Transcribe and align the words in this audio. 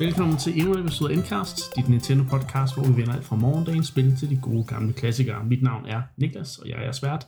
Velkommen 0.00 0.36
til 0.36 0.58
endnu 0.58 0.74
en 0.74 0.80
episode 0.80 1.12
af 1.12 1.16
Endcast, 1.16 1.76
dit 1.76 1.88
Nintendo 1.88 2.24
podcast, 2.24 2.74
hvor 2.74 2.84
vi 2.84 2.96
vender 2.96 3.14
alt 3.14 3.24
fra 3.24 3.36
morgendagens 3.36 3.88
spil 3.88 4.16
til 4.16 4.30
de 4.30 4.40
gode 4.42 4.64
gamle 4.64 4.92
klassikere. 4.92 5.44
Mit 5.44 5.62
navn 5.62 5.86
er 5.86 6.02
Niklas, 6.16 6.58
og 6.58 6.68
jeg 6.68 6.84
er 6.84 6.92
svært. 6.92 7.26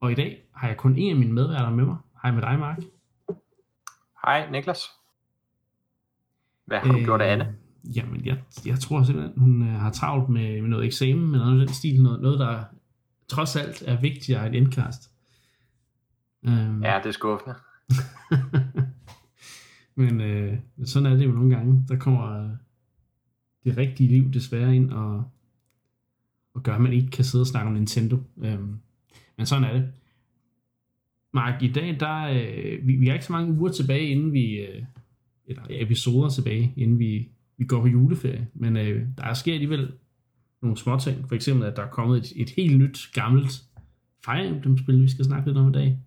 Og 0.00 0.12
i 0.12 0.14
dag 0.14 0.42
har 0.54 0.68
jeg 0.68 0.76
kun 0.76 0.96
en 0.96 1.10
af 1.10 1.16
mine 1.16 1.32
medværter 1.32 1.70
med 1.70 1.84
mig. 1.84 1.96
Hej 2.22 2.32
med 2.32 2.42
dig, 2.42 2.58
Mark. 2.58 2.78
Hej, 4.26 4.50
Niklas. 4.50 4.80
Hvad 6.66 6.78
har 6.78 6.92
du 6.92 6.98
øh, 6.98 7.04
gjort 7.04 7.20
af 7.20 7.32
Anne? 7.32 7.54
Jamen, 7.96 8.26
jeg, 8.26 8.38
jeg 8.66 8.78
tror 8.78 9.02
simpelthen, 9.02 9.38
hun 9.38 9.62
øh, 9.62 9.80
har 9.80 9.90
travlt 9.90 10.28
med, 10.28 10.60
med 10.60 10.70
noget 10.70 10.86
eksamen, 10.86 11.30
med 11.30 11.38
noget 11.38 11.60
den 11.60 11.74
stil, 11.74 12.02
noget, 12.02 12.20
noget 12.20 12.38
der 12.38 12.64
trods 13.28 13.56
alt 13.56 13.82
er 13.86 14.00
vigtigere 14.00 14.46
end 14.46 14.54
Endcast. 14.54 15.10
Um, 16.42 16.82
ja, 16.82 16.98
det 16.98 17.06
er 17.06 17.12
skuffende. 17.12 17.54
Men 20.02 20.20
øh, 20.20 20.58
sådan 20.84 21.12
er 21.12 21.16
det 21.16 21.24
jo 21.24 21.32
nogle 21.32 21.56
gange. 21.56 21.84
Der 21.88 21.96
kommer 21.96 22.44
øh, 22.44 22.50
det 23.64 23.76
rigtige 23.76 24.08
liv 24.08 24.32
desværre 24.32 24.76
ind 24.76 24.90
og, 24.90 25.24
og 26.54 26.62
gør, 26.62 26.74
at 26.74 26.80
man 26.80 26.92
ikke 26.92 27.10
kan 27.10 27.24
sidde 27.24 27.42
og 27.42 27.46
snakke 27.46 27.68
om 27.68 27.74
Nintendo. 27.74 28.16
Øhm, 28.42 28.76
men 29.36 29.46
sådan 29.46 29.64
er 29.64 29.72
det. 29.72 29.92
Mark, 31.32 31.62
i 31.62 31.72
dag, 31.72 32.00
der, 32.00 32.22
øh, 32.22 32.86
vi, 32.86 32.96
vi 32.96 33.06
har 33.06 33.12
ikke 33.12 33.24
så 33.24 33.32
mange 33.32 33.58
uger 33.60 33.72
tilbage, 33.72 34.06
inden 34.06 34.32
vi, 34.32 34.60
øh, 34.60 34.82
eller 35.46 35.62
episoder 35.70 36.28
tilbage, 36.28 36.72
inden 36.76 36.98
vi, 36.98 37.28
vi 37.56 37.64
går 37.64 37.80
på 37.80 37.86
juleferie. 37.86 38.48
Men 38.54 38.76
øh, 38.76 39.06
der 39.18 39.34
sker 39.34 39.52
alligevel 39.52 39.92
nogle 40.62 40.76
små 40.76 40.98
ting. 40.98 41.28
For 41.28 41.34
eksempel, 41.34 41.66
at 41.66 41.76
der 41.76 41.82
er 41.82 41.90
kommet 41.90 42.18
et, 42.18 42.32
et 42.36 42.50
helt 42.50 42.78
nyt, 42.78 43.10
gammelt 43.14 43.62
Fire 44.24 44.46
Emblem-spil, 44.46 45.02
vi 45.02 45.08
skal 45.08 45.24
snakke 45.24 45.48
lidt 45.48 45.58
om 45.58 45.68
i 45.68 45.72
dag. 45.72 45.98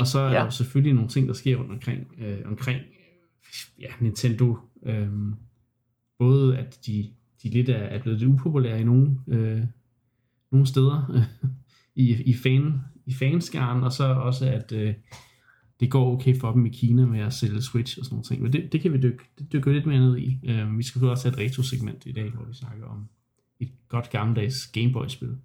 Og 0.00 0.06
så 0.06 0.18
er 0.18 0.32
ja. 0.32 0.44
der 0.44 0.50
selvfølgelig 0.50 0.94
nogle 0.94 1.08
ting, 1.08 1.28
der 1.28 1.34
sker 1.34 1.56
rundt 1.56 1.72
omkring, 1.72 2.14
øh, 2.18 2.38
omkring 2.44 2.80
ja, 3.78 3.88
Nintendo. 4.00 4.56
Øh, 4.86 5.08
både 6.18 6.58
at 6.58 6.78
de, 6.86 7.10
de 7.42 7.48
lidt 7.48 7.68
er, 7.68 7.74
er 7.74 8.02
blevet 8.02 8.18
lidt 8.18 8.30
upopulære 8.30 8.80
i 8.80 8.84
nogle, 8.84 9.18
øh, 9.28 9.62
nogle 10.50 10.66
steder 10.66 11.10
øh, 11.14 11.50
i, 12.04 12.22
i, 12.22 12.34
fan, 12.34 12.80
i 13.06 13.14
fanskaren, 13.14 13.82
og 13.82 13.92
så 13.92 14.04
også 14.04 14.46
at 14.46 14.72
øh, 14.72 14.94
det 15.80 15.90
går 15.90 16.12
okay 16.12 16.36
for 16.40 16.52
dem 16.52 16.66
i 16.66 16.68
Kina 16.68 17.06
med 17.06 17.20
at 17.20 17.32
sælge 17.32 17.62
Switch 17.62 17.98
og 17.98 18.04
sådan 18.04 18.14
nogle 18.14 18.24
ting. 18.24 18.42
Men 18.42 18.52
det, 18.52 18.72
det 18.72 18.80
kan 18.80 18.92
vi 18.92 18.98
dykke, 18.98 19.24
det 19.38 19.52
dykke 19.52 19.72
lidt 19.72 19.86
mere 19.86 20.00
ned 20.00 20.18
i. 20.18 20.40
Øh, 20.44 20.78
vi 20.78 20.82
skal 20.82 21.04
også 21.04 21.30
have 21.30 21.42
et 21.42 21.50
retro-segment 21.50 22.06
i 22.06 22.12
dag, 22.12 22.30
hvor 22.30 22.44
vi 22.44 22.54
snakker 22.54 22.86
om 22.86 23.08
et 23.60 23.70
godt 23.88 24.10
gammeldags 24.10 24.66
Gameboy-spil. 24.66 25.36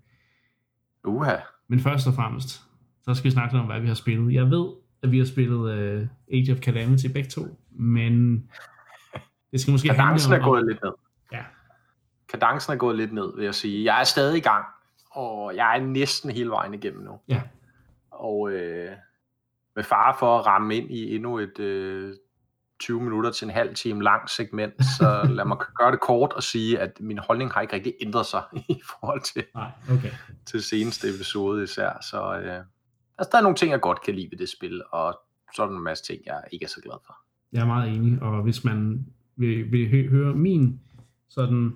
Uha. 1.06 1.36
Men 1.68 1.80
først 1.80 2.08
og 2.08 2.14
fremmest, 2.14 2.65
så 3.08 3.14
skal 3.14 3.26
vi 3.26 3.32
snakke 3.32 3.58
om, 3.58 3.66
hvad 3.66 3.80
vi 3.80 3.88
har 3.88 3.96
spillet. 3.96 4.34
Jeg 4.34 4.52
ved, 4.52 4.68
at 5.04 5.12
vi 5.12 5.18
har 5.18 5.26
spillet 5.26 5.58
uh, 5.58 6.08
Age 6.34 6.52
of 6.52 6.58
Calamity 6.58 7.06
begge 7.14 7.30
to, 7.30 7.42
men 7.72 8.44
det 9.52 9.62
skal 9.62 9.72
måske 9.72 9.88
Kadencen 9.88 10.32
handle 10.32 10.46
om... 10.46 10.50
er 10.50 10.54
gået 10.54 10.66
lidt 10.66 10.84
ned. 10.84 10.92
Ja. 11.32 11.44
Kadencen 12.30 12.74
er 12.74 12.78
gået 12.78 12.98
lidt 12.98 13.14
ned, 13.14 13.36
vil 13.36 13.46
jeg 13.46 13.56
sige. 13.56 13.86
Jeg 13.86 14.00
er 14.00 14.04
stadig 14.04 14.38
i 14.38 14.42
gang, 14.42 14.66
og 15.12 15.56
jeg 15.56 15.78
er 15.78 15.82
næsten 15.82 16.32
hele 16.32 16.50
vejen 16.50 16.74
igennem 16.74 17.04
nu. 17.04 17.20
Ja. 17.28 17.42
Og 18.12 18.52
øh, 18.52 18.92
med 19.76 19.84
fare 19.84 20.16
for 20.20 20.40
at 20.40 20.46
ramme 20.46 20.76
ind 20.76 20.92
i 20.92 21.16
endnu 21.16 21.40
et 21.40 21.60
øh, 21.60 22.14
20 22.80 23.02
minutter 23.02 23.32
til 23.32 23.46
en 23.46 23.54
halv 23.54 23.76
time 23.76 24.04
lang 24.04 24.30
segment, 24.30 24.74
så 24.98 25.24
lad 25.38 25.46
mig 25.46 25.58
gøre 25.58 25.92
det 25.92 26.00
kort 26.00 26.34
og 26.34 26.44
sige, 26.44 26.80
at 26.80 27.00
min 27.00 27.18
holdning 27.18 27.52
har 27.52 27.62
ikke 27.62 27.74
rigtig 27.74 27.94
ændret 28.02 28.26
sig 28.26 28.44
i 28.70 28.82
forhold 28.90 29.22
til, 29.22 29.46
Nej, 29.56 29.72
okay. 29.92 30.12
til 30.46 30.64
seneste 30.64 31.16
episode 31.16 31.64
især. 31.64 31.98
Så 32.10 32.40
øh, 32.40 32.64
Altså, 33.18 33.30
der 33.32 33.38
er 33.38 33.42
nogle 33.42 33.56
ting, 33.56 33.72
jeg 33.72 33.82
godt 33.82 34.02
kan 34.06 34.16
lide 34.16 34.28
ved 34.32 34.38
det 34.38 34.50
spil, 34.50 34.82
og 34.92 35.20
så 35.56 35.64
er 35.64 35.68
der 35.68 35.78
en 35.78 35.84
masse 35.84 36.04
ting, 36.04 36.22
jeg 36.26 36.44
ikke 36.52 36.64
er 36.64 36.70
så 36.70 36.82
glad 36.82 36.96
for. 37.06 37.16
Jeg 37.54 37.62
er 37.62 37.66
meget 37.66 37.96
enig, 37.96 38.22
og 38.22 38.44
hvis 38.44 38.64
man 38.64 39.06
vil, 39.36 39.72
vil 39.72 39.90
hø- 39.90 40.10
høre 40.10 40.36
min 40.36 40.80
sådan 41.30 41.72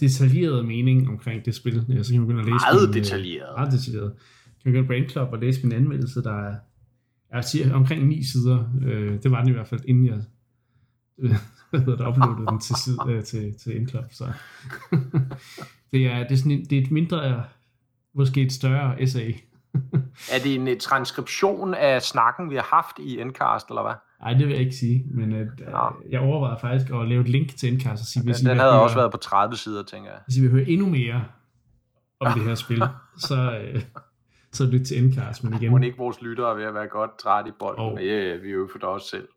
detaljerede 0.00 0.62
mening 0.62 1.08
omkring 1.08 1.44
det 1.44 1.54
spil, 1.54 1.84
ja, 1.88 2.02
så 2.02 2.12
kan 2.12 2.20
man 2.20 2.28
begynde 2.28 2.42
at 2.42 2.46
læse 2.46 2.64
meget 2.66 2.88
min, 2.88 2.96
øh, 2.98 3.04
detaljeret. 3.04 3.54
Meget 3.56 3.72
detaljeret. 3.72 4.12
Kan 4.62 4.72
man 4.72 4.82
gå 4.82 4.86
på 4.86 4.86
Brain 4.86 5.08
Club 5.08 5.28
og 5.32 5.38
læse 5.38 5.66
min 5.66 5.72
anmeldelse, 5.72 6.22
der 6.22 6.32
er, 6.32 6.56
er 7.30 7.40
siger, 7.40 7.74
omkring 7.74 8.06
ni 8.06 8.24
sider. 8.24 8.64
Øh, 8.84 9.22
det 9.22 9.30
var 9.30 9.40
den 9.40 9.48
i 9.48 9.52
hvert 9.52 9.68
fald, 9.68 9.80
inden 9.84 10.06
jeg 10.06 10.22
øh, 11.18 11.30
det, 11.72 12.00
uploadede 12.08 12.46
den 12.46 12.60
til, 12.60 12.76
side, 12.76 12.96
øh, 13.08 13.24
til, 13.24 13.54
til 13.54 13.76
Endclub. 13.76 14.04
Så. 14.10 14.24
det, 15.92 16.06
er, 16.06 16.22
det, 16.22 16.32
er 16.32 16.36
sådan, 16.36 16.64
det 16.64 16.78
er 16.78 16.82
et 16.82 16.90
mindre, 16.90 17.44
måske 18.14 18.42
et 18.42 18.52
større 18.52 19.02
essay, 19.02 19.34
er 20.34 20.38
det 20.44 20.54
en 20.54 20.80
transkription 20.80 21.74
af 21.74 22.02
snakken, 22.02 22.50
vi 22.50 22.54
har 22.54 22.62
haft 22.62 22.98
i 22.98 23.20
Endcast, 23.20 23.68
eller 23.68 23.82
hvad? 23.82 23.94
Nej, 24.20 24.32
det 24.32 24.46
vil 24.46 24.52
jeg 24.52 24.60
ikke 24.60 24.76
sige, 24.76 25.04
men 25.10 25.32
at, 25.32 25.46
øh, 25.60 25.66
ja. 25.68 25.88
jeg 26.10 26.20
overvejede 26.20 26.60
faktisk 26.60 26.90
at 26.92 27.08
lave 27.08 27.20
et 27.20 27.28
link 27.28 27.56
til 27.56 27.72
Endcast 27.72 28.00
og 28.00 28.06
sige, 28.06 28.22
hvis 28.22 28.36
den, 28.36 28.46
I 28.46 28.48
havde 28.48 28.72
høre, 28.72 28.82
også 28.82 28.96
været 28.96 29.12
på 29.12 29.16
30 29.16 29.56
sider, 29.56 29.82
tænker 29.82 30.10
jeg. 30.10 30.20
Hvis 30.26 30.36
I 30.36 30.40
vil 30.40 30.50
høre 30.50 30.68
endnu 30.68 30.88
mere 30.88 31.24
om 32.20 32.32
det 32.32 32.42
her 32.42 32.54
spil, 32.54 32.82
så, 33.28 33.60
øh, 33.62 33.82
så 34.52 34.64
lyt 34.66 34.86
til 34.86 35.04
Endcast. 35.04 35.44
Men 35.44 35.54
igen... 35.54 35.70
Må 35.70 35.78
ikke 35.78 35.98
vores 35.98 36.22
lyttere 36.22 36.56
ved 36.56 36.64
at 36.64 36.74
være 36.74 36.86
godt 36.86 37.18
træt 37.18 37.46
i 37.46 37.50
bolden, 37.58 37.84
oh. 37.84 37.94
men 37.94 38.04
ja, 38.04 38.36
vi 38.36 38.48
er 38.48 38.52
jo 38.52 38.68
for 38.80 38.86
os 38.86 39.02
selv. 39.02 39.28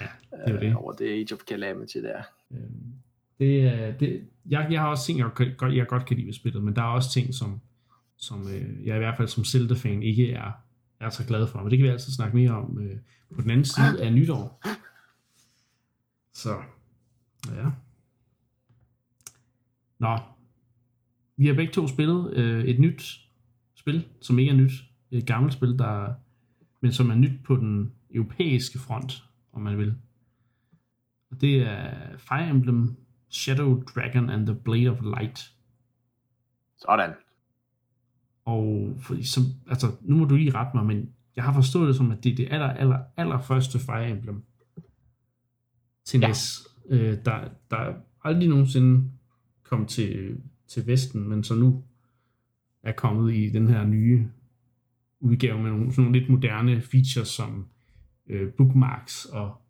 Ja, 0.00 0.06
det 0.46 0.54
er 0.54 0.60
det. 0.60 0.76
over 0.76 0.92
det 0.92 1.08
Age 1.08 1.34
of 1.34 1.38
Calamity 1.48 1.96
der. 1.96 2.22
Øhm, 2.52 2.92
det, 3.38 4.00
det, 4.00 4.28
jeg, 4.46 4.66
jeg 4.70 4.80
har 4.80 4.88
også 4.88 5.06
ting, 5.06 5.18
jeg 5.18 5.28
godt, 5.58 5.74
jeg 5.74 5.86
godt 5.86 6.06
kan 6.06 6.16
lide 6.16 6.26
ved 6.26 6.34
spillet, 6.34 6.62
men 6.62 6.76
der 6.76 6.82
er 6.82 6.86
også 6.86 7.10
ting, 7.10 7.34
som 7.34 7.60
som 8.16 8.48
øh, 8.48 8.86
jeg 8.86 8.96
i 8.96 8.98
hvert 8.98 9.16
fald 9.16 9.28
som 9.28 9.44
Zelda-fan 9.44 10.02
ikke 10.02 10.32
er, 10.32 10.52
er 11.00 11.10
så 11.10 11.26
glad 11.26 11.46
for. 11.46 11.62
Men 11.62 11.70
det 11.70 11.78
kan 11.78 11.84
vi 11.84 11.90
altid 11.90 12.12
snakke 12.12 12.36
mere 12.36 12.50
om 12.50 12.78
øh, 12.78 12.98
på 13.34 13.42
den 13.42 13.50
anden 13.50 13.64
side 13.64 14.02
af 14.02 14.12
nytår. 14.12 14.62
Så, 16.32 16.62
ja. 17.46 17.70
Nå, 19.98 20.18
vi 21.36 21.46
har 21.46 21.54
begge 21.54 21.72
to 21.72 21.88
spillet 21.88 22.34
øh, 22.34 22.64
et 22.64 22.80
nyt 22.80 23.20
spil, 23.74 24.08
som 24.20 24.38
ikke 24.38 24.52
er 24.52 24.56
nyt. 24.56 24.72
Et 25.10 25.26
gammelt 25.26 25.54
spil, 25.54 25.78
der, 25.78 26.14
men 26.80 26.92
som 26.92 27.10
er 27.10 27.14
nyt 27.14 27.44
på 27.44 27.56
den 27.56 27.92
europæiske 28.10 28.78
front, 28.78 29.24
om 29.52 29.62
man 29.62 29.78
vil. 29.78 29.94
Og 31.30 31.40
det 31.40 31.62
er 31.62 32.16
Fire 32.18 32.50
Emblem 32.50 32.96
Shadow 33.28 33.82
Dragon 33.82 34.30
and 34.30 34.46
the 34.46 34.54
Blade 34.54 34.90
of 34.90 34.98
Light. 35.02 35.54
Sådan. 36.78 37.14
Og 38.44 38.96
for, 39.00 39.16
som, 39.22 39.42
altså, 39.68 39.86
nu 40.00 40.16
må 40.16 40.24
du 40.24 40.36
lige 40.36 40.54
rette 40.54 40.76
mig, 40.76 40.86
men 40.86 41.08
jeg 41.36 41.44
har 41.44 41.52
forstået 41.52 41.88
det 41.88 41.96
som, 41.96 42.10
at 42.10 42.24
det 42.24 42.32
er 42.32 42.36
det 42.36 42.48
aller, 42.50 42.68
aller, 42.68 42.98
aller 43.16 43.40
første 43.40 43.78
Fire 43.78 44.10
Emblem 44.10 44.42
til 46.04 46.20
ja. 46.20 46.28
NES. 46.28 46.68
Øh, 46.90 47.18
der, 47.24 47.48
der 47.70 47.94
aldrig 48.24 48.48
nogensinde 48.48 49.10
kom 49.62 49.86
til, 49.86 50.40
til 50.68 50.86
Vesten, 50.86 51.28
men 51.28 51.44
så 51.44 51.54
nu 51.54 51.84
er 52.82 52.92
kommet 52.92 53.34
i 53.34 53.48
den 53.48 53.68
her 53.68 53.84
nye 53.84 54.28
udgave 55.20 55.62
med 55.62 55.70
nogle, 55.70 55.92
sådan 55.92 56.04
nogle 56.04 56.18
lidt 56.18 56.30
moderne 56.30 56.80
features 56.80 57.28
som 57.28 57.66
øh, 58.28 58.52
bookmarks 58.52 59.24
og 59.24 59.62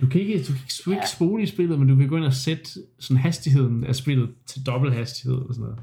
du 0.00 0.06
kan 0.06 0.20
ikke, 0.20 0.38
du 0.38 0.46
kan 0.46 0.54
ikke, 0.54 0.72
du 0.84 0.90
kan 0.90 0.92
ikke 0.92 1.10
spole 1.10 1.42
i 1.42 1.46
spillet, 1.46 1.78
men 1.78 1.88
du 1.88 1.96
kan 1.96 2.08
gå 2.08 2.16
ind 2.16 2.24
og 2.24 2.32
sætte 2.32 2.70
sådan 2.98 3.16
hastigheden 3.16 3.84
af 3.84 3.96
spillet 3.96 4.34
til 4.46 4.66
dobbelt 4.66 4.94
hastighed 4.94 5.38
og 5.38 5.54
sådan 5.54 5.64
noget. 5.64 5.78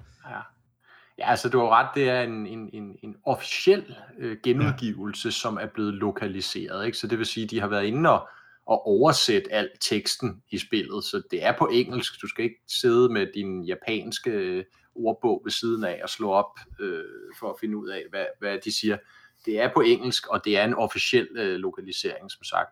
Ja. 1.18 1.30
Altså 1.30 1.50
du 1.50 1.60
har 1.60 1.70
ret, 1.70 1.90
det 1.96 2.10
er 2.10 2.22
en, 2.22 2.48
en, 2.48 2.70
en, 2.74 2.98
en 3.02 3.16
officiel 3.26 3.96
øh, 4.20 4.38
genudgivelse, 4.44 5.28
ja. 5.28 5.32
som 5.32 5.58
er 5.58 5.66
blevet 5.66 5.94
lokaliseret. 5.94 6.86
Ikke? 6.86 6.98
Så 6.98 7.08
det 7.08 7.18
vil 7.18 7.26
sige, 7.26 7.44
at 7.44 7.52
de 7.52 7.60
har 7.60 7.68
været 7.68 7.86
inde 7.86 8.10
og, 8.10 8.28
og 8.66 8.88
oversætte 8.88 9.54
al 9.54 9.70
teksten 9.82 10.44
i 10.52 10.58
spillet, 10.58 11.04
så 11.04 11.22
det 11.32 11.46
er 11.46 11.58
på 11.58 11.70
engelsk. 11.72 12.22
Du 12.22 12.28
skal 12.28 12.44
ikke 12.44 12.62
sidde 12.68 13.10
med 13.10 13.28
din 13.34 13.64
japanske 13.64 14.32
øh, 14.32 14.64
ordbog 14.96 15.42
ved 15.44 15.52
siden 15.52 15.84
af 15.84 16.00
og 16.04 16.10
slå 16.10 16.32
op 16.32 16.60
øh, 16.80 17.04
for 17.40 17.50
at 17.50 17.56
finde 17.60 17.78
ud 17.78 17.90
af, 17.90 18.04
hvad, 18.10 18.26
hvad 18.40 18.58
de 18.66 18.78
siger. 18.80 18.98
Det 19.46 19.60
er 19.60 19.70
på 19.74 19.82
engelsk, 19.82 20.28
og 20.28 20.46
det 20.46 20.58
er 20.58 20.64
en 20.64 20.74
officiel 20.74 21.28
øh, 21.36 21.56
lokalisering, 21.56 22.32
som 22.32 22.44
sagt. 22.44 22.70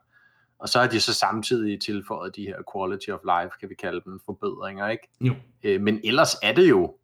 Og 0.59 0.69
så 0.69 0.79
har 0.79 0.87
de 0.87 0.99
så 0.99 1.13
samtidig 1.13 1.81
tilføjet 1.81 2.35
de 2.35 2.45
her 2.45 2.57
quality 2.73 3.09
of 3.09 3.19
life, 3.23 3.59
kan 3.59 3.69
vi 3.69 3.75
kalde 3.75 4.01
dem, 4.05 4.19
forbedringer, 4.25 4.89
ikke? 4.89 5.07
Jo. 5.21 5.35
Øh, 5.63 5.81
men 5.81 6.01
ellers 6.03 6.35
er 6.43 6.53
det 6.53 6.69
jo 6.69 6.97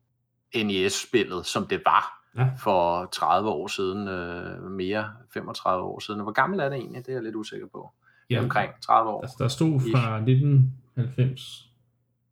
NES-spillet, 0.56 1.46
som 1.46 1.68
det 1.68 1.82
var 1.86 2.26
ja. 2.38 2.50
for 2.64 3.06
30 3.06 3.50
år 3.50 3.68
siden, 3.68 4.08
øh, 4.08 4.72
mere 4.72 5.12
35 5.34 5.84
år 5.84 6.00
siden. 6.00 6.22
Hvor 6.22 6.32
gammel 6.32 6.60
er 6.60 6.70
det 6.70 6.78
egentlig? 6.78 7.06
Det 7.06 7.12
er 7.12 7.16
jeg 7.16 7.24
lidt 7.24 7.36
usikker 7.36 7.68
på. 7.72 7.92
Ja, 8.30 8.44
omkring 8.44 8.72
30 8.82 9.12
år. 9.12 9.22
Altså, 9.22 9.36
der 9.40 9.48
stod 9.48 9.80
fra 9.80 10.16
1990 10.16 11.66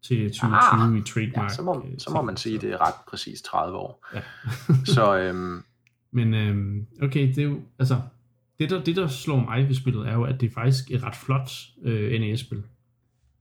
til 0.01 0.29
2020 0.29 0.55
ah, 0.55 0.97
i 0.97 1.01
trademark. 1.01 1.49
Ja, 1.49 1.55
så, 1.55 1.61
må, 1.61 1.85
så 1.97 2.09
må 2.09 2.21
man 2.21 2.37
sige, 2.37 2.55
at 2.55 2.61
det 2.61 2.73
er 2.73 2.87
ret 2.87 2.95
præcis 3.07 3.41
30 3.41 3.77
år. 3.77 4.05
Ja. 4.13 4.21
så, 4.95 5.17
øhm, 5.17 5.63
Men 6.17 6.33
øhm, 6.33 6.87
okay, 7.01 7.27
det 7.27 7.37
er 7.37 7.43
jo, 7.43 7.59
altså, 7.79 8.01
det 8.59 8.69
der, 8.69 8.83
det 8.83 8.95
der 8.95 9.07
slår 9.07 9.39
mig 9.39 9.67
ved 9.67 9.75
spillet 9.75 10.07
er 10.07 10.13
jo, 10.13 10.23
at 10.23 10.41
det 10.41 10.49
er 10.49 10.53
faktisk 10.53 10.91
et 10.91 11.03
ret 11.03 11.15
flot 11.15 11.51
øh, 11.83 12.21
NES-spil. 12.21 12.63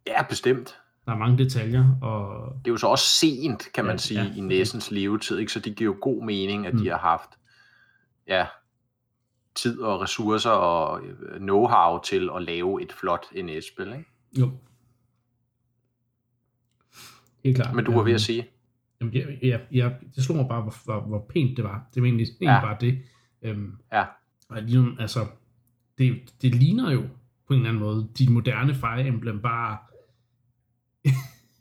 Ja, 0.06 0.22
bestemt. 0.22 0.78
Der 1.06 1.12
er 1.12 1.16
mange 1.18 1.38
detaljer. 1.38 1.98
Og... 2.02 2.52
Det 2.64 2.70
er 2.70 2.72
jo 2.72 2.76
så 2.76 2.86
også 2.86 3.04
sent, 3.04 3.68
kan 3.74 3.84
man 3.84 3.92
ja, 3.92 3.98
sige, 3.98 4.22
ja, 4.22 4.34
i 4.36 4.40
næsens 4.40 4.90
levetid, 4.90 5.38
ikke? 5.38 5.52
så 5.52 5.60
det 5.60 5.76
giver 5.76 5.92
jo 5.94 5.98
god 6.00 6.24
mening, 6.24 6.66
at 6.66 6.74
mm. 6.74 6.80
de 6.80 6.88
har 6.88 6.98
haft 6.98 7.30
ja, 8.28 8.46
tid 9.54 9.80
og 9.80 10.00
ressourcer 10.00 10.50
og 10.50 11.00
øh, 11.06 11.40
know-how 11.40 12.00
til 12.02 12.30
at 12.36 12.42
lave 12.42 12.82
et 12.82 12.92
flot 12.92 13.26
NES-spil. 13.44 13.86
Ikke? 13.86 14.04
Jo. 14.38 14.50
Helt 17.44 17.56
klart. 17.56 17.74
Men 17.74 17.84
du 17.84 17.92
var 17.92 18.02
ved 18.02 18.10
Øhm, 18.10 18.14
at 18.14 18.20
sige? 18.20 18.46
Jamen, 19.00 19.14
ja, 19.14 19.24
ja, 19.42 19.58
ja, 19.72 19.90
det 20.16 20.24
slog 20.24 20.36
mig 20.36 20.46
bare, 20.48 20.62
hvor, 20.62 20.74
hvor, 20.84 21.00
hvor 21.00 21.26
pænt 21.30 21.56
det 21.56 21.64
var. 21.64 21.86
Det 21.94 22.02
var 22.02 22.06
egentlig, 22.06 22.26
egentlig 22.40 22.46
Ja. 22.48 22.60
bare 22.60 22.76
det. 22.80 23.02
Øhm, 23.42 23.72
Ja. 23.92 24.04
og 24.48 24.62
ligesom, 24.62 24.96
altså, 25.00 25.26
det, 25.98 26.34
det 26.42 26.54
ligner 26.54 26.90
jo 26.92 27.02
på 27.46 27.54
en 27.54 27.60
eller 27.60 27.68
anden 27.68 27.82
måde 27.82 28.08
de 28.18 28.32
moderne 28.32 28.74
Fire 28.74 29.06
Emblem 29.06 29.42
bare 29.42 29.78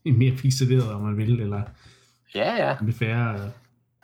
mere 0.21 0.35
pixeleret, 0.35 0.91
om 0.91 1.01
man 1.01 1.17
vil, 1.17 1.39
eller 1.39 1.61
Ja, 2.35 2.67
ja. 2.67 2.75
med 2.81 2.93
færre... 2.93 3.51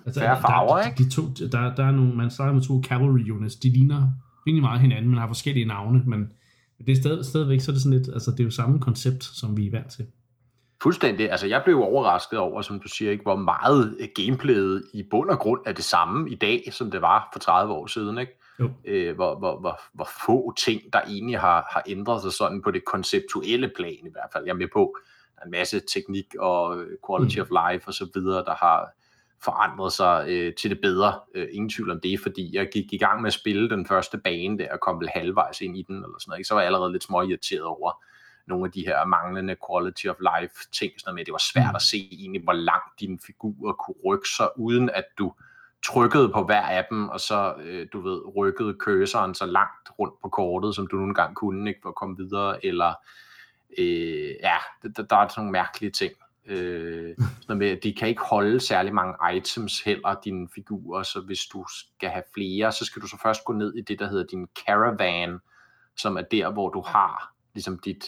Altså, 0.06 0.19
Færre 0.19 0.42
farver, 0.42 0.77
der, 0.77 0.86
ikke? 0.86 1.03
De, 1.03 1.09
to, 1.09 1.21
der, 1.51 1.75
der 1.75 1.86
er 1.86 1.92
nogle, 1.92 2.15
man 2.15 2.31
starter 2.31 2.53
med 2.53 2.62
to 2.62 2.81
cavalry 2.83 3.30
units, 3.30 3.56
de 3.56 3.69
ligner 3.69 4.12
rimelig 4.48 4.62
meget 4.62 4.81
hinanden, 4.81 5.09
men 5.09 5.19
har 5.19 5.27
forskellige 5.27 5.65
navne, 5.65 6.03
men 6.06 6.31
det 6.86 6.92
er 6.92 7.01
stadig, 7.01 7.25
stadigvæk, 7.25 7.62
så 7.62 7.71
er 7.71 7.74
det 7.74 7.83
sådan 7.83 7.98
lidt, 7.98 8.09
altså 8.13 8.31
det 8.31 8.39
er 8.39 8.44
jo 8.44 8.50
samme 8.51 8.80
koncept, 8.80 9.24
som 9.24 9.57
vi 9.57 9.68
er 9.68 9.71
vant 9.71 9.92
til. 9.92 10.06
Fuldstændig. 10.83 11.31
Altså, 11.31 11.48
jeg 11.48 11.62
blev 11.63 11.81
overrasket 11.81 12.39
over, 12.39 12.62
som 12.62 12.80
du 12.80 12.88
siger, 12.88 13.12
ikke, 13.12 13.24
hvor 13.24 13.36
meget 13.36 13.98
gameplayet 14.15 14.83
i 14.94 15.03
bund 15.12 15.30
og 15.30 15.39
grund 15.39 15.62
er 15.65 15.71
det 15.71 15.83
samme 15.83 16.30
i 16.30 16.36
dag, 16.36 16.69
som 16.71 16.92
det 16.92 17.01
var 17.01 17.30
for 17.33 17.39
30 17.39 17.74
år 17.74 17.88
siden. 17.88 18.18
Ikke? 18.18 18.39
Jo. 18.59 18.69
Øh, 18.86 19.15
hvor, 19.15 19.39
hvor, 19.39 19.59
hvor, 19.59 19.80
hvor 19.94 20.09
få 20.25 20.53
ting, 20.57 20.81
der 20.94 21.01
egentlig 21.01 21.39
har, 21.39 21.68
har 21.71 21.83
ændret 21.88 22.21
sig 22.21 22.31
sådan 22.31 22.62
på 22.62 22.71
det 22.71 22.86
konceptuelle 22.86 23.71
plan 23.75 23.98
i 24.06 24.12
hvert 24.12 24.30
fald. 24.33 24.45
Jeg 24.45 24.51
er 24.51 24.57
med 24.57 24.68
på, 24.74 24.98
en 25.45 25.51
masse 25.51 25.81
teknik 25.93 26.25
og 26.39 26.79
øh, 26.81 26.97
quality 27.07 27.38
Mm. 27.38 27.41
of 27.41 27.47
life 27.71 27.88
og 27.88 27.93
så 27.93 28.07
videre, 28.13 28.45
der 28.45 28.55
har 28.55 28.89
forandret 29.43 29.93
sig 29.93 30.25
øh, 30.29 30.53
til 30.55 30.69
det 30.69 30.81
bedre. 30.81 31.19
Øh, 31.35 31.47
ingen 31.51 31.69
tvivl 31.69 31.91
om 31.91 31.99
det, 32.03 32.19
fordi 32.19 32.55
jeg 32.55 32.69
gik 32.73 32.93
i 32.93 32.97
gang 32.97 33.21
med 33.21 33.27
at 33.27 33.33
spille 33.33 33.69
den 33.69 33.85
første 33.85 34.17
bane 34.17 34.57
der, 34.57 34.73
og 34.73 34.79
kom 34.79 34.99
vel 34.99 35.09
halvvejs 35.09 35.61
ind 35.61 35.77
i 35.77 35.81
den, 35.88 35.95
eller 35.95 36.15
sådan 36.19 36.29
noget, 36.31 36.39
ikke? 36.39 36.47
så 36.47 36.53
var 36.53 36.61
jeg 36.61 36.65
allerede 36.67 36.91
lidt 36.91 37.03
små 37.03 37.21
irriteret 37.21 37.63
over 37.63 38.03
nogle 38.47 38.65
af 38.65 38.71
de 38.71 38.85
her 38.85 39.05
manglende 39.05 39.55
quality 39.69 40.07
of 40.07 40.15
life 40.19 40.53
ting, 40.71 40.91
sådan 40.97 41.15
med, 41.15 41.25
det 41.25 41.31
var 41.31 41.41
svært 41.53 41.71
Mm. 41.71 41.75
at 41.75 41.81
se 41.81 42.09
egentlig, 42.11 42.43
hvor 42.43 42.53
langt 42.53 42.99
dine 42.99 43.19
figurer 43.25 43.73
kunne 43.73 43.95
rykke 44.05 44.27
sig, 44.38 44.47
uden 44.57 44.89
at 44.89 45.05
du 45.17 45.33
trykkede 45.85 46.29
på 46.29 46.43
hver 46.43 46.61
af 46.61 46.85
dem, 46.89 47.09
og 47.09 47.19
så, 47.19 47.53
øh, 47.63 47.88
du 47.93 48.01
ved, 48.01 48.21
rykkede 48.38 48.75
cursoren 48.79 49.35
så 49.35 49.45
langt 49.45 49.89
rundt 49.99 50.13
på 50.21 50.29
kortet, 50.29 50.75
som 50.75 50.88
du 50.88 50.95
nogle 50.95 51.13
gange 51.13 51.35
kunne, 51.35 51.69
ikke, 51.69 51.79
for 51.83 51.89
at 51.89 51.95
komme 51.95 52.17
videre, 52.17 52.65
eller 52.65 52.93
øh, 53.77 54.29
ja, 54.44 54.57
der, 54.83 55.03
der 55.03 55.15
er 55.15 55.27
sådan 55.27 55.33
nogle 55.38 55.51
mærkelige 55.51 55.91
ting. 55.91 56.13
Øh, 56.45 57.15
sådan 57.41 57.57
med, 57.57 57.77
de 57.77 57.94
kan 57.94 58.07
ikke 58.07 58.21
holde 58.21 58.59
særlig 58.59 58.94
mange 58.94 59.38
items 59.38 59.81
heller, 59.81 60.15
dine 60.23 60.50
figurer, 60.56 61.03
så 61.03 61.21
hvis 61.21 61.39
du 61.53 61.65
skal 61.69 62.09
have 62.09 62.23
flere, 62.33 62.71
så 62.71 62.85
skal 62.85 63.01
du 63.01 63.07
så 63.07 63.18
først 63.23 63.44
gå 63.45 63.53
ned 63.53 63.73
i 63.75 63.81
det, 63.81 64.00
der 64.00 64.07
hedder 64.09 64.25
din 64.25 64.47
caravan, 64.65 65.39
som 65.97 66.18
er 66.18 66.21
der, 66.21 66.51
hvor 66.51 66.69
du 66.69 66.81
har 66.81 67.33
ligesom 67.53 67.79
dit, 67.79 68.06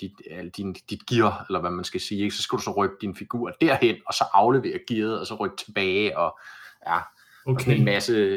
dit, 0.00 0.12
din, 0.56 0.72
dit 0.90 1.06
gear, 1.06 1.46
eller 1.48 1.60
hvad 1.60 1.70
man 1.70 1.84
skal 1.84 2.00
sige, 2.00 2.22
ikke? 2.22 2.36
så 2.36 2.42
skal 2.42 2.56
du 2.56 2.62
så 2.62 2.70
rykke 2.76 2.96
din 3.00 3.16
figur 3.16 3.50
derhen, 3.60 3.96
og 4.06 4.14
så 4.14 4.24
aflevere 4.34 4.78
gearet, 4.88 5.20
og 5.20 5.26
så 5.26 5.34
rykke 5.34 5.56
tilbage, 5.56 6.18
og 6.18 6.38
ja, 6.86 6.98
og 7.46 7.60
sådan 7.60 7.78
en 7.78 7.84
masse, 7.84 8.34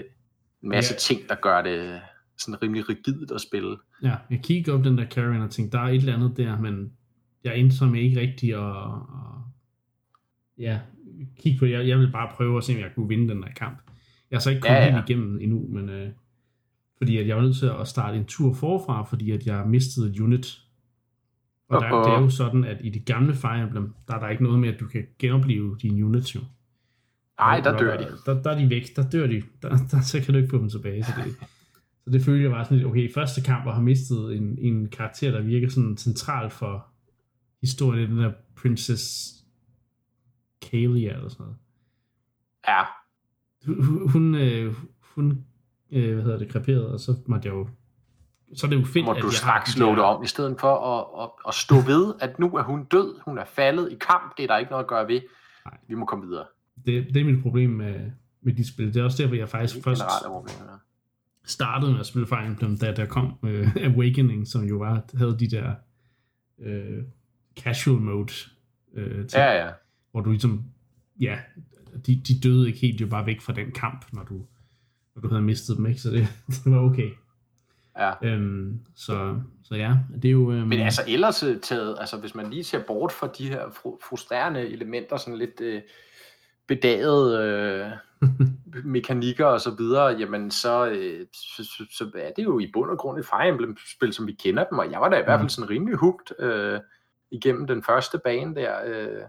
en 0.64 0.70
masse 0.70 0.94
Ja. 0.94 0.98
ting, 1.00 1.30
der 1.30 1.36
gør 1.36 1.62
det 1.62 2.02
sådan 2.40 2.64
rimelig 2.64 2.90
rigidt 2.90 3.32
at 3.32 3.42
spille. 3.42 3.78
Ja, 4.04 4.16
jeg 4.30 4.40
kiggede 4.44 4.78
op 4.78 4.84
den 4.84 4.98
der 4.98 5.06
Caravan 5.10 5.42
og 5.42 5.50
tænkte, 5.50 5.78
der 5.78 5.84
er 5.84 5.88
et 5.88 5.96
eller 5.96 6.16
andet 6.16 6.38
der, 6.38 6.60
men 6.60 6.92
jeg 7.44 7.58
endte 7.58 7.78
som 7.78 7.96
ikke 7.96 8.20
rigtig 8.20 8.54
at, 8.54 8.76
at 8.86 9.40
ja, 10.58 10.80
kigge 11.40 11.60
på 11.60 11.66
det. 11.66 11.72
Jeg, 11.72 11.88
jeg 11.88 12.00
vil 12.00 12.12
bare 12.12 12.32
prøve 12.36 12.58
at 12.58 12.64
se, 12.64 12.74
om 12.74 12.80
jeg 12.80 12.92
kunne 12.96 13.08
vinde 13.08 13.30
den 13.30 13.42
der 13.42 13.50
kamp. 13.56 13.78
Jeg 14.32 14.38
har 14.38 14.42
så 14.42 14.50
ikke 14.50 14.62
kommet 14.62 14.78
Ja, 14.78 14.86
ja, 14.86 14.92
helt 14.96 15.10
igennem 15.10 15.40
endnu, 15.42 15.68
men 15.70 15.90
øh, 15.90 16.10
fordi 16.98 17.18
at 17.18 17.28
jeg 17.28 17.36
var 17.36 17.42
nødt 17.42 17.58
til 17.58 17.72
at 17.82 17.88
starte 17.88 18.18
en 18.18 18.26
tur 18.26 18.54
forfra, 18.54 19.04
fordi 19.04 19.32
at 19.32 19.46
jeg 19.46 19.68
mistede 19.68 20.10
et 20.10 20.20
unit. 20.20 20.60
Og 21.70 21.82
der, 21.82 22.04
det 22.04 22.14
er 22.14 22.22
jo 22.22 22.30
sådan, 22.30 22.64
at 22.64 22.78
i 22.84 22.90
det 22.90 23.06
gamle 23.06 23.34
Fire 23.34 23.62
Emblem, 23.64 23.94
der 24.08 24.16
er 24.16 24.20
der 24.20 24.30
ikke 24.30 24.44
noget 24.44 24.60
med, 24.60 24.70
at 24.70 24.80
du 24.80 24.88
kan 24.88 25.08
genopleve 25.20 25.78
dine 25.82 26.06
units 26.06 26.36
jo. 26.36 26.40
Nej, 27.40 27.60
der 27.60 27.74
Og 27.74 27.80
dør 27.80 27.98
de. 27.98 28.08
Der, 28.26 28.42
der 28.42 28.52
er 28.52 28.58
de 28.58 28.70
væk, 28.70 28.96
der 28.96 29.10
dør 29.10 29.28
de. 29.28 29.42
Der, 29.62 29.78
der, 29.92 30.02
så 30.02 30.22
kan 30.22 30.34
du 30.34 30.38
ikke 30.38 30.50
få 30.50 30.58
dem 30.58 30.70
tilbage. 30.70 31.04
Så 31.04 31.12
det, 31.18 31.36
så 32.10 32.14
det 32.14 32.26
følte 32.26 32.44
jeg 32.44 32.52
var 32.52 32.64
sådan 32.64 32.78
lidt, 32.78 32.88
okay, 32.88 33.10
i 33.10 33.14
første 33.14 33.42
kamp 33.42 33.68
at 33.68 33.74
have 33.74 33.84
mistet 33.84 34.36
en, 34.36 34.58
en 34.60 34.90
karakter, 34.90 35.32
der 35.32 35.42
virker 35.42 35.70
sådan 35.70 35.98
central 35.98 36.50
for 36.50 36.88
historien, 37.62 38.10
den 38.10 38.18
der 38.18 38.32
Princess 38.56 39.34
Kalia 40.62 41.14
eller 41.14 41.30
sådan 41.30 41.44
noget. 41.44 41.58
Ja, 42.68 42.84
Hun, 43.66 44.10
hun, 44.10 44.36
øh, 44.36 44.76
hun 45.02 45.46
øh, 45.92 46.14
hvad 46.14 46.24
hedder 46.24 46.38
det, 46.38 46.50
kreperede, 46.50 46.94
og 46.94 47.00
så 47.00 47.16
måtte 47.26 47.48
jeg 47.48 47.56
jo, 47.56 47.68
så 48.56 48.68
er 48.68 48.70
det 48.70 48.80
jo 48.80 48.86
fedt, 48.86 49.06
må 49.06 49.12
at 49.12 49.22
du 49.22 49.32
straks 49.32 49.70
har 49.70 49.78
slå 49.78 49.92
det 49.92 50.00
om, 50.00 50.24
i 50.24 50.28
stedet 50.28 50.60
for 50.60 50.76
at, 50.76 51.24
at, 51.24 51.30
at 51.48 51.54
stå 51.54 51.76
ved, 51.76 52.14
at 52.22 52.40
nu 52.40 52.48
er 52.48 52.64
hun 52.64 52.86
død, 52.86 53.20
hun 53.26 53.38
er 53.38 53.46
faldet 53.46 53.92
i 53.92 53.96
kamp, 53.96 54.38
det 54.38 54.44
er 54.44 54.48
der 54.48 54.58
ikke 54.58 54.72
noget 54.72 54.84
at 54.84 54.90
gøre 54.90 55.08
ved. 55.08 55.22
Nej. 55.66 55.78
Vi 55.88 55.96
må 55.96 56.06
komme 56.06 56.28
videre. 56.28 56.46
Det, 56.86 57.14
det 57.14 57.22
er 57.22 57.26
mit 57.26 57.42
problem 57.44 57.70
med, 57.70 58.12
med 58.42 58.54
de 58.54 58.68
spil. 58.68 58.94
Det 58.94 59.00
er 59.00 59.04
også 59.04 59.24
derfor, 59.24 59.36
jeg 59.36 59.42
Det 59.42 59.50
faktisk 59.50 59.78
er 59.78 59.82
først 59.82 60.02
generelt 60.02 60.26
problemet. 60.26 60.80
Startede 61.50 61.92
med 61.92 62.00
at 62.00 62.06
spille 62.06 62.28
Fire 62.28 62.46
Emblem, 62.46 62.78
da 62.78 62.92
der 62.94 63.06
kom 63.06 63.34
øh, 63.44 63.76
Awakening, 63.96 64.48
som 64.48 64.64
jo 64.64 64.78
var, 64.78 65.04
havde 65.18 65.38
de 65.40 65.48
der 65.48 65.74
øh, 66.60 67.04
casual 67.60 68.02
mode 68.02 68.34
øh, 68.94 69.16
ting, 69.16 69.32
Ja, 69.34 69.66
ja. 69.66 69.72
hvor 70.12 70.22
du 70.22 70.30
ligesom, 70.30 70.64
ja, 71.20 71.40
de, 72.08 72.22
de 72.28 72.40
døde 72.44 72.68
ikke 72.68 72.80
helt, 72.80 73.00
de 73.00 73.04
var 73.04 73.10
bare 73.10 73.26
væk 73.26 73.42
fra 73.42 73.54
den 73.54 73.72
kamp, 73.72 74.06
når 74.14 74.24
du, 74.24 74.46
når 75.16 75.22
du 75.22 75.28
havde 75.28 75.42
mistet 75.42 75.78
dem, 75.78 75.86
ikke? 75.86 76.02
så 76.02 76.10
det, 76.10 76.28
det 76.64 76.72
var 76.72 76.80
okay. 76.80 77.10
ja. 77.98 78.12
Øhm, 78.24 78.80
så, 78.96 79.40
så 79.64 79.76
ja, 79.76 79.96
det 80.22 80.26
er 80.26 80.32
jo... 80.32 80.52
Øhm, 80.52 80.68
Men 80.68 80.80
altså 80.80 81.02
ellers 81.08 81.44
øh, 81.44 81.60
taget, 81.60 81.98
altså 82.00 82.18
hvis 82.18 82.36
man 82.36 82.50
lige 82.50 82.64
ser 82.64 82.84
bort 82.88 83.12
fra 83.12 83.30
de 83.38 83.48
her 83.50 83.66
fru- 83.66 84.00
frustrerende 84.10 84.68
elementer, 84.70 85.18
sådan 85.18 85.38
lidt 85.38 85.62
øh, 85.62 85.82
bedagede 86.68 87.44
øh, 87.44 87.92
mekanikker 88.84 89.46
og 89.46 89.62
så 89.62 89.76
videre, 89.78 90.06
jamen 90.06 90.52
så, 90.52 90.86
øh, 90.90 91.28
så, 91.34 91.64
så, 91.64 91.86
så 91.98 92.12
er 92.16 92.32
det 92.36 92.44
jo 92.44 92.60
i 92.60 92.72
bund 92.74 92.92
og 92.92 92.98
grund 92.98 93.20
et 93.20 93.26
Fire 93.26 93.48
Emblem-spil, 93.48 94.14
som 94.14 94.28
vi 94.28 94.34
kender 94.34 94.64
dem, 94.64 94.78
og 94.78 94.92
jeg 94.92 95.02
var 95.02 95.10
da 95.10 95.16
i 95.20 95.24
hvert 95.24 95.38
fald 95.40 95.44
Mhm. 95.44 95.50
sådan 95.50 95.70
rimelig 95.70 95.98
hugt 95.98 96.34
øh, 96.40 96.80
igennem 97.32 97.68
den 97.68 97.84
første 97.84 98.20
bane 98.24 98.56
der. 98.56 98.76
Øh, 98.86 99.22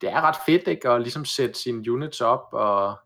det 0.00 0.12
er 0.12 0.20
ret 0.20 0.36
fedt, 0.46 0.68
ikke, 0.68 0.88
at 0.88 1.00
ligesom 1.02 1.24
sætte 1.24 1.54
sine 1.60 1.92
units 1.92 2.20
op 2.20 2.48
og, 2.52 2.98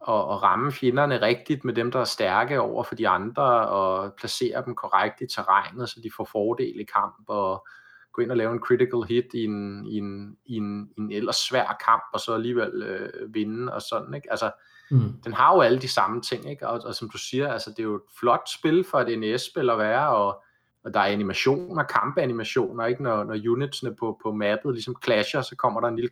og, 0.00 0.26
og 0.26 0.42
ramme 0.42 0.72
fjenderne 0.72 1.20
rigtigt 1.22 1.64
med 1.64 1.74
dem, 1.74 1.90
der 1.92 2.00
er 2.00 2.04
stærke 2.04 2.60
over 2.60 2.82
for 2.84 2.94
de 2.94 3.08
andre, 3.08 3.68
og 3.68 4.14
placere 4.18 4.64
dem 4.64 4.74
korrekt 4.74 5.20
i 5.20 5.26
terrænet, 5.26 5.88
så 5.88 6.00
de 6.02 6.10
får 6.16 6.28
fordel 6.32 6.80
i 6.80 6.86
kamp, 6.94 7.24
og 7.28 7.68
gå 8.16 8.22
ind 8.22 8.30
og 8.30 8.36
lave 8.36 8.52
en 8.52 8.60
critical 8.60 9.02
hit 9.08 9.34
i 9.34 9.44
en, 9.44 9.86
i 9.86 9.96
en, 9.96 10.36
i 10.46 10.56
en, 10.56 10.90
i 10.96 11.00
en 11.00 11.12
ellers 11.12 11.36
svær 11.36 11.76
kamp, 11.86 12.02
og 12.12 12.20
så 12.20 12.34
alligevel 12.34 12.82
øh, 12.82 13.34
vinde 13.34 13.72
og 13.72 13.82
sådan, 13.82 14.14
ikke? 14.14 14.30
Altså, 14.30 14.50
mm, 14.90 15.12
den 15.24 15.32
har 15.32 15.54
jo 15.54 15.60
alle 15.60 15.78
de 15.78 15.88
samme 15.88 16.20
ting, 16.20 16.50
ikke? 16.50 16.68
Og, 16.68 16.80
og 16.84 16.94
som 16.94 17.10
du 17.10 17.18
siger, 17.18 17.52
altså, 17.52 17.70
det 17.70 17.78
er 17.78 17.84
jo 17.84 17.94
et 17.94 18.02
flot 18.20 18.48
spil 18.48 18.84
for 18.84 19.00
et 19.00 19.18
NES-spil 19.18 19.70
at 19.70 19.78
være, 19.78 20.08
og, 20.08 20.42
og 20.84 20.94
der 20.94 21.00
er 21.00 21.04
animationer, 21.04 21.82
kampeanimationer, 21.82 22.86
ikke? 22.86 23.02
Når, 23.02 23.24
når 23.24 23.52
unitsene 23.52 23.94
på, 23.94 24.20
på 24.22 24.32
mappet 24.32 24.72
ligesom 24.72 24.96
clasher, 25.04 25.42
så 25.42 25.56
kommer 25.56 25.80
der 25.80 25.88
en 25.88 25.96
lille 25.96 26.10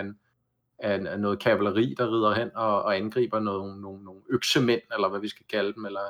en, 0.00 0.18
af, 0.78 0.94
en, 0.94 1.06
af 1.06 1.20
noget 1.20 1.38
kavaleri, 1.38 1.94
der 1.98 2.06
rider 2.06 2.34
hen 2.34 2.50
og, 2.54 2.82
og 2.82 2.96
angriber 2.96 3.40
nogle, 3.40 3.80
nogle, 3.80 4.04
nogle 4.04 4.20
øksemænd, 4.30 4.80
eller 4.94 5.08
hvad 5.08 5.20
vi 5.20 5.28
skal 5.28 5.46
kalde 5.50 5.72
dem, 5.72 5.84
eller 5.84 6.00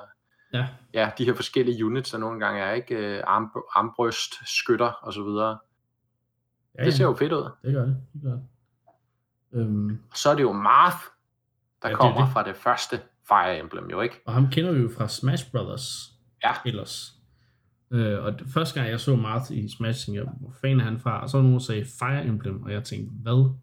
ja, 0.52 0.68
ja, 0.94 1.10
de 1.18 1.24
her 1.24 1.34
forskellige 1.34 1.86
units, 1.86 2.10
der 2.10 2.18
nogle 2.18 2.40
gange 2.40 2.60
er, 2.60 2.72
ikke? 2.72 2.94
Øh, 3.16 3.22
Arm, 3.26 3.50
armbrøst, 3.74 4.34
skytter 4.58 4.86
og 5.02 5.12
så 5.12 5.22
videre. 5.24 5.58
ja, 6.78 6.84
Det 6.84 6.94
ser 6.94 7.04
jo 7.04 7.14
fedt 7.14 7.32
ud. 7.32 7.50
det 7.64 7.72
gør 7.74 7.84
det, 7.86 7.96
det 8.12 8.22
gør 8.22 8.30
det. 8.32 8.42
Øhm, 9.52 9.98
Så 10.14 10.30
er 10.30 10.34
det 10.34 10.42
jo 10.42 10.52
Marth, 10.52 10.96
der 11.82 11.88
Ja, 11.88 11.88
det 11.88 11.94
er 11.94 11.98
kommer 11.98 12.24
det. 12.24 12.32
fra 12.32 12.42
det 12.44 12.56
første 12.56 13.00
Fire 13.28 13.58
Emblem, 13.58 13.90
jo 13.90 14.00
ikke? 14.00 14.20
Og 14.26 14.32
ham 14.32 14.50
kender 14.50 14.72
vi 14.72 14.80
jo 14.80 14.90
fra 14.96 15.08
Smash 15.08 15.50
Brothers. 15.52 16.12
Ja. 16.44 16.52
Ellers. 16.66 17.12
Øh, 17.90 18.24
og 18.24 18.38
det, 18.38 18.46
første 18.54 18.80
gang 18.80 18.90
jeg 18.90 19.00
så 19.00 19.16
Marth 19.16 19.52
i 19.52 19.68
Smash, 19.68 20.06
tænkte 20.06 20.22
jeg, 20.24 20.32
hvor 20.40 20.52
fanden 20.60 20.80
er 20.80 20.84
han 20.84 20.98
fra? 21.00 21.22
Og 21.22 21.30
så 21.30 21.36
var 21.36 21.42
nogen, 21.42 21.58
der 21.58 21.64
sagde 21.64 21.84
Fire 21.98 22.24
Emblem, 22.24 22.62
og 22.62 22.72
jeg 22.72 22.84
tænkte, 22.84 23.12
hvad? 23.22 23.54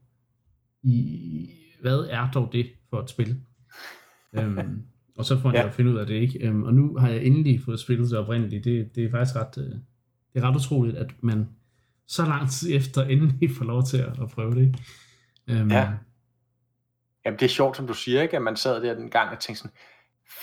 I, 0.84 1.50
hvad 1.82 2.00
er 2.10 2.32
dog 2.32 2.50
det 2.52 2.72
for 2.90 3.02
et 3.02 3.10
spil? 3.10 3.42
øhm, 4.34 4.84
og 5.18 5.26
så 5.26 5.40
får 5.40 5.52
jeg 5.52 5.62
Ja. 5.62 5.68
at 5.68 5.74
finde 5.74 5.92
ud 5.92 5.98
af 5.98 6.06
det, 6.06 6.14
ikke? 6.16 6.48
Øhm, 6.48 6.64
og 6.64 6.74
nu 6.74 6.98
har 6.98 7.10
jeg 7.10 7.24
endelig 7.24 7.62
fået 7.66 7.80
spillet 7.80 8.10
det 8.12 8.20
oprindeligt. 8.20 8.64
Det, 8.64 8.96
det 8.96 9.06
er 9.06 9.12
faktisk 9.12 9.36
ret, 9.36 9.58
øh, 9.58 9.64
det 10.34 10.44
er 10.44 10.50
ret 10.50 10.56
utroligt, 10.56 10.98
at 10.98 11.12
man 11.24 11.50
så 12.08 12.26
lang 12.26 12.50
tid 12.52 12.76
efter 12.76 13.04
endelig 13.04 13.52
får 13.58 13.66
lov 13.66 13.84
til 13.84 13.98
at, 13.98 14.20
at 14.22 14.30
prøve 14.30 14.56
det, 14.56 14.62
ikke? 14.62 14.80
Øhm, 15.48 15.72
Ja. 15.72 15.92
Jamen 17.26 17.40
det 17.40 17.46
er 17.46 17.50
sjovt, 17.50 17.78
som 17.78 17.88
du 17.88 17.94
siger, 17.94 18.22
ikke? 18.22 18.36
at 18.36 18.42
man 18.42 18.56
sad 18.56 18.82
der 18.82 18.94
den 18.94 19.10
gang 19.10 19.32
og 19.32 19.40
tænkte 19.40 19.60
sådan, 19.62 19.78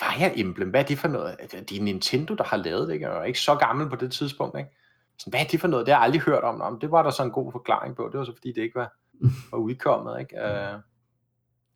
Fire 0.01 0.39
Emblem, 0.39 0.71
hvad 0.71 0.81
er 0.81 0.85
det 0.85 0.99
for 0.99 1.09
noget? 1.09 1.37
Det 1.69 1.79
er 1.79 1.83
Nintendo, 1.83 2.35
der 2.35 2.45
har 2.45 2.57
lavet 2.57 2.89
det, 2.89 2.95
ikke? 2.95 3.07
Jeg 3.07 3.15
var 3.17 3.25
ikke 3.25 3.41
så 3.41 3.55
gammel 3.55 3.89
på 3.91 3.97
det 3.97 4.13
tidspunkt, 4.13 4.59
ikke? 4.59 4.71
Sådan, 5.19 5.31
hvad 5.31 5.41
er 5.41 5.45
det 5.45 5.61
for 5.61 5.69
noget? 5.69 5.87
Det 5.87 5.95
har 5.95 6.01
jeg 6.01 6.05
aldrig 6.05 6.23
hørt 6.23 6.43
om. 6.45 6.55
Nå, 6.59 6.79
det 6.81 6.91
var 6.91 7.03
der 7.03 7.11
så 7.11 7.23
en 7.23 7.31
god 7.31 7.53
forklaring 7.53 7.97
på. 7.97 8.09
Det 8.13 8.19
var 8.19 8.25
så 8.25 8.33
fordi, 8.33 8.53
det 8.53 8.63
ikke 8.63 8.75
var, 8.75 8.93
var 9.51 9.59
udkommet, 9.59 10.21
ikke? 10.21 10.37
Uh, 10.45 10.81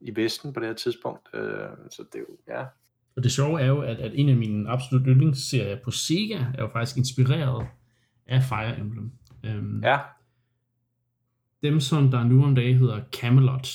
I 0.00 0.16
Vesten 0.16 0.52
på 0.52 0.60
det 0.60 0.68
her 0.68 0.74
tidspunkt. 0.74 1.28
Uh, 1.34 1.40
så 1.90 2.04
det 2.12 2.18
er 2.18 2.24
jo, 2.28 2.36
ja. 2.48 2.64
Og 3.18 3.24
det 3.24 3.32
sjove 3.32 3.60
er 3.60 3.66
jo, 3.66 3.80
at, 3.80 3.96
at 3.96 4.12
en 4.14 4.28
af 4.28 4.36
mine 4.36 4.68
absolut 4.68 5.06
yndlingsserier 5.06 5.76
på 5.84 5.90
Sega 5.90 6.38
er 6.54 6.62
jo 6.62 6.68
faktisk 6.72 6.96
inspireret 6.96 7.66
af 8.26 8.42
Fire 8.42 8.80
Emblem. 8.80 9.10
Øhm, 9.44 9.80
Ja, 9.84 9.98
Dem, 11.62 11.80
som 11.80 12.10
der 12.10 12.24
nu 12.24 12.44
om 12.44 12.54
dagen 12.54 12.78
hedder 12.78 13.00
Camelot, 13.12 13.68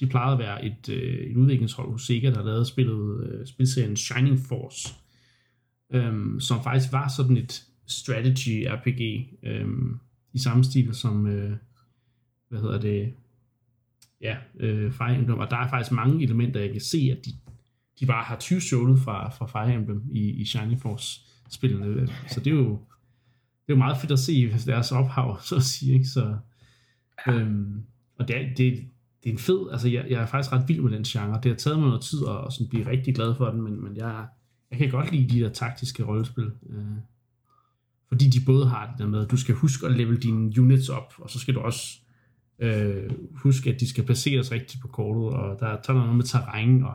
de 0.00 0.06
plejede 0.06 0.32
at 0.32 0.38
være 0.38 0.64
et, 0.64 0.88
øh, 0.88 1.30
et 1.30 1.36
udviklingshold 1.36 1.92
hos 1.92 2.06
Sega, 2.06 2.30
der 2.30 2.44
lavede 2.44 2.66
spillet, 2.66 3.24
øh, 3.26 3.46
spilserien 3.46 3.96
Shining 3.96 4.38
Force, 4.38 4.94
øhm, 5.90 6.40
som 6.40 6.62
faktisk 6.64 6.92
var 6.92 7.08
sådan 7.16 7.36
et 7.36 7.62
strategy 7.86 8.66
RPG 8.68 9.28
øhm, 9.42 9.98
i 10.32 10.38
samme 10.38 10.64
stil 10.64 10.94
som, 10.94 11.26
øh, 11.26 11.56
hvad 12.48 12.60
hedder 12.60 12.80
det, 12.80 13.12
ja, 14.20 14.36
øh, 14.60 14.92
Fire 14.92 15.16
Emblem, 15.16 15.38
og 15.38 15.50
der 15.50 15.56
er 15.56 15.68
faktisk 15.68 15.92
mange 15.92 16.22
elementer, 16.22 16.60
jeg 16.60 16.72
kan 16.72 16.80
se, 16.80 17.08
at 17.18 17.26
de, 17.26 17.30
de 18.00 18.06
bare 18.06 18.24
har 18.24 18.36
20 18.36 18.98
fra, 18.98 19.30
fra 19.30 19.46
Fire 19.46 19.74
Emblem 19.74 20.02
i, 20.12 20.30
i 20.30 20.44
Shining 20.44 20.80
Force 20.80 21.20
spillene, 21.50 22.08
så 22.28 22.40
det 22.40 22.50
er 22.50 22.54
jo 22.54 22.78
det 23.70 23.74
er 23.74 23.76
jo 23.76 23.84
meget 23.84 23.96
fedt 23.96 24.12
at 24.12 24.18
se 24.18 24.52
deres 24.66 24.92
ophav, 24.92 25.38
så 25.42 25.56
at 25.56 25.62
sige, 25.62 25.92
ikke? 25.92 26.06
Så, 26.06 26.36
øhm, 27.28 27.82
og 28.18 28.28
det 28.28 28.36
er, 28.36 28.40
det, 28.40 28.58
det 29.24 29.28
er 29.28 29.32
en 29.32 29.38
fed, 29.38 29.70
altså 29.72 29.88
jeg, 29.88 30.06
jeg 30.10 30.22
er 30.22 30.26
faktisk 30.26 30.52
ret 30.52 30.68
vild 30.68 30.80
med 30.80 30.92
den 30.92 31.04
genre. 31.04 31.40
Det 31.42 31.50
har 31.50 31.56
taget 31.56 31.78
mig 31.78 31.88
noget 31.88 32.02
tid 32.02 32.18
at, 32.28 32.46
at 32.46 32.52
sådan 32.52 32.68
blive 32.68 32.86
rigtig 32.86 33.14
glad 33.14 33.34
for 33.34 33.50
den, 33.50 33.62
men, 33.62 33.84
men 33.84 33.96
jeg, 33.96 34.26
jeg 34.70 34.78
kan 34.78 34.90
godt 34.90 35.12
lide 35.12 35.28
de 35.28 35.44
der 35.44 35.48
taktiske 35.48 36.04
rollespil. 36.04 36.50
Øh, 36.70 36.84
fordi 38.08 38.28
de 38.28 38.44
både 38.46 38.68
har 38.68 38.90
det 38.90 38.98
der 38.98 39.06
med, 39.06 39.24
at 39.24 39.30
du 39.30 39.36
skal 39.36 39.54
huske 39.54 39.86
at 39.86 39.92
level 39.92 40.22
dine 40.22 40.60
units 40.60 40.88
op, 40.88 41.14
og 41.18 41.30
så 41.30 41.38
skal 41.38 41.54
du 41.54 41.60
også 41.60 41.98
øh, 42.58 43.10
huske, 43.34 43.70
at 43.70 43.80
de 43.80 43.88
skal 43.88 44.04
placeres 44.04 44.52
rigtigt 44.52 44.82
på 44.82 44.88
kortet, 44.88 45.38
og 45.38 45.60
der, 45.60 45.66
er 45.66 45.80
der 45.82 45.92
noget 45.92 46.16
med 46.16 46.24
terræn, 46.24 46.82
og 46.82 46.94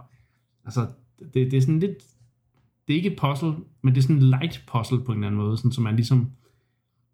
altså, 0.66 0.88
det, 1.20 1.52
det 1.52 1.54
er 1.54 1.62
sådan 1.62 1.80
lidt, 1.80 1.98
det 2.88 2.94
er 2.94 2.98
ikke 2.98 3.12
et 3.12 3.20
puzzle, 3.20 3.54
men 3.82 3.96
det 3.96 3.98
er 3.98 4.02
sådan 4.02 4.16
en 4.16 4.30
light 4.30 4.64
puzzle 4.68 5.04
på 5.04 5.12
en 5.12 5.18
eller 5.18 5.28
anden 5.28 5.42
måde, 5.42 5.58
sådan, 5.58 5.72
så 5.72 5.82
man 5.82 5.96
ligesom 5.96 6.32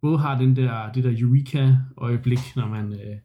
både 0.01 0.19
har 0.19 0.37
den 0.37 0.55
der, 0.55 0.91
det 0.91 1.03
der 1.03 1.15
eureka-øjeblik, 1.17 2.39
når 2.55 2.67
man, 2.67 2.93
øh, 2.93 3.17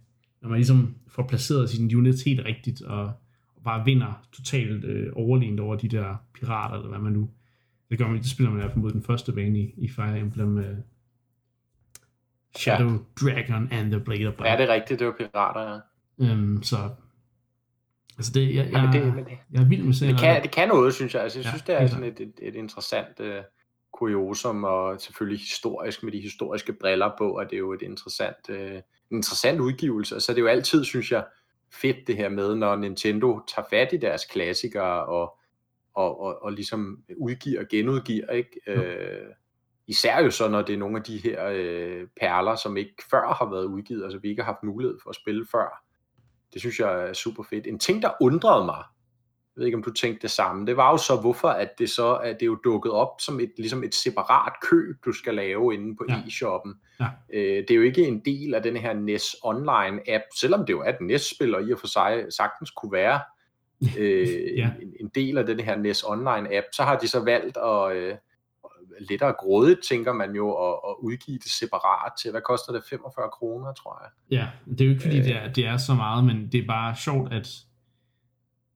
når 0.43 0.49
man 0.49 0.59
ligesom 0.59 0.95
får 1.09 1.23
placeret 1.23 1.71
sine 1.71 1.97
units 1.97 2.23
helt 2.23 2.41
rigtigt, 2.45 2.83
og, 2.83 3.05
og 3.57 3.63
bare 3.65 3.85
vinder 3.85 4.27
totalt 4.33 4.85
øh, 4.85 5.13
overlegnet 5.13 5.61
over 5.61 5.77
de 5.77 5.89
der 5.89 6.17
pirater, 6.35 6.77
eller 6.77 6.89
hvad 6.89 6.99
man 6.99 7.13
nu... 7.13 7.31
Det 7.91 7.99
gør 7.99 8.09
man, 8.09 8.19
det 8.19 8.31
spiller 8.31 8.51
man 8.51 8.61
i 8.61 8.63
hvert 8.63 8.73
fald 8.73 8.83
mod 8.83 8.93
den 8.93 9.03
første 9.03 9.33
bane 9.33 9.59
i, 9.59 9.75
i 9.77 9.89
Fire 9.89 10.19
Emblem 10.19 10.59
øh, 10.59 10.77
Shadow 12.57 12.99
Dragon 13.21 13.69
and 13.73 13.91
the 13.91 14.01
Blade 14.01 14.27
of 14.29 14.35
ja, 14.45 14.57
det 14.57 14.71
er 14.71 14.75
rigtigt, 14.75 15.01
det 15.01 15.07
var 15.07 15.15
pirater, 15.19 15.61
ja. 15.61 15.81
Øhm, 16.33 16.63
så 16.63 16.77
altså 18.17 18.33
det, 18.35 18.55
jeg, 18.55 18.69
jeg, 18.73 18.91
Ja, 18.95 18.99
det, 18.99 19.15
men 19.15 19.27
jeg 19.53 19.63
er 19.63 19.69
vild 19.69 19.83
med 19.83 19.93
serien. 19.93 20.15
det, 20.15 20.23
kan, 20.23 20.43
det 20.43 20.51
kan 20.51 20.69
noget, 20.69 20.95
synes 20.95 21.15
jeg. 21.15 21.23
Altså, 21.23 21.39
jeg 21.39 21.45
Ja, 21.45 21.51
synes, 21.51 21.63
det 21.63 21.75
er 21.75 21.87
sådan 21.87 22.05
et, 22.05 22.21
et, 22.21 22.33
et 22.43 22.55
interessant 22.55 23.21
uh, 23.21 23.27
kuriosum, 23.93 24.65
og 24.65 25.01
selvfølgelig 25.01 25.41
historisk 25.41 26.03
med 26.03 26.13
de 26.13 26.21
historiske 26.21 26.73
briller 26.73 27.11
på, 27.19 27.35
at 27.35 27.51
det 27.51 27.57
er 27.57 27.61
jo 27.61 27.73
et 27.73 27.83
interessant, 27.83 28.49
en 28.49 28.83
interessant 29.11 29.61
udgivelse. 29.61 30.17
Og 30.17 30.23
så 30.23 30.33
er 30.33 30.35
det 30.35 30.41
jo 30.43 30.47
altid, 30.47 30.85
synes 30.85 31.13
jeg, 31.13 31.25
fedt 31.73 31.97
det 32.07 32.17
her 32.17 32.29
med, 32.29 32.55
når 32.55 32.77
Nintendo 32.77 33.41
tager 33.49 33.67
fat 33.71 33.93
i 33.93 33.97
deres 33.97 34.25
klassikere 34.25 35.07
og, 35.07 35.39
og, 35.95 36.21
og, 36.21 36.43
og 36.43 36.53
ligesom 36.53 36.99
udgiver 37.17 37.61
og 37.61 37.67
genudgiver, 37.71 38.31
ikke? 38.31 38.61
Jo. 38.67 38.73
Øh, 38.73 39.27
især 39.87 40.23
jo 40.23 40.31
så, 40.31 40.49
når 40.49 40.63
det 40.63 40.73
er 40.75 40.79
nogle 40.79 40.97
af 40.97 41.03
de 41.03 41.19
her 41.19 41.47
øh, 41.53 42.07
perler, 42.21 42.57
som 42.57 42.77
ikke 42.77 42.95
før 43.11 43.35
har 43.35 43.51
været 43.51 43.65
udgivet, 43.65 44.05
altså 44.05 44.19
vi 44.19 44.29
ikke 44.29 44.43
har 44.43 44.53
haft 44.53 44.63
mulighed 44.63 44.99
for 45.03 45.11
at 45.11 45.17
spille 45.17 45.47
før. 45.53 45.86
Det 46.53 46.61
synes 46.61 46.79
jeg 46.81 47.09
er 47.09 47.13
super 47.13 47.43
fedt. 47.51 47.67
En 47.67 47.79
ting, 47.79 48.03
der 48.03 48.11
undrede 48.21 48.65
mig, 48.65 48.77
jeg 49.57 49.61
ved 49.61 49.67
ikke, 49.67 49.77
om 49.77 49.83
du 49.83 49.93
tænkte 49.93 50.23
det 50.23 50.31
samme, 50.31 50.67
det 50.67 50.77
var 50.77 50.91
jo 50.91 50.97
så, 50.97 51.17
hvorfor 51.21 51.49
at 51.49 51.71
det 51.79 51.91
så 51.91 52.15
at 52.15 52.37
det 52.41 52.47
jo 52.47 52.55
dukket 52.65 52.93
op 52.93 53.21
som 53.21 53.41
et, 53.41 53.53
ligesom 53.59 53.85
et 53.85 53.95
separat 53.95 54.53
køb, 54.63 54.97
du 55.05 55.13
skal 55.13 55.35
lave 55.35 55.75
inde 55.75 55.97
på 55.97 56.05
Ja. 56.09 56.15
e-shoppen. 56.27 56.75
Ja. 57.01 57.07
Øh, 57.35 57.57
det 57.63 57.71
er 57.71 57.75
jo 57.75 57.83
ikke 57.83 58.03
en 58.07 58.21
del 58.25 58.55
af 58.55 58.63
den 58.63 58.77
her 58.77 58.95
NES 58.95 59.37
Online-app, 59.45 60.23
selvom 60.41 60.67
det 60.67 60.73
jo 60.73 60.81
er 60.81 60.89
et 60.89 61.01
NES-spil, 61.01 61.55
og 61.55 61.63
i 61.69 61.73
og 61.73 61.79
for 61.79 61.87
sig 61.87 62.25
sagtens 62.37 62.71
kunne 62.71 62.93
være 62.93 63.21
øh, 63.99 64.59
Ja. 64.59 64.71
en, 64.83 64.93
en 65.01 65.09
del 65.15 65.39
af 65.39 65.47
den 65.47 65.61
her 65.61 65.77
NES 65.77 66.03
Online-app, 66.03 66.67
så 66.73 66.83
har 66.83 66.99
de 66.99 67.09
så 67.09 67.21
valgt 67.21 67.57
at... 67.57 67.97
Øh, 67.97 68.15
lettere 69.01 69.33
grådigt, 69.33 69.81
tænker 69.89 70.13
man 70.13 70.35
jo, 70.35 70.51
at, 70.53 70.75
at 70.89 70.95
udgive 70.99 71.39
det 71.39 71.51
separat 71.51 72.13
til, 72.23 72.31
hvad 72.31 72.41
koster 72.41 72.73
det? 72.73 72.83
45 72.91 73.29
kroner, 73.33 73.73
tror 73.73 74.03
jeg. 74.03 74.11
Ja, 74.39 74.49
det 74.73 74.81
er 74.81 74.85
jo 74.85 74.91
ikke 74.91 75.03
fordi, 75.03 75.17
det, 75.17 75.37
er, 75.37 75.53
det 75.53 75.67
er 75.67 75.77
så 75.77 75.95
meget, 75.95 76.25
men 76.25 76.49
det 76.53 76.63
er 76.63 76.67
bare 76.67 76.97
sjovt, 76.97 77.33
at, 77.33 77.49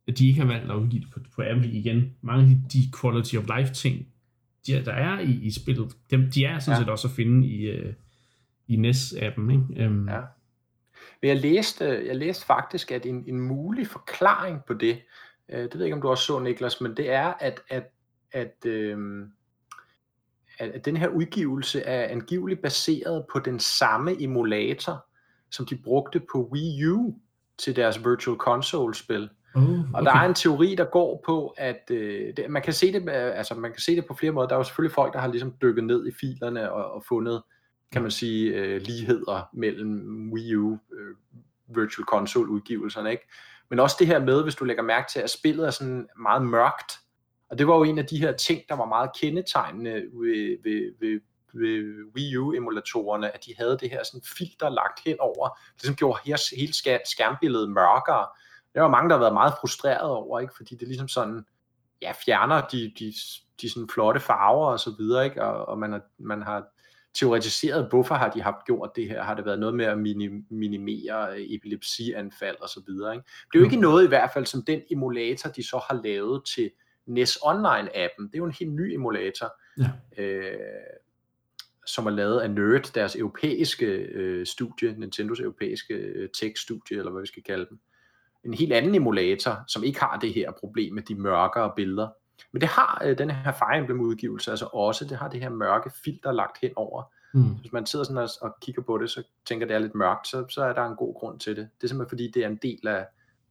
at 0.09 0.19
de 0.19 0.29
ikke 0.29 0.41
har 0.41 0.47
valgt 0.47 0.71
at 0.71 0.77
udgive 0.77 1.01
det 1.03 1.11
på, 1.15 1.21
på 1.35 1.43
Apple 1.43 1.71
igen. 1.71 2.17
Mange 2.23 2.43
af 2.43 2.49
de, 2.49 2.79
de 2.79 2.93
quality 3.01 3.37
of 3.37 3.45
life 3.59 3.75
ting, 3.75 4.07
de, 4.67 4.85
der 4.85 4.93
er 4.93 5.19
i, 5.21 5.31
i 5.31 5.51
spillet, 5.51 5.97
dem, 6.11 6.31
de 6.31 6.45
er 6.45 6.59
sådan 6.59 6.79
Ja. 6.79 6.83
set 6.85 6.91
også 6.91 7.09
at 7.09 7.15
finde 7.15 7.47
i, 7.49 7.81
uh, 7.81 7.93
i 8.67 8.77
NES-appen. 8.77 9.51
Ikke? 9.51 9.87
Um, 9.87 10.09
Ja. 10.09 10.21
Men 11.23 11.29
jeg 11.29 11.37
læste, 11.41 11.85
jeg 12.07 12.17
læste 12.17 12.47
faktisk, 12.47 12.91
at 12.93 13.07
en, 13.07 13.25
en 13.29 13.41
mulig 13.41 13.87
forklaring 13.87 14.65
på 14.67 14.75
det, 14.75 14.99
øh, 15.49 15.59
det 15.63 15.75
ved 15.75 15.81
jeg 15.81 15.87
ikke, 15.87 15.95
om 15.97 16.03
du 16.03 16.09
også 16.09 16.25
så, 16.25 16.39
Niklas, 16.39 16.81
men 16.81 16.97
det 16.97 17.11
er, 17.13 17.27
at, 17.41 17.61
at, 17.69 17.85
at, 18.33 18.67
øh, 18.67 18.99
at, 20.61 20.85
den 20.85 20.97
her 20.97 21.09
udgivelse 21.09 21.83
er 21.83 22.09
angiveligt 22.09 22.63
baseret 22.63 23.25
på 23.33 23.39
den 23.39 23.61
samme 23.61 24.23
emulator, 24.23 25.07
som 25.51 25.67
de 25.67 25.77
brugte 25.77 26.21
på 26.33 26.49
Wii 26.53 26.87
U 26.87 27.15
til 27.59 27.77
deres 27.77 27.99
Virtual 28.05 28.37
Console-spil. 28.37 29.31
Oh, 29.55 29.63
Og 29.63 29.85
okay. 29.95 30.05
der 30.05 30.13
er 30.13 30.29
en 30.29 30.35
teori, 30.35 30.75
der 30.75 30.85
går 30.85 31.23
på, 31.27 31.55
at 31.57 31.91
øh, 31.91 32.37
det, 32.37 32.51
man, 32.51 32.63
kan 32.63 32.73
se 32.73 32.93
det, 32.93 33.03
øh, 33.03 33.39
altså, 33.39 33.55
man 33.55 33.73
kan 33.73 33.81
se 33.81 33.97
det 33.97 34.07
på 34.07 34.15
flere 34.15 34.33
måder. 34.33 34.49
Der 34.49 34.55
er 34.55 34.59
jo 34.59 34.65
selvfølgelig 34.65 34.95
folk, 34.95 35.13
der 35.13 35.19
har 35.19 35.29
ligesom 35.29 35.55
dykket 35.63 35.85
ned 35.85 36.07
i 36.07 36.11
filerne 36.21 36.73
og, 36.73 36.93
og 36.93 37.05
fundet, 37.09 37.43
kan 37.93 38.03
man 38.03 38.11
sige, 38.11 38.55
øh, 38.55 38.81
ligheder 38.81 39.49
mellem 39.53 40.31
Wii 40.33 40.55
U, 40.57 40.73
øh, 40.73 41.17
Virtual 41.77 42.07
Console 42.07 42.51
udgivelserne, 42.51 43.11
ikke? 43.11 43.29
Men 43.71 43.79
også 43.79 43.97
det 43.99 44.07
her 44.07 44.19
med, 44.25 44.43
hvis 44.43 44.55
du 44.55 44.65
lægger 44.65 44.83
mærke 44.83 45.11
til, 45.11 45.21
at 45.21 45.31
spillet 45.31 45.67
er 45.67 45.71
sådan 45.71 46.09
meget 46.19 46.43
mørkt. 46.43 46.93
Og 47.51 47.59
det 47.59 47.67
var 47.67 47.77
jo 47.77 47.83
en 47.83 47.99
af 47.99 48.07
de 48.07 48.19
her 48.19 48.33
ting, 48.33 48.63
der 48.69 48.75
var 48.75 48.85
meget 48.85 49.11
kendetegnende 49.21 49.93
ved, 49.93 50.63
ved, 50.63 50.95
ved, 51.01 51.21
ved 51.53 52.05
Wii 52.17 52.37
U-emulatorerne, 52.37 53.35
at 53.35 53.45
de 53.47 53.55
havde 53.59 53.79
det 53.81 53.91
her 53.91 54.05
sådan 54.05 54.23
filter 54.39 54.69
lagt 54.69 55.01
hen 55.07 55.17
over, 55.21 55.59
det 55.77 55.87
som 55.87 55.95
gjorde 55.95 56.19
hele, 56.57 56.73
skærmbilledet 57.05 57.71
mørkere. 57.71 58.27
Der 58.75 58.81
var 58.81 58.89
mange, 58.89 59.09
der 59.09 59.15
har 59.15 59.21
været 59.21 59.35
meget 59.35 59.55
frustreret 59.61 60.11
over, 60.11 60.41
ikke? 60.41 60.53
fordi 60.57 60.75
det 60.75 60.89
ligesom 60.89 61.09
sådan, 61.09 61.45
ja, 62.03 62.13
fjerner 62.25 62.67
de, 62.67 62.93
de, 62.99 63.13
de 63.61 63.71
sådan 63.71 63.89
flotte 63.89 64.21
farver 64.21 64.67
og 64.67 64.81
så 64.81 64.95
videre, 64.99 65.25
ikke? 65.25 65.45
Og, 65.45 65.69
og 65.69 65.79
man, 65.79 65.93
har, 65.93 66.01
man 66.19 66.43
har 66.43 66.65
teoretiseret, 67.15 67.87
hvorfor 67.89 68.15
har 68.15 68.31
de 68.31 68.43
haft 68.43 68.65
gjort 68.67 68.91
det 68.97 69.09
her? 69.09 69.23
Har 69.23 69.35
det 69.35 69.45
været 69.45 69.59
noget 69.59 69.75
med 69.75 69.85
at 69.85 69.99
minim, 69.99 70.45
minimere 70.51 71.41
epilepsianfald 71.41 72.57
og 72.61 72.69
så 72.69 72.81
videre, 72.87 73.15
ikke? 73.15 73.25
Det 73.53 73.59
er 73.59 73.61
jo 73.61 73.67
Mm. 73.67 73.73
ikke 73.73 73.83
noget 73.83 74.05
i 74.05 74.09
hvert 74.09 74.31
fald, 74.35 74.47
som 74.47 74.63
den 74.63 74.81
emulator, 74.91 75.51
de 75.51 75.63
så 75.63 75.81
har 75.89 76.01
lavet 76.05 76.45
til 76.55 76.71
NES 77.07 77.37
Online-appen. 77.37 78.23
Det 78.27 78.35
er 78.35 78.39
jo 78.39 78.45
en 78.45 78.55
helt 78.61 78.73
ny 78.73 78.95
emulator, 78.95 79.53
Ja. 79.79 80.23
øh, 80.23 80.57
som 81.87 82.07
er 82.07 82.11
lavet 82.11 82.41
af 82.41 82.51
Nerd, 82.51 82.93
deres 82.95 83.17
europæiske 83.17 83.87
øh, 83.87 84.47
studie, 84.47 84.95
Nintendos 84.99 85.41
europæiske 85.41 85.95
øh, 85.95 86.29
tech-studie, 86.29 86.99
eller 86.99 87.13
hvad 87.13 87.23
vi 87.23 87.27
skal 87.27 87.43
kalde 87.43 87.67
dem. 87.71 87.79
En 88.45 88.55
helt 88.55 88.73
anden 88.73 88.95
emulator, 88.95 89.65
som 89.69 89.85
ikke 89.85 90.01
har 90.01 90.19
det 90.19 90.35
her 90.35 90.51
problem 90.51 90.95
med 90.95 91.03
de 91.03 91.15
mørkere 91.15 91.73
billeder. 91.77 92.09
Men 92.53 92.61
det 92.61 92.69
har 92.69 93.03
øh, 93.05 93.19
den 93.19 93.31
her 93.31 93.53
Fire 93.53 93.79
Emblem 93.79 94.01
udgivelse 94.01 94.51
altså 94.51 94.67
også, 94.67 95.05
det 95.05 95.17
har 95.19 95.29
det 95.29 95.41
her 95.41 95.49
mørke 95.49 95.91
filter 96.05 96.33
lagt 96.33 96.59
hen 96.63 96.71
over. 96.77 97.03
Mm. 97.35 97.55
Hvis 97.61 97.73
man 97.73 97.87
sidder 97.87 98.05
sådan 98.05 98.23
og, 98.23 98.29
og 98.43 98.57
kigger 98.63 98.83
på 98.83 98.99
det, 98.99 99.11
så 99.11 99.23
tænker 99.47 99.67
det 99.67 99.75
er 99.75 99.79
lidt 99.79 99.95
mørkt, 99.95 100.29
så, 100.29 100.45
så 100.49 100.63
er 100.65 100.73
der 100.73 100.85
en 100.85 100.97
god 100.97 101.15
grund 101.15 101.41
til 101.41 101.57
det. 101.57 101.69
Det 101.77 101.85
er 101.85 101.89
simpelthen 101.89 102.09
fordi, 102.09 102.31
det 102.31 102.45
er 102.45 102.49
en 102.49 102.59
del 102.63 102.89
af, 102.89 103.07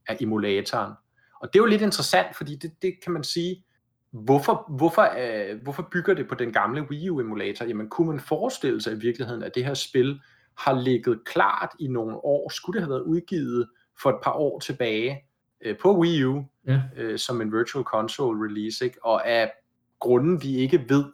af 0.06 0.16
emulatoren. 0.20 0.92
Og 1.40 1.48
det 1.52 1.58
er 1.58 1.62
jo 1.62 1.66
lidt 1.66 1.82
interessant, 1.82 2.36
fordi 2.36 2.56
det, 2.56 2.72
det 2.82 2.94
kan 3.04 3.12
man 3.12 3.24
sige, 3.24 3.64
hvorfor, 4.10 4.64
hvorfor, 4.76 5.08
øh, 5.18 5.62
hvorfor 5.62 5.88
bygger 5.92 6.14
det 6.14 6.28
på 6.28 6.34
den 6.34 6.52
gamle 6.52 6.82
Wii 6.90 7.10
U-emulator? 7.10 7.64
Jamen, 7.64 7.88
kunne 7.88 8.08
man 8.08 8.20
forestille 8.20 8.82
sig 8.82 8.92
i 8.92 8.98
virkeligheden, 8.98 9.42
at 9.42 9.54
det 9.54 9.64
her 9.64 9.74
spil 9.74 10.20
har 10.58 10.80
ligget 10.80 11.24
klart 11.24 11.70
i 11.78 11.86
nogle 11.88 12.16
år? 12.16 12.48
Skulle 12.48 12.74
det 12.80 12.82
have 12.82 12.90
været 12.90 13.02
udgivet 13.02 13.68
for 14.02 14.10
et 14.10 14.16
par 14.22 14.32
år 14.32 14.58
tilbage 14.60 15.24
øh, 15.60 15.76
på 15.78 15.98
Wii 15.98 16.24
U, 16.24 16.44
Ja. 16.66 16.80
øh, 16.96 17.18
som 17.18 17.40
en 17.40 17.52
Virtual 17.52 17.84
Console 17.84 18.44
release, 18.44 18.84
ikke? 18.84 19.04
og 19.04 19.28
af 19.28 19.52
grunden 19.98 20.42
vi 20.42 20.56
ikke 20.56 20.84
ved, 20.88 21.04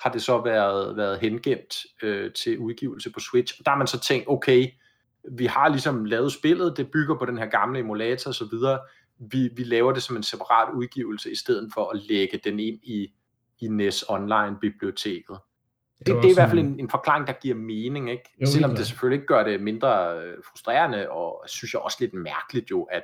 har 0.00 0.10
det 0.12 0.22
så 0.22 0.42
været, 0.44 0.96
været 0.96 1.18
hengemt 1.20 1.74
øh, 2.02 2.32
til 2.32 2.58
udgivelse 2.58 3.12
på 3.12 3.20
Switch. 3.20 3.54
Og 3.58 3.64
der 3.64 3.70
har 3.70 3.78
man 3.78 3.86
så 3.86 4.00
tænkt, 4.00 4.28
okay, 4.28 4.66
vi 5.32 5.46
har 5.46 5.68
ligesom 5.68 6.04
lavet 6.04 6.32
spillet, 6.32 6.76
det 6.76 6.90
bygger 6.90 7.18
på 7.18 7.26
den 7.26 7.38
her 7.38 7.46
gamle 7.46 7.78
emulator 7.78 8.30
osv., 8.30 8.58
vi, 9.18 9.48
vi 9.56 9.64
laver 9.64 9.92
det 9.92 10.02
som 10.02 10.16
en 10.16 10.22
separat 10.22 10.74
udgivelse, 10.74 11.30
i 11.30 11.34
stedet 11.34 11.70
for 11.74 11.90
at 11.90 12.02
lægge 12.02 12.40
den 12.44 12.60
ind 12.60 12.78
i, 12.82 13.14
i 13.58 13.68
NES 13.68 14.04
Online-biblioteket. 14.08 15.38
Det, 15.98 16.06
det 16.06 16.24
er 16.24 16.30
i 16.30 16.34
hvert 16.34 16.48
fald 16.48 16.60
en, 16.60 16.80
en 16.80 16.90
forklaring, 16.90 17.26
der 17.26 17.32
giver 17.32 17.54
mening, 17.54 18.10
ikke? 18.10 18.34
Jo, 18.40 18.46
Selvom 18.46 18.74
det 18.76 18.86
selvfølgelig 18.86 19.16
ikke 19.16 19.26
gør 19.26 19.44
det 19.44 19.62
mindre 19.62 20.18
øh, 20.18 20.34
frustrerende, 20.50 21.10
og 21.10 21.44
synes 21.46 21.74
jeg 21.74 21.80
også 21.80 21.96
lidt 22.00 22.14
mærkeligt 22.14 22.70
jo, 22.70 22.82
at, 22.82 23.02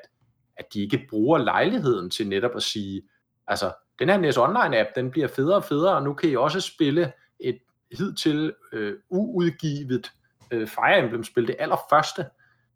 at 0.56 0.64
de 0.74 0.82
ikke 0.82 1.06
bruger 1.10 1.38
lejligheden 1.38 2.10
til 2.10 2.28
netop 2.28 2.56
at 2.56 2.62
sige, 2.62 3.02
altså, 3.46 3.72
den 3.98 4.08
her 4.08 4.16
NES 4.16 4.38
Online-app, 4.38 4.92
den 4.96 5.10
bliver 5.10 5.28
federe 5.28 5.56
og 5.56 5.64
federe, 5.64 5.96
og 5.96 6.02
nu 6.02 6.14
kan 6.14 6.30
I 6.30 6.36
også 6.36 6.60
spille 6.60 7.12
et, 7.40 7.58
hidtil 7.98 8.54
øh, 8.72 8.94
uudgivet 9.10 10.12
øh, 10.50 10.68
Fire 10.68 10.98
Emblem-spil, 10.98 11.46
det 11.46 11.56
allerførste 11.58 12.26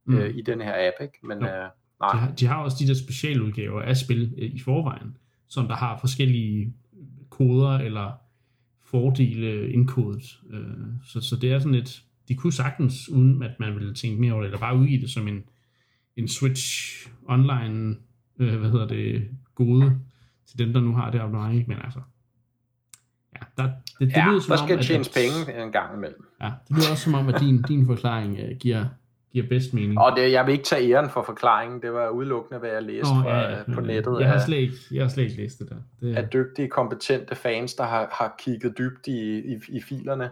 mm. 0.05 0.19
øh, 0.19 0.37
i 0.37 0.43
den 0.43 0.61
her 0.61 0.89
app, 0.89 1.03
ikke? 1.03 1.19
Men, 1.23 1.45
øh, 1.45 1.69
nej. 2.01 2.13
De, 2.13 2.19
har, 2.19 2.31
de 2.31 2.47
har 2.47 2.57
også 2.57 2.77
de 2.81 2.89
der 2.89 2.95
specialudgaver 2.95 3.83
af 3.83 3.97
spil 3.97 4.35
øh, 4.39 4.51
i 4.51 4.59
forvejen, 4.59 5.17
som 5.49 5.69
der 5.69 5.75
har 5.75 5.99
forskellige 5.99 6.75
koder 7.31 7.79
eller 7.79 8.13
fordele 8.85 9.73
indkodet. 9.73 10.41
Øh, 10.51 10.61
så, 11.05 11.21
så 11.21 11.37
det 11.37 11.53
er 11.53 11.59
sådan 11.59 11.75
et, 11.75 12.03
de 12.29 12.35
kunne 12.35 12.53
sagtens, 12.53 13.09
uden 13.09 13.43
at 13.43 13.61
man 13.61 13.75
ville 13.75 13.95
tænke 13.95 14.21
mere 14.21 14.33
over 14.33 14.43
det, 14.43 14.49
eller 14.49 14.59
bare 14.59 14.77
udgive 14.77 15.01
det 15.01 15.11
som 15.11 15.29
en, 15.29 15.45
en 16.17 16.29
Switch 16.29 16.67
online, 17.29 17.97
øh, 18.39 18.59
hvad 18.59 18.71
hedder 18.71 18.87
det, 18.87 19.29
gode 19.55 20.01
til 20.47 20.59
dem, 20.59 20.73
der 20.73 20.81
nu 20.81 20.95
har 20.95 21.11
det 21.11 21.19
abonnement, 21.19 21.69
men 21.69 21.77
altså, 21.85 22.01
ja, 23.35 23.63
der, 23.63 23.71
det, 23.99 24.01
det 24.01 24.17
ja, 24.17 24.31
lyder 24.31 24.41
som 24.41 24.57
der 24.57 24.65
skal 24.65 24.77
om, 24.77 24.83
tjenes 24.83 25.09
penge 25.09 25.63
en 25.65 25.73
gang 25.73 25.97
imellem. 25.97 26.27
Ja, 26.41 26.53
det 26.69 26.77
lyder 26.77 26.91
også 26.91 27.05
som 27.05 27.15
om, 27.15 27.29
at 27.29 27.41
din, 27.41 27.63
din 27.63 27.87
forklaring 27.87 28.33
uh, 28.33 28.57
giver, 28.61 28.85
giver 29.37 29.49
bedst 29.49 29.75
mening. 29.75 29.99
Og 29.99 30.17
det, 30.17 30.33
jeg 30.33 30.47
vil 30.47 30.53
ikke 30.53 30.65
tage 30.65 30.93
æren 30.93 31.11
for 31.11 31.23
forklaringen, 31.23 31.83
det 31.83 31.93
var 31.93 32.09
udelukkende, 32.09 32.59
hvad 32.61 32.71
jeg 32.71 32.83
læste 32.83 33.11
oh, 33.11 33.23
fra, 33.23 33.39
ja, 33.39 33.63
på 33.75 33.81
nettet. 33.81 34.21
Jeg 34.21 34.29
har, 34.29 34.47
slet 34.47 34.57
ikke, 34.57 34.75
jeg 34.93 35.05
har 35.05 35.09
slet 35.09 35.25
ikke 35.25 35.37
læst 35.37 35.59
det 35.59 35.69
der. 35.69 35.77
Det, 36.01 36.19
er 36.19 36.27
dygtige, 36.29 36.69
kompetente 36.69 37.35
fans, 37.35 37.75
der 37.75 37.85
har, 37.85 38.09
har 38.13 38.35
kigget 38.39 38.79
dybt 38.79 39.07
i, 39.07 39.39
i, 39.39 39.59
i 39.69 39.81
filerne 39.81 40.31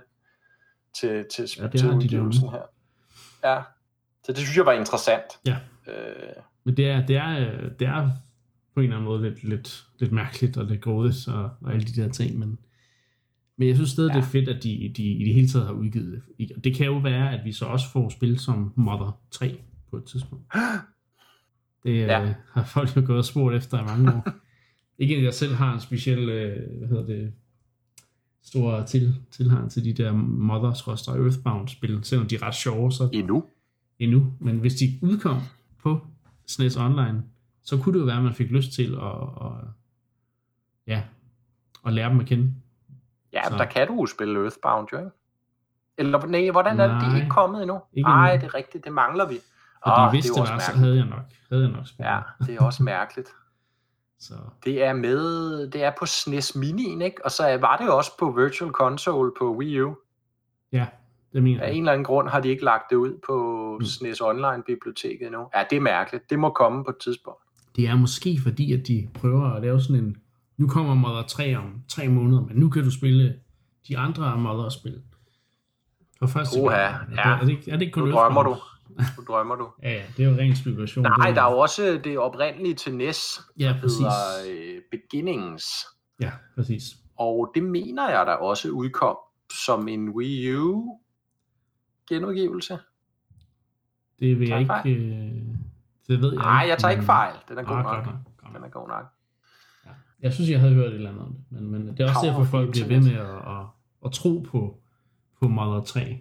til, 1.01 1.25
til, 1.35 1.49
ja, 1.59 1.69
til 1.69 1.91
udgivelsen 1.91 2.47
de 2.47 2.51
her. 2.51 2.63
Ja, 3.45 3.63
så 4.25 4.33
det 4.33 4.39
synes 4.39 4.57
jeg 4.57 4.67
var 4.67 4.73
interessant. 4.73 5.25
Ja. 5.47 5.57
Øh, 5.89 6.43
Men 6.65 6.77
det 6.77 6.91
er, 6.91 7.07
det, 7.07 7.17
er, 7.17 7.35
det 7.79 7.87
er 7.87 8.11
på 8.75 8.81
en 8.81 8.85
eller 8.85 8.97
anden 8.97 9.09
måde 9.09 9.23
lidt, 9.23 9.45
lidt, 9.45 9.85
lidt 9.99 10.13
mærkeligt 10.13 10.57
og 10.57 10.65
lidt 10.65 10.81
grådigt 10.81 11.29
og, 11.29 11.51
og 11.63 11.73
alle 11.73 11.87
de 11.87 12.03
der 12.03 12.09
ting, 12.09 12.39
men, 12.39 12.59
men 13.57 13.69
jeg 13.69 13.77
synes 13.77 13.91
stadig, 13.91 14.11
ja. 14.11 14.17
det 14.17 14.25
er 14.25 14.29
fedt, 14.29 14.49
at 14.49 14.63
de, 14.63 14.93
de 14.97 15.03
i 15.03 15.25
det 15.25 15.35
hele 15.35 15.49
taget 15.49 15.67
har 15.67 15.75
udgivet 15.75 16.23
det. 16.39 16.65
Det 16.65 16.75
kan 16.75 16.87
jo 16.87 16.99
være, 16.99 17.39
at 17.39 17.45
vi 17.45 17.53
så 17.53 17.65
også 17.65 17.91
får 17.91 18.09
spil 18.09 18.39
som 18.39 18.73
Mother 18.77 19.21
3 19.31 19.61
på 19.91 19.97
et 19.97 20.05
tidspunkt. 20.05 20.45
Det 21.85 21.97
ja. 21.97 22.23
øh, 22.23 22.35
har 22.53 22.65
folk 22.65 22.97
jo 22.97 23.03
gået 23.07 23.19
og 23.19 23.25
spurgt 23.25 23.57
efter 23.57 23.81
i 23.81 23.85
mange 23.85 24.13
år. 24.13 24.29
Ikke 25.03 25.17
at 25.17 25.23
jeg 25.23 25.35
selv 25.35 25.55
har 25.55 25.75
en 25.75 25.81
speciel, 25.81 26.29
øh, 26.29 26.79
hvad 26.79 26.89
hedder 26.89 27.07
det, 27.07 27.33
stor 28.43 28.83
til, 28.83 29.15
tilhang 29.31 29.71
til 29.71 29.85
de 29.85 29.93
der 29.93 30.13
Mother-Earthbound-spil, 30.13 32.05
selvom 32.05 32.29
de 32.29 32.35
er 32.35 32.43
ret 32.43 32.55
sjove. 32.55 32.93
Så, 32.93 33.09
endnu? 33.13 33.45
Endnu, 33.99 34.33
men 34.41 34.59
hvis 34.59 34.75
de 34.75 34.99
udkom 35.03 35.37
på 35.83 36.07
SNES 36.47 36.77
Online, 36.77 37.23
så 37.63 37.77
kunne 37.77 37.93
det 37.93 38.01
jo 38.01 38.05
være, 38.05 38.17
at 38.17 38.23
man 38.23 38.35
fik 38.35 38.51
lyst 38.51 38.73
til 38.73 38.95
at, 38.95 39.29
at, 39.45 39.53
ja, 40.87 41.03
at 41.87 41.93
lære 41.93 42.11
dem 42.11 42.21
at 42.21 42.27
kende. 42.27 42.55
Ja, 43.35 43.43
så. 43.49 43.57
der 43.57 43.65
kan 43.65 43.87
du 43.87 43.95
jo 43.95 44.07
spille 44.07 44.41
Earthbound, 44.43 44.89
jo 44.93 44.99
ikke? 44.99 45.11
Eller 45.99 46.27
nej, 46.27 46.51
hvordan 46.51 46.81
er 46.81 46.89
det, 46.89 47.01
de 47.01 47.07
er 47.07 47.17
ikke 47.17 47.29
kommet 47.31 47.63
endnu? 47.63 47.81
Nej, 47.97 48.37
det 48.37 48.45
er 48.45 48.55
rigtigt, 48.55 48.85
det 48.85 48.93
mangler 48.93 49.29
vi. 49.29 49.39
Fordi 49.87 50.01
oh, 50.01 50.11
hvis 50.11 50.25
det, 50.25 50.35
det 50.35 50.41
var, 50.41 50.59
så 50.59 50.73
havde 50.73 50.97
jeg 50.97 51.05
nok, 51.05 51.25
havde 51.51 51.63
jeg 51.63 51.73
nok 51.73 51.87
spillet. 51.87 52.11
Ja, 52.11 52.21
det 52.47 52.55
er 52.55 52.65
også 52.65 52.83
mærkeligt. 52.83 53.29
så. 54.19 54.35
Det 54.65 54.85
er 54.85 54.93
med, 54.93 55.71
det 55.71 55.85
er 55.85 55.93
på 55.99 56.07
SNES 56.07 56.51
Mini'en, 56.51 57.03
ikke? 57.03 57.25
Og 57.25 57.31
så 57.31 57.59
var 57.61 57.77
det 57.77 57.87
jo 57.87 57.97
også 57.97 58.19
på 58.19 58.31
Virtual 58.31 58.71
Console 58.71 59.33
på 59.39 59.57
Wii 59.57 59.81
U. 59.81 59.95
Ja, 60.73 60.87
det 61.33 61.43
mener 61.43 61.61
jeg. 61.61 61.69
Af 61.69 61.73
en 61.73 61.79
eller 61.79 61.93
anden 61.93 62.05
grund 62.05 62.29
har 62.29 62.41
de 62.41 62.49
ikke 62.49 62.65
lagt 62.65 62.91
det 62.91 62.97
ud 62.97 63.21
på 63.27 63.37
mm. 63.81 63.85
SNES 63.85 64.21
Online-biblioteket 64.21 65.27
endnu. 65.27 65.49
Ja, 65.55 65.65
det 65.71 65.77
er 65.77 65.81
mærkeligt. 65.81 66.31
Det 66.31 66.39
må 66.39 66.51
komme 66.51 66.85
på 66.85 66.91
et 66.91 66.99
tidspunkt. 66.99 67.39
Det 67.77 67.89
er 67.89 67.97
måske 67.97 68.39
fordi, 68.43 68.73
at 68.73 68.87
de 68.87 69.09
prøver 69.15 69.51
at 69.53 69.63
lave 69.63 69.81
sådan 69.81 69.97
en, 69.97 70.17
nu 70.57 70.69
kommer 70.69 70.95
Mother 70.95 71.23
3 71.23 71.57
om 71.57 71.83
tre 71.89 72.09
måneder, 72.09 72.43
men 72.43 72.57
nu 72.57 72.69
kan 72.69 72.85
du 72.85 72.91
spille 72.91 73.41
de 73.89 73.99
andre 73.99 74.39
Mother-spil. 74.39 75.03
For 76.19 76.27
første 76.27 76.59
Oha, 76.59 76.77
gang. 76.77 77.13
Ja. 77.15 77.29
Er, 77.31 77.41
det, 77.41 77.49
ikke, 77.49 77.71
er 77.71 77.77
det 77.77 77.83
ikke 77.83 77.93
kun 77.93 78.09
nu 78.09 78.13
drømmer 78.15 78.43
du. 78.43 78.57
Nu 78.89 79.25
drømmer 79.29 79.57
du. 79.57 79.69
ja, 79.83 79.93
ja, 79.99 80.03
det 80.17 80.25
er 80.25 80.31
jo 80.31 80.37
ren 80.37 80.57
spekulation. 80.57 81.03
Nej, 81.03 81.31
der 81.31 81.43
er 81.43 81.53
jo 81.53 81.59
også 81.59 82.01
det 82.05 82.19
oprindelige 82.19 82.75
til 82.75 82.95
NES, 82.95 83.41
ja, 83.59 83.77
præcis. 83.81 83.99
hedder 83.99 84.77
uh, 84.77 84.83
Beginnings. 84.91 85.65
Ja, 86.21 86.31
præcis. 86.55 86.83
Og 87.17 87.51
det 87.55 87.63
mener 87.63 88.11
jeg 88.11 88.27
der 88.27 88.33
også 88.33 88.71
udkom 88.71 89.17
som 89.65 89.89
en 89.89 90.09
Wii 90.09 90.57
U 90.57 90.99
genudgivelse. 92.09 92.79
Det 94.21 94.41
vil 94.41 94.49
jeg 94.49 94.61
ikke... 94.61 94.75
Øh, 94.87 95.33
det 96.09 96.21
ved 96.21 96.33
jeg 96.33 96.43
Nej, 96.43 96.65
jeg 96.69 96.79
tager 96.79 96.93
ikke 96.93 97.05
fejl. 97.05 97.35
Den 97.49 97.59
er 97.59 97.63
god 97.63 97.77
ah, 97.77 97.85
nok. 97.85 98.07
nok. 98.07 98.55
Den 98.57 98.65
er 98.65 98.69
god 98.69 98.89
nok. 98.89 99.05
Jeg 100.25 100.33
synes, 100.33 100.51
jeg 100.51 100.61
havde 100.61 100.75
hørt 100.75 100.87
et 100.87 100.95
eller 100.95 101.11
andet 101.11 101.23
om 101.23 101.33
det. 101.33 101.45
Men, 101.51 101.71
men 101.71 101.89
det 101.89 102.01
er 102.01 102.09
også 102.09 102.27
derfor, 102.27 102.45
folk 102.45 102.71
bliver 102.71 102.87
ved 102.87 103.01
med 103.01 103.13
at, 103.13 103.27
at, 103.27 103.67
at 104.05 104.13
tro 104.13 104.47
på, 104.51 104.79
på 105.41 105.49
Mother 105.49 105.81
3. 105.81 106.01
Eller 106.01 106.21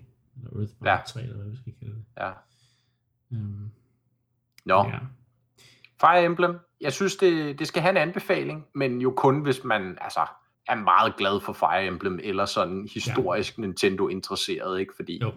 Earth 0.60 0.72
Mother 0.80 0.92
ja. 0.92 0.98
3, 1.08 1.22
eller 1.22 1.36
hvad 1.36 1.50
vi 1.50 1.58
skal 1.58 1.74
kalde 1.80 1.94
det. 1.94 2.04
Ja. 2.18 2.30
Um, 3.32 3.72
Nå. 4.66 4.86
Ja. 4.86 5.00
Fire 6.02 6.26
Emblem. 6.26 6.60
Jeg 6.82 6.94
synes, 6.94 7.16
det, 7.16 7.60
det 7.60 7.68
skal 7.68 7.82
have 7.82 7.92
en 7.92 7.98
anbefaling, 7.98 8.66
men 8.76 9.02
jo 9.02 9.13
kun, 9.18 9.42
hvis 9.42 9.63
man 9.63 9.98
altså, 10.02 10.26
er 10.68 10.76
meget 10.76 11.16
glad 11.18 11.42
for 11.42 11.54
Fire 11.54 11.88
Emblem, 11.88 12.20
eller 12.24 12.46
sådan 12.46 12.88
historisk 12.94 13.58
ja. 13.58 13.62
Nintendo-interesseret, 13.62 14.80
ikke? 14.80 14.94
Fordi 14.96 15.20
jo. 15.22 15.32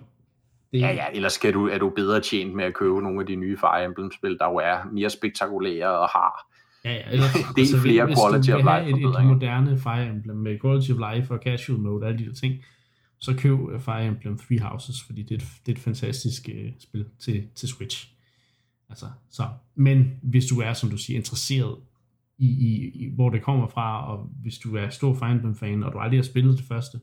Det... 0.73 0.81
Ja, 0.81 0.93
ja, 0.93 1.07
ellers 1.13 1.33
skal 1.33 1.55
du, 1.55 1.69
er 1.69 1.79
du 1.79 1.91
bedre 1.91 2.21
tjent 2.21 2.55
med 2.55 2.65
at 2.65 2.75
købe 2.75 3.03
nogle 3.03 3.21
af 3.21 3.27
de 3.27 3.37
nye 3.37 3.57
Fire 3.57 3.85
Emblem-spil, 3.85 4.39
der 4.39 4.51
jo 4.51 4.57
er 4.57 4.85
mere 4.93 5.11
spektakulære 5.11 5.99
og 5.99 6.09
har 6.09 6.56
ja, 6.87 6.95
ja, 6.95 7.11
ellers, 7.11 7.33
det 7.35 7.43
er 7.43 7.59
altså, 7.59 7.81
flere 7.81 8.07
hvis 8.07 8.19
quality 8.19 8.51
of 8.51 8.59
life 8.59 8.91
et, 8.91 9.21
et 9.21 9.27
moderne 9.27 9.79
Fire 9.79 10.07
Emblem 10.07 10.37
med 10.37 10.59
quality 10.61 10.91
of 10.91 10.99
life 11.13 11.35
og 11.35 11.41
casual 11.45 11.79
mode 11.79 12.03
og 12.03 12.09
alle 12.09 12.19
de 12.19 12.27
der 12.27 12.35
ting, 12.35 12.55
så 13.19 13.35
køb 13.37 13.59
Fire 13.81 14.07
Emblem 14.07 14.39
Three 14.39 14.61
Houses, 14.61 15.03
fordi 15.03 15.23
det 15.23 15.31
er 15.31 15.37
et, 15.37 15.49
det 15.67 15.73
er 15.73 15.77
et 15.77 15.83
fantastisk 15.83 16.49
uh, 16.55 16.71
spil 16.79 17.05
til, 17.19 17.47
til 17.55 17.69
Switch. 17.69 18.13
Altså, 18.89 19.07
så. 19.31 19.49
Men 19.75 20.11
hvis 20.23 20.47
du 20.47 20.61
er, 20.61 20.73
som 20.73 20.91
du 20.91 20.97
siger, 20.97 21.19
interesseret 21.19 21.77
i, 22.39 22.47
i, 22.47 22.89
i 22.89 23.15
hvor 23.15 23.31
det 23.31 23.43
kommer 23.43 23.69
fra, 23.69 24.13
og 24.13 24.31
hvis 24.43 24.59
du 24.59 24.77
er 24.77 24.89
stor 24.89 25.15
Fire 25.15 25.33
Emblem-fan, 25.33 25.83
og 25.83 25.93
du 25.93 25.99
aldrig 25.99 26.19
har 26.19 26.25
spillet 26.25 26.59
det 26.59 26.65
første, 26.65 27.01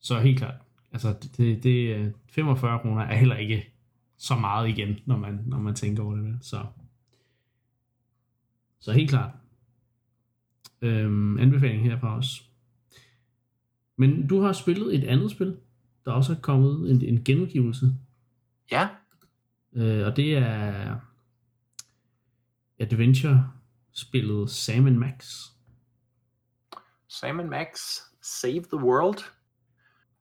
så 0.00 0.20
helt 0.20 0.38
klart, 0.38 0.54
altså 0.92 1.14
det, 1.36 1.62
det 1.62 2.12
45 2.30 2.78
kroner 2.78 3.02
er 3.02 3.16
heller 3.16 3.36
ikke 3.36 3.74
så 4.18 4.36
meget 4.36 4.68
igen, 4.68 4.96
når 5.06 5.16
man, 5.16 5.40
når 5.46 5.58
man 5.58 5.74
tænker 5.74 6.02
over 6.02 6.16
det. 6.16 6.38
Så, 6.40 6.66
så 8.84 8.92
helt 8.92 9.10
klart. 9.10 9.30
Øhm, 10.82 11.38
anbefaling 11.38 11.84
her 11.84 12.00
fra 12.00 12.18
os. 12.18 12.50
Men 13.96 14.26
du 14.26 14.40
har 14.40 14.52
spillet 14.52 14.94
et 14.94 15.04
andet 15.04 15.30
spil, 15.30 15.56
der 16.04 16.12
også 16.12 16.32
er 16.32 16.40
kommet 16.40 16.90
en, 16.90 17.02
en 17.02 17.24
genudgivelse. 17.24 17.86
Ja. 18.70 18.88
Øh, 19.72 20.06
og 20.06 20.16
det 20.16 20.36
er 20.36 20.96
adventure-spillet 22.78 24.50
Sam 24.50 24.84
Max. 24.84 25.34
Sam 27.08 27.36
Max 27.36 27.98
Save 28.22 28.62
the 28.62 28.76
World 28.76 29.18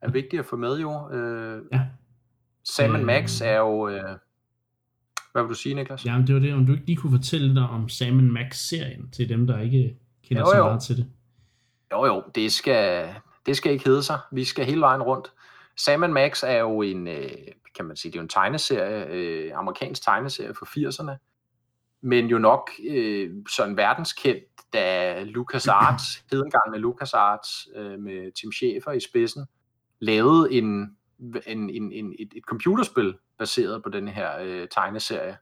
er 0.01 0.11
vigtigt 0.11 0.39
at 0.39 0.45
få 0.45 0.55
med 0.55 0.79
jo. 0.79 1.11
Øh, 1.11 1.65
ja. 1.71 1.87
Sam 2.63 2.95
øh, 2.95 3.05
Max 3.05 3.41
er 3.41 3.57
jo... 3.57 3.89
Øh, 3.89 4.17
hvad 5.33 5.43
vil 5.43 5.49
du 5.49 5.55
sige, 5.55 5.75
Niklas? 5.75 6.05
Jamen, 6.05 6.27
det 6.27 6.35
var 6.35 6.41
det, 6.41 6.53
om 6.53 6.65
du 6.65 6.71
ikke 6.71 6.85
lige 6.85 6.97
kunne 6.97 7.17
fortælle 7.17 7.47
lidt 7.47 7.57
om 7.57 7.89
Sam 7.89 8.13
Max-serien 8.13 9.11
til 9.11 9.29
dem, 9.29 9.47
der 9.47 9.59
ikke 9.59 9.97
kender 10.27 10.43
jo, 10.43 10.47
jo. 10.47 10.53
så 10.53 10.63
meget 10.63 10.81
til 10.81 10.97
det. 10.97 11.07
Jo, 11.91 12.05
jo, 12.05 12.23
det 12.35 12.51
skal, 12.51 13.09
det 13.45 13.57
skal 13.57 13.71
ikke 13.71 13.85
hedde 13.85 14.03
sig. 14.03 14.19
Vi 14.31 14.43
skal 14.43 14.65
hele 14.65 14.81
vejen 14.81 15.01
rundt. 15.01 15.31
Sam 15.77 15.99
Max 15.99 16.43
er 16.43 16.57
jo 16.57 16.81
en, 16.81 17.07
øh, 17.07 17.31
kan 17.75 17.85
man 17.85 17.95
sige, 17.95 18.11
det 18.11 18.17
er 18.17 18.21
jo 18.21 18.23
en 18.23 18.29
tegneserie, 18.29 19.07
øh, 19.07 19.51
amerikansk 19.55 20.03
tegneserie 20.03 20.53
for 20.53 20.65
80'erne, 20.65 21.17
men 22.01 22.25
jo 22.25 22.37
nok 22.37 22.69
øh, 22.89 23.31
sådan 23.49 23.77
verdenskendt, 23.77 24.43
da 24.73 25.23
LucasArts, 25.23 26.03
hedengangne 26.31 26.77
LucasArts 26.77 27.67
øh, 27.75 27.99
med 27.99 28.31
Tim 28.31 28.51
Schafer 28.51 28.91
i 28.91 28.99
spidsen, 28.99 29.45
lavede 29.99 30.53
en, 30.53 30.97
en, 31.47 31.69
en, 31.69 31.91
en, 31.91 32.15
et, 32.19 32.33
et 32.35 32.43
computerspil 32.43 33.13
baseret 33.43 33.83
på 33.83 33.89
den 33.89 34.07
her 34.07 34.29
øh, 34.41 34.67
tegneserie 34.71 35.37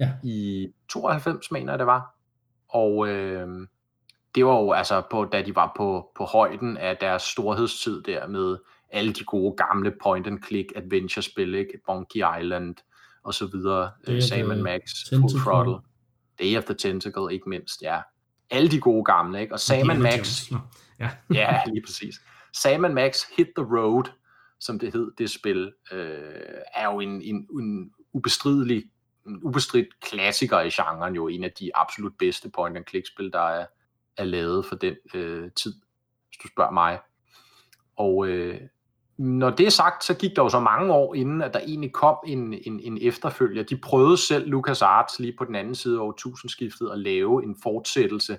ja. 0.00 0.12
i 0.24 0.68
92, 0.88 1.50
mener 1.50 1.72
jeg 1.72 1.78
det 1.78 1.86
var. 1.86 2.14
Og 2.68 3.08
øh, 3.08 3.66
det 4.34 4.46
var 4.46 4.60
jo 4.60 4.72
altså, 4.72 5.02
på, 5.10 5.24
da 5.24 5.42
de 5.42 5.54
var 5.54 5.72
på, 5.76 6.10
på 6.16 6.24
højden 6.24 6.76
af 6.76 6.96
deres 6.96 7.22
storhedstid 7.22 8.02
der 8.02 8.26
med 8.26 8.56
alle 8.90 9.12
de 9.12 9.24
gode 9.24 9.56
gamle 9.56 9.92
point-and-click 10.02 10.72
adventure-spil, 10.76 11.54
ikke? 11.54 11.72
Monkey 11.88 12.22
Island 12.40 12.74
og 13.24 13.34
så 13.34 13.46
videre, 13.46 13.90
uh, 14.08 14.20
Sam 14.20 14.58
Max, 14.58 14.80
Full 15.12 15.40
Throttle, 15.42 15.78
Day 16.38 16.58
of 16.58 16.64
the 16.64 16.74
Tentacle, 16.74 17.32
ikke 17.32 17.48
mindst, 17.48 17.82
ja. 17.82 18.00
Alle 18.50 18.70
de 18.70 18.80
gode 18.80 19.04
gamle, 19.04 19.40
ikke? 19.40 19.54
Og 19.54 19.60
Sam 19.60 19.86
Max, 19.86 20.50
ja. 20.98 21.10
ja, 21.40 21.60
lige 21.66 21.82
præcis. 21.86 22.14
Sam 22.62 22.80
Max 22.80 23.22
Hit 23.36 23.48
the 23.56 23.66
Road, 23.76 24.04
som 24.60 24.78
det 24.78 24.92
hed, 24.92 25.12
det 25.18 25.30
spil, 25.30 25.72
øh, 25.92 26.60
er 26.74 26.92
jo 26.92 27.00
en, 27.00 27.22
en, 27.22 27.46
en 27.60 27.90
ubestridelig, 28.12 28.84
en 29.26 29.40
ubestridt 29.42 30.00
klassiker 30.00 30.60
i 30.60 30.70
genren, 30.70 31.14
jo 31.14 31.28
en 31.28 31.44
af 31.44 31.52
de 31.60 31.70
absolut 31.74 32.12
bedste 32.18 32.50
point-and-click-spil, 32.50 33.32
der 33.32 33.48
er, 33.48 33.66
er 34.16 34.24
lavet 34.24 34.66
for 34.66 34.76
den 34.76 34.94
øh, 35.14 35.50
tid, 35.56 35.74
hvis 36.28 36.38
du 36.42 36.48
spørger 36.48 36.72
mig. 36.72 36.98
Og 37.96 38.28
øh, 38.28 38.60
når 39.18 39.50
det 39.50 39.66
er 39.66 39.70
sagt, 39.70 40.04
så 40.04 40.14
gik 40.14 40.36
der 40.36 40.42
jo 40.42 40.48
så 40.48 40.60
mange 40.60 40.92
år 40.92 41.14
inden, 41.14 41.42
at 41.42 41.54
der 41.54 41.60
egentlig 41.60 41.92
kom 41.92 42.16
en, 42.26 42.54
en, 42.66 42.80
en 42.80 42.98
efterfølger. 43.00 43.62
De 43.62 43.76
prøvede 43.76 44.16
selv, 44.16 44.48
Lucas 44.48 44.82
Arts, 44.82 45.18
lige 45.18 45.34
på 45.38 45.44
den 45.44 45.54
anden 45.54 45.74
side 45.74 46.00
over 46.00 46.12
tusindskiftet, 46.12 46.90
at 46.92 46.98
lave 46.98 47.44
en 47.44 47.56
fortsættelse, 47.62 48.32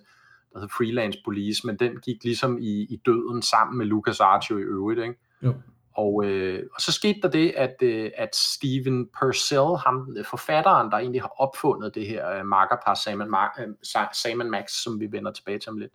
der 0.54 0.60
hedder 0.60 0.74
Freelance 0.78 1.20
Police, 1.26 1.68
men 1.68 1.76
den 1.80 2.00
gik 2.00 2.24
ligesom 2.24 2.58
i, 2.58 2.82
i 2.82 3.02
døden 3.06 3.42
sammen 3.42 3.78
med 3.78 3.86
Lucas 3.86 4.20
Arts 4.20 4.50
jo 4.50 4.58
i 4.58 4.62
øvrigt. 4.62 5.00
Ikke? 5.00 5.16
Jo. 5.44 5.54
Og, 6.00 6.26
øh, 6.26 6.64
og 6.76 6.82
så 6.82 6.92
skete 6.92 7.20
der 7.22 7.30
det, 7.30 7.54
at, 7.58 7.76
øh, 7.82 8.12
at 8.18 8.36
Steven 8.36 9.08
Purcell, 9.20 9.78
ham, 9.86 10.16
forfatteren, 10.26 10.92
der 10.92 10.98
egentlig 10.98 11.22
har 11.22 11.34
opfundet 11.38 11.96
det 11.96 12.08
her 12.08 12.30
øh, 12.32 12.46
markerpar 12.46 12.94
Sam, 12.94 13.22
Mar- 13.22 13.62
øh, 13.62 13.68
Sam 14.14 14.48
Max, 14.48 14.72
som 14.72 15.00
vi 15.00 15.12
vender 15.12 15.32
tilbage 15.32 15.60
til 15.60 15.70
om 15.70 15.78
lidt, 15.78 15.92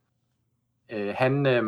øh, 0.92 1.14
han, 1.18 1.46
øh, 1.46 1.64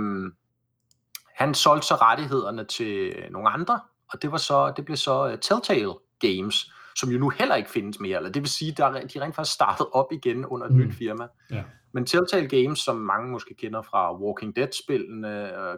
han 1.35 1.55
solgte 1.55 1.87
så 1.87 1.95
rettighederne 1.95 2.65
til 2.65 3.15
nogle 3.31 3.49
andre, 3.49 3.81
og 4.13 4.23
det 4.23 4.33
var 4.33 4.39
så 4.39 4.73
det 4.77 4.85
blev 4.85 4.97
så 4.97 5.25
uh, 5.25 5.39
Telltale 5.39 5.95
Games, 6.19 6.73
som 6.97 7.11
jo 7.11 7.19
nu 7.19 7.29
heller 7.29 7.55
ikke 7.55 7.71
findes 7.71 8.01
mere, 8.01 8.17
eller 8.17 8.31
det 8.31 8.43
vil 8.43 8.51
sige, 8.51 8.73
der 8.73 8.91
de 8.91 9.21
rent 9.21 9.35
faktisk 9.35 9.55
startet 9.55 9.87
op 9.93 10.13
igen 10.13 10.47
under 10.47 10.67
et 10.67 10.73
mm. 10.73 10.79
nyt 10.79 10.95
firma. 10.95 11.27
Ja. 11.51 11.63
Men 11.97 12.07
Telltale 12.07 12.49
Games, 12.49 12.79
som 12.79 12.97
mange 12.97 13.31
måske 13.31 13.55
kender 13.55 13.83
fra 13.83 14.17
Walking 14.17 14.57
Dead-spillene, 14.57 15.29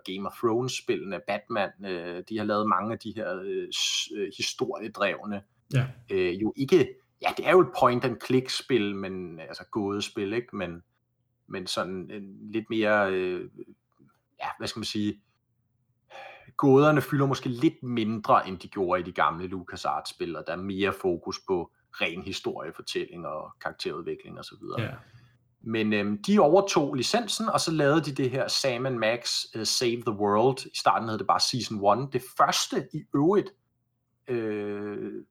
Game 0.05 0.27
of 0.27 0.33
Thrones-spillene, 0.33 1.21
Batman, 1.27 1.71
øh, 1.87 2.23
de 2.29 2.39
har 2.39 2.45
lavet 2.45 2.69
mange 2.69 2.93
af 2.93 2.99
de 2.99 3.13
her 3.17 3.41
øh, 3.45 3.69
øh, 4.17 4.31
historiedrevne, 4.37 5.43
ja. 5.75 5.87
øh, 6.11 6.43
jo 6.43 6.53
ikke, 6.57 6.95
ja, 7.23 7.29
det 7.37 7.47
er 7.47 7.51
jo 7.51 7.61
et 7.61 7.69
point-and-click-spil, 7.81 8.97
men 8.97 9.41
altså 9.41 9.65
gådespil, 9.71 10.33
ikke? 10.33 10.57
Men, 10.57 10.83
men 11.47 11.67
sådan 11.67 12.11
en 12.11 12.53
lidt 12.53 12.65
mere, 12.71 13.13
øh, 13.13 13.51
ja, 14.41 14.49
hvad 14.59 14.69
skal 14.69 14.81
man 14.81 14.85
sige, 14.85 15.21
gåderne 16.57 17.01
fylder 17.01 17.27
måske 17.27 17.49
lidt 17.49 17.83
mindre, 17.83 18.49
end 18.49 18.59
de 18.59 18.69
gjorde 18.69 19.01
i 19.01 19.05
de 19.05 19.13
gamle 19.13 19.47
LucasArts-spil, 19.47 20.37
og 20.37 20.45
der 20.47 20.53
er 20.53 20.63
mere 20.63 20.93
fokus 20.93 21.41
på 21.47 21.73
ren 21.93 22.23
historiefortælling 22.23 23.27
og 23.27 23.53
karakterudvikling 23.61 24.39
osv. 24.39 24.59
Ja. 24.79 24.91
Men 25.61 25.93
øhm, 25.93 26.23
de 26.23 26.39
overtog 26.39 26.95
licensen, 26.95 27.49
og 27.49 27.61
så 27.61 27.71
lavede 27.71 28.05
de 28.05 28.13
det 28.13 28.31
her 28.31 28.49
Sam 28.49 28.83
Max 28.83 29.45
uh, 29.57 29.63
Save 29.65 30.03
the 30.07 30.13
World. 30.13 30.67
I 30.67 30.77
starten 30.77 31.09
hed 31.09 31.19
det 31.19 31.27
bare 31.27 31.41
Season 31.41 32.03
1. 32.03 32.13
Det 32.13 32.23
første 32.39 32.89
i 32.93 33.03
øvrigt, 33.15 33.51
øh, 34.29 35.25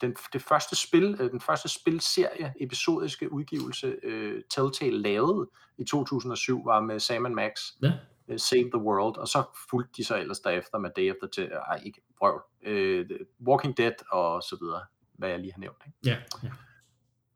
den, 0.00 0.16
det 0.32 0.42
første 0.42 0.76
spil, 0.76 1.16
øh, 1.20 1.30
den 1.30 1.40
første 1.40 1.68
spilserie, 1.68 2.54
episodiske 2.60 3.32
udgivelse, 3.32 3.96
øh, 4.02 4.42
Telltale 4.50 4.98
lavede 5.02 5.50
i 5.78 5.84
2007, 5.84 6.64
var 6.64 6.80
med 6.80 7.00
Sam 7.00 7.22
Max. 7.22 7.50
Ja. 7.82 7.92
Uh, 8.28 8.36
Save 8.36 8.70
the 8.70 8.82
World, 8.82 9.16
og 9.16 9.28
så 9.28 9.42
fulgte 9.70 9.92
de 9.96 10.04
så 10.04 10.16
ellers 10.18 10.40
derefter 10.40 10.78
med 10.78 10.90
Day 10.96 11.10
of 11.10 11.16
the 11.22 11.28
til, 11.28 11.52
ej, 11.52 11.82
ikke 11.84 12.00
prøv, 12.18 12.42
uh, 12.66 13.06
Walking 13.46 13.76
Dead 13.76 13.92
og 14.12 14.42
så 14.42 14.56
videre, 14.60 14.82
hvad 15.12 15.28
jeg 15.28 15.38
lige 15.38 15.52
har 15.52 15.60
nævnt. 15.60 15.82
Ikke? 15.86 15.98
Ja, 16.04 16.16
ja. 16.42 16.52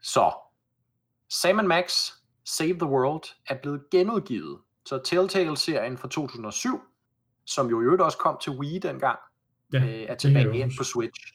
Så, 0.03 0.33
Sam 1.29 1.65
Max 1.65 2.11
Save 2.45 2.75
the 2.75 2.87
World 2.87 3.23
er 3.47 3.55
blevet 3.63 3.91
genudgivet. 3.91 4.59
Så 4.87 4.99
Telltale-serien 5.05 5.99
fra 5.99 6.09
2007, 6.09 6.81
som 7.45 7.71
jo 7.71 7.81
i 7.81 7.85
øvrigt 7.85 8.03
også 8.03 8.19
kom 8.19 8.39
til 8.43 8.53
Wii 8.53 8.79
dengang, 8.79 9.19
ja, 9.73 9.79
øh, 9.79 10.03
er 10.09 10.15
tilbage 10.15 10.57
igen 10.57 10.73
på 10.79 10.85
Switch. 10.85 11.35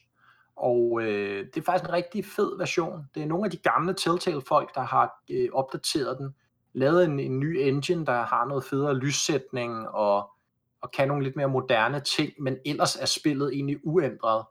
Og 0.56 1.02
øh, 1.02 1.46
det 1.46 1.58
er 1.58 1.66
faktisk 1.66 1.90
en 1.90 1.94
rigtig 1.94 2.26
fed 2.26 2.58
version. 2.58 3.04
Det 3.16 3.24
er 3.24 3.28
nogle 3.28 3.46
af 3.46 3.52
de 3.52 3.58
gamle 3.58 3.94
Telltale-folk, 3.94 4.76
der 4.76 4.82
har 4.82 5.24
øh, 5.30 5.50
opdateret 5.54 6.18
den, 6.18 6.36
lavet 6.74 7.06
en, 7.06 7.20
en 7.20 7.40
ny 7.40 7.58
engine, 7.58 8.06
der 8.06 8.22
har 8.24 8.46
noget 8.46 8.64
federe 8.64 8.96
lyssætning 8.96 9.90
og, 9.90 10.30
og 10.82 10.92
kan 10.92 11.08
nogle 11.08 11.24
lidt 11.24 11.36
mere 11.36 11.48
moderne 11.48 12.00
ting, 12.00 12.34
men 12.40 12.58
ellers 12.66 12.96
er 12.96 13.06
spillet 13.06 13.54
egentlig 13.54 13.78
uændret 13.84 14.46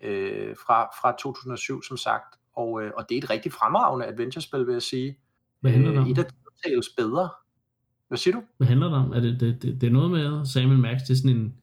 øh, 0.00 0.56
fra, 0.66 0.84
fra 0.84 1.16
2007, 1.18 1.82
som 1.82 1.96
sagt. 1.96 2.36
Og, 2.56 2.82
øh, 2.82 2.92
og 2.96 3.08
det 3.08 3.14
er 3.14 3.22
et 3.22 3.30
rigtig 3.30 3.52
fremragende 3.52 4.06
adventure-spil, 4.06 4.66
vil 4.66 4.72
jeg 4.72 4.82
sige. 4.82 5.18
Hvad 5.60 5.70
handler 5.70 5.90
det 5.90 5.98
om? 6.00 6.04
Øh, 6.06 6.10
et 6.10 6.18
af 6.18 6.24
Telltales 6.62 6.88
bedre. 6.96 7.28
Hvad 8.08 8.18
siger 8.18 8.34
du? 8.34 8.42
Hvad 8.56 8.66
handler 8.66 8.86
det 8.88 8.96
om? 8.98 9.12
Er 9.12 9.20
det, 9.20 9.40
det, 9.40 9.62
det, 9.62 9.80
det 9.80 9.86
er 9.86 9.90
noget 9.90 10.10
med 10.10 10.46
Samuel 10.46 10.78
Max, 10.78 10.98
det 11.00 11.10
er 11.10 11.14
sådan 11.16 11.36
en, 11.36 11.56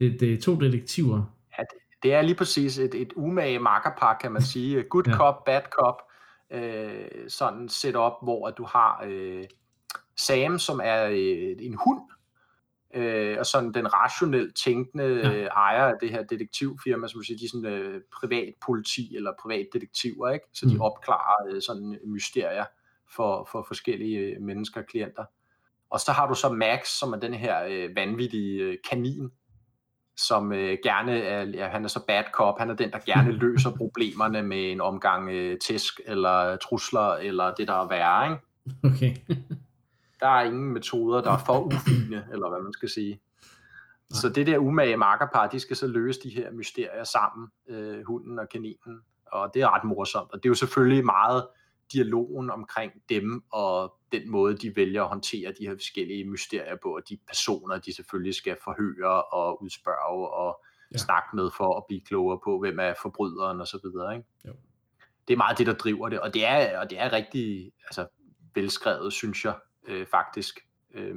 det, 0.00 0.20
det 0.20 0.32
er 0.34 0.40
to 0.40 0.54
detektiver. 0.60 1.22
Ja, 1.58 1.62
det, 1.62 1.78
det 2.02 2.14
er 2.14 2.22
lige 2.22 2.34
præcis 2.34 2.78
et, 2.78 2.94
et 2.94 3.12
umage 3.16 3.58
makkerpar, 3.58 4.18
kan 4.20 4.32
man 4.32 4.42
sige. 4.42 4.82
Good 4.90 5.06
Ja. 5.06 5.16
cop, 5.16 5.44
bad 5.44 5.60
cop. 5.70 5.96
Øh, 6.52 7.04
sådan 7.28 7.68
set 7.68 7.96
op, 7.96 8.12
hvor 8.22 8.48
at 8.48 8.54
du 8.58 8.64
har 8.64 9.04
øh, 9.06 9.44
Sam, 10.16 10.58
som 10.58 10.80
er 10.84 11.04
øh, 11.04 11.56
en 11.60 11.78
hund, 11.84 12.00
øh, 12.94 13.36
og 13.38 13.46
sådan 13.46 13.72
den 13.74 13.94
rationelt 13.94 14.56
tænkende 14.56 15.04
Ja. 15.04 15.32
øh, 15.32 15.46
ejer 15.46 15.84
af 15.84 15.94
det 16.00 16.10
her 16.10 16.22
detektivfirma, 16.22 17.08
som 17.08 17.22
siger, 17.24 17.38
de 17.38 17.44
er 17.44 17.48
sådan 17.48 17.66
øh, 17.78 18.00
privat 18.20 18.54
politi 18.66 19.16
eller 19.16 19.32
privat 19.42 19.66
detektiver, 19.72 20.30
ikke? 20.30 20.46
så 20.54 20.66
de 20.66 20.74
Mm. 20.74 20.80
opklarer 20.80 21.46
øh, 21.54 21.62
sådan 21.62 21.98
mysterier 22.06 22.64
for, 23.16 23.48
for 23.52 23.64
forskellige 23.68 24.18
øh, 24.18 24.42
mennesker 24.42 24.80
og 24.80 24.86
klienter. 24.86 25.24
Og 25.90 26.00
så 26.00 26.12
har 26.12 26.28
du 26.28 26.34
så 26.34 26.48
Max, 26.48 26.88
som 26.88 27.12
er 27.12 27.16
den 27.16 27.34
her 27.34 27.64
øh, 27.68 27.96
vanvittige 27.96 28.62
øh, 28.62 28.76
kanin, 28.90 29.30
som 30.16 30.52
øh, 30.52 30.78
gerne 30.82 31.22
er, 31.22 31.44
ja, 31.44 31.68
han 31.68 31.84
er 31.84 31.88
så 31.88 32.06
bad 32.06 32.24
cop, 32.32 32.58
han 32.58 32.70
er 32.70 32.74
den, 32.74 32.90
der 32.90 32.98
gerne 33.06 33.32
løser 33.42 33.76
problemerne 33.76 34.42
med 34.42 34.72
en 34.72 34.80
omgang 34.80 35.30
øh, 35.30 35.58
tæsk 35.58 36.00
eller 36.06 36.56
trusler, 36.56 37.14
eller 37.14 37.54
det 37.54 37.68
der 37.68 37.74
er 37.74 37.88
værre, 37.88 38.32
ikke? 38.32 38.42
Okay. 38.84 39.16
Der 40.20 40.28
er 40.28 40.42
ingen 40.42 40.72
metoder, 40.72 41.22
der 41.22 41.30
er 41.30 41.44
for 41.46 41.60
ufine, 41.60 42.26
eller 42.32 42.48
hvad 42.48 42.62
man 42.62 42.72
skal 42.72 42.88
sige. 42.88 43.20
Så 44.10 44.28
det 44.28 44.46
der 44.46 44.58
umage 44.58 44.96
makkerpar, 44.96 45.46
de 45.46 45.60
skal 45.60 45.76
så 45.76 45.86
løse 45.86 46.20
de 46.22 46.30
her 46.30 46.50
mysterier 46.50 47.04
sammen, 47.04 47.48
øh, 47.68 48.06
hunden 48.06 48.38
og 48.38 48.48
kaninen, 48.48 49.00
og 49.32 49.50
det 49.54 49.62
er 49.62 49.74
ret 49.74 49.84
morsomt. 49.84 50.32
Og 50.32 50.38
det 50.38 50.44
er 50.46 50.50
jo 50.50 50.54
selvfølgelig 50.54 51.04
meget 51.04 51.46
dialogen 51.92 52.50
omkring 52.50 52.92
dem, 53.08 53.44
og 53.52 53.94
den 54.12 54.30
måde, 54.30 54.56
de 54.56 54.76
vælger 54.76 55.02
at 55.02 55.08
håndtere 55.08 55.52
de 55.58 55.66
her 55.66 55.74
forskellige 55.74 56.24
mysterier 56.24 56.76
på, 56.82 56.96
og 56.96 57.02
de 57.08 57.18
personer, 57.26 57.78
de 57.78 57.94
selvfølgelig 57.94 58.34
skal 58.34 58.56
forhøre 58.64 59.22
og 59.22 59.62
udspørge 59.62 60.28
og 60.28 60.64
Ja. 60.92 60.98
snakke 60.98 61.36
med 61.36 61.50
for 61.56 61.76
at 61.76 61.84
blive 61.88 62.00
klogere 62.00 62.38
på, 62.44 62.58
hvem 62.58 62.78
er 62.78 62.94
forbryderen 63.02 63.60
og 63.60 63.66
så 63.66 63.78
videre. 63.82 64.16
Ikke? 64.16 64.28
Jo. 64.46 64.52
Det 65.28 65.34
er 65.34 65.38
meget 65.38 65.58
det, 65.58 65.66
der 65.66 65.72
driver 65.72 66.08
det, 66.08 66.20
og 66.20 66.34
det 66.34 66.44
er, 66.46 66.78
og 66.78 66.90
det 66.90 67.00
er 67.00 67.12
rigtig 67.12 67.72
altså, 67.86 68.06
velskrevet, 68.54 69.12
synes 69.12 69.44
jeg 69.44 69.54
øh, 69.88 70.06
faktisk, 70.06 70.60
øh, 70.94 71.14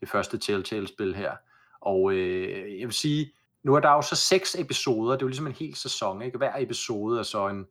det 0.00 0.08
første 0.08 0.38
Telltale-spil 0.38 1.14
her. 1.14 1.36
Og 1.80 2.12
øh, 2.12 2.80
jeg 2.80 2.86
vil 2.86 2.94
sige, 2.94 3.32
nu 3.62 3.74
er 3.74 3.80
der 3.80 3.90
jo 3.90 4.02
så 4.02 4.16
seks 4.16 4.54
episoder, 4.54 5.12
det 5.12 5.22
er 5.22 5.26
jo 5.26 5.28
ligesom 5.28 5.46
en 5.46 5.52
hel 5.52 5.74
sæson, 5.74 6.22
ikke? 6.22 6.38
Hver 6.38 6.52
episode 6.58 7.18
er 7.18 7.22
så 7.22 7.48
en, 7.48 7.66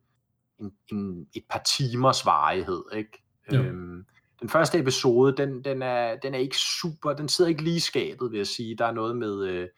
en, 0.60 0.72
en, 0.92 1.26
et 1.34 1.44
par 1.50 1.62
timers 1.76 2.26
varighed, 2.26 2.82
ikke? 2.92 3.22
Jo. 3.52 3.62
Øhm, 3.62 4.06
den 4.40 4.48
første 4.48 4.78
episode, 4.78 5.36
den, 5.36 5.64
den, 5.64 5.82
er, 5.82 6.16
den 6.16 6.34
er 6.34 6.38
ikke 6.38 6.56
super, 6.56 7.12
den 7.12 7.28
sidder 7.28 7.48
ikke 7.48 7.62
lige 7.62 7.80
skabet, 7.80 8.30
vil 8.30 8.36
jeg 8.36 8.46
sige. 8.46 8.76
Der 8.76 8.86
er 8.86 8.92
noget 8.92 9.16
med, 9.16 9.44
øh, 9.44 9.68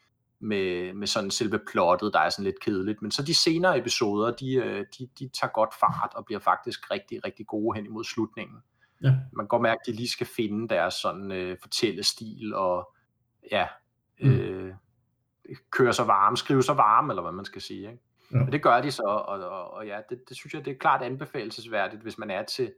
med, 0.40 0.92
med 0.94 1.06
sådan 1.06 1.30
selve 1.30 1.60
plottet, 1.70 2.12
der 2.12 2.20
er 2.20 2.30
sådan 2.30 2.44
lidt 2.44 2.60
kedeligt. 2.60 3.02
Men 3.02 3.10
så 3.10 3.22
de 3.22 3.34
senere 3.34 3.78
episoder, 3.78 4.30
de, 4.36 4.54
øh, 4.54 4.86
de, 4.98 5.08
de 5.18 5.28
tager 5.28 5.52
godt 5.52 5.74
fart 5.80 6.12
og 6.14 6.24
bliver 6.24 6.40
faktisk 6.40 6.90
rigtig, 6.90 7.24
rigtig 7.24 7.46
gode 7.46 7.76
hen 7.76 7.86
imod 7.86 8.04
slutningen. 8.04 8.56
Ja. 9.02 9.10
Man 9.10 9.44
kan 9.44 9.48
godt 9.48 9.62
mærke, 9.62 9.80
at 9.80 9.86
de 9.86 9.92
lige 9.92 10.08
skal 10.08 10.26
finde 10.26 10.68
deres 10.68 10.94
sådan 10.94 11.32
øh, 11.32 11.56
fortællestil 11.62 12.54
og 12.54 12.94
ja, 13.52 13.66
Mm. 14.20 14.30
øh, 14.30 14.74
køre 15.70 15.92
sig 15.92 16.06
varme, 16.06 16.36
skrive 16.36 16.62
sig 16.62 16.76
varme, 16.76 17.12
eller 17.12 17.22
hvad 17.22 17.32
man 17.32 17.44
skal 17.44 17.62
sige. 17.62 17.90
Ikke? 17.90 18.02
Ja. 18.32 18.38
Men 18.38 18.52
det 18.52 18.62
gør 18.62 18.80
de 18.80 18.90
så, 18.90 19.02
og, 19.02 19.26
og, 19.26 19.70
og 19.70 19.86
ja, 19.86 20.00
det, 20.10 20.18
det 20.28 20.36
synes 20.36 20.54
jeg, 20.54 20.64
det 20.64 20.70
er 20.70 20.78
klart 20.78 21.02
anbefalesværdigt, 21.02 22.02
hvis 22.02 22.18
man 22.18 22.30
er 22.30 22.42
til, 22.42 22.72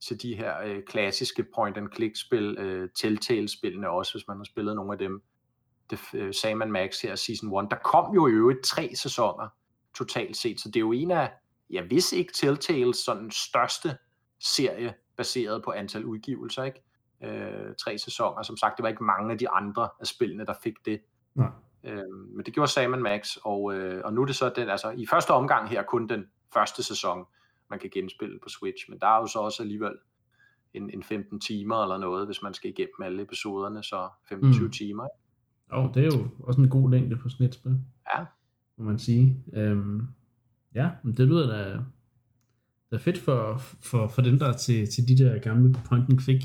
til 0.00 0.22
de 0.22 0.34
her 0.34 0.60
øh, 0.64 0.82
klassiske 0.82 1.44
point-and-click-spil, 1.54 2.56
øh, 2.58 2.88
Telltale-spillene 2.94 3.90
også, 3.90 4.14
hvis 4.14 4.28
man 4.28 4.36
har 4.36 4.44
spillet 4.44 4.76
nogle 4.76 4.92
af 4.92 4.98
dem. 4.98 5.22
Det 5.90 6.00
øh, 6.14 6.34
sagde 6.34 6.54
man 6.56 6.72
Max 6.72 7.00
her, 7.00 7.14
Season 7.14 7.64
1. 7.64 7.70
Der 7.70 7.76
kom 7.76 8.14
jo 8.14 8.26
i 8.26 8.30
øvrigt 8.30 8.64
tre 8.64 8.90
sæsoner 8.94 9.48
totalt 9.94 10.36
set, 10.36 10.60
så 10.60 10.68
det 10.68 10.76
er 10.76 10.80
jo 10.80 10.92
en 10.92 11.10
af, 11.10 11.32
ja, 11.70 11.82
hvis 11.82 12.12
ikke 12.12 12.32
Telltales 12.32 12.96
sådan 12.96 13.30
største 13.30 13.96
serie, 14.40 14.94
baseret 15.16 15.64
på 15.64 15.70
antal 15.70 16.04
udgivelser, 16.04 16.64
ikke? 16.64 16.82
Øh, 17.24 17.74
tre 17.74 17.98
sæsoner. 17.98 18.42
Som 18.42 18.56
sagt, 18.56 18.76
det 18.76 18.82
var 18.82 18.88
ikke 18.88 19.04
mange 19.04 19.32
af 19.32 19.38
de 19.38 19.50
andre 19.50 19.88
af 20.00 20.06
spillene, 20.06 20.46
der 20.46 20.54
fik 20.62 20.74
det. 20.84 21.00
Nej. 21.34 21.48
Øh, 21.84 22.02
men 22.36 22.44
det 22.46 22.54
gjorde 22.54 22.70
Sam 22.70 22.90
Max, 22.98 23.36
og, 23.44 23.74
øh, 23.74 24.00
og 24.04 24.12
nu 24.12 24.22
er 24.22 24.26
det 24.26 24.36
så 24.36 24.52
den, 24.56 24.68
altså 24.68 24.90
i 24.90 25.06
første 25.06 25.30
omgang 25.30 25.68
her 25.68 25.82
kun 25.82 26.08
den 26.08 26.24
første 26.54 26.82
sæson, 26.82 27.24
man 27.70 27.78
kan 27.78 27.90
genspille 27.94 28.38
på 28.42 28.48
Switch, 28.48 28.84
men 28.90 28.98
der 28.98 29.06
er 29.06 29.20
jo 29.20 29.26
så 29.26 29.38
også 29.38 29.62
alligevel 29.62 29.92
en, 30.74 30.90
en 30.90 31.02
15 31.02 31.40
timer 31.40 31.82
eller 31.82 31.98
noget, 31.98 32.26
hvis 32.26 32.42
man 32.42 32.54
skal 32.54 32.70
igennem 32.70 33.02
alle 33.02 33.22
episoderne, 33.22 33.82
så 33.82 34.08
25 34.28 34.64
Mm. 34.64 34.70
timer. 34.70 35.06
Og 35.70 35.90
det 35.94 36.02
er 36.02 36.06
jo 36.06 36.28
også 36.40 36.60
en 36.60 36.68
god 36.68 36.90
længde 36.90 37.16
på 37.16 37.28
sådan 37.28 37.46
et 37.46 37.54
spil. 37.54 37.78
Ja. 38.16 38.24
Må 38.76 38.84
man 38.84 38.98
sige. 38.98 39.44
Øhm, 39.52 40.02
ja, 40.74 40.90
men 41.04 41.16
det 41.16 41.26
lyder 41.28 41.46
da, 41.56 41.78
da 42.90 42.96
fedt 42.96 43.18
for, 43.18 43.58
for, 43.82 44.08
for 44.08 44.22
dem, 44.22 44.38
der 44.38 44.48
er 44.48 44.52
til, 44.52 44.90
til 44.90 45.08
de 45.08 45.24
der 45.24 45.38
gamle 45.38 45.76
point 45.88 46.10
and 46.10 46.20
click 46.20 46.42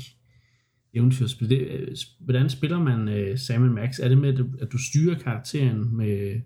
eventyrspil. 0.96 1.50
Det, 1.50 1.58
øh, 1.58 1.96
hvordan 2.20 2.50
spiller 2.50 2.78
man 2.78 3.08
uh, 3.08 3.38
Sam 3.38 3.60
Max? 3.60 3.98
Er 4.02 4.08
det 4.08 4.18
med, 4.18 4.44
at 4.62 4.72
du 4.72 4.78
styrer 4.78 5.18
karakteren 5.18 5.96
med, 5.96 6.40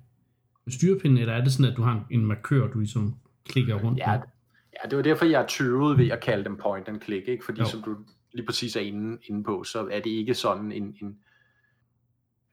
med 0.65 0.73
styrepinden, 0.73 1.19
eller 1.19 1.33
er 1.33 1.45
det 1.45 1.53
sådan, 1.53 1.71
at 1.71 1.77
du 1.77 1.83
har 1.83 2.07
en 2.11 2.27
markør, 2.27 2.69
du 2.69 2.79
ligesom 2.79 3.15
klikker 3.49 3.75
rundt 3.75 3.99
ja, 3.99 4.17
på? 4.17 4.25
Ja, 4.73 4.89
det 4.89 4.97
var 4.97 5.03
derfor, 5.03 5.25
jeg 5.25 5.47
tøvede 5.49 5.99
ved 5.99 6.11
at 6.11 6.21
kalde 6.21 6.45
dem 6.45 6.57
point 6.57 6.89
and 6.89 7.01
click, 7.01 7.29
ikke? 7.29 7.45
fordi 7.45 7.61
jo. 7.61 7.67
som 7.67 7.83
du 7.83 7.97
lige 8.33 8.47
præcis 8.47 8.77
er 8.77 8.81
inde, 8.81 9.19
inde 9.25 9.45
på, 9.45 9.65
så 9.65 9.89
er 9.91 10.01
det 10.01 10.11
ikke 10.11 10.35
sådan 10.35 10.73
en, 10.73 10.97
en 11.03 11.19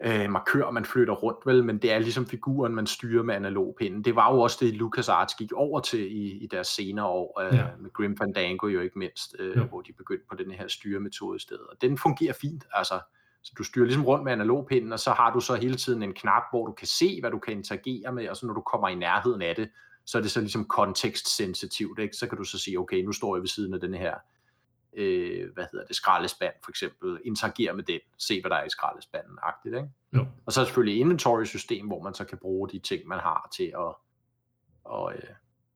øh, 0.06 0.30
markør, 0.30 0.72
man 0.72 0.86
flytter 0.86 1.14
rundt, 1.14 1.46
vel, 1.46 1.64
men 1.64 1.78
det 1.78 1.92
er 1.92 2.00
ligesom 2.00 2.26
figuren, 2.26 2.76
man 2.76 2.88
styrer 2.88 3.24
med 3.24 3.36
analogpinden. 3.36 4.06
Det 4.06 4.16
var 4.16 4.34
jo 4.34 4.40
også 4.40 4.58
det, 4.62 4.74
LucasArts 4.74 5.36
gik 5.36 5.52
over 5.52 5.80
til 5.80 6.16
i, 6.16 6.44
i 6.44 6.48
deres 6.48 6.68
senere 6.68 7.06
år, 7.06 7.42
øh, 7.42 7.58
ja. 7.58 7.66
med 7.80 7.94
Grim 7.94 8.18
Fandango 8.18 8.68
jo 8.68 8.82
ikke 8.82 9.00
mindst, 9.00 9.36
øh, 9.40 9.58
ja. 9.58 9.64
hvor 9.64 9.82
de 9.82 9.94
begyndte 9.94 10.26
på 10.30 10.36
den 10.36 10.52
her 10.52 10.68
styremetode 10.68 11.36
i 11.36 11.40
stedet. 11.40 11.68
Og 11.70 11.82
den 11.82 11.98
fungerer 11.98 12.34
fint, 12.42 12.64
altså. 12.74 13.00
Så 13.44 13.54
du 13.58 13.64
styrer 13.64 13.86
ligesom 13.86 14.06
rundt 14.06 14.24
med 14.24 14.32
analogpinden, 14.32 14.94
og 14.94 15.00
så 15.00 15.12
har 15.12 15.34
du 15.34 15.40
så 15.40 15.56
hele 15.56 15.76
tiden 15.76 16.04
en 16.04 16.14
knap, 16.14 16.44
hvor 16.52 16.66
du 16.66 16.72
kan 16.72 16.88
se, 16.88 17.20
hvad 17.20 17.32
du 17.32 17.40
kan 17.40 17.54
interagere 17.54 18.14
med, 18.14 18.30
og 18.30 18.38
så 18.38 18.46
når 18.46 18.54
du 18.54 18.62
kommer 18.62 18.88
i 18.88 18.96
nærheden 18.96 19.42
af 19.42 19.56
det, 19.56 19.70
så 20.06 20.18
er 20.18 20.22
det 20.22 20.32
så 20.32 20.40
ligesom 20.40 20.66
kontekstsensitivt, 20.66 22.00
ikke? 22.00 22.16
Så 22.16 22.28
kan 22.28 22.38
du 22.38 22.44
så 22.44 22.60
sige, 22.60 22.80
okay, 22.80 23.02
nu 23.02 23.12
står 23.12 23.36
jeg 23.36 23.42
ved 23.42 23.48
siden 23.48 23.74
af 23.74 23.80
den 23.80 23.94
her 23.94 24.14
øh, 24.14 24.37
hvad 25.54 25.66
hedder 25.72 25.86
det, 25.88 25.96
skraldespand 25.96 26.54
for 26.64 26.72
eksempel, 26.72 27.20
interagere 27.26 27.74
med 27.74 27.84
den, 27.84 28.00
se 28.18 28.42
hvad 28.42 28.50
der 28.50 28.56
er 28.56 28.66
i 28.66 28.70
skraldespanden, 28.70 29.38
agtigt, 29.44 29.76
ikke? 29.76 29.90
Jo. 30.14 30.26
Og 30.46 30.54
så 30.54 30.62
er 30.62 30.66
selvfølgelig 30.66 31.00
inventory-system, 31.00 31.88
hvor 31.88 32.04
man 32.04 32.14
så 32.14 32.26
kan 32.26 32.38
bruge 32.38 32.70
de 32.70 32.80
ting, 32.80 33.08
man 33.08 33.20
har 33.20 33.50
til 33.56 33.74
at, 33.78 33.96
og, 34.84 35.14
øh, 35.14 35.30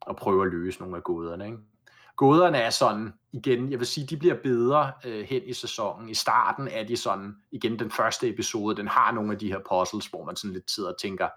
at 0.10 0.16
prøve 0.16 0.46
at 0.46 0.52
løse 0.52 0.80
nogle 0.80 0.98
af 0.98 1.04
gåderne, 1.04 1.46
ikke? 1.46 1.58
Gåderne 2.16 2.58
er 2.58 2.70
sådan, 2.70 3.14
igen, 3.32 3.72
jeg 3.72 3.80
vil 3.80 3.88
sige, 3.88 4.08
de 4.08 4.18
bliver 4.18 4.36
bedre 4.44 4.92
øh, 5.06 5.26
hen 5.26 5.44
i 5.44 5.54
sæsonen. 5.54 6.10
I 6.10 6.14
starten 6.14 6.68
er 6.68 6.84
de 6.84 6.98
sådan, 6.98 7.36
igen 7.52 7.80
den 7.80 7.92
første 7.92 8.30
episode, 8.30 8.76
den 8.76 8.88
har 8.88 9.12
nogle 9.12 9.32
af 9.32 9.40
de 9.40 9.48
her 9.48 9.60
puzzles, 9.70 10.08
hvor 10.08 10.26
man 10.26 10.36
sådan 10.36 10.54
lidt 10.54 10.72
sidder 10.72 10.90
og 10.90 11.00
tænker, 11.02 11.30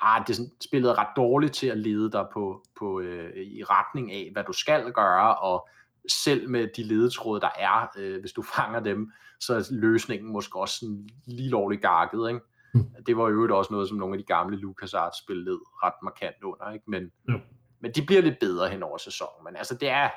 ah, 0.00 0.26
det 0.26 0.38
spillet 0.60 0.98
ret 0.98 1.16
dårligt 1.16 1.54
til 1.54 1.66
at 1.66 1.78
lede 1.78 2.12
dig 2.12 2.26
på, 2.32 2.64
på 2.78 3.00
øh, 3.00 3.36
i 3.36 3.64
retning 3.64 4.12
af, 4.12 4.30
hvad 4.32 4.44
du 4.44 4.52
skal 4.52 4.92
gøre, 4.92 5.38
og 5.38 5.68
selv 6.12 6.48
med 6.48 6.68
de 6.76 6.82
ledetråde, 6.82 7.40
der 7.40 7.50
er, 7.58 7.86
øh, 7.98 8.20
hvis 8.20 8.32
du 8.32 8.42
fanger 8.56 8.80
dem, 8.80 9.12
så 9.40 9.54
er 9.54 9.68
løsningen 9.70 10.32
måske 10.32 10.58
også 10.58 10.78
sådan 10.78 11.08
lige 11.26 11.48
lovligt 11.48 11.82
gakket, 11.82 12.28
ikke? 12.28 12.40
Mm. 12.74 13.04
Det 13.06 13.16
var 13.16 13.28
jo 13.28 13.58
også 13.58 13.72
noget, 13.72 13.88
som 13.88 13.98
nogle 13.98 14.14
af 14.14 14.18
de 14.18 14.24
gamle 14.24 14.56
LucasArts-spil 14.56 15.36
led 15.36 15.58
ret 15.84 15.94
markant 16.02 16.42
under, 16.42 16.72
ikke? 16.72 16.84
Men, 16.90 17.12
mm. 17.28 17.40
men 17.80 17.92
de 17.92 18.06
bliver 18.06 18.22
lidt 18.22 18.38
bedre 18.40 18.68
hen 18.68 18.82
over 18.82 18.98
sæsonen. 18.98 19.44
Men 19.44 19.56
altså, 19.56 19.74
det 19.74 19.88
er, 19.88 20.10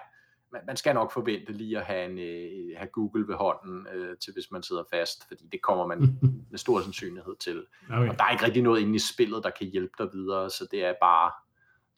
man, 0.51 0.61
man 0.67 0.77
skal 0.77 0.93
nok 0.93 1.11
forvente 1.11 1.53
lige 1.53 1.77
at 1.77 1.85
have, 1.85 2.11
en, 2.11 2.19
øh, 2.19 2.77
have 2.77 2.89
Google 2.93 3.27
ved 3.27 3.35
hånden, 3.35 3.87
øh, 3.93 4.17
til 4.17 4.33
hvis 4.33 4.51
man 4.51 4.63
sidder 4.63 4.83
fast, 4.93 5.27
fordi 5.27 5.43
det 5.51 5.61
kommer 5.61 5.87
man 5.87 5.99
med 6.51 6.59
stor 6.59 6.81
sandsynlighed 6.81 7.35
til. 7.39 7.65
Okay. 7.89 8.09
Og 8.09 8.17
der 8.17 8.23
er 8.23 8.31
ikke 8.31 8.45
rigtig 8.45 8.63
noget 8.63 8.81
inde 8.81 8.95
i 8.95 8.99
spillet, 8.99 9.43
der 9.43 9.49
kan 9.49 9.67
hjælpe 9.67 9.93
dig 9.97 10.07
videre, 10.13 10.49
så 10.49 10.67
det 10.71 10.85
er 10.85 10.93
bare, 11.01 11.31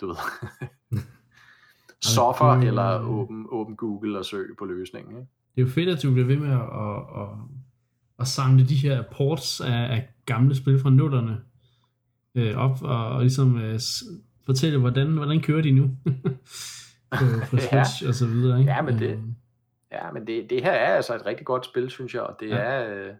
du 0.01 0.07
ved, 0.07 0.15
Suffer 2.03 2.45
okay. 2.45 2.67
eller 2.67 2.99
åben, 2.99 3.45
åben 3.49 3.75
Google 3.75 4.19
og 4.19 4.25
søg 4.25 4.55
på 4.59 4.65
løsningen. 4.65 5.11
Ikke? 5.17 5.27
Det 5.55 5.61
er 5.61 5.65
jo 5.65 5.71
fedt, 5.71 5.89
at 5.89 6.03
du 6.03 6.11
bliver 6.11 6.27
ved 6.27 6.37
med 6.37 6.51
at, 6.51 6.61
at, 6.61 7.21
at, 7.21 7.29
at 8.19 8.27
samle 8.27 8.65
de 8.65 8.75
her 8.75 9.03
ports 9.11 9.61
af, 9.61 9.67
af 9.71 10.09
gamle 10.25 10.55
spil 10.55 10.79
fra 10.79 10.89
nullerne 10.89 11.41
øh, 12.35 12.57
op 12.57 12.81
og, 12.81 13.07
og 13.07 13.21
ligesom 13.21 13.57
øh, 13.57 13.79
fortælle, 14.45 14.79
hvordan, 14.79 15.07
hvordan 15.07 15.41
kører 15.41 15.61
de 15.61 15.71
nu 15.71 15.83
på, 17.19 17.25
på 17.49 17.57
Switch 17.57 18.03
ja. 18.03 18.07
og 18.07 18.13
så 18.13 18.27
videre. 18.27 18.59
Ikke? 18.59 18.71
Ja, 18.71 18.81
men 18.81 18.99
det, 18.99 19.09
øhm. 19.09 19.35
ja, 19.91 20.11
men 20.11 20.27
det, 20.27 20.49
det 20.49 20.63
her 20.63 20.71
er 20.71 20.95
altså 20.95 21.15
et 21.15 21.25
rigtig 21.25 21.45
godt 21.45 21.65
spil, 21.65 21.89
synes 21.89 22.13
jeg, 22.13 22.21
og 22.21 22.35
det 22.39 22.49
ja. 22.49 22.55
er... 22.55 23.07
Øh, 23.07 23.13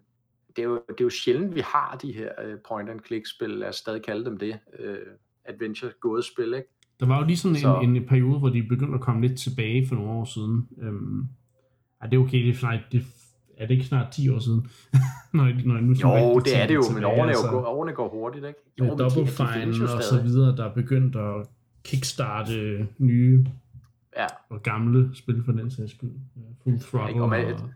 det 0.56 0.62
er, 0.62 0.66
jo, 0.66 0.74
det 0.74 1.00
er 1.00 1.04
jo 1.04 1.10
sjældent, 1.10 1.54
vi 1.54 1.60
har 1.60 1.98
de 2.02 2.12
her 2.12 2.30
uh, 2.44 2.58
point-and-click-spil, 2.68 3.50
lad 3.50 3.68
os 3.68 3.76
stadig 3.76 4.02
kalde 4.02 4.24
dem 4.24 4.38
det, 4.38 4.58
uh, 4.78 4.96
adventure-gådespil, 5.44 6.54
ikke? 6.54 6.68
Der 7.00 7.06
var 7.06 7.20
jo 7.20 7.26
lige 7.26 7.36
sådan 7.36 7.56
så... 7.56 7.80
en, 7.82 7.96
en 7.96 8.06
periode, 8.06 8.38
hvor 8.38 8.48
de 8.48 8.62
begyndte 8.62 8.94
at 8.94 9.00
komme 9.00 9.26
lidt 9.26 9.38
tilbage 9.38 9.86
for 9.88 9.94
nogle 9.94 10.10
år 10.10 10.24
siden. 10.24 10.68
Øhm, 10.78 11.28
er 12.00 12.06
det 12.06 12.18
okay, 12.18 12.38
det 12.38 12.50
er, 12.50 12.54
snart, 12.54 12.80
det, 12.92 13.06
er 13.58 13.66
det 13.66 13.74
ikke 13.74 13.86
snart 13.86 14.12
10 14.12 14.28
år 14.28 14.38
siden? 14.38 14.70
når, 15.34 15.44
når 15.44 15.80
nu 15.80 15.94
jo, 15.94 16.40
det 16.40 16.62
er 16.62 16.66
det 16.66 16.74
jo, 16.74 16.82
tilbage, 16.82 16.94
men 16.94 17.04
årene, 17.04 17.28
altså, 17.28 17.48
går, 17.50 17.66
årene 17.66 17.92
går 17.92 18.08
hurtigt, 18.08 18.44
ikke? 18.44 18.58
Jo, 18.78 18.84
med 18.84 18.96
Double 18.96 19.26
Fine 19.26 19.84
og 19.94 20.02
så 20.02 20.20
videre, 20.22 20.56
der 20.56 20.64
er 20.64 20.74
begyndt 20.74 21.16
at 21.16 21.46
kickstarte 21.84 22.88
nye 22.98 23.46
ja. 24.16 24.26
og 24.50 24.62
gamle 24.62 25.10
spil 25.14 25.42
for 25.44 25.52
den 25.52 25.70
sags 25.70 25.90
skyld. 25.90 26.10
Full 26.64 26.80
Throttle. 26.80 27.36
Ja, 27.36 27.44
og, 27.44 27.62
og, 27.62 27.70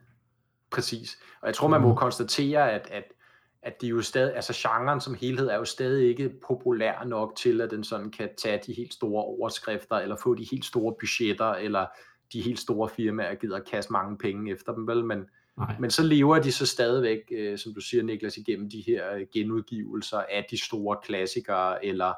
præcis. 0.72 1.18
Og 1.42 1.46
jeg 1.46 1.54
tror, 1.54 1.68
man 1.68 1.80
må 1.80 1.94
konstatere, 1.94 2.72
at, 2.72 2.88
at 2.90 3.04
at 3.68 3.80
de 3.80 3.86
jo 3.86 4.02
stadig, 4.02 4.36
altså 4.36 4.52
genren 4.56 5.00
som 5.00 5.14
helhed 5.14 5.46
er 5.46 5.56
jo 5.56 5.64
stadig 5.64 6.08
ikke 6.08 6.30
populær 6.46 7.04
nok 7.04 7.36
til, 7.36 7.60
at 7.60 7.70
den 7.70 7.84
sådan 7.84 8.10
kan 8.10 8.28
tage 8.38 8.60
de 8.66 8.72
helt 8.72 8.94
store 8.94 9.24
overskrifter, 9.24 9.96
eller 9.96 10.16
få 10.22 10.34
de 10.34 10.46
helt 10.50 10.64
store 10.64 10.94
budgetter, 11.00 11.52
eller 11.52 11.86
de 12.32 12.42
helt 12.42 12.58
store 12.58 12.88
firmaer 12.88 13.34
gider 13.34 13.60
kaste 13.60 13.92
mange 13.92 14.18
penge 14.18 14.52
efter 14.52 14.74
dem, 14.74 14.86
vel? 14.86 15.04
Men, 15.04 15.26
men 15.80 15.90
så 15.90 16.02
lever 16.02 16.38
de 16.38 16.52
så 16.52 16.66
stadigvæk, 16.66 17.18
øh, 17.30 17.58
som 17.58 17.74
du 17.74 17.80
siger, 17.80 18.02
Niklas, 18.02 18.36
igennem 18.36 18.70
de 18.70 18.84
her 18.86 19.14
øh, 19.14 19.26
genudgivelser 19.32 20.18
af 20.18 20.46
de 20.50 20.64
store 20.64 20.98
klassikere, 21.02 21.84
eller, 21.84 22.12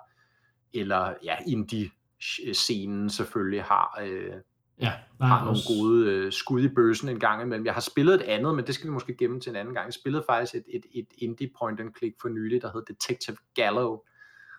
eller 0.74 1.14
ja, 1.24 1.36
indie-scenen 1.46 3.10
selvfølgelig 3.10 3.62
har, 3.62 4.00
øh, 4.02 4.32
ja, 4.80 4.92
har 5.20 5.38
nogle 5.38 5.50
også... 5.50 5.68
gode 5.68 6.06
øh, 6.06 6.32
skud 6.32 6.62
i 6.62 6.68
bøsen 6.68 7.08
en 7.08 7.20
gang 7.20 7.42
imellem. 7.42 7.66
Jeg 7.66 7.74
har 7.74 7.80
spillet 7.80 8.14
et 8.14 8.22
andet, 8.22 8.54
men 8.54 8.66
det 8.66 8.74
skal 8.74 8.86
vi 8.86 8.92
måske 8.92 9.16
gemme 9.16 9.40
til 9.40 9.50
en 9.50 9.56
anden 9.56 9.74
gang. 9.74 9.86
Jeg 9.86 9.94
spillede 9.94 10.24
faktisk 10.28 10.54
et, 10.54 10.64
et, 10.68 10.84
et 10.94 11.06
indie 11.18 11.50
point 11.58 11.80
and 11.80 11.94
click 11.98 12.20
for 12.20 12.28
nylig, 12.28 12.62
der 12.62 12.72
hed 12.72 12.82
Detective 12.88 13.36
Gallo, 13.54 13.98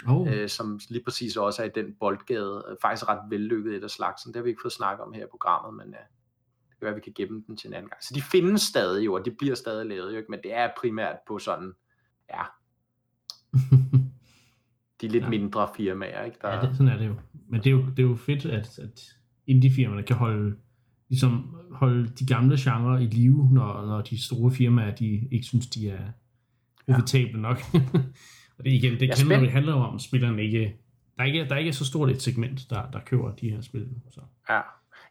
oh. 0.08 0.34
øh, 0.34 0.50
som 0.50 0.80
lige 0.90 1.04
præcis 1.04 1.38
også 1.38 1.62
er 1.62 1.66
i 1.66 1.72
den 1.76 1.96
boldgade. 2.00 2.66
Øh, 2.70 2.78
faktisk 2.82 3.10
ret 3.10 3.22
vellykket 3.30 3.76
et 3.76 3.84
af 3.84 3.90
slagsen. 3.90 4.34
Det 4.34 4.36
har 4.36 4.44
vi 4.44 4.50
ikke 4.50 4.62
fået 4.64 4.74
snakket 4.74 5.06
om 5.06 5.14
her 5.14 5.24
i 5.24 5.30
programmet, 5.32 5.86
men 5.86 5.94
øh, 5.94 6.02
det 6.70 6.80
kan 6.80 6.86
være, 6.86 6.96
vi 6.96 7.02
kan 7.02 7.14
gemme 7.16 7.44
den 7.48 7.58
til 7.58 7.68
en 7.68 7.74
anden 7.74 7.90
gang. 7.90 8.04
Så 8.04 8.14
de 8.16 8.22
findes 8.22 8.62
stadig 8.62 9.06
jo, 9.06 9.14
og 9.14 9.26
de 9.26 9.32
bliver 9.32 9.56
stadig 9.56 9.86
lavet 9.86 10.12
jo, 10.12 10.18
ikke? 10.18 10.32
men 10.32 10.40
det 10.44 10.54
er 10.54 10.70
primært 10.78 11.16
på 11.28 11.40
sådan, 11.40 11.74
ja, 12.30 12.44
de 15.02 15.08
lidt 15.08 15.24
ja. 15.24 15.30
mindre 15.30 15.70
firmaer. 15.76 16.24
Ikke? 16.24 16.38
Der... 16.42 16.50
Ja, 16.50 16.62
det, 16.62 16.78
sådan 16.78 16.88
er 16.88 16.98
det 16.98 17.08
jo. 17.08 17.16
Men 17.50 17.64
det 17.64 17.68
er 17.68 17.72
jo, 17.72 17.86
det 17.98 18.00
er 18.00 18.10
jo 18.10 18.16
fedt, 18.16 18.46
at, 18.46 18.80
at 18.80 19.16
indie-firmaerne 19.52 20.04
kan 20.04 20.16
holde, 20.16 20.56
ligesom 21.10 21.56
holde 21.72 22.08
de 22.20 22.26
gamle 22.26 22.58
genrer 22.60 23.00
i 23.00 23.06
live, 23.06 23.50
når, 23.52 23.86
når 23.86 24.02
de 24.02 24.24
store 24.24 24.52
firmaer 24.52 24.96
de 24.96 25.28
ikke 25.32 25.46
synes, 25.46 25.68
de 25.68 25.90
er 25.90 26.04
profitable 26.88 27.36
ja. 27.36 27.38
nok. 27.38 27.58
og 28.58 28.66
det 28.66 28.72
igen, 28.74 29.00
det 29.00 29.18
kender, 29.18 29.40
det 29.40 29.52
handler 29.52 29.74
om, 29.74 29.96
at 29.96 30.02
spillerne 30.02 30.44
ikke, 30.44 30.76
der 31.18 31.24
er 31.24 31.28
ikke, 31.28 31.46
der 31.46 31.56
er 31.56 31.60
ikke 31.60 31.74
så 31.74 31.86
stort 31.86 32.10
et 32.10 32.22
segment, 32.22 32.70
der, 32.70 32.92
der 32.92 33.00
køber 33.00 33.32
de 33.32 33.50
her 33.50 33.62
spil. 33.62 33.88
Så. 34.12 34.22
Ja. 34.50 34.62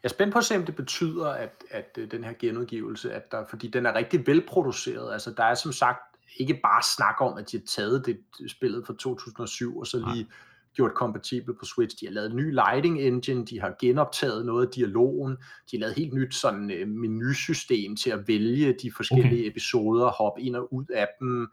Jeg 0.02 0.08
er 0.08 0.08
spændt 0.08 0.32
på 0.32 0.38
at 0.38 0.44
se, 0.44 0.56
om 0.56 0.64
det 0.64 0.76
betyder, 0.76 1.28
at, 1.28 1.64
at 1.70 1.98
øh, 1.98 2.10
den 2.10 2.24
her 2.24 2.32
genudgivelse, 2.38 3.12
at 3.12 3.32
der, 3.32 3.44
fordi 3.50 3.68
den 3.68 3.86
er 3.86 3.94
rigtig 3.94 4.26
velproduceret. 4.26 5.12
Altså, 5.12 5.34
der 5.36 5.44
er 5.44 5.54
som 5.54 5.72
sagt 5.72 6.00
ikke 6.36 6.60
bare 6.62 6.82
snak 6.96 7.20
om, 7.20 7.38
at 7.38 7.52
de 7.52 7.56
har 7.56 7.64
taget 7.66 8.06
det 8.06 8.20
spillet 8.50 8.86
fra 8.86 8.94
2007, 8.98 9.78
og 9.78 9.86
så 9.86 9.96
lige 9.96 10.22
Nej 10.22 10.32
gjort 10.76 10.94
kompatibel 10.94 11.54
på 11.54 11.64
Switch. 11.64 12.00
De 12.00 12.06
har 12.06 12.12
lavet 12.12 12.30
en 12.30 12.36
ny 12.36 12.54
lighting 12.54 13.00
engine, 13.00 13.44
de 13.46 13.60
har 13.60 13.76
genoptaget 13.80 14.46
noget 14.46 14.66
af 14.66 14.72
dialogen, 14.72 15.32
de 15.70 15.76
har 15.76 15.78
lavet 15.78 15.94
helt 15.94 16.14
nyt 16.14 16.34
sådan 16.34 16.64
uh, 16.82 16.88
menusystem 16.88 17.96
til 17.96 18.10
at 18.10 18.28
vælge 18.28 18.74
de 18.82 18.92
forskellige 18.96 19.40
okay. 19.40 19.50
episoder, 19.50 20.10
hoppe 20.10 20.42
ind 20.42 20.56
og 20.56 20.74
ud 20.74 20.84
af 20.94 21.08
dem. 21.20 21.48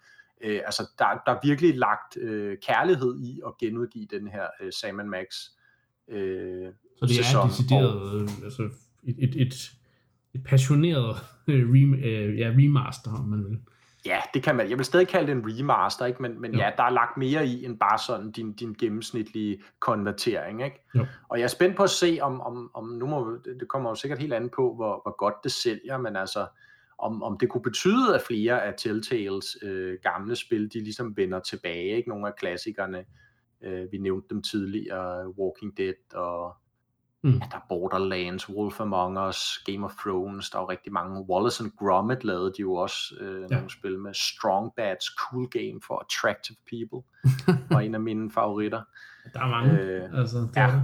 Uh, 0.46 0.60
altså, 0.66 0.84
der, 1.00 1.06
der 1.26 1.32
er 1.32 1.40
virkelig 1.44 1.78
lagt 1.78 2.18
uh, 2.18 2.54
kærlighed 2.68 3.20
i 3.20 3.42
at 3.48 3.58
genudgive 3.60 4.08
den 4.12 4.28
her 4.28 4.48
uh, 4.64 4.70
Sam 4.72 4.96
Max 4.96 5.26
uh, 6.08 6.18
Så 7.00 7.06
det 7.06 7.16
sæson. 7.16 7.42
er 7.42 7.48
decideret 7.48 8.22
uh, 8.22 8.44
altså 8.44 8.70
et, 9.04 9.16
et, 9.20 9.42
et, 9.42 9.72
et 10.36 10.44
passioneret 10.44 11.16
uh, 11.48 11.54
rem, 11.54 11.94
uh, 11.94 12.38
ja, 12.40 12.54
remaster, 12.58 13.12
om 13.20 13.26
man 13.26 13.46
vil. 13.46 13.60
Ja, 14.08 14.22
det 14.34 14.44
kan 14.44 14.56
man. 14.56 14.70
Jeg 14.70 14.78
vil 14.78 14.86
stadig 14.86 15.08
kalde 15.08 15.28
det 15.28 15.38
en 15.38 15.44
remaster, 15.46 16.06
ikke? 16.06 16.22
men, 16.22 16.42
men 16.42 16.56
ja, 16.56 16.72
der 16.78 16.84
er 16.84 16.90
lagt 16.90 17.18
mere 17.18 17.48
i 17.48 17.66
end 17.66 17.80
bare 17.80 18.00
sådan 18.00 18.32
din, 18.32 18.54
din 18.54 18.74
gennemsnitlige 18.80 19.64
konvertering. 19.80 20.64
Ikke? 20.64 20.86
Jo. 20.96 21.06
Og 21.30 21.38
jeg 21.38 21.44
er 21.44 21.48
spændt 21.48 21.78
på 21.78 21.84
at 21.84 21.90
se, 21.90 22.20
om, 22.22 22.42
om, 22.42 22.72
om 22.74 22.86
nu 22.88 23.06
må, 23.06 23.38
det 23.60 23.68
kommer 23.68 23.90
jo 23.90 23.96
sikkert 23.96 24.20
helt 24.20 24.34
andet 24.34 24.52
på, 24.52 24.76
hvor, 24.76 25.02
hvor 25.04 25.16
godt 25.18 25.36
det 25.44 25.52
sælger, 25.52 25.98
men 25.98 26.16
altså, 26.16 26.48
om, 26.98 27.24
om 27.24 27.38
det 27.38 27.50
kunne 27.50 27.62
betyde, 27.62 28.16
at 28.16 28.22
flere 28.22 28.64
af 28.64 28.74
Telltales 28.78 29.58
øh, 29.64 29.98
gamle 30.04 30.36
spil, 30.36 30.74
de 30.74 30.80
ligesom 30.80 31.18
vender 31.18 31.40
tilbage, 31.40 31.96
ikke? 31.96 32.10
Nogle 32.10 32.28
af 32.28 32.36
klassikerne, 32.36 33.06
øh, 33.64 33.92
vi 33.92 33.98
nævnte 33.98 34.28
dem 34.30 34.44
tidligere, 34.44 35.40
Walking 35.40 35.78
Dead 35.78 36.14
og 36.14 36.56
Mm. 37.28 37.34
Ja, 37.34 37.46
der 37.52 37.58
er 37.58 37.66
Borderlands, 37.70 38.50
Wolf 38.50 38.80
Among 38.82 39.28
Us, 39.28 39.64
Game 39.66 39.86
of 39.86 39.96
Thrones, 39.96 40.50
der 40.50 40.58
er 40.58 40.62
jo 40.62 40.70
rigtig 40.70 40.94
mange. 40.94 41.26
Wallace 41.30 41.64
and 41.64 41.72
Gromit 41.80 42.24
lavede 42.24 42.54
de 42.58 42.62
jo 42.62 42.74
også 42.74 43.16
øh, 43.20 43.42
ja. 43.42 43.56
nogle 43.56 43.70
spil 43.70 44.00
med. 44.00 44.14
Strong 44.14 44.72
Bats, 44.78 45.06
Cool 45.06 45.48
Game 45.50 45.80
for 45.88 46.06
Attractive 46.06 46.58
People, 46.70 47.02
var 47.76 47.80
en 47.80 47.96
af 47.96 48.02
mine 48.02 48.32
favoritter. 48.32 48.82
Der 49.34 49.40
er 49.40 49.48
mange. 49.48 49.80
Øh, 49.80 50.20
altså, 50.20 50.38
der 50.54 50.62
ja. 50.62 50.82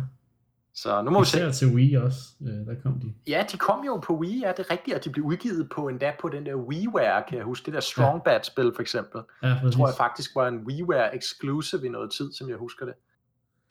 Så 0.75 1.01
nu 1.01 1.11
må 1.11 1.19
vi 1.19 1.25
se. 1.25 1.51
Til 1.51 1.75
Wii 1.75 1.93
også, 1.93 2.19
øh, 2.41 2.47
der 2.47 2.75
kom 2.83 2.99
de. 2.99 3.13
Ja, 3.27 3.45
de 3.51 3.57
kom 3.57 3.85
jo 3.85 3.97
på 3.97 4.17
Wii, 4.17 4.39
ja, 4.39 4.51
det 4.57 4.59
er 4.59 4.71
rigtigt, 4.71 4.97
og 4.97 5.05
de 5.05 5.09
blev 5.09 5.25
udgivet 5.25 5.69
på 5.69 5.87
endda 5.87 6.13
på 6.21 6.29
den 6.29 6.45
der 6.45 6.55
WiiWare, 6.55 7.23
kan 7.27 7.37
jeg 7.37 7.45
huske. 7.45 7.65
Det 7.65 7.73
der 7.73 7.79
Strong 7.79 8.23
Bad-spil 8.23 8.71
for 8.75 8.81
eksempel. 8.81 9.21
Ja, 9.43 9.57
præcis. 9.61 9.75
tror 9.75 9.87
jeg 9.87 9.95
faktisk 9.97 10.35
var 10.35 10.47
en 10.47 10.57
WiiWare 10.57 11.15
exclusive 11.15 11.85
i 11.85 11.89
noget 11.89 12.11
tid, 12.11 12.33
som 12.33 12.49
jeg 12.49 12.57
husker 12.57 12.85
det. 12.85 12.93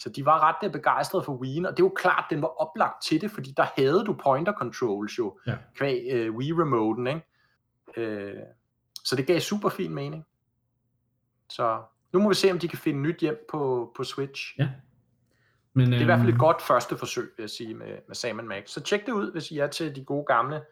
Så 0.02 0.08
de 0.08 0.24
var 0.24 0.48
ret 0.48 0.66
øh, 0.66 0.72
begejstrede 0.72 1.24
for 1.24 1.32
Wii'en, 1.34 1.66
og 1.68 1.76
det 1.76 1.82
er 1.82 1.86
jo 1.86 1.92
klart, 1.96 2.24
den 2.30 2.42
var 2.42 2.48
oplagt 2.48 3.02
til 3.04 3.20
det, 3.20 3.30
fordi 3.30 3.54
der 3.56 3.66
havde 3.76 4.04
du 4.04 4.12
pointer 4.24 4.52
controls 4.52 5.18
jo, 5.18 5.38
Ja. 5.46 5.56
kvæg 5.76 6.02
øh, 6.12 6.34
Wii-remoten, 6.34 7.06
ikke? 7.06 7.22
Øh, 7.96 8.34
så 9.04 9.16
det 9.16 9.26
gav 9.26 9.40
super 9.40 9.68
fin 9.68 9.94
mening. 9.94 10.26
Så 11.48 11.82
nu 12.12 12.20
må 12.22 12.28
vi 12.28 12.34
se, 12.34 12.50
om 12.50 12.58
de 12.58 12.68
kan 12.68 12.78
finde 12.78 13.00
nyt 13.00 13.20
hjem 13.20 13.46
på, 13.50 13.92
på 13.96 14.04
Switch. 14.04 14.54
Ja. 14.58 14.68
Men, 15.74 15.86
Det 15.86 15.96
er 15.96 16.00
i 16.00 16.04
hvert 16.04 16.18
fald 16.18 16.28
øhm, 16.28 16.36
et 16.36 16.40
godt 16.40 16.62
første 16.62 16.96
forsøg, 16.96 17.24
vil 17.36 17.42
jeg 17.42 17.50
sige, 17.50 17.74
med, 17.74 17.98
med 18.06 18.14
Sam 18.14 18.36
Max. 18.36 18.68
Så 18.70 18.80
tjek 18.80 19.06
det 19.06 19.12
ud, 19.12 19.32
hvis 19.32 19.50
I 19.50 19.58
er 19.58 19.66
til 19.66 19.96
de 19.96 20.04
gode 20.04 20.24
gamle 20.26 20.62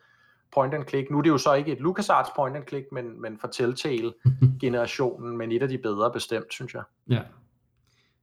point 0.53 0.75
and 0.75 0.89
click. 0.89 1.11
Nu 1.11 1.19
er 1.19 1.23
det 1.23 1.31
jo 1.31 1.39
så 1.39 1.55
ikke 1.55 1.73
et 1.73 1.79
LucasArts 1.81 2.31
point 2.37 2.57
and 2.57 2.67
click, 2.69 2.87
men, 2.93 3.23
men 3.23 3.39
fra 3.39 3.49
Telltale-generationen, 3.53 5.37
men 5.39 5.53
et 5.53 5.63
af 5.63 5.69
de 5.69 5.79
bedre 5.79 6.13
bestemt, 6.13 6.53
synes 6.53 6.75
jeg. 6.75 6.83
Ja. 7.09 7.23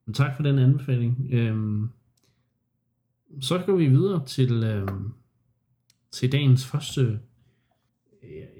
Men 0.08 0.14
tak 0.14 0.36
for 0.36 0.42
den 0.42 0.58
anbefaling. 0.58 1.28
Øhm, 1.30 1.90
så 3.40 3.62
går 3.66 3.76
vi 3.76 3.86
videre 3.86 4.26
til, 4.26 4.64
øhm, 4.64 5.12
til 6.12 6.32
dagens 6.32 6.66
første... 6.66 7.20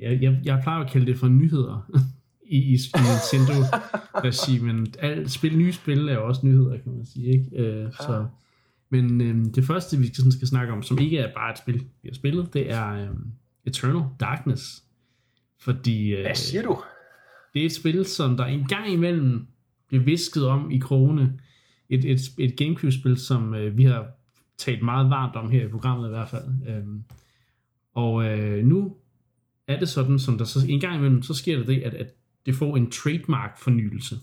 Jeg, 0.01 0.23
jeg, 0.23 0.41
jeg 0.45 0.61
plejer 0.63 0.85
at 0.85 0.91
kalde 0.91 1.07
det 1.07 1.19
for 1.19 1.29
nyheder 1.29 1.91
i, 2.57 2.59
i, 2.59 2.79
Nintendo-regi, 2.95 4.59
men 4.59 4.87
alt 4.99 5.31
spil, 5.31 5.59
nye 5.59 5.73
spil 5.73 6.09
er 6.09 6.15
jo 6.15 6.27
også 6.27 6.47
nyheder, 6.47 6.79
kan 6.79 6.93
man 6.93 7.07
sige. 7.07 7.27
Ikke? 7.27 7.57
Øh, 7.57 7.93
så, 7.93 8.27
men 8.91 9.21
øhm, 9.21 9.53
det 9.53 9.65
første, 9.65 9.99
vi 9.99 10.07
skal, 10.07 10.17
sådan 10.17 10.33
skal 10.33 10.49
snakke 10.49 10.73
om, 10.73 10.83
som 10.83 10.99
ikke 10.99 11.19
er 11.19 11.35
bare 11.35 11.53
et 11.53 11.59
spil, 11.59 11.75
vi 11.75 12.09
har 12.09 12.15
spillet, 12.15 12.55
det 12.55 12.71
er 12.71 12.89
øhm, 12.89 13.33
Eternal 13.65 14.05
Darkness. 14.21 14.85
Fordi 15.61 16.15
øh, 16.15 16.21
Hvad 16.21 16.35
siger 16.35 16.63
du? 16.63 16.83
det 17.55 17.63
er 17.63 17.67
et 17.67 17.75
spil, 17.75 18.05
som 18.05 18.37
der 18.37 18.45
en 18.45 18.67
gang 18.67 18.93
imellem 18.93 19.47
blev 19.88 20.07
visket 20.07 20.46
om 20.46 20.70
i 20.70 20.79
krogene. 20.79 21.40
Et, 21.88 22.05
et, 22.05 22.20
et 22.38 22.57
Gamecube-spil, 22.57 23.16
som 23.16 23.55
øh, 23.55 23.77
vi 23.77 23.85
har 23.85 24.07
talt 24.59 24.83
meget 24.83 25.11
varmt 25.11 25.37
om 25.37 25.51
her 25.51 25.64
i 25.64 25.68
programmet 25.68 26.07
i 26.07 26.11
hvert 26.11 26.29
fald. 26.29 26.44
Øhm, 26.68 27.05
og 27.94 28.24
øh, 28.24 28.64
nu 28.64 28.96
er 29.68 29.79
det 29.79 29.88
sådan, 29.88 30.18
som 30.18 30.38
der 30.38 30.44
så 30.44 30.66
en 30.68 30.81
gang 30.81 30.96
imellem, 30.96 31.22
så 31.22 31.35
sker 31.35 31.59
der 31.59 31.66
det, 31.66 31.79
at, 31.79 31.94
at 31.94 32.14
det 32.46 32.55
får 32.55 32.77
en 32.77 32.90
trademark-fornyelse. 32.90 34.16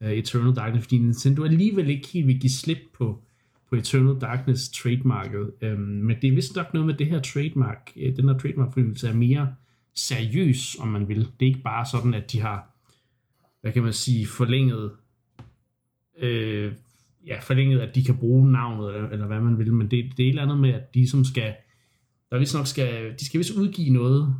Øh, 0.00 0.12
Eternal 0.12 0.56
Darkness, 0.56 0.84
fordi 0.84 0.98
Nintendo 0.98 1.44
alligevel 1.44 1.88
ikke 1.88 2.08
helt 2.08 2.26
vil 2.26 2.40
give 2.40 2.50
slip 2.50 2.78
på, 2.98 3.22
på 3.68 3.76
Eternal 3.76 4.20
Darkness 4.20 4.68
trademarket. 4.68 5.50
Øhm, 5.60 5.80
men 5.80 6.16
det 6.22 6.28
er 6.28 6.34
vist 6.34 6.56
nok 6.56 6.74
noget 6.74 6.86
med 6.86 6.94
det 6.94 7.06
her 7.06 7.20
trademark, 7.20 7.92
øh, 7.96 8.16
den 8.16 8.28
her 8.28 8.38
trademark-fornyelse 8.38 9.08
er 9.08 9.14
mere 9.14 9.54
seriøs, 9.94 10.76
om 10.80 10.88
man 10.88 11.08
vil. 11.08 11.18
Det 11.18 11.46
er 11.46 11.46
ikke 11.46 11.62
bare 11.62 11.86
sådan, 11.86 12.14
at 12.14 12.32
de 12.32 12.40
har, 12.40 12.73
hvad 13.64 13.72
kan 13.72 13.82
man 13.82 13.92
sige, 13.92 14.26
forlænget, 14.26 14.92
øh, 16.18 16.72
ja, 17.26 17.38
forlænget, 17.40 17.80
at 17.80 17.94
de 17.94 18.04
kan 18.04 18.16
bruge 18.18 18.52
navnet, 18.52 18.94
eller, 18.96 19.08
eller 19.08 19.26
hvad 19.26 19.40
man 19.40 19.58
vil, 19.58 19.72
men 19.72 19.90
det, 19.90 20.12
det 20.16 20.22
er 20.24 20.26
et 20.26 20.28
eller 20.28 20.42
andet 20.42 20.58
med, 20.58 20.70
at 20.74 20.94
de 20.94 21.08
som 21.10 21.24
skal, 21.24 21.54
der 22.30 22.38
vist 22.38 22.54
nok 22.54 22.66
skal, 22.66 23.14
de 23.20 23.26
skal 23.26 23.38
vist 23.38 23.50
udgive 23.50 23.90
noget 23.90 24.34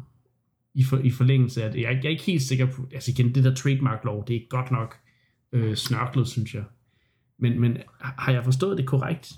i, 0.75 0.85
for, 0.85 0.99
i 0.99 1.11
forlængelse 1.11 1.65
af 1.65 1.73
det. 1.73 1.81
Jeg, 1.81 1.87
er- 1.93 1.97
jeg 1.97 2.05
er 2.05 2.09
ikke 2.09 2.23
helt 2.23 2.43
sikker 2.43 2.67
på, 2.67 2.89
altså 2.95 3.11
igen, 3.11 3.35
det 3.35 3.45
der 3.45 3.55
trademark-lov, 3.55 4.25
det 4.29 4.37
er 4.37 4.41
godt 4.49 4.71
nok 4.71 4.97
øh, 5.53 5.75
snørklet, 5.77 6.29
synes 6.29 6.55
jeg. 6.55 6.65
Men, 7.39 7.61
men 7.61 7.77
har 8.01 8.33
jeg 8.33 8.45
forstået 8.45 8.79
det 8.79 8.87
korrekt? 8.87 9.33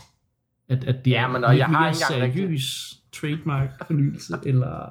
At, 0.69 0.85
at 0.85 1.05
det 1.05 1.11
Ja, 1.11 1.23
er 1.25 1.29
men, 1.33 1.45
og 1.45 1.59
jeg 1.59 1.67
har 1.67 1.93
seriøs 1.93 2.97
trademark-fornyelse, 3.13 4.35
eller... 4.47 4.91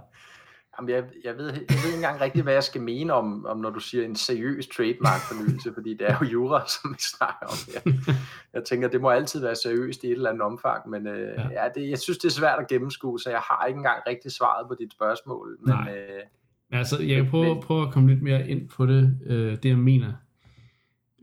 Jamen, 0.79 0.89
jeg, 0.89 1.03
jeg, 1.23 1.37
ved, 1.37 1.45
jeg 1.45 1.53
ved 1.53 1.85
ikke 1.85 1.95
engang 1.95 2.21
rigtigt, 2.21 2.43
hvad 2.43 2.53
jeg 2.53 2.63
skal 2.63 2.81
mene 2.81 3.13
om, 3.13 3.45
om 3.45 3.57
når 3.57 3.69
du 3.69 3.79
siger 3.79 4.05
en 4.05 4.15
seriøs 4.15 4.67
trademark-fornyelse, 4.67 5.73
fordi 5.73 5.93
det 5.93 6.09
er 6.09 6.17
jo 6.21 6.25
jura, 6.25 6.67
som 6.81 6.91
vi 6.93 6.97
snakker 6.99 7.45
om 7.45 7.57
her. 7.73 8.13
Jeg 8.53 8.63
tænker, 8.63 8.87
det 8.87 9.01
må 9.01 9.09
altid 9.09 9.41
være 9.41 9.55
seriøst 9.55 10.03
i 10.03 10.07
et 10.07 10.11
eller 10.11 10.29
andet 10.29 10.41
omfang, 10.41 10.89
men 10.89 11.07
øh, 11.07 11.27
Ja. 11.37 11.63
ja. 11.63 11.69
Det, 11.75 11.89
jeg 11.89 11.99
synes, 11.99 12.17
det 12.17 12.27
er 12.27 12.31
svært 12.31 12.59
at 12.59 12.67
gennemskue, 12.67 13.19
så 13.19 13.29
jeg 13.29 13.39
har 13.39 13.65
ikke 13.67 13.77
engang 13.77 13.99
rigtig 14.07 14.31
svaret 14.31 14.67
på 14.67 14.75
dit 14.79 14.91
spørgsmål. 14.91 15.57
Men, 15.59 15.75
Nej. 15.75 15.95
øh, 15.97 16.21
Men 16.69 16.77
altså, 16.79 17.01
jeg 17.01 17.15
kan 17.15 17.29
prøve, 17.29 17.53
Men- 17.53 17.63
prøve 17.63 17.87
at 17.87 17.93
komme 17.93 18.09
lidt 18.09 18.21
mere 18.21 18.47
ind 18.49 18.69
på 18.69 18.85
det, 18.85 19.19
øh, 19.25 19.51
det 19.63 19.69
jeg 19.69 19.77
mener. 19.77 20.13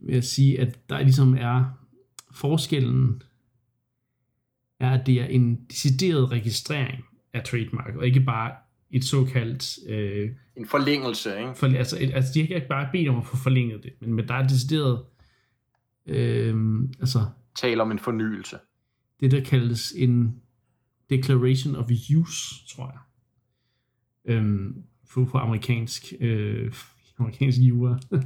Ved 0.03 0.17
at 0.17 0.25
sige, 0.25 0.61
at 0.61 0.79
der 0.89 1.01
ligesom 1.01 1.37
er 1.41 1.65
forskellen, 2.33 3.23
er, 4.81 4.91
at 4.91 5.07
det 5.07 5.21
er 5.21 5.25
en 5.25 5.65
decideret 5.71 6.31
registrering 6.31 7.05
af 7.35 7.43
trademark, 7.45 7.97
og 7.97 8.07
ikke 8.07 8.21
bare 8.21 8.53
et 8.93 9.05
såkaldt, 9.05 9.89
øh, 9.89 10.31
en 10.57 10.67
forlængelse, 10.67 11.39
ikke? 11.39 11.55
for, 11.55 11.67
altså, 11.67 11.99
et, 12.01 12.15
altså 12.15 12.31
de 12.35 12.47
har 12.47 12.55
ikke 12.55 12.69
bare 12.69 12.89
bedt 12.93 13.09
om 13.09 13.19
at 13.19 13.27
få 13.27 13.37
forlænget 13.37 13.83
det, 13.83 13.93
men, 14.01 14.13
men 14.13 14.29
der 14.29 14.35
er 14.35 14.49
decideret, 14.49 15.05
øh, 16.07 16.81
altså 17.01 17.19
Tale 17.55 17.83
om 17.83 17.91
en 17.91 17.99
fornyelse. 17.99 18.59
det, 19.21 19.31
der 19.31 19.41
kaldes 19.41 19.93
en 19.97 20.43
declaration 21.11 21.77
of 21.77 21.91
use, 22.17 22.67
tror 22.77 22.87
jeg. 22.87 23.01
Øhm, 24.35 24.85
på, 25.15 25.25
på 25.25 25.39
amerikansk, 25.39 26.13
øh, 26.21 26.73
amerikansk 27.19 27.59
jura. 27.59 27.99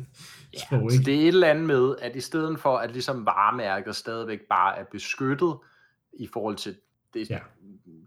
Sprog, 0.66 0.90
Så 0.90 1.02
det 1.06 1.14
er 1.14 1.20
et 1.20 1.28
eller 1.28 1.48
andet 1.48 1.66
med, 1.66 1.96
at 2.02 2.16
i 2.16 2.20
stedet 2.20 2.60
for, 2.60 2.76
at 2.76 2.92
ligesom 2.92 3.26
varemærket 3.26 3.96
stadigvæk 3.96 4.40
bare 4.48 4.78
er 4.78 4.84
beskyttet 4.92 5.54
i 6.18 6.28
forhold 6.32 6.56
til 6.56 6.76
det, 7.14 7.30
Ja. 7.30 7.38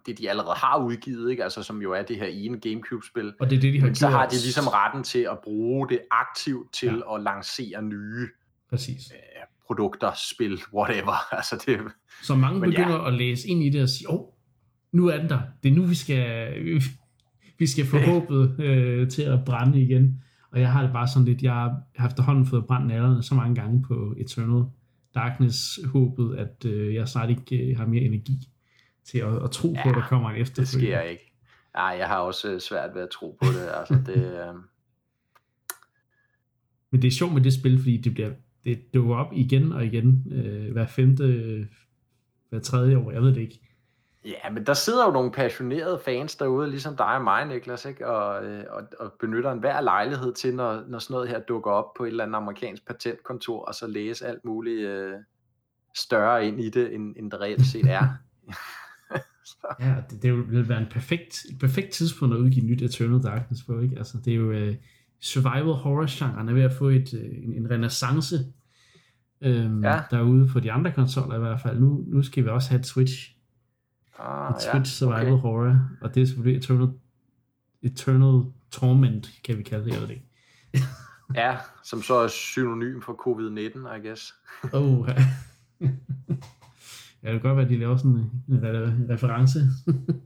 Det 0.10 0.18
de 0.18 0.30
allerede 0.30 0.56
har 0.56 0.84
udgivet, 0.86 1.32
ikke? 1.32 1.44
Altså, 1.44 1.64
som 1.64 1.82
jo 1.82 1.92
er 1.94 2.02
det 2.02 2.16
her 2.18 2.26
ene 2.26 2.60
Gamecube-spil, 2.60 3.34
Og 3.40 3.50
det 3.50 3.58
er 3.58 3.62
det, 3.62 3.74
de 3.74 3.80
har 3.80 3.86
Men 3.88 3.96
så 3.96 4.08
har 4.08 4.28
de 4.28 4.36
ligesom 4.36 4.68
retten 4.68 5.04
til 5.04 5.20
at 5.32 5.38
bruge 5.44 5.90
det 5.90 6.00
aktivt 6.12 6.74
til 6.74 6.88
Ja. 7.08 7.16
at 7.16 7.24
lancere 7.24 7.82
nye 7.82 8.28
Præcis. 8.70 9.12
øh, 9.12 9.18
produkter, 9.68 10.12
spil, 10.32 10.60
whatever. 10.74 11.14
Altså 11.38 11.64
det, 11.66 11.80
Så 12.24 12.36
mange 12.36 12.60
Men 12.60 12.72
ja. 12.72 12.78
begynder 12.84 13.00
at 13.00 13.14
læse 13.14 13.48
ind 13.48 13.64
i 13.64 13.70
det 13.70 13.82
og 13.82 13.90
sige, 13.90 14.10
åh, 14.10 14.20
oh, 14.20 14.26
nu 14.92 15.08
er 15.08 15.18
den 15.18 15.30
der. 15.30 15.40
Det 15.64 15.72
er 15.72 15.76
nu, 15.76 15.84
vi 15.84 15.96
skal, 15.96 16.54
vi 17.60 17.68
skal 17.68 17.86
få 17.86 17.98
håbet 17.98 18.60
øh, 18.60 19.10
til 19.10 19.22
at 19.22 19.46
brænde 19.46 19.82
igen. 19.82 20.24
Og 20.52 20.60
jeg 20.62 20.72
har 20.72 20.82
det 20.84 20.92
bare 20.94 21.08
sådan 21.08 21.26
lidt, 21.26 21.42
jeg 21.42 21.54
har 21.96 22.06
efterhånden 22.06 22.46
fået 22.46 22.66
brændt 22.68 22.88
nallerne 22.88 23.24
så 23.24 23.36
mange 23.36 23.56
gange 23.56 23.84
på 23.88 24.14
Eternal 24.18 24.64
Darkness 25.16 25.80
håbet, 25.86 26.36
at 26.38 26.66
øh, 26.66 26.94
jeg 26.94 27.08
snart 27.08 27.30
ikke 27.30 27.58
øh, 27.72 27.78
har 27.78 27.86
mere 27.86 28.02
energi 28.02 28.34
til 29.12 29.18
at, 29.20 29.44
at 29.44 29.52
tro 29.52 29.74
ja, 29.76 29.84
på, 29.84 29.90
at 29.90 29.96
der 29.96 30.08
kommer 30.08 30.30
en 30.30 30.36
det 30.36 30.42
efterfølger. 30.42 30.98
sker 30.98 31.02
ikke. 31.02 31.34
Nej, 31.74 31.96
jeg 32.00 32.08
har 32.08 32.18
også 32.18 32.54
øh, 32.54 32.60
svært 32.60 32.96
ved 32.96 33.02
at 33.02 33.10
tro 33.10 33.38
på 33.42 33.48
det. 33.48 33.70
Altså 33.74 33.94
det 34.06 34.18
øh, 34.48 34.56
Men 36.92 37.02
det 37.02 37.08
er 37.08 37.12
sjovt 37.12 37.34
med 37.34 37.42
det 37.42 37.54
spil, 37.54 37.78
fordi 37.78 37.98
det 37.98 38.14
bliver 38.14 38.32
det 38.64 38.94
dukker 38.94 39.16
op 39.16 39.34
igen 39.34 39.72
og 39.72 39.86
igen, 39.86 40.24
øh, 40.32 40.72
hver 40.72 40.88
femte, 40.88 41.24
øh, 41.24 41.66
hver 42.50 42.60
tredje 42.60 42.98
år, 42.98 43.12
jeg 43.12 43.22
ved 43.22 43.30
det 43.30 43.42
ikke. 43.42 43.62
Ja, 44.26 44.50
men 44.52 44.66
der 44.66 44.74
sidder 44.74 45.06
jo 45.06 45.12
nogle 45.12 45.32
passionerede 45.32 46.02
fans 46.06 46.36
derude, 46.36 46.70
ligesom 46.70 46.98
dig 46.98 47.16
og 47.16 47.24
mig, 47.24 47.46
Niklas, 47.46 47.86
ikke? 47.86 48.08
Og, 48.08 48.46
øh, 48.46 48.64
og, 48.70 48.84
og 49.00 49.14
benytter 49.20 49.52
enhver 49.52 49.82
lejlighed 49.82 50.34
til, 50.34 50.56
når, 50.56 50.84
når 50.88 51.00
sådan 51.00 51.14
noget 51.14 51.30
her 51.30 51.40
dukker 51.40 51.72
op 51.72 51.94
på 51.94 52.04
et 52.04 52.08
eller 52.08 52.24
andet 52.24 52.36
amerikansk 52.36 52.88
patentkontor, 52.88 53.66
og 53.66 53.76
så 53.76 53.88
læse 53.88 54.28
alt 54.28 54.46
muligt 54.46 54.88
øh, 54.88 55.14
større 55.96 56.48
ind 56.48 56.62
i 56.62 56.70
det, 56.70 56.94
end, 56.94 57.16
end 57.18 57.32
det 57.32 57.42
reelt 57.42 57.66
set 57.66 57.86
er. 57.90 58.08
Så, 59.50 59.68
Ja, 59.80 59.96
det, 60.10 60.24
det 60.24 60.52
vil 60.52 60.70
være 60.70 60.80
en 60.80 60.88
perfekt, 60.92 61.46
et 61.50 61.60
perfekt 61.60 61.90
tidspunkt 61.90 62.36
at 62.36 62.40
udgive 62.40 62.66
nyt 62.66 62.82
Eternal 62.82 63.24
Darkness 63.24 63.64
på, 63.64 63.80
ikke? 63.80 63.98
Altså, 63.98 64.18
det 64.26 64.34
er 64.34 64.38
jo 64.38 64.52
øh, 64.52 64.76
survival 65.20 65.74
horror-genren 65.74 66.50
er 66.50 66.54
ved 66.54 66.62
at 66.62 66.74
få 66.74 66.90
et, 66.90 67.14
øh, 67.14 67.44
en, 67.44 67.54
en 67.54 67.72
renaissance 67.72 68.36
øhm, 69.42 69.84
ja. 69.84 69.96
Ja. 69.96 70.02
derude 70.12 70.48
på 70.48 70.60
de 70.60 70.72
andre 70.72 70.92
konsoller 70.92 71.36
i 71.36 71.40
hvert 71.40 71.62
fald. 71.62 71.80
Nu, 71.80 72.04
nu 72.08 72.24
skal 72.24 72.44
vi 72.44 72.50
også 72.50 72.70
have 72.70 72.80
et 72.80 72.86
Switch, 72.86 73.36
ah, 74.20 74.56
et 74.56 74.62
Switch 74.62 74.92
survival 74.92 75.32
okay. 75.32 75.42
horror, 75.42 75.90
og 76.02 76.16
det 76.16 76.22
er 76.22 76.26
selvfølgelig 76.26 76.58
Eternal, 76.58 76.90
Eternal 77.82 78.44
Torment, 78.72 79.30
kan 79.44 79.58
vi 79.58 79.64
kalde 79.64 79.86
det, 79.86 79.92
jeg 79.92 80.02
ved 80.02 80.08
det 80.08 80.14
ikke. 80.14 80.26
Ja, 81.36 81.58
som 81.84 82.02
så 82.02 82.14
er 82.14 82.28
synonym 82.28 83.02
for 83.02 83.14
covid-19, 83.14 83.96
I 83.96 84.08
guess. 84.08 84.36
Oh, 84.74 85.10
ja. 87.24 87.34
det 87.34 87.42
kan 87.42 87.50
godt 87.50 87.58
være, 87.58 87.66
at 87.66 87.72
de 87.72 87.78
laver 87.78 87.98
sådan 87.98 88.12
en, 88.12 88.44
en 88.48 88.60
re- 88.60 89.14
reference. 89.14 89.60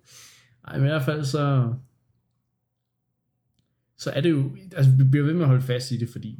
Nej, 0.67 0.77
men 0.77 0.87
i 0.87 0.89
hvert 0.89 1.05
fald 1.05 1.25
så... 1.25 1.73
Så 3.97 4.11
er 4.11 4.21
det 4.21 4.31
jo... 4.31 4.51
Altså, 4.75 4.91
vi 4.97 5.03
bliver 5.03 5.25
ved 5.25 5.33
med 5.33 5.41
at 5.41 5.47
holde 5.47 5.61
fast 5.61 5.91
i 5.91 5.97
det, 5.97 6.09
fordi... 6.09 6.39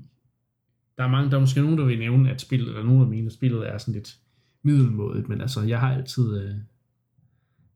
Der 0.98 1.04
er, 1.04 1.08
mange, 1.08 1.32
der 1.32 1.38
er 1.38 1.42
måske 1.42 1.62
nogen, 1.62 1.78
der 1.78 1.86
vil 1.86 2.00
nævne, 2.00 2.32
at 2.32 2.42
spillet, 2.42 2.68
eller 2.68 2.84
nogen, 2.84 3.02
der 3.02 3.08
mener, 3.08 3.26
at 3.26 3.34
spillet 3.34 3.70
er 3.70 3.78
sådan 3.78 3.94
lidt 3.94 4.18
middelmådigt, 4.64 5.30
men 5.30 5.42
altså, 5.42 5.62
jeg 5.62 5.80
har 5.80 5.94
altid, 5.96 6.44
øh, 6.44 6.56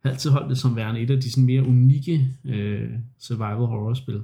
har 0.04 0.10
altid 0.10 0.32
holdt 0.32 0.50
det 0.50 0.58
som 0.58 0.76
værende 0.76 1.02
et 1.02 1.12
af 1.12 1.22
de 1.22 1.32
sådan 1.32 1.46
mere 1.46 1.64
unikke 1.64 2.28
øh, 2.46 2.90
survival 3.20 3.66
horror-spil, 3.66 4.24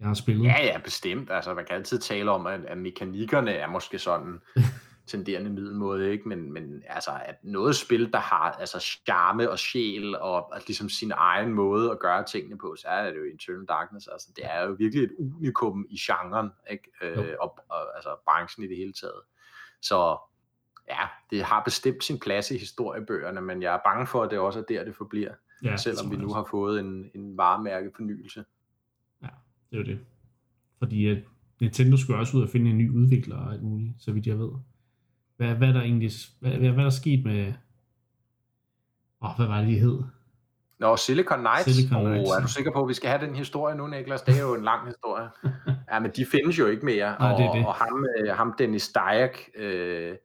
jeg 0.00 0.06
har 0.06 0.14
spillet. 0.14 0.44
Ja, 0.44 0.64
ja, 0.64 0.78
bestemt. 0.78 1.30
Altså, 1.30 1.54
man 1.54 1.64
kan 1.64 1.76
altid 1.76 1.98
tale 1.98 2.30
om, 2.30 2.46
at, 2.46 2.60
at 2.64 2.78
mekanikkerne 2.78 3.50
er 3.50 3.68
måske 3.68 3.98
sådan 3.98 4.38
tenderende 5.06 5.50
middelmåde, 5.50 6.12
ikke? 6.12 6.28
Men, 6.28 6.52
men 6.52 6.82
altså, 6.86 7.10
at 7.24 7.34
noget 7.42 7.76
spil, 7.76 8.12
der 8.12 8.18
har 8.18 8.52
altså 8.52 8.80
charme 8.80 9.50
og 9.50 9.58
sjæl 9.58 10.16
og 10.16 10.56
at 10.56 10.66
ligesom 10.66 10.88
sin 10.88 11.12
egen 11.16 11.52
måde 11.52 11.90
at 11.90 11.98
gøre 11.98 12.24
tingene 12.24 12.58
på, 12.58 12.76
så 12.78 12.88
er 12.88 13.10
det 13.10 13.18
jo 13.18 13.24
Eternal 13.34 13.66
Darkness. 13.68 14.08
Altså, 14.08 14.28
det 14.36 14.44
er 14.44 14.66
jo 14.66 14.76
virkelig 14.78 15.04
et 15.04 15.12
unikum 15.18 15.86
i 15.90 15.96
genren, 16.00 16.50
ikke? 16.70 16.90
Øh, 17.02 17.34
og, 17.40 17.58
og, 17.68 17.96
altså 17.96 18.16
branchen 18.24 18.64
i 18.64 18.68
det 18.68 18.76
hele 18.76 18.92
taget. 18.92 19.20
Så 19.82 20.18
ja, 20.88 21.06
det 21.30 21.42
har 21.42 21.62
bestemt 21.64 22.04
sin 22.04 22.20
plads 22.20 22.50
i 22.50 22.58
historiebøgerne, 22.58 23.40
men 23.40 23.62
jeg 23.62 23.74
er 23.74 23.80
bange 23.84 24.06
for, 24.06 24.22
at 24.22 24.30
det 24.30 24.38
også 24.38 24.58
er 24.58 24.64
der, 24.64 24.84
det 24.84 24.96
forbliver. 24.96 25.32
Ja, 25.64 25.76
selvom 25.76 26.10
vi 26.10 26.16
nu 26.16 26.32
har 26.32 26.46
fået 26.50 26.80
en, 26.80 27.10
en 27.14 27.36
varemærke 27.36 27.90
fornyelse. 27.96 28.44
Ja, 29.22 29.28
det 29.70 29.76
er 29.76 29.78
jo 29.78 29.84
det. 29.84 30.00
Fordi 30.78 31.08
at 31.08 31.18
Nintendo 31.60 31.96
skulle 31.96 32.18
også 32.18 32.36
ud 32.36 32.42
og 32.42 32.48
finde 32.48 32.70
en 32.70 32.78
ny 32.78 32.90
udvikler 32.90 33.36
og 33.36 33.52
alt 33.52 33.62
muligt, 33.62 33.92
så 33.98 34.12
vidt 34.12 34.26
jeg 34.26 34.38
ved. 34.38 34.50
Hvad, 35.36 35.54
hvad 35.54 35.68
er 35.68 35.72
der 35.72 35.80
egentlig, 35.80 36.10
hvad, 36.40 36.50
hvad, 36.50 36.68
er 36.68 36.82
der 36.82 36.90
sket 36.90 37.24
med, 37.24 37.52
åh, 39.22 39.30
oh, 39.30 39.36
hvad 39.36 39.46
var 39.46 39.60
det, 39.60 39.68
de 39.68 39.78
hed? 39.78 40.02
Nå, 40.78 40.96
Silicon 40.96 41.38
Knights. 41.38 41.64
Silicon 41.64 42.04
Knights. 42.04 42.30
Oh, 42.30 42.36
er 42.36 42.40
du 42.40 42.48
sikker 42.48 42.72
på, 42.72 42.82
at 42.82 42.88
vi 42.88 42.94
skal 42.94 43.10
have 43.10 43.26
den 43.26 43.34
historie 43.34 43.76
nu, 43.76 43.86
Niklas? 43.86 44.22
Det 44.22 44.36
er 44.36 44.42
jo 44.42 44.54
en 44.54 44.64
lang 44.64 44.86
historie. 44.86 45.28
ja, 45.92 45.98
men 45.98 46.10
de 46.16 46.26
findes 46.26 46.58
jo 46.58 46.66
ikke 46.66 46.84
mere. 46.84 47.16
Nej, 47.18 47.32
og, 47.32 47.38
det 47.38 47.46
er 47.46 47.52
det. 47.52 47.66
og 47.66 47.74
ham, 47.74 48.06
øh, 48.18 48.36
ham 48.36 48.54
Dennis 48.58 48.88
Dyack, 48.88 49.50
øh, 49.56 50.16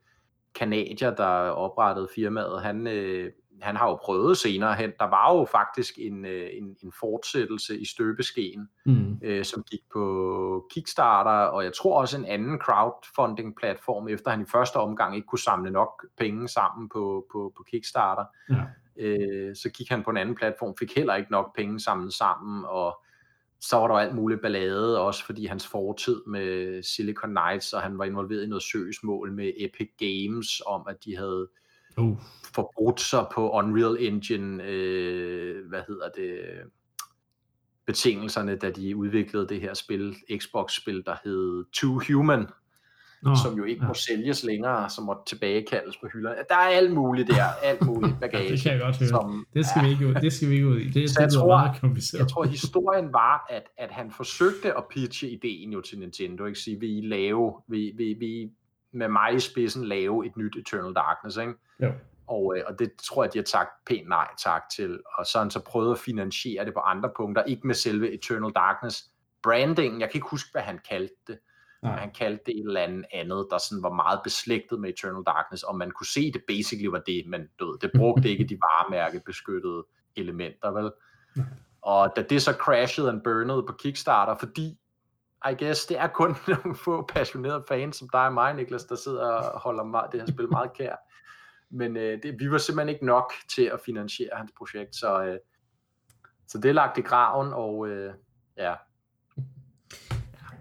kanadier, 0.55 1.15
der 1.15 1.49
oprettede 1.49 2.07
firmaet, 2.15 2.61
han, 2.61 2.87
øh, 2.87 3.31
han 3.61 3.75
har 3.75 3.89
jo 3.89 3.95
prøvet 3.95 4.37
senere 4.37 4.75
hen. 4.75 4.91
Der 4.99 5.05
var 5.05 5.37
jo 5.37 5.45
faktisk 5.45 5.93
en, 5.97 6.25
øh, 6.25 6.49
en, 6.53 6.75
en 6.83 6.91
fortsættelse 6.99 7.79
i 7.79 7.85
støbeskeen, 7.85 8.69
mm. 8.85 9.19
øh, 9.23 9.45
som 9.45 9.63
gik 9.71 9.79
på 9.93 10.67
Kickstarter, 10.71 11.47
og 11.47 11.63
jeg 11.63 11.73
tror 11.73 11.99
også 11.99 12.17
en 12.17 12.25
anden 12.25 12.59
crowdfunding-platform, 12.59 14.07
efter 14.07 14.31
han 14.31 14.41
i 14.41 14.45
første 14.45 14.75
omgang 14.75 15.15
ikke 15.15 15.27
kunne 15.27 15.39
samle 15.39 15.71
nok 15.71 16.05
penge 16.17 16.47
sammen 16.47 16.89
på, 16.89 17.25
på, 17.31 17.53
på 17.57 17.63
Kickstarter. 17.71 18.25
Ja. 18.49 18.63
Øh, 18.97 19.55
så 19.55 19.69
gik 19.69 19.89
han 19.89 20.03
på 20.03 20.09
en 20.09 20.17
anden 20.17 20.35
platform, 20.35 20.75
fik 20.79 20.95
heller 20.95 21.15
ikke 21.15 21.31
nok 21.31 21.55
penge 21.55 21.79
samlet 21.79 22.13
sammen, 22.13 22.65
og 22.65 23.03
så 23.61 23.77
var 23.77 23.87
der 23.87 23.95
alt 23.95 24.15
muligt 24.15 24.41
ballade, 24.41 25.01
også 25.01 25.25
fordi 25.25 25.45
hans 25.45 25.67
fortid 25.67 26.21
med 26.27 26.83
Silicon 26.83 27.29
Knights, 27.29 27.73
og 27.73 27.81
han 27.81 27.97
var 27.97 28.05
involveret 28.05 28.43
i 28.43 28.47
noget 28.47 28.63
søgsmål 28.63 29.31
med 29.31 29.51
Epic 29.57 29.89
Games, 29.97 30.61
om 30.65 30.85
at 30.87 31.05
de 31.05 31.15
havde 31.15 31.47
uh. 31.97 32.17
forbrudt 32.53 33.01
sig 33.01 33.25
på 33.33 33.51
Unreal 33.51 33.97
Engine, 33.99 34.63
øh, 34.63 35.67
hvad 35.67 35.81
hedder 35.87 36.09
det, 36.15 36.39
betingelserne, 37.85 38.55
da 38.55 38.71
de 38.71 38.95
udviklede 38.95 39.47
det 39.47 39.61
her 39.61 39.73
spil, 39.73 40.15
Xbox-spil, 40.37 41.03
der 41.05 41.15
hed 41.23 41.65
Two 41.73 42.01
Human, 42.07 42.47
Nå, 43.21 43.35
som 43.43 43.57
jo 43.57 43.63
ikke 43.63 43.81
ja. 43.81 43.87
må 43.87 43.93
sælges 43.93 44.43
længere, 44.43 44.89
som 44.89 45.05
må 45.05 45.17
tilbagekaldes 45.27 45.97
på 45.97 46.07
hylderne. 46.13 46.35
Der 46.49 46.55
er 46.55 46.69
alt 46.79 46.93
muligt 46.93 47.27
der, 47.27 47.43
alt 47.63 47.85
muligt 47.85 48.19
bagage. 48.19 48.43
ja, 48.47 48.51
det 48.51 48.61
kan 48.61 48.71
jeg 48.71 48.81
godt 48.81 48.97
høre. 48.97 49.09
Som, 49.09 49.45
det, 49.53 49.65
skal 49.65 49.79
ja. 49.79 49.85
vi 49.85 49.91
ikke 49.91 50.07
ud, 50.07 50.13
det 50.13 50.33
skal 50.33 50.49
vi 50.49 50.53
ikke 50.53 50.67
ud 50.67 50.79
i. 50.79 50.87
Det, 50.87 50.93
det 50.93 51.19
jeg, 51.19 51.31
tror, 51.31 51.47
meget 51.47 51.81
kompliceret. 51.81 52.19
jeg 52.19 52.27
tror, 52.27 52.43
historien 52.43 53.13
var, 53.13 53.45
at, 53.49 53.63
at 53.77 53.91
han 53.91 54.11
forsøgte 54.11 54.77
at 54.77 54.83
pitche 54.91 55.29
ideen 55.29 55.73
jo 55.73 55.81
til 55.81 55.99
Nintendo. 55.99 56.45
Ikke? 56.45 56.59
Sige, 56.59 56.79
vil 56.79 56.97
I 56.97 57.07
lave, 57.07 57.53
vil, 57.67 57.91
vil, 57.97 58.15
vil 58.19 58.49
med 58.91 59.07
mig 59.07 59.35
i 59.35 59.39
spidsen 59.39 59.85
lave 59.85 60.25
et 60.25 60.37
nyt 60.37 60.55
Eternal 60.55 60.93
Darkness, 60.93 61.37
ikke? 61.37 61.53
Jo. 61.83 61.91
Og, 62.27 62.57
øh, 62.57 62.63
og 62.67 62.79
det 62.79 62.91
tror 63.03 63.23
jeg, 63.23 63.33
de 63.33 63.37
har 63.37 63.45
sagt 63.45 63.69
pænt 63.85 64.09
nej 64.09 64.27
tak 64.43 64.61
til. 64.75 64.99
Og 65.17 65.25
så 65.25 65.39
han 65.39 65.51
så 65.51 65.59
prøvet 65.59 65.91
at 65.91 65.99
finansiere 65.99 66.65
det 66.65 66.73
på 66.73 66.79
andre 66.79 67.11
punkter, 67.17 67.43
ikke 67.43 67.67
med 67.67 67.75
selve 67.75 68.11
Eternal 68.13 68.51
Darkness 68.55 69.05
branding. 69.43 69.99
Jeg 69.99 70.09
kan 70.09 70.17
ikke 70.17 70.27
huske, 70.31 70.49
hvad 70.51 70.61
han 70.61 70.79
kaldte 70.89 71.15
det. 71.27 71.39
Nej. 71.83 71.99
Han 71.99 72.11
kaldte 72.11 72.43
det 72.45 72.59
et 72.59 72.65
eller 72.67 72.81
andet 72.81 73.05
andet, 73.13 73.47
der 73.49 73.57
sådan 73.57 73.83
var 73.83 73.93
meget 73.93 74.19
beslægtet 74.23 74.79
med 74.79 74.89
Eternal 74.89 75.23
Darkness, 75.25 75.63
og 75.63 75.77
man 75.77 75.91
kunne 75.91 76.07
se, 76.07 76.31
det 76.31 76.41
basically 76.47 76.87
var 76.87 76.99
det, 77.05 77.23
men 77.27 77.47
du 77.59 77.77
det 77.81 77.91
brugte 77.95 78.29
ikke 78.29 78.43
de 78.43 78.57
varemærkebeskyttede 78.61 79.85
elementer, 80.15 80.71
vel? 80.71 80.91
Og 81.81 82.13
da 82.15 82.21
det 82.21 82.41
så 82.41 82.53
crashede 82.53 83.09
and 83.09 83.21
burnede 83.21 83.63
på 83.67 83.73
Kickstarter, 83.73 84.35
fordi 84.35 84.79
I 85.45 85.63
guess, 85.63 85.85
det 85.85 85.99
er 85.99 86.07
kun 86.07 86.35
nogle 86.47 86.75
få 86.75 87.05
passionerede 87.13 87.63
fans, 87.67 87.95
som 87.95 88.09
dig 88.09 88.25
og 88.25 88.33
mig, 88.33 88.53
Niklas, 88.53 88.83
der 88.83 88.95
sidder 88.95 89.25
og 89.25 89.59
holder 89.59 89.83
meget, 89.83 90.11
det 90.11 90.19
her 90.19 90.27
spil 90.27 90.49
meget 90.49 90.73
kær. 90.73 90.95
Men 91.69 91.97
øh, 91.97 92.23
det, 92.23 92.39
vi 92.39 92.51
var 92.51 92.57
simpelthen 92.57 92.89
ikke 92.89 93.05
nok 93.05 93.33
til 93.55 93.63
at 93.63 93.79
finansiere 93.85 94.29
hans 94.33 94.51
projekt, 94.57 94.95
så, 94.95 95.23
øh, 95.23 95.37
så 96.47 96.57
det 96.57 96.69
er 96.69 96.73
lagt 96.73 96.97
i 96.97 97.01
graven, 97.01 97.53
og 97.53 97.87
øh, 97.87 98.13
ja, 98.57 98.75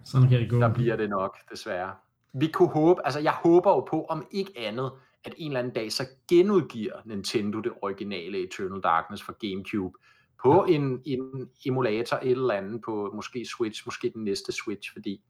sådan 0.05 0.29
kan 0.29 0.41
det 0.41 0.51
gå. 0.51 0.61
Der 0.61 0.75
bliver 0.75 0.97
det 0.97 1.11
nok, 1.11 1.37
desværre. 1.51 1.95
Vi 2.33 2.47
kunne 2.47 2.69
håbe, 2.69 3.05
altså 3.05 3.21
jeg 3.21 3.33
håber 3.33 3.71
jo 3.71 3.81
på, 3.81 4.05
om 4.05 4.27
ikke 4.31 4.53
andet, 4.57 4.93
at 5.25 5.35
en 5.37 5.51
eller 5.51 5.61
anden 5.61 5.75
dag, 5.75 5.93
så 5.93 6.07
genudgiver 6.29 6.95
Nintendo 7.05 7.61
det 7.61 7.73
originale 7.83 8.39
Eternal 8.45 8.81
Darkness 8.83 9.23
fra 9.23 9.33
Gamecube 9.41 9.99
på 10.43 10.67
ja. 10.69 10.75
en, 10.75 11.03
en 11.05 11.51
emulator 11.67 12.17
et 12.17 12.31
eller 12.31 12.55
andet 12.55 12.81
på 12.85 13.13
måske 13.15 13.47
Switch, 13.57 13.83
måske 13.87 14.13
den 14.15 14.25
næste 14.25 14.53
Switch, 14.53 14.93
fordi 14.93 15.25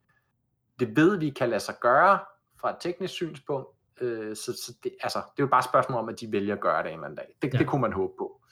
det 0.78 0.96
ved 0.96 1.18
vi 1.18 1.30
kan 1.30 1.48
lade 1.48 1.60
sig 1.60 1.74
gøre 1.80 2.18
fra 2.60 2.70
et 2.70 2.76
teknisk 2.80 3.14
synspunkt, 3.14 3.68
øh, 4.00 4.36
så, 4.36 4.52
så 4.66 4.72
det, 4.84 4.92
altså, 5.00 5.18
det 5.18 5.42
er 5.42 5.46
jo 5.46 5.46
bare 5.46 5.58
et 5.58 5.64
spørgsmål 5.64 5.98
om, 5.98 6.08
at 6.08 6.20
de 6.20 6.32
vælger 6.32 6.54
at 6.54 6.60
gøre 6.60 6.82
det 6.82 6.88
en 6.88 6.94
eller 6.94 7.04
anden 7.04 7.16
dag. 7.16 7.26
Det, 7.42 7.54
ja. 7.54 7.58
det 7.58 7.66
kunne 7.66 7.80
man 7.80 7.92
håbe 7.92 8.12
på. 8.18 8.42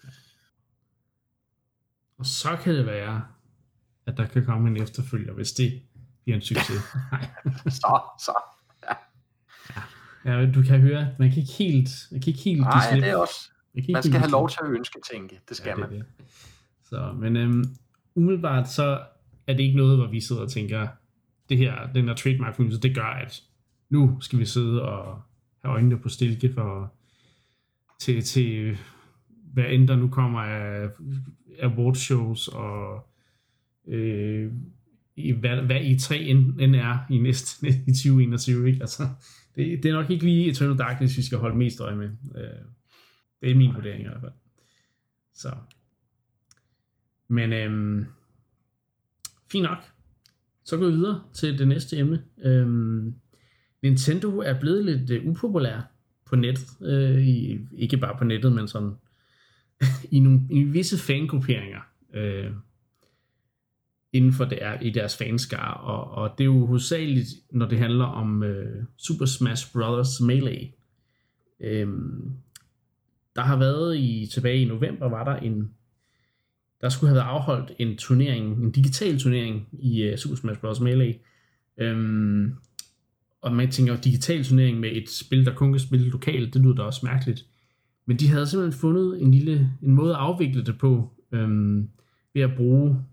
Og 2.19 2.27
så 2.27 2.57
kan 2.63 2.75
det 2.75 2.87
være, 2.87 3.25
at 4.07 4.17
der 4.17 4.27
kan 4.27 4.45
komme 4.45 4.69
en 4.69 4.83
efterfølger, 4.83 5.33
hvis 5.33 5.53
det 5.53 5.83
bliver 6.25 6.37
en 6.37 6.43
succes. 6.43 6.83
så, 7.81 8.01
så. 8.19 8.33
Ja. 10.25 10.33
ja. 10.33 10.53
du 10.53 10.63
kan 10.63 10.81
høre, 10.81 11.15
man 11.19 11.31
kan 11.31 11.39
ikke 11.39 11.53
helt, 11.53 11.89
man 12.11 12.21
kan 12.21 12.29
ikke 12.29 12.41
helt 12.41 12.61
Nej, 12.61 12.91
det 12.95 13.09
er 13.09 13.17
også. 13.17 13.51
Man, 13.77 13.85
man 13.93 14.03
skal 14.03 14.19
have 14.19 14.31
lov 14.31 14.49
til 14.49 14.59
at 14.63 14.71
ønske 14.71 14.99
tænke, 15.13 15.41
det 15.49 15.57
skal 15.57 15.69
ja, 15.69 15.75
det 15.75 15.91
man. 15.91 15.99
Det. 15.99 16.07
Så, 16.85 17.15
men 17.21 17.37
øhm, 17.37 17.65
umiddelbart 18.15 18.69
så 18.69 19.01
er 19.47 19.53
det 19.53 19.63
ikke 19.63 19.77
noget, 19.77 19.99
hvor 19.99 20.07
vi 20.07 20.21
sidder 20.21 20.43
og 20.43 20.51
tænker, 20.51 20.89
det 21.49 21.59
her, 21.59 21.93
den 21.95 22.09
her 22.09 22.15
trademark 22.15 22.59
det 22.59 22.95
gør, 22.95 23.03
at 23.03 23.43
nu 23.91 24.21
skal 24.21 24.39
vi 24.39 24.45
sidde 24.45 24.83
og 24.83 25.21
have 25.63 25.73
øjnene 25.73 25.99
på 25.99 26.09
stilke 26.09 26.53
for 26.53 26.95
til, 28.01 28.23
til 28.23 28.79
hvad 29.53 29.65
end 29.69 29.89
der 29.89 29.97
nu 29.97 30.09
kommer 30.09 30.41
af 30.41 30.89
awardshows 31.63 32.49
og 32.49 33.07
øh, 33.89 34.53
i, 35.17 35.33
hvad, 35.33 35.57
hvad 35.57 35.81
E3 35.81 36.15
end, 36.15 36.61
end 36.61 36.77
er 36.77 36.99
i 37.11 37.19
næste 37.19 37.67
i 37.89 37.93
2021. 37.93 38.69
Ikke? 38.69 38.81
Altså, 38.81 39.03
det, 39.57 39.83
det 39.83 39.89
er 39.89 39.93
nok 39.93 40.11
ikke 40.11 40.25
lige 40.25 40.51
Eternal 40.51 40.79
Darkness, 40.79 41.17
vi 41.17 41.23
skal 41.23 41.39
holde 41.39 41.57
mest 41.57 41.81
øje 41.81 41.97
med. 41.97 42.11
Øh, 42.37 42.65
det 43.41 43.51
er 43.51 43.55
min 43.55 43.75
vurdering 43.75 44.01
i 44.01 44.09
hvert 44.09 44.21
fald. 44.21 44.33
Så. 45.35 45.57
Men 47.29 47.53
øhm, 47.53 48.07
fint 49.53 49.63
nok. 49.63 49.79
Så 50.65 50.77
går 50.77 50.87
vi 50.87 50.93
videre 50.93 51.23
til 51.35 51.59
det 51.59 51.69
næste 51.69 51.97
emne. 51.97 52.25
Øhm, 52.39 53.15
Nintendo 53.83 54.39
er 54.39 54.61
blevet 54.61 54.85
lidt 54.85 55.11
øh, 55.11 55.27
upopulær 55.27 55.81
på 56.25 56.37
nettet. 56.37 56.67
Øh, 56.83 57.27
i, 57.27 57.59
ikke 57.73 57.97
bare 57.97 58.19
på 58.19 58.25
nettet, 58.25 58.53
men 58.53 58.69
sådan 58.69 58.93
i, 60.17 60.21
nogle, 60.21 60.41
i 60.51 60.63
visse 60.63 60.99
fangrupperinger. 60.99 61.81
Øh, 62.15 62.51
inden 64.13 64.33
for 64.33 64.45
det 64.45 64.59
er 64.63 64.81
i 64.81 64.91
deres 64.91 65.17
fanskar, 65.17 65.73
og, 65.73 66.11
og 66.11 66.39
det 66.39 66.45
er 66.45 66.49
jo 66.49 66.67
hovedsageligt, 66.67 67.29
når 67.51 67.69
det 67.69 67.79
handler 67.79 68.05
om 68.05 68.43
øh, 68.43 68.85
Super 68.97 69.27
Smash 69.27 69.73
Bros. 69.73 70.21
Melee. 70.21 70.73
Øhm, 71.61 72.33
der 73.37 73.43
har 73.43 73.57
været 73.57 73.97
i 73.97 74.29
tilbage 74.35 74.63
i 74.63 74.65
november, 74.65 75.09
var 75.09 75.25
der 75.25 75.37
en, 75.37 75.71
der 76.81 76.89
skulle 76.89 77.09
have 77.09 77.17
været 77.17 77.29
afholdt 77.29 77.73
en 77.79 77.97
turnering, 77.97 78.65
en 78.65 78.73
digital 78.73 79.19
turnering 79.19 79.69
i 79.73 80.11
uh, 80.13 80.17
Super 80.17 80.37
Smash 80.37 80.61
Bros. 80.61 80.81
Melee. 80.81 81.15
Øhm, 81.79 82.55
og 83.43 83.53
man 83.53 83.71
tænker, 83.71 83.97
digital 83.97 84.45
turnering 84.45 84.81
med 84.81 84.91
et 84.93 85.11
spil, 85.11 85.47
der 85.47 85.55
kun 85.55 85.73
kan 85.73 85.81
spille 85.81 86.09
lokalt, 86.09 86.55
det 86.55 86.63
lyder 86.63 86.75
da 86.75 86.83
også 86.83 87.07
mærkeligt. 87.07 87.47
Men 88.07 88.17
de 88.17 88.29
havde 88.29 88.47
simpelthen 88.47 88.81
fundet 88.81 89.23
en 89.23 89.31
lille 89.31 89.73
en 89.83 89.95
måde 89.95 90.11
at 90.11 90.21
afvikle 90.21 90.65
det 90.65 90.79
på, 90.79 91.13
øhm, 91.33 91.89
ved 92.35 92.43
at 92.43 92.57
bruge 92.57 93.05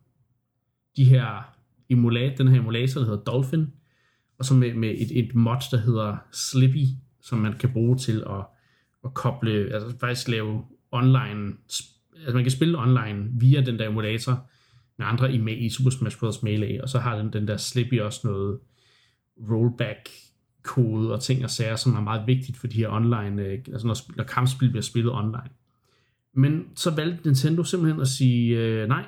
de 0.98 1.06
her 1.06 1.56
emulat, 1.90 2.38
den 2.38 2.48
her 2.48 2.60
emulator, 2.60 3.02
der 3.02 3.08
hedder 3.08 3.24
Dolphin, 3.24 3.68
og 4.38 4.46
så 4.46 4.54
med, 4.54 4.74
med 4.74 4.90
et, 4.90 5.20
et 5.20 5.36
mod, 5.36 5.58
der 5.72 5.78
hedder 5.78 6.18
Slippy, 6.32 6.86
som 7.22 7.38
man 7.38 7.54
kan 7.54 7.74
bruge 7.74 7.98
til 7.98 8.24
at, 8.30 8.46
at 9.06 9.14
koble, 9.14 9.74
altså 9.74 9.98
faktisk 10.00 10.28
lave 10.28 10.66
online, 10.92 11.54
altså 12.16 12.34
man 12.34 12.44
kan 12.44 12.52
spille 12.52 12.78
online 12.78 13.30
via 13.34 13.62
den 13.62 13.80
der 13.80 13.90
emulator 13.90 14.50
med 14.98 15.06
andre 15.06 15.34
i, 15.34 15.66
i 15.66 15.70
Super 15.70 15.90
Smash 15.90 16.20
Bros. 16.20 16.44
Melee, 16.44 16.84
og 16.84 16.90
så 16.90 17.00
har 17.00 17.18
den, 17.18 17.34
den 17.34 17.48
der 17.48 17.58
Slippy 17.58 18.00
også 18.00 18.28
noget 18.28 18.60
rollback 19.50 20.10
kode 20.64 21.14
og 21.14 21.22
ting 21.22 21.44
og 21.44 21.50
sager, 21.50 21.76
som 21.76 21.96
er 21.96 22.02
meget 22.02 22.28
vigtigt 22.28 22.58
for 22.58 22.68
de 22.68 22.78
her 22.78 22.90
online, 22.90 23.42
øh, 23.42 23.60
altså 23.68 23.88
når, 23.88 24.16
når 24.18 24.24
kampspil 24.24 24.70
bliver 24.70 24.82
spillet 24.82 25.14
online. 25.14 25.50
Men 26.34 26.66
så 26.76 26.96
valgte 26.96 27.28
Nintendo 27.28 27.64
simpelthen 27.64 28.02
at 28.02 28.08
sige, 28.08 28.60
øh, 28.60 28.88
nej, 28.88 29.06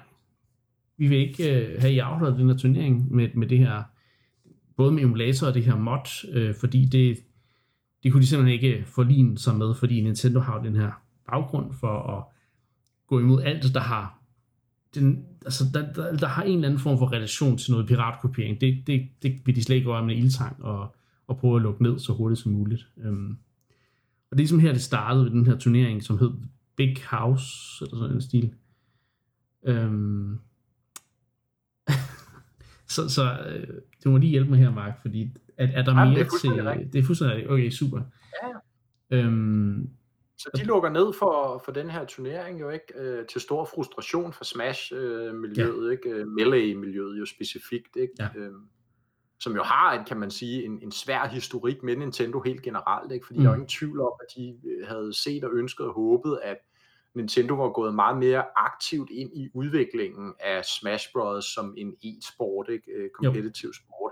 vi 0.98 1.08
vil 1.08 1.18
ikke 1.18 1.62
øh, 1.62 1.82
have 1.82 1.94
I 1.94 2.00
afholdet 2.00 2.40
den 2.40 2.50
her 2.50 2.58
turnering 2.58 3.16
med, 3.16 3.30
med 3.34 3.48
det 3.48 3.58
her, 3.58 3.84
både 4.78 4.92
med 4.92 5.04
emulator 5.04 5.48
og 5.48 5.54
det 5.54 5.64
her 5.64 5.76
mod, 5.76 6.30
øh, 6.34 6.56
fordi 6.56 6.86
det, 6.86 7.18
det 8.06 8.12
kunne 8.12 8.22
de 8.22 8.28
simpelthen 8.28 8.54
ikke 8.54 8.78
øh, 8.78 8.86
forligne 8.86 9.38
sig 9.38 9.56
med, 9.56 9.76
fordi 9.76 10.02
Nintendo 10.02 10.40
har 10.40 10.62
den 10.64 10.76
her 10.76 10.92
baggrund 11.32 11.74
for 11.74 12.18
at 12.18 12.24
gå 13.08 13.20
imod 13.20 13.42
alt, 13.42 13.74
der 13.74 13.80
har 13.80 14.20
den, 14.96 15.26
altså 15.46 15.64
der, 15.74 15.94
der, 15.94 16.18
der 16.18 16.28
har 16.28 16.44
en 16.44 16.56
eller 16.56 16.68
anden 16.68 16.80
form 16.80 16.98
for 16.98 17.12
relation 17.12 17.58
til 17.58 17.72
noget 17.72 17.88
piratkopiering. 17.88 18.62
Det, 18.62 18.84
det, 18.88 19.10
det 19.24 19.42
vil 19.46 19.56
de 19.56 19.64
slet 19.64 19.76
ikke 19.76 19.90
røre 19.90 20.06
med 20.06 20.16
ildtang 20.16 20.64
og, 20.64 20.96
og 21.28 21.38
prøve 21.38 21.56
at 21.56 21.62
lukke 21.62 21.84
ned 21.84 22.00
så 22.00 22.14
hurtigt 22.14 22.42
som 22.42 22.52
muligt. 22.52 22.88
Øhm. 22.98 23.32
og 24.32 24.32
det 24.32 24.32
er 24.32 24.36
ligesom 24.36 24.60
her, 24.60 24.72
det 24.72 24.82
startede 24.82 25.26
ved 25.26 25.32
den 25.32 25.46
her 25.46 25.58
turnering, 25.58 26.04
som 26.04 26.18
hed 26.18 26.32
Big 26.76 26.98
House, 27.10 27.86
eller 27.86 27.98
sådan 27.98 28.16
en 28.16 28.22
stil. 28.22 28.54
Øhm. 29.64 30.40
så 32.94 33.10
så 33.10 33.40
øh, 33.40 33.68
du 34.04 34.10
må 34.10 34.18
lige 34.18 34.30
hjælpe 34.30 34.50
mig 34.50 34.60
her, 34.60 34.72
Mark, 34.72 35.02
fordi 35.02 35.32
er, 35.58 35.68
er 35.68 35.84
der 35.84 36.00
Jamen, 36.00 36.14
mere 36.14 36.24
det 36.24 36.32
er 36.34 36.38
til... 36.40 36.64
Rigtigt. 36.64 36.94
Det 36.94 37.00
er 37.00 37.04
fuldstændig 37.04 37.50
Okay, 37.50 37.70
super. 37.70 38.02
Ja. 39.12 39.28
Um, 39.28 39.90
så 40.38 40.50
de 40.56 40.64
lukker 40.64 40.90
ned 40.90 41.14
for, 41.14 41.62
for 41.66 41.72
den 41.72 41.90
her 41.90 42.06
turnering 42.06 42.60
jo 42.60 42.70
ikke, 42.70 42.94
øh, 42.96 43.26
til 43.26 43.42
stor 43.42 43.66
frustration 43.66 44.34
for 44.34 44.44
Smash-miljøet, 44.44 45.84
øh, 45.84 45.86
ja. 45.86 45.92
ikke, 45.92 46.10
øh, 46.10 46.28
Melee-miljøet 46.28 47.20
jo 47.20 47.26
specifikt, 47.26 47.96
ikke, 47.96 48.14
ja. 48.20 48.28
øh, 48.36 48.54
som 49.40 49.56
jo 49.56 49.64
har 49.64 50.00
en, 50.00 50.06
kan 50.06 50.18
man 50.18 50.32
sige, 50.32 50.66
en, 50.66 50.80
en 50.82 50.92
svær 50.92 51.28
historik 51.28 51.84
med 51.84 51.96
Nintendo 51.96 52.42
helt 52.42 52.62
generelt, 52.62 53.12
ikke, 53.12 53.26
fordi 53.26 53.40
mm. 53.40 53.44
der 53.44 53.50
er 53.50 53.54
jo 53.54 53.62
ingen 53.62 53.70
tvivl 53.70 54.02
om, 54.02 54.12
at 54.22 54.28
de 54.38 54.60
øh, 54.66 54.88
havde 54.88 55.14
set 55.14 55.44
og 55.44 55.52
ønsket 55.54 55.86
og 55.86 55.94
håbet, 55.94 56.40
at 56.44 56.58
Nintendo 57.16 57.54
var 57.54 57.70
gået 57.70 57.96
meget 57.96 58.18
mere 58.18 58.44
aktivt 58.56 59.10
ind 59.10 59.38
i 59.38 59.50
udviklingen 59.54 60.34
af 60.40 60.66
Smash 60.66 61.08
Bros. 61.14 61.46
som 61.46 61.74
en 61.78 61.96
e-sport, 62.04 62.70
ikke, 62.70 62.92
øh, 62.92 63.10
competitive 63.20 63.70
jo. 63.70 63.74
sport 63.74 64.12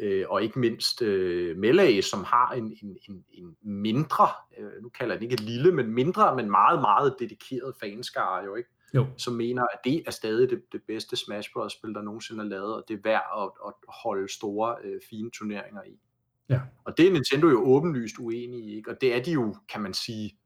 øh, 0.00 0.24
og 0.28 0.42
ikke 0.42 0.58
mindst 0.58 1.02
øh, 1.02 1.56
Melee, 1.56 2.02
som 2.02 2.24
har 2.24 2.52
en, 2.52 2.76
en, 2.82 2.96
en, 3.08 3.24
en 3.32 3.56
mindre, 3.62 4.28
øh, 4.58 4.82
nu 4.82 4.88
kalder 4.88 5.14
jeg 5.14 5.20
det 5.20 5.24
ikke 5.24 5.34
et 5.34 5.40
lille, 5.40 5.72
men 5.72 5.94
mindre, 5.94 6.36
men 6.36 6.50
meget, 6.50 6.80
meget 6.80 7.16
dedikeret 7.18 7.74
fanskare 7.80 8.44
jo, 8.44 8.54
ikke? 8.54 8.70
Jo. 8.94 9.06
som 9.16 9.34
mener, 9.34 9.62
at 9.62 9.78
det 9.84 10.02
er 10.06 10.10
stadig 10.10 10.50
det, 10.50 10.62
det 10.72 10.82
bedste 10.86 11.16
Smash 11.16 11.52
Bros. 11.52 11.72
spil, 11.72 11.94
der 11.94 12.02
nogensinde 12.02 12.44
er 12.44 12.48
lavet, 12.48 12.74
og 12.74 12.84
det 12.88 12.94
er 12.94 13.00
værd 13.04 13.22
at, 13.38 13.50
at 13.66 13.72
holde 14.02 14.32
store, 14.32 14.76
øh, 14.84 15.00
fine 15.10 15.30
turneringer 15.30 15.82
i. 15.82 16.00
Ja. 16.48 16.60
Og 16.84 16.98
det 16.98 17.06
er 17.06 17.12
Nintendo 17.12 17.48
jo 17.48 17.64
åbenlyst 17.64 18.18
uenig 18.18 18.64
i, 18.64 18.76
ikke? 18.76 18.90
og 18.90 19.00
det 19.00 19.14
er 19.14 19.22
de 19.22 19.32
jo, 19.32 19.56
kan 19.68 19.80
man 19.80 19.94
sige, 19.94 20.38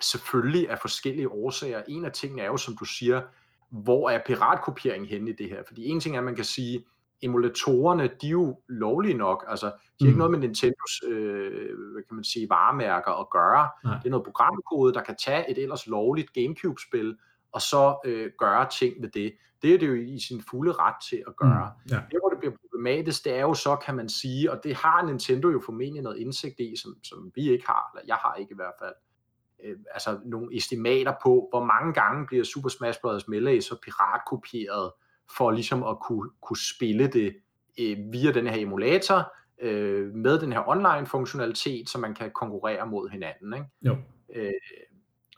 selvfølgelig 0.00 0.70
af 0.70 0.78
forskellige 0.78 1.28
årsager. 1.28 1.82
En 1.88 2.04
af 2.04 2.12
tingene 2.12 2.42
er 2.42 2.46
jo, 2.46 2.56
som 2.56 2.76
du 2.76 2.84
siger, 2.84 3.22
hvor 3.70 4.10
er 4.10 4.20
piratkopiering 4.26 5.08
henne 5.08 5.30
i 5.30 5.34
det 5.34 5.48
her? 5.48 5.62
Fordi 5.66 5.84
en 5.84 6.00
ting 6.00 6.14
er, 6.14 6.20
at 6.20 6.24
man 6.24 6.36
kan 6.36 6.44
sige, 6.44 6.84
emulatorerne, 7.22 8.10
de 8.20 8.26
er 8.26 8.30
jo 8.30 8.60
lovlige 8.68 9.14
nok. 9.14 9.44
Altså, 9.48 9.66
de 9.66 9.72
har 9.72 9.96
mm. 10.00 10.06
ikke 10.06 10.18
noget 10.18 10.30
med 10.30 10.38
Nintendos 10.38 11.02
øh, 11.08 11.92
hvad 11.92 12.02
kan 12.02 12.14
man 12.14 12.24
sige, 12.24 12.48
varemærker 12.48 13.20
at 13.20 13.30
gøre. 13.30 13.68
Nej. 13.84 13.98
Det 13.98 14.06
er 14.06 14.10
noget 14.10 14.24
programkode, 14.24 14.94
der 14.94 15.02
kan 15.02 15.16
tage 15.24 15.50
et 15.50 15.58
ellers 15.62 15.86
lovligt 15.86 16.32
Gamecube-spil, 16.32 17.16
og 17.52 17.60
så 17.60 17.98
øh, 18.04 18.30
gøre 18.38 18.68
ting 18.78 19.00
med 19.00 19.08
det. 19.08 19.32
Det 19.62 19.74
er 19.74 19.78
det 19.78 19.88
jo 19.88 19.94
i 19.94 20.20
sin 20.20 20.42
fulde 20.50 20.72
ret 20.72 20.94
til 21.10 21.22
at 21.26 21.36
gøre. 21.36 21.72
Mm. 21.84 21.90
Ja. 21.90 22.00
Det, 22.10 22.18
hvor 22.20 22.28
det 22.28 22.38
bliver 22.38 22.54
problematisk, 22.60 23.24
det 23.24 23.34
er 23.34 23.40
jo 23.40 23.54
så, 23.54 23.76
kan 23.76 23.94
man 23.94 24.08
sige, 24.08 24.52
og 24.52 24.60
det 24.64 24.74
har 24.74 25.02
Nintendo 25.02 25.48
jo 25.48 25.60
formentlig 25.64 26.02
noget 26.02 26.18
indsigt 26.18 26.60
i, 26.60 26.76
som, 26.82 26.96
som 27.04 27.32
vi 27.34 27.50
ikke 27.50 27.66
har, 27.66 27.90
eller 27.94 28.04
jeg 28.06 28.16
har 28.16 28.34
ikke 28.34 28.52
i 28.52 28.56
hvert 28.56 28.74
fald, 28.82 28.94
øh, 29.64 29.76
altså 29.90 30.18
nogle 30.24 30.56
estimater 30.56 31.14
på, 31.22 31.46
hvor 31.50 31.64
mange 31.64 31.92
gange 31.92 32.26
bliver 32.26 32.44
Super 32.44 32.68
Smash 32.68 33.00
Bros. 33.00 33.28
Melee 33.28 33.62
så 33.62 33.76
piratkopieret, 33.82 34.92
for 35.36 35.50
ligesom 35.50 35.84
at 35.84 36.00
kunne, 36.00 36.30
kunne 36.42 36.58
spille 36.74 37.06
det 37.06 37.36
øh, 37.80 37.96
via 38.12 38.32
den 38.32 38.46
her 38.46 38.62
emulator, 38.62 39.32
øh, 39.62 40.14
med 40.14 40.38
den 40.38 40.52
her 40.52 40.68
online 40.68 41.06
funktionalitet, 41.06 41.88
så 41.88 41.98
man 41.98 42.14
kan 42.14 42.30
konkurrere 42.30 42.86
mod 42.86 43.08
hinanden. 43.08 43.54
Ikke? 43.54 43.66
Jo. 43.82 43.96
Øh, 44.34 44.52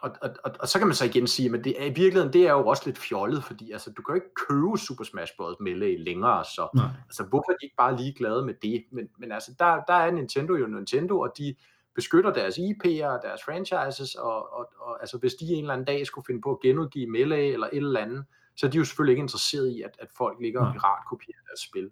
og, 0.00 0.10
og, 0.22 0.30
og, 0.44 0.50
og 0.60 0.68
så 0.68 0.78
kan 0.78 0.86
man 0.86 0.94
så 0.94 1.04
igen 1.04 1.26
sige, 1.26 1.54
at 1.54 1.64
det 1.64 1.82
er, 1.82 1.84
i 1.84 1.94
virkeligheden 1.94 2.32
det 2.32 2.46
er 2.46 2.52
jo 2.52 2.66
også 2.66 2.82
lidt 2.86 2.98
fjollet, 2.98 3.44
fordi 3.44 3.72
altså, 3.72 3.90
du 3.90 4.02
kan 4.02 4.12
jo 4.12 4.14
ikke 4.14 4.34
købe 4.34 4.78
Super 4.78 5.04
Smash 5.04 5.32
Bros. 5.36 5.56
Melee 5.60 6.04
længere, 6.04 6.44
så 6.44 6.68
Nej. 6.74 6.84
altså, 7.06 7.24
hvorfor 7.24 7.52
er 7.52 7.56
de 7.56 7.66
ikke 7.66 7.76
bare 7.76 7.96
ligeglade 7.96 8.46
med 8.46 8.54
det? 8.62 8.84
Men, 8.92 9.08
men 9.18 9.32
altså, 9.32 9.54
der, 9.58 9.80
der 9.88 9.94
er 9.94 10.10
Nintendo 10.10 10.54
jo 10.56 10.66
Nintendo, 10.66 11.20
og 11.20 11.32
de 11.38 11.54
beskytter 11.94 12.32
deres 12.32 12.58
IP'er 12.58 13.06
og 13.06 13.20
deres 13.22 13.40
franchises, 13.44 14.14
og, 14.14 14.52
og, 14.52 14.72
og 14.80 15.00
altså, 15.00 15.18
hvis 15.18 15.34
de 15.34 15.44
en 15.46 15.58
eller 15.60 15.72
anden 15.72 15.86
dag 15.86 16.06
skulle 16.06 16.24
finde 16.26 16.40
på 16.40 16.50
at 16.50 16.60
genudgive 16.60 17.10
Melee 17.10 17.52
eller 17.52 17.66
et 17.66 17.76
eller 17.76 18.00
andet, 18.00 18.24
så 18.58 18.66
er 18.66 18.70
de 18.70 18.78
jo 18.78 18.84
selvfølgelig 18.84 19.12
ikke 19.12 19.20
interesseret 19.20 19.68
i, 19.70 19.82
at, 19.82 19.90
at 19.98 20.08
folk 20.16 20.38
ligger 20.40 20.60
og 20.60 20.72
piratkopierer 20.72 21.40
deres 21.48 21.60
spil. 21.60 21.90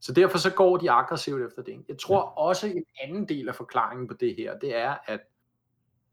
Så 0.00 0.12
derfor 0.12 0.38
så 0.38 0.50
går 0.50 0.76
de 0.76 0.90
aggressivt 0.90 1.42
efter 1.42 1.62
det. 1.62 1.84
Jeg 1.88 1.98
tror 1.98 2.16
ja. 2.16 2.46
også 2.46 2.66
en 2.66 2.84
anden 3.02 3.28
del 3.28 3.48
af 3.48 3.54
forklaringen 3.54 4.08
på 4.08 4.14
det 4.20 4.34
her, 4.38 4.58
det 4.58 4.76
er, 4.76 4.94
at 5.06 5.20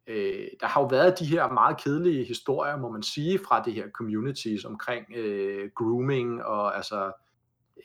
øh, 0.08 0.48
der 0.60 0.68
har 0.68 0.82
jo 0.82 0.88
været 0.88 1.20
de 1.20 1.26
her 1.26 1.54
meget 1.54 1.78
kedelige 1.84 2.24
historier, 2.24 2.78
må 2.78 2.92
man 2.92 3.04
sige, 3.04 3.40
fra 3.48 3.64
det 3.66 3.74
her 3.74 3.90
communities 3.90 4.66
omkring 4.66 5.06
øh, 5.16 5.70
grooming 5.76 6.44
og 6.44 6.76
altså 6.76 7.12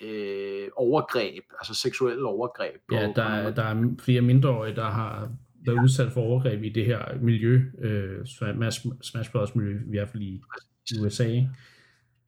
øh, 0.01 0.69
overgreb, 0.77 1.45
altså 1.61 1.75
seksuelle 1.75 2.27
overgreb. 2.27 2.81
Ja, 2.93 3.13
der, 3.17 3.25
er, 3.25 3.51
der 3.51 3.63
er 3.63 3.95
flere 4.01 4.21
mindreårige, 4.21 4.77
der 4.77 4.91
har 4.91 5.31
været 5.67 5.77
ja. 5.77 5.83
udsat 5.83 6.13
for 6.13 6.21
overgreb 6.21 6.63
i 6.63 6.69
det 6.69 6.85
her 6.85 7.19
miljø, 7.21 7.61
øh, 7.79 8.27
Smash 9.03 9.33
Bros. 9.33 9.55
miljø, 9.55 9.81
i 9.87 9.91
hvert 9.91 10.09
fald 10.09 10.23
i 10.23 10.43
USA. 11.01 11.41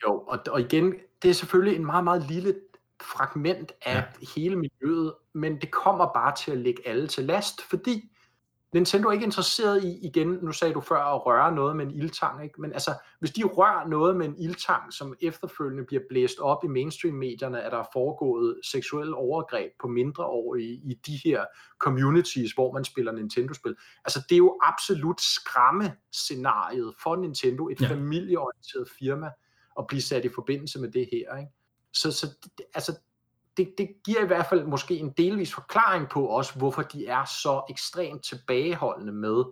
Jo, 0.07 0.19
og, 0.27 0.39
og 0.51 0.61
igen, 0.61 0.95
det 1.23 1.29
er 1.29 1.35
selvfølgelig 1.35 1.77
en 1.77 1.87
meget, 1.87 2.05
meget 2.05 2.31
lille 2.31 2.55
fragment 3.03 3.73
af 3.83 3.95
ja. 3.95 4.05
hele 4.37 4.57
miljøet, 4.57 5.15
men 5.35 5.61
det 5.61 5.71
kommer 5.71 6.13
bare 6.13 6.37
til 6.37 6.53
at 6.53 6.59
lægge 6.59 6.89
alle 6.89 7.07
til 7.07 7.25
last, 7.25 7.63
fordi 7.63 8.13
Nintendo 8.73 9.09
er 9.09 9.13
ikke 9.13 9.25
interesseret 9.25 9.85
i, 9.85 10.07
igen, 10.07 10.29
nu 10.43 10.53
sagde 10.53 10.75
du 10.75 10.81
før, 10.81 11.15
at 11.15 11.27
røre 11.27 11.55
noget 11.55 11.77
med 11.77 11.87
en 11.87 11.91
ildtang, 11.91 12.45
ikke? 12.45 12.61
men 12.61 12.73
altså, 12.73 12.95
hvis 13.19 13.31
de 13.31 13.45
rører 13.45 13.89
noget 13.89 14.17
med 14.17 14.27
en 14.27 14.37
ildtang, 14.39 14.93
som 14.93 15.15
efterfølgende 15.23 15.85
bliver 15.85 16.03
blæst 16.09 16.39
op 16.39 16.65
i 16.65 16.67
mainstream-medierne, 16.67 17.63
at 17.63 17.73
der 17.73 17.79
er 17.79 17.89
foregået 17.93 18.61
seksuelle 18.65 19.15
overgreb 19.17 19.73
på 19.81 19.89
mindre 19.89 20.25
år 20.25 20.55
i, 20.55 20.81
i 20.85 20.95
de 21.07 21.21
her 21.25 21.45
communities, 21.79 22.53
hvor 22.53 22.73
man 22.73 22.85
spiller 22.85 23.13
Nintendo-spil, 23.13 23.77
altså 24.05 24.23
det 24.29 24.35
er 24.35 24.39
jo 24.39 24.59
absolut 24.63 25.21
skræmme 25.21 25.97
scenariet 26.13 26.95
for 27.03 27.17
Nintendo, 27.17 27.69
et 27.69 27.81
ja. 27.81 27.89
familieorienteret 27.89 28.89
firma, 28.99 29.31
at 29.79 29.87
blive 29.87 30.03
sat 30.03 30.25
i 30.25 30.29
forbindelse 30.35 30.81
med 30.81 30.89
det 30.89 31.09
her. 31.13 31.37
Ikke? 31.37 31.53
Så, 31.93 32.13
så 32.13 32.27
altså, 32.75 32.99
det, 33.57 33.69
det 33.79 33.89
giver 34.05 34.25
i 34.25 34.27
hvert 34.27 34.47
fald 34.51 34.67
måske 34.67 34.97
en 34.97 35.13
delvis 35.17 35.55
forklaring 35.55 36.09
på 36.13 36.27
også, 36.27 36.59
hvorfor 36.59 36.83
de 36.83 37.07
er 37.07 37.25
så 37.25 37.63
ekstremt 37.71 38.25
tilbageholdende 38.25 39.13
med 39.13 39.45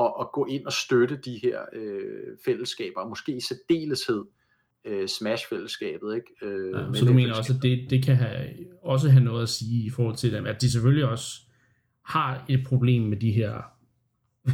at, 0.00 0.12
at 0.20 0.26
gå 0.32 0.46
ind 0.46 0.66
og 0.66 0.72
støtte 0.72 1.16
de 1.16 1.40
her 1.42 1.60
øh, 1.72 2.36
fællesskaber, 2.44 3.08
måske 3.08 3.36
i 3.36 3.40
særdeleshed 3.40 4.24
øh, 4.84 5.08
Smash-fællesskabet. 5.08 6.14
Ikke? 6.14 6.46
Øh, 6.46 6.72
ja, 6.74 6.98
så 6.98 7.04
du 7.04 7.12
mener 7.12 7.34
også, 7.34 7.52
at 7.52 7.62
det, 7.62 7.86
det 7.90 8.04
kan 8.04 8.16
have, 8.16 8.48
også 8.82 9.10
have 9.10 9.24
noget 9.24 9.42
at 9.42 9.48
sige 9.48 9.86
i 9.86 9.90
forhold 9.90 10.16
til 10.16 10.32
dem, 10.32 10.46
at 10.46 10.60
de 10.60 10.70
selvfølgelig 10.70 11.08
også 11.08 11.40
har 12.02 12.44
et 12.48 12.66
problem 12.66 13.02
med 13.02 13.16
de 13.16 13.32
her 13.32 13.62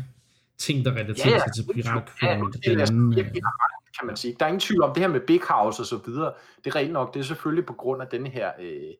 ting, 0.64 0.84
der 0.84 0.92
relaterer 0.92 1.28
ja, 1.28 1.34
ja, 1.34 1.38
sig 1.38 1.54
til 1.54 1.74
piratkopiering. 1.74 2.54
Ja, 2.66 2.70
ja, 2.72 2.78
ja, 3.16 3.24
ja, 3.24 3.40
kan 3.98 4.06
man 4.06 4.16
sige. 4.16 4.36
Der 4.40 4.44
er 4.44 4.48
ingen 4.48 4.60
tvivl 4.60 4.82
om 4.82 4.94
det 4.94 5.02
her 5.02 5.08
med 5.08 5.20
Big 5.20 5.40
House 5.48 5.82
og 5.82 5.86
så 5.86 6.00
videre. 6.06 6.32
Det 6.64 6.66
er 6.66 6.76
rent 6.76 6.92
nok, 6.92 7.14
det 7.14 7.20
er 7.20 7.24
selvfølgelig 7.24 7.66
på 7.66 7.72
grund 7.72 8.02
af 8.02 8.08
den 8.08 8.26
her 8.26 8.52
øh, 8.60 8.94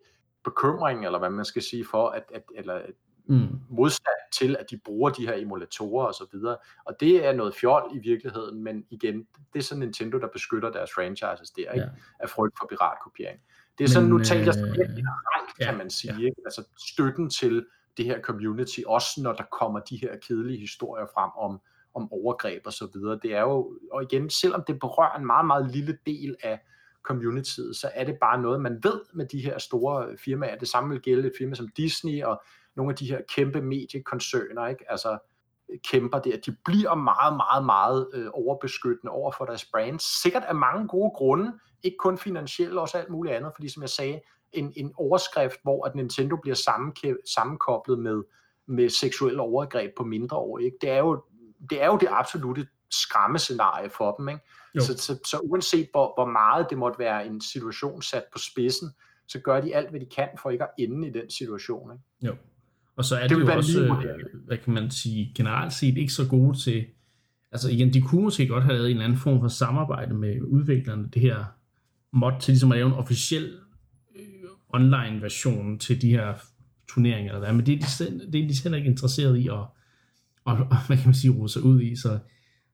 bekymring, 0.45 1.07
eller 1.07 1.19
hvad 1.19 1.31
man 1.31 1.45
skal 1.45 1.63
sige, 1.63 1.85
for 1.85 2.09
at, 2.09 2.23
at 2.35 2.43
eller 2.55 2.81
mm. 3.27 3.61
modstand 3.71 4.17
til, 4.33 4.57
at 4.61 4.71
de 4.71 4.79
bruger 4.85 5.11
de 5.11 5.27
her 5.27 5.35
emulatorer 5.35 6.07
og 6.07 6.15
så 6.15 6.27
videre. 6.33 6.57
Og 6.85 7.01
det 7.01 7.27
er 7.27 7.33
noget 7.33 7.55
fjol 7.55 7.83
i 7.95 7.99
virkeligheden, 7.99 8.65
men 8.65 8.85
igen, 8.91 9.27
det 9.53 9.59
er 9.59 9.63
sådan 9.63 9.81
Nintendo, 9.81 10.19
der 10.19 10.29
beskytter 10.33 10.71
deres 10.71 10.91
franchises 10.95 11.51
der, 11.51 11.73
ikke? 11.73 11.87
Ja. 11.87 11.89
af 12.21 12.31
frygt 12.31 12.59
for 12.59 12.67
piratkopiering. 12.67 13.41
Det 13.79 13.85
er 13.85 13.89
sådan, 13.89 14.09
men, 14.09 14.19
nu 14.19 14.25
taler 14.25 14.45
jeg 14.45 14.55
sådan 14.55 14.69
øh, 14.69 14.77
generelt, 14.77 15.57
kan 15.59 15.67
ja, 15.67 15.77
man 15.77 15.91
sige, 15.91 16.15
ja. 16.15 16.27
ikke? 16.27 16.43
altså 16.45 16.65
støtten 16.93 17.31
til 17.31 17.67
det 17.97 18.05
her 18.05 18.21
community, 18.21 18.81
også 18.87 19.11
når 19.23 19.33
der 19.33 19.45
kommer 19.53 19.81
de 19.81 19.97
her 19.97 20.17
kedelige 20.17 20.61
historier 20.61 21.07
frem 21.15 21.31
om 21.37 21.61
om 22.01 22.13
overgreb 22.13 22.63
og 22.67 22.73
så 22.73 22.89
videre. 22.95 23.19
Det 23.23 23.35
er 23.35 23.41
jo, 23.41 23.79
og 23.93 24.03
igen, 24.03 24.31
selvom 24.31 24.63
det 24.67 24.81
berører 24.81 25.19
en 25.19 25.27
meget, 25.27 25.47
meget 25.47 25.71
lille 25.71 25.99
del 26.07 26.37
af 26.43 26.61
communityet, 27.03 27.77
så 27.77 27.91
er 27.95 28.05
det 28.05 28.19
bare 28.21 28.43
noget, 28.43 28.61
man 28.61 28.81
ved 28.83 29.01
med 29.15 29.27
de 29.27 29.41
her 29.41 29.59
store 29.59 30.07
øh, 30.07 30.19
firmaer. 30.19 30.59
Det 30.59 30.69
samme 30.69 30.91
vil 30.91 31.03
gælde 31.03 31.27
et 31.27 31.33
firma 31.39 31.55
som 31.55 31.69
Disney 31.77 32.23
og 32.23 32.43
nogle 32.77 32.93
af 32.93 32.97
de 32.97 33.07
her 33.07 33.21
kæmpe 33.35 33.63
mediekoncerner, 33.63 34.67
ikke? 34.67 34.91
Altså, 34.91 35.19
kæmper 35.91 36.19
der. 36.19 36.37
De 36.47 36.57
bliver 36.65 36.95
meget, 36.95 37.37
meget, 37.37 37.67
meget 37.67 38.09
øh, 38.15 38.27
overbeskyttende 38.33 39.13
over 39.13 39.33
for 39.33 39.45
deres 39.45 39.65
brand. 39.65 40.01
Sikkert 40.23 40.45
af 40.45 40.55
mange 40.55 40.89
gode 40.89 41.11
grunde, 41.15 41.53
ikke 41.83 41.97
kun 41.97 42.19
finansielt, 42.19 42.79
også 42.79 42.99
alt 42.99 43.11
muligt 43.11 43.35
andet, 43.35 43.53
fordi 43.55 43.69
som 43.69 43.83
jeg 43.83 43.91
sagde, 43.91 44.21
en, 44.53 44.73
en 44.77 44.93
overskrift, 44.97 45.57
hvor 45.63 45.87
at 45.87 45.95
Nintendo 45.95 46.37
bliver 46.37 46.55
sammenkoblet 47.25 47.99
med, 47.99 48.23
med 48.67 48.89
seksuelle 48.89 49.41
overgreb 49.41 49.91
på 49.97 50.05
mindre 50.05 50.37
år, 50.37 50.59
ikke? 50.59 50.77
det 50.81 50.91
er 50.91 50.99
jo 50.99 51.25
det 51.71 51.83
er 51.83 51.87
jo 51.87 51.97
det 51.97 52.09
absolute 52.11 52.67
skræmmescenarie 52.91 53.91
for 53.91 54.15
dem. 54.19 54.29
Ikke? 54.29 54.41
Så, 54.81 54.99
så, 54.99 55.19
så 55.27 55.39
uanset 55.43 55.89
hvor, 55.93 56.13
hvor 56.17 56.33
meget 56.33 56.67
det 56.71 56.79
måtte 56.79 56.99
være 56.99 57.27
en 57.27 57.41
situation 57.41 58.03
sat 58.03 58.25
på 58.33 58.39
spidsen, 58.39 58.91
så 59.29 59.39
gør 59.41 59.61
de 59.61 59.77
alt, 59.77 59.91
hvad 59.91 60.01
de 60.01 60.07
kan 60.17 60.29
for 60.43 60.51
ikke 60.51 60.65
at 60.65 60.71
ende 60.79 61.09
i 61.09 61.11
den 61.11 61.31
situation. 61.31 61.93
Ikke? 61.93 62.27
Jo. 62.27 62.37
Og 62.97 63.05
så 63.05 63.17
er 63.17 63.29
Det 63.29 63.37
vil 63.37 63.47
jo 63.47 63.53
også, 63.53 63.81
min 63.81 64.09
øh, 64.09 64.47
hvad 64.47 64.59
kan 64.59 64.73
man 64.75 64.91
sige, 64.91 65.33
generelt 65.35 65.73
set 65.73 65.97
ikke 65.97 66.13
så 66.13 66.29
gode 66.29 66.59
til, 66.59 66.87
altså 67.53 67.71
igen, 67.71 67.93
de 67.93 68.03
kunne 68.03 68.23
måske 68.23 68.47
godt 68.47 68.65
have 68.65 68.75
lavet 68.75 68.91
en 68.91 68.97
eller 68.97 69.05
anden 69.05 69.19
form 69.19 69.41
for 69.41 69.49
samarbejde 69.49 70.15
med 70.15 70.43
udviklerne, 70.43 71.09
det 71.15 71.23
her 71.23 71.45
mod 72.13 72.33
til 72.41 72.53
ligesom 72.53 72.73
at 72.73 72.79
lave 72.79 72.89
en 72.89 72.95
officiel 72.95 73.59
øh, 74.17 74.23
online 74.69 75.23
version 75.23 75.79
til 75.79 76.03
de 76.03 76.11
her 76.11 76.35
turneringer, 76.89 77.33
eller 77.33 77.47
hvad, 77.47 77.53
men 77.53 77.67
det 77.67 77.75
er 77.75 77.79
de, 77.79 78.33
det 78.33 78.45
er 78.45 78.49
de 78.49 78.57
selv 78.57 78.75
ikke 78.75 78.91
interesseret 78.91 79.37
i 79.37 79.49
at, 79.49 79.65
og, 80.49 80.67
og, 80.71 80.77
hvad 80.87 80.97
kan 80.97 81.07
man 81.07 81.15
sige, 81.15 81.49
sig 81.49 81.63
ud 81.63 81.81
i, 81.83 81.97
så, 81.97 82.19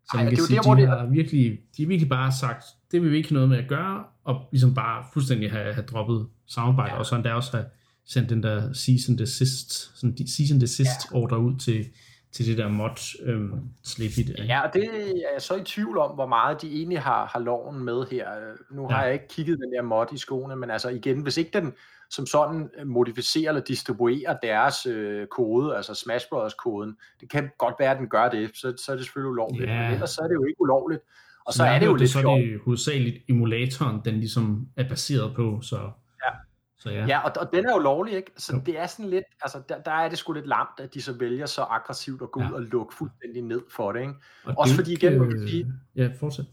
så 0.04 0.16
Ej, 0.16 0.24
man 0.24 0.34
kan 0.34 0.44
sige, 0.44 0.56
der, 0.56 0.74
de 0.74 0.80
det- 0.80 0.88
har 0.88 1.06
virkelig, 1.06 1.58
de 1.76 1.82
har 1.82 1.88
virkelig 1.88 2.08
bare 2.08 2.32
sagt, 2.32 2.64
det 2.92 3.02
vil 3.02 3.10
vi 3.10 3.16
ikke 3.16 3.28
have 3.28 3.34
noget 3.34 3.48
med 3.48 3.58
at 3.58 3.68
gøre, 3.68 4.04
og 4.24 4.40
ligesom 4.52 4.74
bare 4.74 5.04
fuldstændig 5.12 5.50
have, 5.50 5.72
have 5.74 5.86
droppet 5.86 6.26
samarbejde, 6.46 6.92
ja. 6.92 6.98
Og 6.98 7.06
så 7.06 7.14
endda 7.16 7.32
også 7.32 7.50
have 7.56 7.66
sendt 8.06 8.30
den 8.30 8.42
der 8.42 8.72
season 8.72 9.18
desist, 9.18 9.98
sådan 10.00 10.14
de 10.16 10.32
season 10.36 10.60
desist 10.60 11.10
ja. 11.12 11.16
ordre 11.16 11.38
ud 11.38 11.56
til, 11.58 11.86
til 12.32 12.46
det 12.46 12.58
der 12.58 12.68
mod 12.68 12.90
øhm, 13.22 13.52
Slippy 13.84 14.32
der. 14.32 14.44
Ja, 14.44 14.60
og 14.66 14.70
det 14.74 14.84
er 14.84 15.32
jeg 15.34 15.42
så 15.42 15.54
i 15.56 15.62
tvivl 15.64 15.98
om, 15.98 16.14
hvor 16.14 16.26
meget 16.26 16.62
de 16.62 16.66
egentlig 16.76 17.00
har, 17.00 17.26
har 17.32 17.38
loven 17.38 17.84
med 17.84 18.04
her. 18.10 18.26
Nu 18.74 18.82
Ja. 18.90 18.96
har 18.96 19.04
jeg 19.04 19.12
ikke 19.12 19.28
kigget 19.28 19.58
den 19.58 19.72
der 19.72 19.82
mod 19.82 20.06
i 20.14 20.18
skoene, 20.18 20.56
men 20.56 20.70
altså 20.70 20.88
igen, 20.88 21.20
hvis 21.20 21.36
ikke 21.36 21.50
den 21.60 21.72
som 22.10 22.26
sådan 22.26 22.70
øh, 22.78 22.86
modificerer 22.86 23.48
eller 23.48 23.62
distribuerer 23.62 24.36
deres 24.42 24.86
øh, 24.86 25.26
kode, 25.26 25.76
altså 25.76 25.94
Smash 25.94 26.26
Brothers 26.30 26.54
koden, 26.54 26.96
det 27.20 27.30
kan 27.30 27.50
godt 27.58 27.74
være, 27.78 27.90
at 27.90 27.98
den 27.98 28.08
gør 28.08 28.28
det, 28.28 28.50
så, 28.54 28.74
så 28.84 28.92
er 28.92 28.96
det 28.96 29.04
selvfølgelig 29.04 29.30
ulovligt, 29.30 29.70
Ja. 29.70 29.82
men 29.82 29.92
ellers 29.92 30.10
så 30.10 30.20
er 30.24 30.28
det 30.28 30.34
jo 30.34 30.44
ikke 30.44 30.60
ulovligt. 30.60 31.02
Og 31.46 31.52
så 31.52 31.64
jeg 31.64 31.74
er 31.74 31.78
det 31.78 31.86
jo 31.86 31.90
hørte 31.90 32.02
lidt 32.02 32.10
så 32.10 32.18
er 32.28 32.36
det 32.36 32.60
hovedsageligt 32.64 33.16
emulatoren, 33.28 34.00
den 34.04 34.14
ligesom 34.14 34.68
er 34.76 34.88
baseret 34.88 35.34
på, 35.36 35.58
så 35.62 35.76
Ja. 36.24 36.30
så 36.78 36.90
ja. 36.90 37.06
Ja, 37.06 37.18
og, 37.24 37.32
og 37.40 37.48
den 37.52 37.66
er 37.66 37.72
jo 37.72 37.78
lovlig, 37.78 38.14
ikke? 38.14 38.32
Så 38.36 38.52
Jo. 38.56 38.62
det 38.66 38.78
er 38.80 38.86
sådan 38.86 39.10
lidt, 39.10 39.24
altså 39.42 39.62
der, 39.68 39.78
der 39.82 39.90
er 39.90 40.08
det 40.08 40.18
sgu 40.18 40.32
lidt 40.32 40.46
lamt, 40.46 40.80
at 40.80 40.94
de 40.94 41.02
så 41.02 41.12
vælger 41.18 41.46
så 41.46 41.62
aggressivt 41.62 42.22
at 42.22 42.30
gå 42.30 42.42
Ja. 42.42 42.48
ud 42.48 42.52
og 42.54 42.62
lukke 42.62 42.94
fuldstændig 42.94 43.42
ned 43.42 43.60
for 43.70 43.92
det, 43.92 44.00
ikke? 44.00 44.14
Og 44.44 44.54
også 44.58 44.72
det 44.72 44.80
fordi 44.80 44.92
igen, 44.92 45.18
man 45.18 45.32
øh, 45.42 45.48
sige- 45.48 45.72
Ja, 45.96 46.10
fortsæt. 46.20 46.44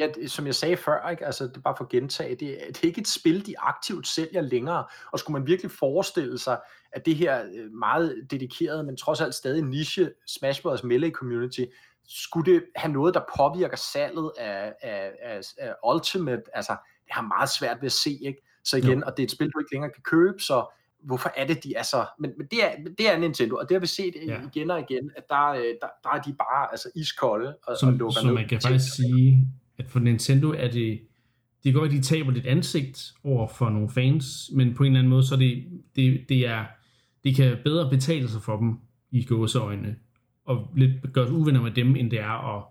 Ja, 0.00 0.08
det, 0.14 0.30
som 0.30 0.46
jeg 0.46 0.54
sagde 0.54 0.76
før, 0.76 1.08
ikke? 1.08 1.26
Altså, 1.26 1.44
det 1.44 1.56
er 1.56 1.60
bare 1.60 1.74
for 1.76 1.84
at 1.84 1.90
gentage, 1.90 2.34
det, 2.34 2.50
er- 2.50 2.66
det 2.72 2.82
er 2.82 2.86
ikke 2.86 3.00
et 3.00 3.08
spil, 3.08 3.46
de 3.46 3.54
aktivt 3.58 4.08
sælger 4.08 4.40
længere, 4.40 4.84
og 5.12 5.18
skulle 5.18 5.38
man 5.40 5.46
virkelig 5.46 5.70
forestille 5.70 6.38
sig, 6.38 6.60
at 6.92 7.06
det 7.06 7.16
her 7.16 7.42
øh, 7.54 7.72
meget 7.72 8.26
dedikerede, 8.30 8.82
men 8.84 8.96
trods 8.96 9.20
alt 9.20 9.34
stadig 9.34 9.62
niche 9.62 10.10
Smash 10.26 10.62
Bros. 10.62 10.84
Melee 10.84 11.10
community, 11.10 11.60
skulle 12.08 12.52
det 12.52 12.62
have 12.76 12.92
noget, 12.92 13.14
der 13.14 13.20
påvirker 13.36 13.76
salget 13.76 14.30
af, 14.38 14.74
af, 14.82 15.12
af, 15.22 15.40
af 15.58 15.74
Ultimate, 15.94 16.42
altså, 16.54 16.72
det 17.04 17.12
har 17.14 17.22
meget 17.22 17.48
svært 17.50 17.76
ved 17.80 17.86
at 17.86 17.92
se, 17.92 18.10
ikke? 18.22 18.42
Så 18.64 18.76
igen, 18.76 18.98
Jo. 18.98 19.02
og 19.06 19.16
det 19.16 19.22
er 19.22 19.26
et 19.26 19.30
spil, 19.30 19.50
du 19.50 19.58
ikke 19.58 19.72
længere 19.72 19.90
kan 19.90 20.02
købe, 20.02 20.40
så 20.40 20.66
hvorfor 21.02 21.32
er 21.36 21.46
det, 21.46 21.64
de 21.64 21.74
er 21.74 21.82
så... 21.82 22.06
Men, 22.18 22.32
men 22.38 22.46
det, 22.46 22.64
er, 22.64 22.70
det 22.98 23.10
er 23.10 23.18
Nintendo, 23.18 23.56
og 23.56 23.68
det 23.68 23.74
har 23.74 23.80
vi 23.80 23.86
set 23.86 24.14
Ja. 24.26 24.32
ja. 24.32 24.40
igen 24.54 24.70
og 24.70 24.80
igen, 24.90 25.10
at 25.16 25.24
der, 25.28 25.48
øh, 25.48 25.64
der, 25.80 25.88
der 26.04 26.10
er 26.10 26.22
de 26.22 26.32
bare 26.32 26.70
altså, 26.70 26.90
iskolde 26.94 27.48
og, 27.48 27.54
og 27.66 27.76
Som, 27.76 27.98
lukker 27.98 28.20
som 28.20 28.26
ned. 28.26 28.34
man 28.34 28.48
kan 28.48 28.60
faktisk 28.60 28.94
sige, 28.96 29.46
at 29.80 29.90
for 29.90 30.00
Nintendo 30.00 30.52
er 30.52 30.70
det, 30.70 31.00
det 31.64 31.74
går, 31.74 31.84
at 31.84 31.90
de 31.90 32.00
taber 32.00 32.30
lidt 32.30 32.46
ansigt 32.46 33.12
over 33.24 33.48
for 33.48 33.70
nogle 33.70 33.90
fans, 33.90 34.50
men 34.54 34.74
på 34.74 34.82
en 34.82 34.86
eller 34.86 34.98
anden 34.98 35.10
måde, 35.10 35.26
så 35.26 35.36
det, 35.36 35.64
det, 35.96 36.24
det 36.28 36.46
er, 36.46 36.64
det 37.24 37.36
kan 37.36 37.56
bedre 37.64 37.90
betale 37.90 38.28
sig 38.28 38.42
for 38.42 38.56
dem 38.56 38.78
i 39.10 39.24
gåseøjne, 39.24 39.96
og 40.44 40.68
lidt 40.76 41.12
gøre 41.12 41.24
os 41.24 41.30
uvenner 41.30 41.62
med 41.62 41.70
dem, 41.70 41.96
end 41.96 42.10
det 42.10 42.20
er 42.20 42.56
at, 42.56 42.64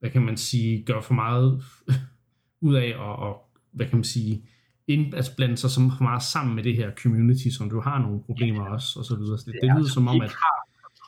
hvad 0.00 0.10
kan 0.10 0.22
man 0.22 0.36
sige, 0.36 0.84
gøre 0.84 1.02
for 1.02 1.14
meget 1.14 1.62
ud 2.66 2.74
af, 2.74 2.94
og, 2.96 3.16
og 3.16 3.36
hvad 3.72 3.86
kan 3.86 3.96
man 3.96 4.04
sige, 4.04 4.44
ind, 4.86 5.14
altså 5.14 5.36
blande 5.36 5.56
sig 5.56 5.70
så 5.70 5.80
meget 6.00 6.22
sammen 6.22 6.56
med 6.56 6.64
det 6.64 6.76
her 6.76 6.90
community, 7.02 7.48
som 7.48 7.70
du 7.70 7.80
har 7.80 7.98
nogle 7.98 8.20
problemer 8.26 8.64
ja. 8.64 8.72
også, 8.72 8.98
og 8.98 9.04
så 9.04 9.16
videre. 9.16 9.38
Så 9.38 9.44
det, 9.46 9.54
det 9.54 9.62
lyder 9.62 9.76
altså, 9.76 9.94
som 9.94 10.08
om, 10.08 10.18
de 10.18 10.24
at 10.24 10.30
har 10.30 10.59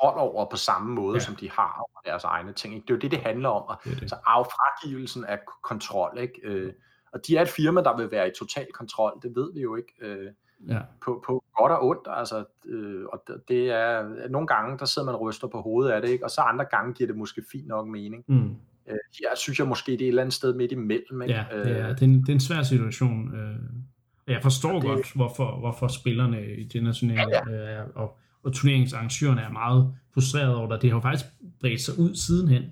kontrol 0.03 0.19
over 0.31 0.51
på 0.51 0.57
samme 0.57 0.95
måde, 0.95 1.15
Ja. 1.15 1.19
ja. 1.19 1.25
som 1.25 1.37
de 1.37 1.51
har 1.51 1.77
over 1.79 2.01
deres 2.13 2.25
egne 2.25 2.53
ting. 2.53 2.75
Ikke? 2.75 2.85
Det 2.85 2.91
er 2.91 2.95
jo 2.95 3.01
det, 3.01 3.11
det 3.11 3.19
handler 3.19 3.49
om. 3.49 3.63
Og, 3.69 3.77
det 3.85 4.01
det. 4.01 4.11
så 4.11 4.17
af 4.27 4.45
fragivelsen 4.47 5.25
af 5.25 5.39
kontrol. 5.63 6.19
Ikke? 6.19 6.41
Øh, 6.45 6.73
og 7.13 7.21
de 7.27 7.37
er 7.37 7.43
et 7.43 7.49
firma, 7.49 7.81
der 7.81 7.97
vil 7.97 8.11
være 8.11 8.29
i 8.29 8.31
total 8.39 8.67
kontrol. 8.75 9.13
Det 9.23 9.33
ved 9.37 9.53
vi 9.55 9.61
jo 9.61 9.77
ikke. 9.77 9.93
Øh, 10.01 10.27
ja. 10.69 10.81
på, 11.05 11.23
på 11.27 11.45
godt 11.57 11.73
og 11.73 11.87
ondt. 11.89 12.09
Altså, 12.11 12.45
øh, 12.67 13.05
og 13.13 13.23
det- 13.27 13.43
det 13.49 13.71
er, 13.71 14.29
nogle 14.29 14.47
gange, 14.47 14.79
der 14.79 14.85
sidder 14.85 15.07
man 15.07 15.15
og 15.15 15.21
ryster 15.21 15.49
på 15.49 15.61
hovedet 15.61 15.93
af 15.93 16.01
det, 16.03 16.09
ikke? 16.09 16.25
og 16.25 16.31
så 16.31 16.41
andre 16.41 16.65
gange 16.65 16.95
giver 16.95 17.07
det 17.09 17.17
måske 17.17 17.43
fint 17.53 17.67
nok 17.67 17.87
mening. 17.87 18.25
Mm. 18.29 18.57
Øh, 18.91 18.99
her 19.21 19.37
synes 19.37 19.59
jeg 19.59 19.69
måske, 19.69 19.93
det 19.93 20.01
er 20.01 20.05
et 20.05 20.09
eller 20.09 20.23
andet 20.23 20.35
sted 20.35 20.55
midt 20.55 20.73
imellem. 20.73 21.23
Ikke? 21.23 21.35
Ja, 21.35 21.45
det 21.59 21.79
er, 21.81 21.89
det, 21.89 22.01
er 22.03 22.05
en, 22.05 22.21
det 22.21 22.29
er 22.29 22.33
en 22.33 22.41
svær 22.41 22.63
situation. 22.63 23.35
Øh, 23.35 23.57
jeg 24.35 24.43
forstår 24.43 24.69
Og 24.69 24.75
det... 24.75 24.83
det- 24.83 24.91
godt, 24.97 25.13
hvorfor, 25.15 25.59
hvorfor 25.59 25.89
spillerne 25.89 26.47
i 26.47 26.69
turnering 26.69 27.31
Ja, 27.31 27.51
ja, 27.51 27.57
ja. 27.57 27.81
Øh, 27.83 27.87
og, 27.95 28.19
og 28.45 28.53
turneringsarrangørerne 28.53 29.41
er 29.41 29.51
meget 29.53 29.95
frustreret 30.15 30.55
over 30.55 30.73
det. 30.73 30.83
Det 30.83 30.91
har 30.91 30.97
jo 30.97 31.01
faktisk 31.01 31.25
bredt 31.61 31.81
sig 31.81 31.99
ud 31.99 32.15
sidenhen. 32.15 32.63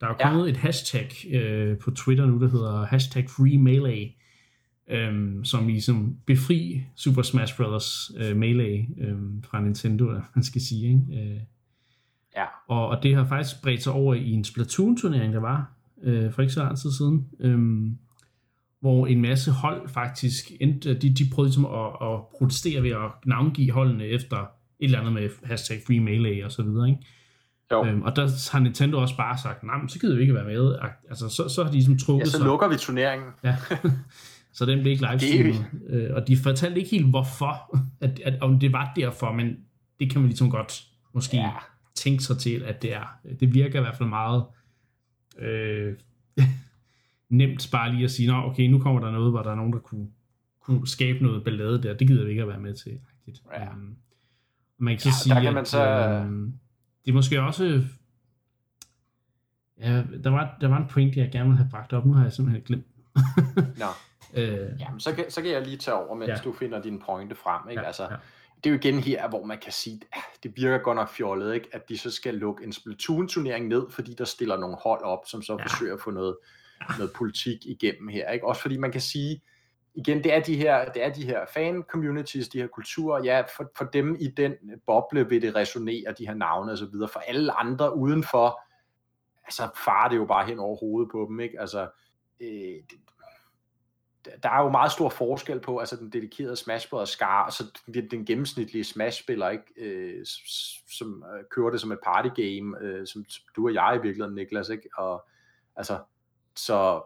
Der 0.00 0.06
er 0.06 0.10
jo 0.10 0.16
Ja. 0.20 0.28
kommet 0.30 0.48
et 0.50 0.56
hashtag 0.56 1.10
øh, 1.30 1.78
på 1.78 1.90
Twitter 1.90 2.26
nu, 2.26 2.40
der 2.40 2.48
hedder 2.50 2.84
hashtag 2.86 3.30
Free 3.30 3.58
Melee, 3.58 4.08
øh, 4.90 5.44
som 5.44 5.66
ligesom 5.66 6.16
befri 6.26 6.82
Super 6.96 7.22
Smash 7.22 7.56
Bros. 7.56 8.12
Øh, 8.18 8.36
Melee 8.36 8.86
øh, 8.98 9.16
fra 9.44 9.60
Nintendo, 9.60 10.08
eller 10.08 10.22
man 10.34 10.44
skal 10.44 10.60
sige. 10.60 10.86
Ikke? 10.88 11.22
Øh, 11.30 11.40
Ja. 12.36 12.44
og, 12.68 12.88
og 12.88 13.02
det 13.02 13.14
har 13.14 13.24
faktisk 13.24 13.62
bredt 13.62 13.82
sig 13.82 13.92
over 13.92 14.14
i 14.14 14.30
en 14.30 14.44
Splatoon-turnering, 14.44 15.32
der 15.32 15.40
var 15.40 15.72
øh, 16.02 16.32
for 16.32 16.42
ikke 16.42 16.54
så 16.54 16.60
lang 16.62 16.78
tid 16.78 16.92
siden, 16.92 17.26
øhm, 17.40 17.98
hvor 18.80 19.06
en 19.06 19.20
masse 19.22 19.50
hold 19.50 19.88
faktisk 19.88 20.52
endte, 20.60 20.94
de, 20.94 21.14
de 21.14 21.24
prøvede 21.32 21.48
ligesom 21.48 21.64
at, 21.64 21.86
at 22.02 22.20
protestere 22.38 22.82
ved 22.82 22.90
at 22.90 23.10
navngive 23.26 23.70
holdene 23.72 24.04
efter 24.04 24.46
et 24.82 24.84
eller 24.84 25.00
andet 25.00 25.12
med 25.12 25.28
hashtag 25.44 25.82
Free 25.86 26.00
Melee 26.00 26.44
og 26.44 26.52
så 26.52 26.62
videre, 26.62 26.88
ikke? 26.88 27.00
Jo. 27.72 27.84
Øhm, 27.84 28.02
og 28.02 28.16
der 28.16 28.50
har 28.52 28.58
Nintendo 28.58 29.00
også 29.00 29.16
bare 29.16 29.38
sagt, 29.38 29.62
nej, 29.62 29.78
men 29.78 29.88
så 29.88 29.98
gider 29.98 30.14
vi 30.14 30.20
ikke 30.20 30.34
være 30.34 30.44
med. 30.44 30.76
Altså, 31.08 31.28
så, 31.28 31.48
så 31.48 31.62
har 31.62 31.70
de 31.70 31.76
ligesom 31.76 31.98
trukket 31.98 32.24
ja, 32.24 32.30
så 32.30 32.36
sig. 32.36 32.46
lukker 32.46 32.68
vi 32.68 32.76
turneringen. 32.76 33.28
Ja. 33.44 33.56
så 34.56 34.66
den 34.66 34.80
blev 34.80 34.92
ikke 34.92 35.06
livestreamet. 35.10 35.66
Øh, 35.88 36.10
og 36.14 36.28
de 36.28 36.36
fortalte 36.36 36.78
ikke 36.78 36.90
helt 36.90 37.10
hvorfor, 37.10 37.78
at, 38.00 38.20
at, 38.24 38.42
om 38.42 38.58
det 38.58 38.72
var 38.72 38.92
derfor, 38.96 39.32
men 39.32 39.56
det 40.00 40.10
kan 40.10 40.20
man 40.20 40.28
ligesom 40.28 40.50
godt 40.50 40.84
måske 41.12 41.36
ja. 41.36 41.50
Tænke 41.94 42.22
sig 42.22 42.38
til, 42.38 42.62
at 42.62 42.82
det 42.82 42.94
er. 42.94 43.18
Det 43.40 43.54
virker 43.54 43.78
i 43.78 43.82
hvert 43.82 43.96
fald 43.96 44.08
meget 44.08 44.44
øh, 45.38 45.94
nemt 47.28 47.68
bare 47.72 47.92
lige 47.92 48.04
at 48.04 48.10
sige, 48.10 48.28
Nå, 48.28 48.34
okay, 48.34 48.66
nu 48.66 48.78
kommer 48.78 49.00
der 49.00 49.10
noget, 49.10 49.30
hvor 49.30 49.42
der 49.42 49.50
er 49.50 49.54
nogen, 49.54 49.72
der 49.72 49.78
kunne, 49.78 50.06
kunne 50.60 50.88
skabe 50.88 51.24
noget 51.24 51.44
ballade 51.44 51.82
der. 51.82 51.94
Det 51.94 52.06
gider 52.06 52.24
vi 52.24 52.30
ikke 52.30 52.42
at 52.42 52.48
være 52.48 52.60
med 52.60 52.74
til. 52.74 52.98
Ja. 53.52 53.62
Øhm, 53.62 53.96
man 54.82 54.96
kan 54.98 55.04
Ja, 55.04 55.12
sige, 55.22 55.34
der 55.34 55.40
kan 55.40 55.48
at 55.48 55.54
man 55.54 55.66
så- 55.66 55.84
øhm, 55.86 56.52
det 57.04 57.10
er 57.10 57.14
måske 57.14 57.40
også... 57.42 57.84
Ja, 59.80 60.02
der 60.24 60.30
var, 60.30 60.56
der 60.60 60.68
var 60.68 60.76
en 60.76 60.88
point, 60.88 61.16
jeg 61.16 61.30
gerne 61.32 61.44
ville 61.48 61.56
have 61.62 61.70
bragt 61.70 61.92
op. 61.92 62.06
Nu 62.06 62.12
har 62.12 62.22
jeg 62.22 62.32
simpelthen 62.32 62.62
glemt. 62.64 62.86
Nå. 63.56 63.86
øh, 64.40 64.80
Jamen, 64.80 65.00
så 65.00 65.14
kan, 65.14 65.24
så 65.30 65.42
kan 65.42 65.50
jeg 65.50 65.62
lige 65.62 65.76
tage 65.76 65.94
over, 65.94 66.14
mens 66.14 66.28
Ja. 66.28 66.34
ja. 66.34 66.40
du 66.44 66.52
finder 66.52 66.82
dine 66.82 67.00
pointe 67.00 67.34
frem. 67.34 67.68
Ikke? 67.70 67.80
Ja, 67.82 67.86
altså, 67.86 68.02
ja. 68.02 68.16
Det 68.56 68.66
er 68.70 68.74
jo 68.74 68.76
igen 68.78 68.98
her, 68.98 69.28
hvor 69.28 69.44
man 69.44 69.58
kan 69.62 69.72
sige, 69.72 70.00
at 70.12 70.42
det 70.42 70.52
virker 70.56 70.78
godt 70.78 70.96
nok 70.96 71.08
fjollet, 71.10 71.54
ikke? 71.54 71.68
at 71.72 71.88
de 71.88 71.98
så 71.98 72.10
skal 72.10 72.34
lukke 72.34 72.64
en 72.64 72.72
Splatoon-turnering 72.72 73.68
ned, 73.68 73.82
fordi 73.90 74.14
der 74.18 74.24
stiller 74.24 74.56
nogle 74.56 74.76
hold 74.84 75.02
op, 75.02 75.18
som 75.26 75.42
så 75.42 75.52
Ja. 75.52 75.58
ja. 75.58 75.64
forsøger 75.64 75.94
at 75.94 76.00
få 76.00 76.10
noget, 76.10 76.36
noget 76.98 77.12
politik 77.16 77.66
igennem 77.66 78.08
her. 78.08 78.30
Ikke? 78.30 78.46
Også 78.48 78.62
fordi 78.62 78.76
man 78.76 78.92
kan 78.92 79.00
sige, 79.00 79.42
igen, 79.94 80.24
det 80.24 80.34
er 80.34 80.40
de 80.40 80.56
her, 80.56 80.92
det 80.92 81.04
er 81.04 81.12
de 81.12 81.24
her 81.24 81.46
fan-communities, 81.46 82.48
de 82.48 82.60
her 82.60 82.66
kulturer, 82.66 83.24
ja, 83.24 83.42
for, 83.56 83.70
for 83.76 83.84
dem 83.84 84.16
i 84.20 84.26
den 84.26 84.54
boble 84.86 85.28
vil 85.28 85.42
det 85.42 85.54
resonere, 85.54 86.14
de 86.18 86.26
her 86.26 86.34
navne 86.34 86.72
og 86.72 86.78
så 86.78 86.86
videre. 86.86 87.08
For 87.08 87.20
alle 87.20 87.52
andre 87.52 87.96
udenfor, 87.96 88.60
altså 89.44 89.68
farer 89.84 90.08
det 90.08 90.16
jo 90.16 90.24
bare 90.24 90.46
hen 90.46 90.58
over 90.58 90.76
hovedet 90.76 91.10
på 91.12 91.26
dem, 91.28 91.40
ikke? 91.40 91.60
Altså, 91.60 91.90
øh, 92.40 92.48
det, 92.90 92.98
der 94.42 94.50
er 94.50 94.62
jo 94.62 94.70
meget 94.70 94.92
stor 94.92 95.08
forskel 95.08 95.60
på, 95.60 95.78
altså 95.78 95.96
den 95.96 96.12
dedikerede 96.12 96.56
Smash 96.56 96.88
skar, 97.04 97.44
og 97.46 97.52
så 97.52 97.64
den, 97.94 98.10
den 98.10 98.24
gennemsnitlige 98.24 98.84
smashspiller, 98.84 99.48
ikke, 99.48 99.64
øh, 99.76 100.26
som 100.98 101.24
øh, 101.34 101.44
kører 101.50 101.70
det 101.70 101.80
som 101.80 101.92
et 101.92 101.98
partygame, 102.04 102.78
øh, 102.80 103.06
som 103.06 103.24
du 103.56 103.66
og 103.66 103.74
jeg 103.74 103.92
i 103.96 104.02
virkeligheden, 104.02 104.34
Niklas, 104.34 104.68
ikke? 104.68 104.88
Og, 104.96 105.26
altså, 105.76 105.98
så 106.56 107.02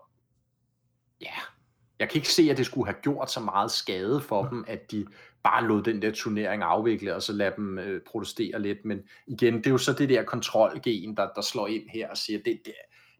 ja, 1.20 1.32
jeg 1.98 2.08
kan 2.08 2.16
ikke 2.18 2.28
se, 2.32 2.48
at 2.50 2.56
det 2.56 2.66
skulle 2.66 2.86
have 2.86 3.00
gjort 3.02 3.30
så 3.30 3.40
meget 3.40 3.70
skade 3.70 4.20
for 4.20 4.42
dem, 4.44 4.64
at 4.68 4.90
de 4.90 5.06
bare 5.42 5.64
lod 5.64 5.82
den 5.82 6.02
der 6.02 6.10
turnering 6.10 6.62
afvikle, 6.62 7.14
og 7.14 7.22
så 7.22 7.32
lade 7.32 7.52
dem 7.56 7.78
øh, 7.78 8.00
protestere 8.06 8.62
lidt, 8.62 8.84
men 8.84 9.00
igen, 9.26 9.54
det 9.54 9.66
er 9.66 9.70
jo 9.70 9.78
så 9.78 9.92
det 9.92 10.08
der 10.08 10.22
kontrolgen, 10.22 11.16
der, 11.16 11.28
der 11.34 11.40
slår 11.40 11.66
ind 11.66 11.88
her 11.88 12.08
og 12.10 12.16
siger, 12.16 12.38
det, 12.44 12.60
det, 12.64 12.74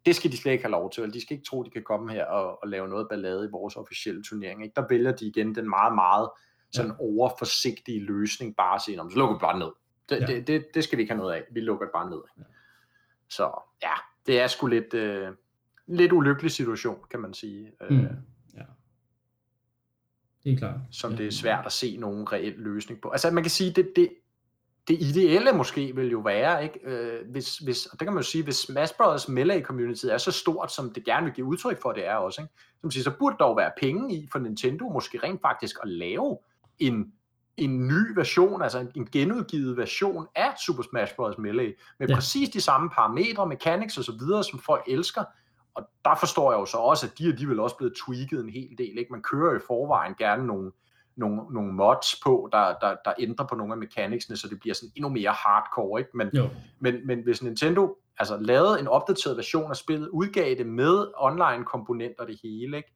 det 0.06 0.16
skal 0.16 0.32
de 0.32 0.36
slet 0.36 0.52
ikke 0.52 0.64
have 0.64 0.70
lov 0.70 0.90
til, 0.92 1.02
eller 1.02 1.12
de 1.12 1.20
skal 1.20 1.34
ikke 1.36 1.46
tro, 1.48 1.62
de 1.62 1.70
kan 1.70 1.82
komme 1.82 2.12
her 2.12 2.24
og, 2.24 2.62
og 2.62 2.68
lave 2.68 2.88
noget 2.88 3.06
ballade 3.10 3.44
i 3.44 3.50
vores 3.50 3.76
officielle 3.76 4.22
turnering. 4.22 4.62
Ikke? 4.64 4.74
Der 4.76 4.86
vælger 4.88 5.12
de 5.12 5.26
igen 5.26 5.54
den 5.54 5.68
meget, 5.68 5.94
meget 5.94 6.30
sådan 6.72 6.90
ja. 6.90 6.96
overforsigtige 7.00 8.00
løsning, 8.00 8.56
bare 8.56 8.74
at 8.74 8.82
sige, 8.82 8.96
"Nå, 8.96 9.02
men 9.02 9.10
så 9.12 9.18
lukker 9.18 9.36
vi 9.36 9.40
bare 9.40 9.58
ned. 9.58 9.70
Det, 10.08 10.20
Ja. 10.20 10.26
det, 10.26 10.46
det, 10.46 10.64
det 10.74 10.84
skal 10.84 10.96
vi 10.96 11.02
ikke 11.02 11.12
have 11.14 11.20
noget 11.22 11.34
af. 11.34 11.42
Vi 11.52 11.60
lukker 11.60 11.86
det 11.86 11.92
bare 11.92 12.10
ned. 12.10 12.20
Ja. 12.38 12.42
Så 13.28 13.50
ja, 13.82 13.92
det 14.26 14.40
er 14.40 14.46
sgu 14.46 14.66
lidt, 14.66 14.94
øh, 14.94 15.28
lidt 15.86 16.12
ulykkelig 16.12 16.50
situation, 16.50 16.98
kan 17.10 17.20
man 17.20 17.34
sige. 17.34 17.72
mm, 17.90 17.96
Øh, 17.96 18.02
ja. 18.02 18.08
Det 20.46 20.54
er 20.54 20.58
klart. 20.58 20.74
som 20.90 21.10
ja. 21.10 21.16
det 21.16 21.26
er 21.26 21.30
svært 21.30 21.66
at 21.66 21.72
se 21.72 21.96
nogen 21.96 22.32
reel 22.32 22.54
løsning 22.56 23.00
på. 23.00 23.10
Altså 23.10 23.30
man 23.30 23.42
kan 23.42 23.50
sige, 23.50 23.70
det, 23.70 23.92
det 23.96 24.08
det 24.88 25.02
ideelle 25.02 25.52
måske 25.52 25.92
vil 25.94 26.10
jo 26.10 26.18
være, 26.18 26.64
ikke? 26.64 26.80
Øh, 26.84 27.30
hvis, 27.30 27.58
hvis, 27.58 27.86
og 27.86 28.00
det 28.00 28.06
kan 28.06 28.14
man 28.14 28.22
jo 28.22 28.28
sige, 28.28 28.44
hvis 28.44 28.56
Smash 28.56 28.94
Bros. 28.96 29.28
Melee 29.28 29.62
community 29.62 30.06
er 30.06 30.18
så 30.18 30.30
stort, 30.30 30.72
som 30.72 30.92
det 30.92 31.04
gerne 31.04 31.24
vil 31.24 31.34
give 31.34 31.46
udtryk 31.46 31.82
for, 31.82 31.92
det 31.92 32.06
er 32.06 32.14
også, 32.14 32.42
ikke? 32.42 32.54
Som 32.80 32.90
siger, 32.90 33.04
så 33.04 33.10
burde 33.18 33.36
der 33.38 33.44
jo 33.44 33.52
være 33.52 33.70
penge 33.80 34.14
i 34.14 34.28
for 34.32 34.38
Nintendo 34.38 34.88
måske 34.88 35.20
rent 35.22 35.40
faktisk 35.40 35.76
at 35.82 35.88
lave 35.88 36.38
en, 36.78 37.12
en 37.56 37.88
ny 37.88 38.14
version, 38.14 38.62
altså 38.62 38.78
en, 38.78 38.90
en 38.94 39.08
genudgivet 39.12 39.76
version 39.76 40.26
af 40.34 40.52
Super 40.66 40.82
Smash 40.82 41.14
Bros. 41.14 41.38
Melee, 41.38 41.74
med 41.98 42.08
ja. 42.08 42.14
præcis 42.14 42.48
de 42.48 42.60
samme 42.60 42.90
parametre, 42.90 43.46
mechanics 43.46 43.98
og 43.98 44.04
så 44.04 44.12
videre, 44.12 44.44
som 44.44 44.58
folk 44.58 44.84
elsker, 44.88 45.24
og 45.76 45.88
der 46.04 46.14
forstår 46.14 46.52
jeg 46.52 46.60
jo 46.60 46.64
så 46.64 46.76
også, 46.76 47.06
at 47.06 47.18
de 47.18 47.28
er 47.28 47.46
vel 47.46 47.60
også 47.60 47.76
blevet 47.76 47.94
tweaked 48.06 48.40
en 48.40 48.50
hel 48.50 48.78
del, 48.78 48.98
ikke? 48.98 49.12
Man 49.12 49.22
kører 49.22 49.56
i 49.56 49.60
forvejen 49.66 50.14
gerne 50.18 50.46
nogle, 50.46 50.72
nogle, 51.16 51.40
nogle 51.50 51.72
mods 51.72 52.20
på, 52.24 52.48
der, 52.52 52.74
der, 52.80 52.96
der 53.04 53.12
ændrer 53.18 53.46
på 53.46 53.54
nogle 53.54 53.72
af 53.72 53.78
mechanicsene, 53.78 54.36
så 54.36 54.48
det 54.48 54.60
bliver 54.60 54.74
sådan 54.74 54.92
endnu 54.96 55.08
mere 55.08 55.30
hardcore, 55.30 56.00
ikke? 56.00 56.10
Men, 56.14 56.30
men, 56.78 57.06
men 57.06 57.22
hvis 57.22 57.42
Nintendo 57.42 57.96
altså 58.18 58.36
lavede 58.36 58.80
en 58.80 58.88
opdateret 58.88 59.36
version 59.36 59.70
af 59.70 59.76
spillet, 59.76 60.08
udgav 60.08 60.54
det 60.54 60.66
med 60.66 61.06
online 61.16 61.64
komponenter 61.64 62.26
det 62.26 62.40
hele, 62.42 62.76
ikke? 62.76 62.92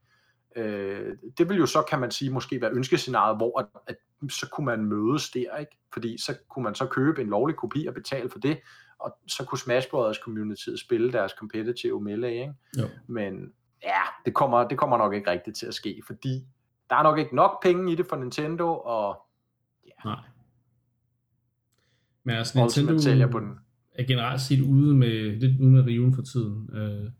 Øh, 0.56 1.16
det 1.38 1.48
vil 1.48 1.58
jo 1.58 1.66
så, 1.66 1.82
kan 1.82 1.98
man 2.00 2.10
sige, 2.10 2.30
måske 2.30 2.60
være 2.60 2.72
ønskescenariet, 2.72 3.36
hvor 3.36 3.60
at, 3.60 3.66
at 3.86 3.96
så 4.30 4.48
kunne 4.52 4.64
man 4.64 4.84
mødes 4.84 5.30
der, 5.30 5.56
ikke? 5.56 5.78
Fordi 5.92 6.18
så 6.18 6.34
kunne 6.48 6.62
man 6.62 6.74
så 6.74 6.86
købe 6.86 7.20
en 7.20 7.28
lovlig 7.28 7.56
kopi 7.56 7.86
og 7.86 7.94
betale 7.94 8.30
for 8.30 8.38
det, 8.38 8.58
og 9.00 9.16
så 9.26 9.44
kunne 9.44 9.58
Smash 9.58 9.88
Brothers 9.90 10.16
community 10.16 10.68
spille 10.76 11.12
deres 11.12 11.32
competitive 11.38 12.00
melee, 12.00 12.32
ikke? 12.32 12.54
Jo. 12.78 12.88
Men 13.06 13.52
ja, 13.82 14.00
det 14.24 14.34
kommer, 14.34 14.68
det 14.68 14.78
kommer 14.78 14.98
nok 14.98 15.14
ikke 15.14 15.30
rigtigt 15.30 15.56
til 15.56 15.66
at 15.66 15.74
ske, 15.74 16.02
fordi 16.06 16.46
der 16.90 16.96
er 16.96 17.02
nok 17.02 17.18
ikke 17.18 17.36
nok 17.36 17.62
penge 17.62 17.92
i 17.92 17.94
det 17.94 18.06
for 18.06 18.16
Nintendo, 18.16 18.76
og 18.78 19.26
ja. 19.86 19.90
Nej. 20.04 20.20
Men 22.24 22.36
altså, 22.36 22.58
Nintendo 22.58 22.98
sælger 22.98 23.26
på 23.26 23.40
den. 23.40 23.58
er 23.94 24.04
generelt 24.04 24.40
set 24.40 24.60
ude 24.60 24.94
med, 24.94 25.40
lidt 25.40 25.60
ude 25.60 25.70
med 25.70 25.86
riven 25.86 26.14
for 26.14 26.22
tiden, 26.22 26.70
øh, 26.72 27.10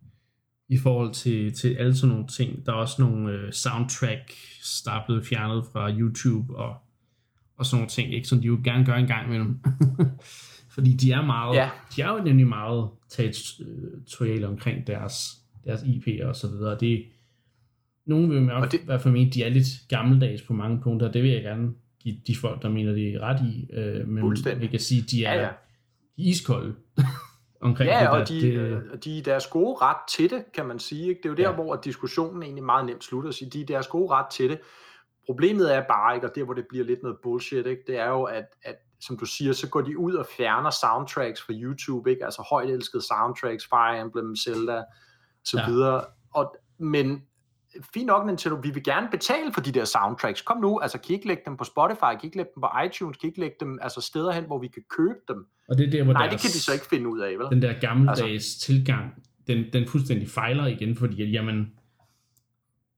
i 0.69 0.79
forhold 0.79 1.15
til, 1.15 1.55
til 1.55 1.75
alle 1.75 1.97
sådan 1.97 2.13
nogle 2.15 2.27
ting. 2.29 2.67
Der 2.67 2.73
er 2.73 2.77
også 2.77 3.03
nogle 3.03 3.33
øh, 3.33 3.53
soundtracks, 3.53 4.83
der 4.83 4.93
er 4.93 5.07
blevet 5.07 5.27
fjernet 5.27 5.65
fra 5.73 5.91
YouTube, 5.91 6.57
og, 6.57 6.77
og 7.57 7.67
sådan 7.67 7.77
nogle 7.77 7.89
ting, 7.89 8.15
ikke? 8.15 8.29
som 8.29 8.41
de 8.41 8.47
jo 8.47 8.61
gerne 8.65 8.85
gør 8.85 8.95
en 8.95 9.07
gang 9.07 9.27
imellem. 9.27 9.61
Fordi 10.71 10.93
de 10.93 11.13
er 11.13 11.23
meget, 11.23 11.57
ja. 11.57 11.71
de 11.97 12.03
er 12.03 12.13
jo 12.13 12.25
nemlig 12.25 12.47
meget 12.47 12.89
territoriale 13.09 14.49
omkring 14.49 14.87
deres, 14.87 15.29
deres 15.65 15.83
IP 15.83 16.25
og 16.25 16.37
så 16.37 16.49
videre. 16.49 16.79
Det, 16.81 17.05
nogen 18.07 18.31
vil 18.31 18.43
nok 18.43 18.73
det, 18.73 18.81
i 18.81 18.85
hvert 18.85 19.01
fald 19.01 19.15
mene, 19.15 19.31
de 19.31 19.43
er 19.45 19.49
lidt 19.49 19.67
gammeldags 19.89 20.43
på 20.43 20.53
mange 20.53 20.81
punkter. 20.81 21.13
Det 21.13 21.23
vil 21.23 21.31
jeg 21.31 21.43
gerne 21.43 21.71
give 21.99 22.17
de 22.27 22.37
folk, 22.37 22.63
der 22.63 22.69
mener, 22.69 22.93
det 22.93 23.15
er 23.15 23.21
ret 23.21 23.41
i. 23.41 23.71
Øh, 23.73 24.09
men 24.09 24.37
jeg 24.47 24.71
kan 24.71 24.81
sige, 24.81 25.03
at 25.03 25.11
de 25.11 25.25
er, 25.25 25.35
ja, 25.35 25.41
ja. 25.41 25.49
De 26.17 26.23
iskolde 26.23 26.75
omkring 27.61 27.91
ja, 27.91 27.99
det. 27.99 28.05
Ja, 28.05 28.21
og 28.21 28.29
de, 28.29 28.41
det, 28.41 29.05
de 29.05 29.19
er 29.19 29.23
deres 29.23 29.47
gode 29.47 29.77
ret 29.83 29.97
til 30.11 30.31
det, 30.31 30.45
kan 30.55 30.67
man 30.67 30.79
sige. 30.79 31.09
Ikke? 31.09 31.19
Det 31.23 31.25
er 31.25 31.31
jo 31.31 31.37
der, 31.37 31.49
ja. 31.49 31.55
hvor 31.55 31.77
diskussionen 31.77 32.43
egentlig 32.43 32.65
meget 32.65 32.87
nemt 32.87 33.05
slutter. 33.05 33.31
Sige, 33.31 33.51
de 33.51 33.61
er 33.61 33.67
deres 33.67 33.87
gode 33.87 34.11
ret 34.11 34.27
til 34.33 34.51
det. 34.51 34.61
Problemet 35.27 35.77
er 35.77 35.81
bare, 35.81 36.15
ikke, 36.15 36.29
og 36.31 36.35
der 36.35 36.45
hvor 36.45 36.55
det 36.55 36.65
bliver 36.69 36.85
lidt 36.85 37.03
noget 37.03 37.19
bullshit, 37.23 37.67
ikke, 37.67 37.83
det 37.87 37.99
er 37.99 38.09
jo, 38.09 38.23
at, 38.23 38.45
at 38.63 38.77
som 39.01 39.19
du 39.19 39.25
siger, 39.25 39.53
så 39.53 39.69
går 39.69 39.81
de 39.81 39.99
ud 39.99 40.15
og 40.15 40.27
fjerner 40.37 40.71
soundtracks 40.71 41.43
fra 41.43 41.53
YouTube, 41.53 42.11
ikke? 42.11 42.25
altså 42.25 42.43
højt 42.51 42.71
elskede 42.71 43.03
soundtracks, 43.03 43.67
Fire 43.67 44.01
Emblem, 44.01 44.37
Zelda, 44.37 44.83
så 45.45 45.59
ja. 45.59 45.71
videre. 45.71 46.05
Og, 46.35 46.57
men 46.79 47.23
fint 47.95 48.07
nok 48.07 48.27
Nintendo, 48.27 48.57
vi 48.63 48.71
vil 48.71 48.85
gerne 48.85 49.09
betale 49.11 49.53
for 49.53 49.61
de 49.61 49.73
der 49.73 49.85
soundtracks. 49.85 50.43
Kom 50.43 50.61
nu, 50.61 50.81
altså 50.81 50.99
kan 50.99 51.11
I 51.11 51.13
ikke 51.13 51.27
lægge 51.27 51.43
dem 51.47 51.57
på 51.57 51.65
Spotify, 51.65 52.01
kan 52.01 52.21
I 52.23 52.27
ikke 52.27 52.37
lægge 52.37 52.51
dem 52.55 52.61
på 52.61 52.69
iTunes, 52.87 53.17
kan 53.17 53.27
I 53.27 53.31
ikke 53.31 53.41
lægge 53.41 53.57
dem 53.61 53.79
altså 53.83 54.01
steder 54.01 54.33
hen, 54.33 54.45
hvor 54.45 54.59
vi 54.59 54.69
kan 54.69 54.83
købe 54.91 55.21
dem? 55.29 55.47
Og 55.69 55.79
det 55.79 55.87
er 55.87 55.91
der, 55.91 56.05
hvor 56.05 56.13
Nej, 56.13 56.27
deres, 56.27 56.43
det 56.43 56.51
kan 56.51 56.55
de 56.55 56.63
så 56.63 56.73
ikke 56.73 56.87
finde 56.87 57.09
ud 57.09 57.21
af, 57.21 57.39
vel? 57.39 57.47
Den 57.51 57.63
der 57.63 57.81
gammeldags 57.81 58.21
altså, 58.21 58.61
tilgang, 58.61 59.15
den, 59.47 59.65
den 59.73 59.89
fuldstændig 59.89 60.29
fejler 60.29 60.67
igen, 60.67 60.97
fordi 60.97 61.25
jamen, 61.31 61.73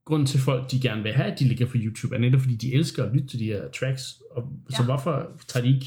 grunden 0.05 0.25
til 0.25 0.39
folk, 0.39 0.71
de 0.71 0.81
gerne 0.81 1.03
vil 1.03 1.13
have, 1.13 1.31
at 1.31 1.39
de 1.39 1.43
ligger 1.43 1.65
på 1.65 1.73
YouTube, 1.75 2.15
er 2.15 2.19
netop 2.19 2.41
fordi, 2.41 2.55
de 2.55 2.73
elsker 2.73 3.03
at 3.03 3.13
lytte 3.13 3.27
til 3.27 3.39
de 3.39 3.45
her 3.45 3.67
tracks. 3.79 4.21
Og, 4.31 4.43
ja. 4.71 4.75
Så 4.75 4.83
hvorfor 4.83 5.31
tager 5.47 5.65
de 5.65 5.73
ikke 5.73 5.85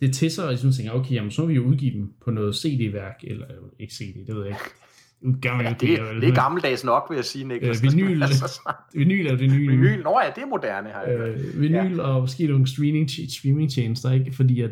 det 0.00 0.14
til 0.14 0.30
sig, 0.30 0.44
og 0.44 0.50
ligesom 0.50 0.72
tænker, 0.72 0.92
okay, 0.92 1.12
jamen, 1.12 1.30
så 1.30 1.42
må 1.42 1.48
vi 1.48 1.54
jo 1.54 1.62
udgive 1.62 1.92
dem 1.92 2.12
på 2.24 2.30
noget 2.30 2.56
CD-værk, 2.56 3.20
eller 3.22 3.46
ikke 3.78 3.94
CD, 3.94 4.26
det 4.26 4.34
ved 4.34 4.42
jeg 4.42 4.50
ikke. 4.50 5.40
Gammel, 5.42 5.64
ja, 5.64 5.70
det, 5.70 5.80
det, 5.80 6.22
det 6.22 6.28
er 6.28 6.34
gammeldags 6.34 6.84
nok, 6.84 7.06
vil 7.10 7.16
jeg 7.16 7.24
sige, 7.24 7.44
Niklas. 7.44 7.82
Øh, 7.84 7.90
vinyl, 7.92 8.22
vinyl 8.94 9.26
er 9.26 9.36
det 9.36 9.50
nye. 9.50 9.68
Vinyl, 9.70 10.02
nå 10.02 10.20
ja, 10.24 10.30
det 10.34 10.42
er 10.42 10.46
moderne 10.46 10.88
her. 10.88 11.28
Øh, 11.28 11.60
vinyl 11.60 11.96
ja. 11.96 12.02
og 12.02 12.20
måske 12.20 12.46
nogle 12.46 12.66
streaming, 12.66 13.10
streaming 13.10 13.70
tjenester, 13.70 14.10
ikke? 14.10 14.32
Fordi 14.32 14.60
at 14.60 14.70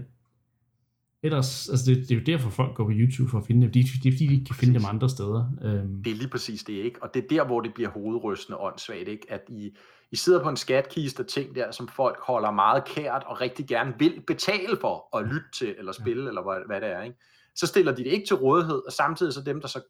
ellers, 1.23 1.69
altså 1.69 1.91
det, 1.91 1.97
det 1.97 2.11
er 2.11 2.15
jo 2.15 2.23
derfor 2.27 2.51
folk 2.51 2.75
går 2.75 2.85
på 2.85 2.91
YouTube 2.95 3.31
for 3.31 3.39
at 3.39 3.47
finde 3.47 3.63
dem. 3.63 3.73
Det, 3.73 3.85
det 4.03 4.09
er 4.09 4.13
fordi, 4.13 4.27
de 4.27 4.33
ikke 4.35 4.45
kan 4.45 4.55
finde 4.55 4.75
dem 4.75 4.85
andre 4.89 5.09
steder. 5.09 5.47
Øhm. 5.63 6.03
Det 6.03 6.11
er 6.11 6.17
lige 6.17 6.29
præcis 6.29 6.65
det, 6.65 6.73
ikke? 6.73 7.03
Og 7.03 7.15
det 7.15 7.25
er 7.25 7.29
der, 7.29 7.47
hvor 7.47 7.61
det 7.61 7.75
bliver 7.75 7.91
hovedrystende 7.91 8.59
åndssvagt, 8.59 9.09
ikke? 9.09 9.27
At 9.29 9.41
I, 9.49 9.77
I 10.11 10.17
sidder 10.17 10.43
på 10.43 10.49
en 10.49 10.57
skatkiste 10.57 11.21
og 11.21 11.27
ting 11.27 11.55
der, 11.55 11.71
som 11.71 11.89
folk 11.89 12.21
holder 12.21 12.51
meget 12.51 12.85
kært 12.85 13.23
og 13.27 13.41
rigtig 13.41 13.67
gerne 13.67 13.95
vil 13.99 14.23
betale 14.27 14.77
for 14.81 15.17
at 15.19 15.25
lytte 15.27 15.51
til, 15.55 15.75
eller 15.79 15.93
spille, 15.93 16.23
ja. 16.23 16.29
eller 16.29 16.43
hvad, 16.43 16.67
hvad 16.67 16.81
det 16.81 16.97
er, 16.97 17.03
ikke? 17.03 17.17
Så 17.55 17.67
stiller 17.67 17.95
de 17.95 18.05
det 18.05 18.11
ikke 18.11 18.27
til 18.27 18.37
rådighed, 18.37 18.83
og 18.87 18.93
samtidig 18.93 19.33
så 19.33 19.43
dem, 19.43 19.61
der 19.61 19.69
så 19.69 19.81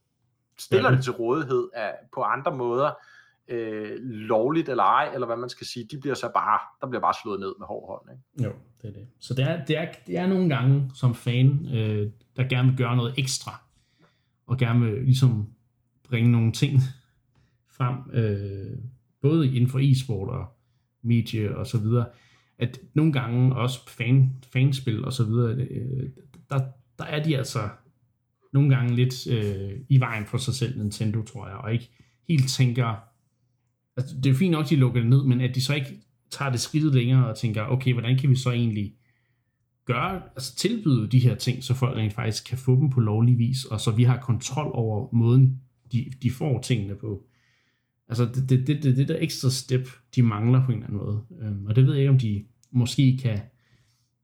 stiller 0.59 0.91
ja. 0.91 0.97
det 0.97 1.05
til 1.05 1.13
rådighed 1.13 1.69
af, 1.75 1.93
på 2.15 2.23
andre 2.23 2.57
måder, 2.57 2.91
øh, 3.53 3.99
lovligt 4.03 4.69
eller 4.69 4.83
ej, 4.83 5.11
eller 5.15 5.27
hvad 5.27 5.37
man 5.37 5.49
skal 5.49 5.67
sige, 5.67 5.87
de 5.91 6.01
bliver 6.01 6.15
så 6.15 6.31
bare, 6.35 6.59
der 6.81 6.87
bliver 6.87 7.01
bare 7.01 7.15
slået 7.23 7.41
ned 7.41 7.55
med 7.59 7.67
hård 7.67 7.89
hånd. 7.89 8.19
Ikke? 8.19 8.49
Jo, 8.49 8.53
det 8.83 8.89
er 8.89 8.93
det. 8.93 9.09
Så 9.21 9.35
det 9.35 9.45
er, 9.45 9.65
det 9.65 9.79
er, 9.79 9.87
det 10.07 10.19
er 10.19 10.27
nogle 10.27 10.49
gange 10.49 10.91
som 10.95 11.15
fan, 11.15 11.67
øh, 11.75 12.11
der 12.37 12.45
gerne 12.49 12.69
vil 12.69 12.77
gøre 12.79 12.97
noget 12.97 13.15
ekstra, 13.19 13.63
og 14.47 14.59
gerne 14.59 14.81
vil 14.81 15.05
ligesom 15.05 15.47
bringe 16.09 16.33
nogle 16.33 16.53
ting 16.53 16.81
frem, 17.77 17.97
øh, 18.13 18.79
både 19.23 19.47
inden 19.47 19.71
for 19.71 19.79
e-sport 19.79 20.29
og 20.29 20.47
medie 21.03 21.57
og 21.57 21.67
så 21.67 21.79
videre, 21.79 22.07
at 22.59 22.81
nogle 22.95 23.13
gange 23.13 23.57
også 23.57 23.91
fan, 23.91 24.37
fanspil 24.53 25.05
og 25.05 25.13
så 25.13 25.25
videre, 25.25 25.55
øh, 25.55 26.11
der, 26.51 26.61
der 26.99 27.05
er 27.05 27.23
de 27.23 27.37
altså 27.37 27.69
nogle 28.53 28.77
gange 28.77 28.95
lidt 28.95 29.27
øh, 29.27 29.81
i 29.89 30.01
vejen 30.01 30.27
for 30.27 30.39
sig 30.39 30.55
selv, 30.55 30.79
Nintendo, 30.79 31.23
tror 31.23 31.49
jeg, 31.49 31.57
og 31.57 31.73
ikke 31.73 31.91
helt 32.29 32.49
tænker, 32.49 33.12
altså, 34.03 34.17
det 34.25 34.31
er 34.31 34.35
fint 34.35 34.53
nok, 34.53 34.71
de 34.71 34.77
lukker 34.77 35.01
det 35.01 35.11
ned, 35.11 35.25
men 35.25 35.41
at 35.41 35.55
de 35.55 35.61
så 35.61 35.75
ikke 35.75 36.01
tager 36.31 36.51
det 36.51 36.61
skridt 36.61 36.95
længere 36.95 37.27
og 37.27 37.39
tænker, 37.39 37.67
okay, 37.67 37.93
hvordan 37.93 38.19
kan 38.19 38.31
vi 38.31 38.37
så 38.37 38.51
egentlig 38.51 38.95
gøre, 39.85 40.23
altså 40.37 40.57
tilbyde 40.57 41.09
de 41.09 41.19
her 41.19 41.35
ting, 41.35 41.65
så 41.65 41.75
folk 41.75 41.97
rent 41.97 42.13
faktisk 42.13 42.49
kan 42.49 42.59
få 42.59 42.77
dem 42.77 42.91
på 42.91 43.01
lovlig 43.01 43.39
vis, 43.39 43.65
og 43.65 43.81
så 43.81 43.91
vi 43.91 44.05
har 44.05 44.17
kontrol 44.17 44.71
over 44.75 45.09
måden, 45.13 45.61
de, 45.93 46.13
de 46.23 46.31
får 46.31 46.61
tingene 46.61 46.95
på. 46.95 47.27
Altså 48.09 48.25
det, 48.25 48.49
det, 48.49 48.67
det, 48.67 48.83
det, 48.83 48.97
det 48.97 49.09
der 49.09 49.17
ekstra 49.21 49.51
step, 49.51 49.89
de 50.15 50.23
mangler 50.23 50.67
på 50.67 50.73
en 50.73 50.79
eller 50.79 50.87
anden 50.87 50.99
måde. 50.99 51.23
Øhm, 51.41 51.67
og 51.67 51.77
det 51.77 51.87
ved 51.87 51.93
jeg 51.93 52.01
ikke, 52.01 52.11
om 52.11 52.19
de 52.19 52.45
måske 52.71 53.19
kan, 53.23 53.41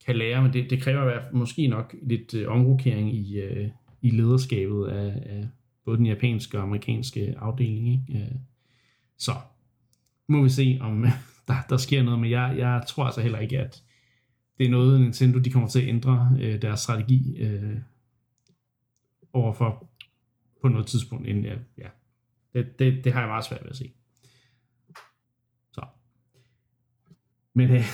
kan 0.06 0.16
lære, 0.16 0.42
men 0.42 0.52
det, 0.52 0.70
det 0.70 0.82
kræver 0.82 1.20
måske 1.32 1.66
nok 1.66 1.94
lidt 2.02 2.34
øh, 2.34 2.48
omrokering 2.48 3.14
i, 3.14 3.40
øh, 3.40 3.68
i 4.02 4.10
lederskabet 4.10 4.86
af, 4.86 5.22
af 5.26 5.48
både 5.84 5.96
den 5.96 6.06
japanske 6.06 6.58
og 6.58 6.62
amerikanske 6.62 7.34
afdeling. 7.38 7.88
Ikke? 7.88 8.24
Øh, 8.24 8.34
så 9.18 9.32
må 10.28 10.42
vi 10.42 10.48
se, 10.48 10.78
om 10.80 11.06
der, 11.48 11.54
der 11.68 11.76
sker 11.76 12.02
noget, 12.02 12.20
men 12.20 12.30
jeg, 12.30 12.54
jeg 12.58 12.82
tror 12.88 13.04
altså 13.04 13.20
heller 13.20 13.38
ikke, 13.38 13.58
at 13.58 13.82
det 14.58 14.66
er 14.66 14.70
noget, 14.70 15.00
Nintendo 15.00 15.38
de 15.38 15.50
kommer 15.50 15.68
til 15.68 15.82
at 15.82 15.88
ændre 15.88 16.36
øh, 16.40 16.62
deres 16.62 16.80
strategi 16.80 17.36
øh, 17.38 17.76
overfor 19.32 19.90
på 20.62 20.68
noget 20.68 20.86
tidspunkt. 20.86 21.26
Inden, 21.26 21.44
ja, 21.44 21.54
ja. 21.78 21.88
Det, 22.54 22.78
det, 22.78 23.04
det 23.04 23.12
har 23.12 23.20
jeg 23.20 23.28
meget 23.28 23.44
svært 23.44 23.62
ved 23.62 23.70
at 23.70 23.76
se. 23.76 23.92
Så. 25.72 25.80
Men 27.54 27.70
øh, 27.70 27.84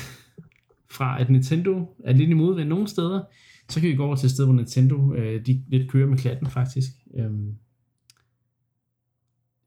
fra 0.91 1.21
at 1.21 1.31
Nintendo 1.31 1.97
er 2.05 2.13
lidt 2.13 2.31
imod 2.31 2.55
ved 2.55 2.65
nogle 2.65 2.89
steder, 2.89 3.25
så 3.69 3.81
kan 3.81 3.89
vi 3.89 3.97
gå 3.97 4.05
over 4.05 4.17
til 4.17 4.27
et 4.27 4.33
sted, 4.33 4.45
hvor 4.45 4.55
Nintendo 4.55 5.15
øh, 5.15 5.47
de 5.47 5.65
lidt 5.69 5.91
kører 5.91 6.09
med 6.09 6.19
klatten 6.19 6.47
faktisk. 6.47 6.91
Øh, 7.15 7.31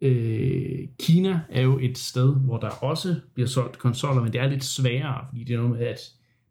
øh, 0.02 0.88
Kina 1.00 1.41
er 1.50 1.62
jo 1.62 1.80
et 1.80 1.98
sted, 1.98 2.36
hvor 2.36 2.58
der 2.58 2.70
også 2.70 3.20
bliver 3.34 3.48
solgt 3.48 3.78
konsoller, 3.78 4.24
men 4.24 4.34
det 4.34 4.41
er 4.41 4.48
lidt 4.48 4.64
sværere, 4.64 5.26
fordi 5.28 5.43
det 5.43 5.54
er 5.54 5.58
noget 5.58 5.78
med, 5.78 5.88
at 5.88 6.00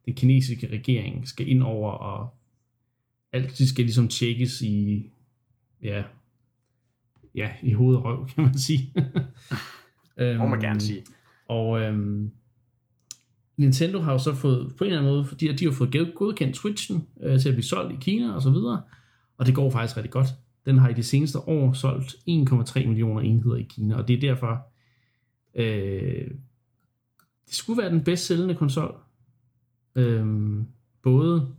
den 0.06 0.14
kinesiske 0.14 0.66
regering 0.72 1.28
skal 1.28 1.48
ind 1.48 1.62
over, 1.62 1.90
og 1.90 2.34
alt 3.32 3.58
det 3.58 3.68
skal 3.68 3.84
ligesom 3.84 4.08
tjekkes 4.08 4.62
i, 4.62 5.06
ja, 5.82 6.02
ja, 7.34 7.50
i 7.62 7.72
hoved 7.72 7.96
og 7.96 8.04
røv, 8.04 8.28
kan 8.28 8.44
man 8.44 8.58
sige. 8.58 8.92
øhm, 10.18 10.38
må 10.38 10.46
man 10.46 10.60
gerne 10.60 10.80
sige. 10.80 11.02
Og 11.48 11.80
øhm, 11.80 12.30
Nintendo 13.56 14.00
har 14.00 14.12
jo 14.12 14.18
så 14.18 14.34
fået, 14.34 14.74
på 14.78 14.84
en 14.84 14.90
eller 14.90 15.00
anden 15.00 15.12
måde, 15.12 15.24
fordi 15.24 15.52
de 15.52 15.64
har 15.64 15.72
fået 15.72 16.12
godkendt 16.14 16.56
Switchen 16.56 17.06
øh, 17.22 17.40
til 17.40 17.48
at 17.48 17.54
blive 17.54 17.64
solgt 17.64 17.92
i 17.92 17.96
Kina 18.00 18.34
og 18.34 18.42
så 18.42 18.50
videre, 18.50 18.82
og 19.38 19.46
det 19.46 19.54
går 19.54 19.70
faktisk 19.70 19.96
rigtig 19.96 20.12
godt. 20.12 20.26
Den 20.66 20.78
har 20.78 20.88
i 20.88 20.94
de 20.94 21.02
seneste 21.02 21.38
år 21.38 21.72
solgt 21.72 22.16
1,3 22.28 22.86
millioner 22.86 23.20
enheder 23.20 23.56
i 23.56 23.66
Kina, 23.70 23.94
og 23.94 24.08
det 24.08 24.16
er 24.16 24.20
derfor, 24.20 24.66
øh, 25.54 26.30
det 27.46 27.54
skulle 27.54 27.82
være 27.82 27.92
den 27.92 28.04
bedst 28.04 28.26
sælgende 28.26 28.54
konsol. 28.54 28.94
Øh, 29.94 30.26
både 31.02 31.54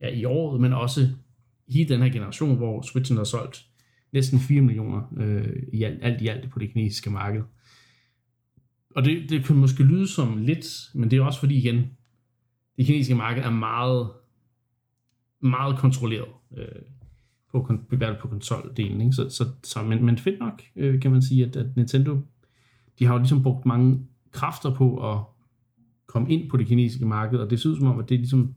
ja, 0.00 0.08
i 0.08 0.24
året, 0.24 0.60
men 0.60 0.72
også 0.72 1.08
i 1.66 1.84
den 1.84 2.02
her 2.02 2.08
generation, 2.08 2.56
hvor 2.56 2.82
Switchen 2.82 3.16
har 3.16 3.24
solgt 3.24 3.66
næsten 4.12 4.38
4 4.38 4.60
millioner 4.60 5.02
øh, 5.16 5.62
i 5.72 5.82
alt, 5.82 5.98
alt 6.02 6.22
i 6.22 6.28
alt 6.28 6.50
på 6.50 6.58
det 6.58 6.72
kinesiske 6.72 7.10
marked. 7.10 7.42
Og 8.96 9.04
det, 9.04 9.30
det 9.30 9.44
kan 9.44 9.56
måske 9.56 9.82
lyde 9.82 10.08
som 10.08 10.38
lidt, 10.38 10.66
men 10.94 11.10
det 11.10 11.18
er 11.18 11.22
også 11.22 11.40
fordi 11.40 11.56
igen, 11.56 11.76
det 12.76 12.86
kinesiske 12.86 13.14
marked 13.14 13.42
er 13.42 13.50
meget, 13.50 14.10
meget 15.40 15.78
kontrolleret 15.78 16.28
øh, 16.56 16.82
på, 17.52 17.72
på 18.20 18.28
konsoldelen. 18.28 19.00
Ikke? 19.00 19.12
Så, 19.12 19.28
så, 19.30 19.44
så, 19.62 19.82
men, 19.82 20.04
men 20.04 20.18
fedt 20.18 20.40
nok, 20.40 20.62
øh, 20.76 21.00
kan 21.00 21.10
man 21.10 21.22
sige, 21.22 21.44
at, 21.44 21.56
at 21.56 21.76
Nintendo, 21.76 22.20
de 22.98 23.04
har 23.04 23.12
jo 23.12 23.18
ligesom 23.18 23.42
brugt 23.42 23.66
mange 23.66 24.06
kræfter 24.32 24.74
på 24.74 25.12
at 25.12 25.18
komme 26.06 26.30
ind 26.30 26.50
på 26.50 26.56
det 26.56 26.66
kinesiske 26.66 27.06
marked, 27.06 27.38
og 27.38 27.50
det 27.50 27.60
synes 27.60 27.78
som 27.78 27.86
om, 27.86 27.98
at 27.98 28.08
det 28.08 28.14
er 28.14 28.18
ligesom, 28.18 28.54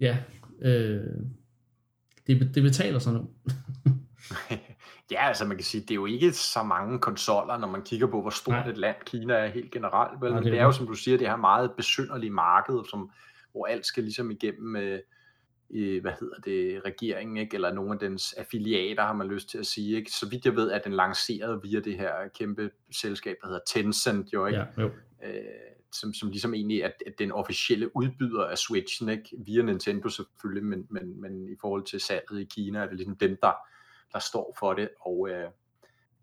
ja, 0.00 0.18
øh, 0.62 1.00
det, 2.26 2.54
det 2.54 2.62
betaler 2.62 2.98
sig 2.98 3.12
nu. 3.12 3.28
ja, 5.12 5.28
altså 5.28 5.44
man 5.44 5.56
kan 5.56 5.64
sige, 5.64 5.80
det 5.80 5.90
er 5.90 5.94
jo 5.94 6.06
ikke 6.06 6.32
så 6.32 6.62
mange 6.62 6.98
konsoller, 6.98 7.58
når 7.58 7.68
man 7.68 7.82
kigger 7.82 8.06
på, 8.06 8.20
hvor 8.20 8.30
stort 8.30 8.54
Nej. 8.54 8.68
et 8.68 8.78
land 8.78 8.96
Kina 9.06 9.34
er 9.34 9.48
helt 9.48 9.70
generelt. 9.70 10.20
Vel? 10.20 10.30
Nej, 10.30 10.40
det, 10.40 10.46
er 10.46 10.50
det 10.50 10.60
er 10.60 10.64
jo, 10.64 10.72
som 10.72 10.86
du 10.86 10.94
siger, 10.94 11.18
det 11.18 11.28
her 11.28 11.36
meget 11.36 11.72
besynderlige 11.76 12.30
marked, 12.30 12.84
som, 12.90 13.10
hvor 13.52 13.66
alt 13.66 13.86
skal 13.86 14.02
ligesom 14.02 14.30
igennem, 14.30 14.76
øh, 14.76 14.98
øh, 15.72 16.02
hvad 16.02 16.12
hedder 16.20 16.40
det, 16.44 16.84
regeringen, 16.84 17.36
ikke? 17.36 17.54
eller 17.54 17.72
nogle 17.72 17.92
af 17.92 17.98
dens 17.98 18.32
affiliater, 18.32 19.02
har 19.02 19.12
man 19.12 19.28
lyst 19.28 19.48
til 19.48 19.58
at 19.58 19.66
sige. 19.66 19.96
Ikke? 19.96 20.10
Så 20.10 20.28
vidt 20.28 20.44
jeg 20.44 20.56
ved, 20.56 20.70
at 20.70 20.84
den 20.84 20.92
lanceret 20.92 21.60
via 21.62 21.80
det 21.80 21.98
her 21.98 22.28
kæmpe 22.38 22.70
selskab, 22.92 23.36
der 23.40 23.46
hedder 23.46 23.60
Tencent, 23.66 24.32
jo, 24.32 24.46
ikke? 24.46 24.58
Ja, 24.58 24.82
jo. 24.82 24.90
Øh, 25.24 25.44
som, 25.92 26.14
som 26.14 26.30
ligesom 26.30 26.54
egentlig 26.54 26.80
er, 26.80 26.90
at 27.06 27.18
den 27.18 27.32
officielle 27.32 27.96
udbyder 27.96 28.44
af 28.44 28.58
Switchen, 28.58 29.08
ikke? 29.08 29.28
via 29.46 29.62
Nintendo 29.62 30.08
selvfølgelig, 30.08 30.64
men, 30.64 30.86
men, 30.90 31.20
men 31.20 31.48
i 31.48 31.56
forhold 31.60 31.84
til 31.84 32.00
salget 32.00 32.40
i 32.40 32.44
Kina, 32.44 32.78
er 32.78 32.86
det 32.86 32.96
ligesom 32.96 33.16
dem, 33.16 33.36
der, 33.42 33.52
der 34.12 34.18
står 34.18 34.56
for 34.58 34.74
det, 34.74 34.88
og 35.00 35.28
øh, 35.30 35.50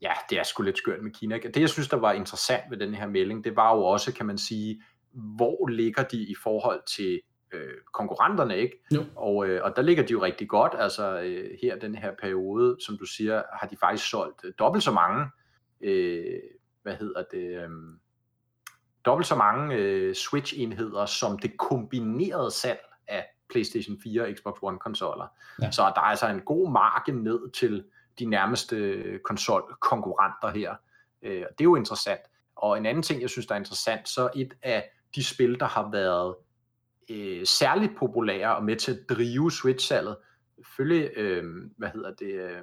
ja, 0.02 0.12
det 0.30 0.40
er 0.40 0.44
sgu 0.44 0.64
lidt 0.64 0.78
skørt 0.78 1.04
med 1.04 1.12
Kina. 1.12 1.38
Det, 1.38 1.58
jeg 1.58 1.70
synes, 1.70 1.90
der 1.90 1.98
var 1.98 2.14
interessant 2.14 2.64
ved 2.70 2.78
den 2.78 2.94
her 2.94 3.08
melding, 3.08 3.44
det 3.44 3.56
var 3.56 3.76
jo 3.76 3.84
også, 3.84 4.14
kan 4.14 4.26
man 4.26 4.38
sige, 4.38 4.82
hvor 5.12 5.68
ligger 5.68 6.04
de 6.04 6.18
i 6.18 6.36
forhold 6.44 6.82
til 6.88 7.22
øh, 7.54 7.74
konkurrenterne, 7.94 8.58
ikke? 8.58 8.84
Jo. 8.96 9.06
Og, 9.16 9.48
øh, 9.48 9.64
og 9.64 9.76
der 9.76 9.82
ligger 9.82 10.04
de 10.04 10.12
jo 10.12 10.24
rigtig 10.24 10.50
godt, 10.50 10.74
altså 10.78 11.22
øh, 11.22 11.58
her 11.62 11.80
den 11.80 11.96
her 11.96 12.12
periode, 12.22 12.78
som 12.86 12.98
du 12.98 13.06
siger, 13.06 13.44
har 13.54 13.68
de 13.68 13.78
faktisk 13.78 14.10
solgt 14.10 14.46
øh, 14.46 14.54
dobbelt 14.60 14.84
så 14.84 14.92
mange, 14.92 15.26
øh, 15.82 16.40
hvad 16.84 16.96
hedder 16.96 17.24
det, 17.32 17.64
øh, 17.64 17.70
dobbelt 19.06 19.28
så 19.28 19.36
mange 19.36 19.76
øh, 19.76 20.16
Switch-enheder 20.16 21.06
som 21.06 21.40
det 21.40 21.58
kombinerede 21.58 22.52
salg 22.52 22.80
af 23.08 23.26
PlayStation 23.50 23.98
4 24.04 24.22
og 24.22 24.30
Xbox 24.38 24.58
One 24.62 24.80
konsoller. 24.80 25.28
Ja. 25.62 25.72
Så 25.72 25.82
der 25.82 26.02
er 26.02 26.06
altså 26.06 26.28
en 26.28 26.42
god 26.42 26.72
marken 26.72 27.16
ned 27.16 27.52
til 27.52 27.86
de 28.20 28.26
nærmeste 28.26 29.20
konsol-konkurrenter 29.24 30.50
her. 30.50 30.76
Øh, 31.22 31.32
det 31.32 31.60
er 31.60 31.64
jo 31.64 31.76
interessant. 31.76 32.22
Og 32.56 32.78
en 32.78 32.86
anden 32.86 33.04
ting, 33.04 33.22
jeg 33.22 33.30
synes, 33.30 33.48
der 33.48 33.56
er 33.56 33.60
interessant, 33.60 34.10
så 34.10 34.30
et 34.36 34.54
af 34.64 34.90
de 35.16 35.24
spil, 35.24 35.60
der 35.60 35.66
har 35.66 35.90
været 35.92 36.36
øh, 37.12 37.46
særligt 37.46 37.98
populære 37.98 38.56
og 38.56 38.64
med 38.64 38.76
til 38.76 38.92
at 38.92 39.10
drive 39.10 39.52
Switch-salget, 39.52 40.18
selvfølgelig, 40.56 41.10
øh, 41.18 41.44
hvad 41.78 41.90
hedder 41.94 42.14
det, 42.14 42.34
øh, 42.34 42.62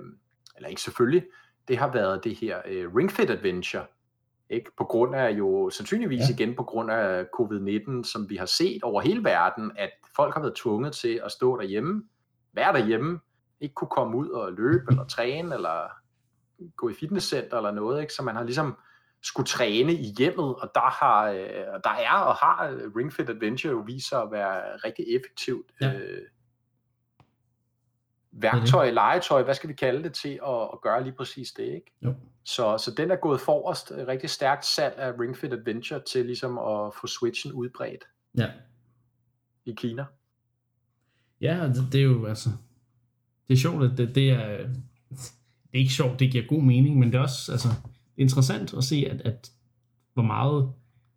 eller 0.56 0.68
ikke 0.68 0.82
selvfølgelig, 0.82 1.24
det 1.68 1.78
har 1.78 1.92
været 1.92 2.24
det 2.24 2.34
her 2.34 2.62
øh, 2.66 2.94
Ring 2.94 3.10
Fit 3.12 3.30
Adventure, 3.30 3.86
ikke? 4.50 4.70
På 4.76 4.84
grund 4.84 5.14
af 5.14 5.30
jo 5.30 5.70
sandsynligvis 5.70 6.20
ja. 6.28 6.34
igen 6.34 6.54
på 6.56 6.62
grund 6.62 6.90
af 6.90 7.24
covid-19, 7.40 8.04
som 8.04 8.30
vi 8.30 8.36
har 8.36 8.46
set 8.46 8.82
over 8.82 9.00
hele 9.00 9.24
verden, 9.24 9.72
at 9.76 9.90
folk 10.16 10.34
har 10.34 10.40
været 10.40 10.54
tvunget 10.54 10.92
til 10.92 11.20
at 11.24 11.32
stå 11.32 11.60
derhjemme, 11.60 12.02
være 12.52 12.72
derhjemme, 12.72 13.20
ikke 13.60 13.74
kunne 13.74 13.90
komme 13.90 14.16
ud 14.16 14.28
og 14.28 14.52
løbe 14.52 14.84
eller 14.90 15.04
træne 15.04 15.54
eller 15.54 15.90
gå 16.76 16.88
i 16.88 16.94
fitnesscenter 16.94 17.56
eller 17.56 17.70
noget, 17.70 18.00
ikke? 18.00 18.12
så 18.12 18.22
man 18.22 18.36
har 18.36 18.44
ligesom 18.44 18.76
skulle 19.26 19.46
træne 19.46 19.92
i 19.92 20.14
hjemmet, 20.18 20.54
og 20.54 20.70
der, 20.74 20.90
har, 21.04 21.30
øh, 21.30 21.80
der 21.84 21.90
er 21.90 22.12
og 22.12 22.34
har 22.34 22.80
Ring 22.96 23.12
Fit 23.12 23.30
Adventure 23.30 23.72
jo 23.72 23.78
vist 23.78 24.08
sig 24.08 24.22
at 24.22 24.28
være 24.32 24.76
rigtig 24.76 25.04
effektivt 25.16 25.66
ja. 25.80 25.92
øh, 25.92 26.22
værktøj, 28.32 28.90
legetøj, 28.90 29.42
hvad 29.42 29.54
skal 29.54 29.68
vi 29.68 29.74
kalde 29.74 30.02
det, 30.02 30.14
til 30.14 30.38
at, 30.46 30.62
at 30.72 30.80
gøre 30.82 31.02
lige 31.02 31.12
præcis 31.12 31.52
det, 31.52 31.64
ikke? 31.64 31.92
Jo. 32.02 32.14
Så, 32.44 32.78
så 32.78 32.94
den 32.96 33.10
er 33.10 33.16
gået 33.16 33.40
forrest, 33.40 33.92
øh, 33.94 34.06
rigtig 34.06 34.30
stærkt 34.30 34.64
salg 34.64 34.94
af 34.96 35.12
Ring 35.20 35.36
Fit 35.36 35.52
Adventure 35.52 36.02
til 36.02 36.26
ligesom 36.26 36.58
at 36.58 36.94
få 37.00 37.06
Switchen 37.06 37.52
udbredt 37.52 38.04
ja. 38.38 38.50
i 39.64 39.72
Kina. 39.76 40.04
Ja, 41.40 41.68
det, 41.68 41.92
det 41.92 42.00
er 42.00 42.04
jo 42.04 42.26
altså, 42.26 42.48
det 43.48 43.54
er 43.54 43.58
sjovt, 43.58 43.84
at 43.84 43.98
det, 43.98 44.14
det 44.14 44.30
er, 44.30 44.56
det 45.62 45.74
er 45.74 45.78
ikke 45.78 45.92
sjovt, 45.92 46.20
det 46.20 46.32
giver 46.32 46.46
god 46.48 46.62
mening, 46.62 46.98
men 46.98 47.12
det 47.12 47.18
er 47.18 47.22
også 47.22 47.52
altså, 47.52 47.68
interessant 48.18 48.74
at 48.74 48.84
se, 48.84 49.06
at, 49.10 49.20
at 49.20 49.50
hvor 50.14 50.22
meget 50.22 50.68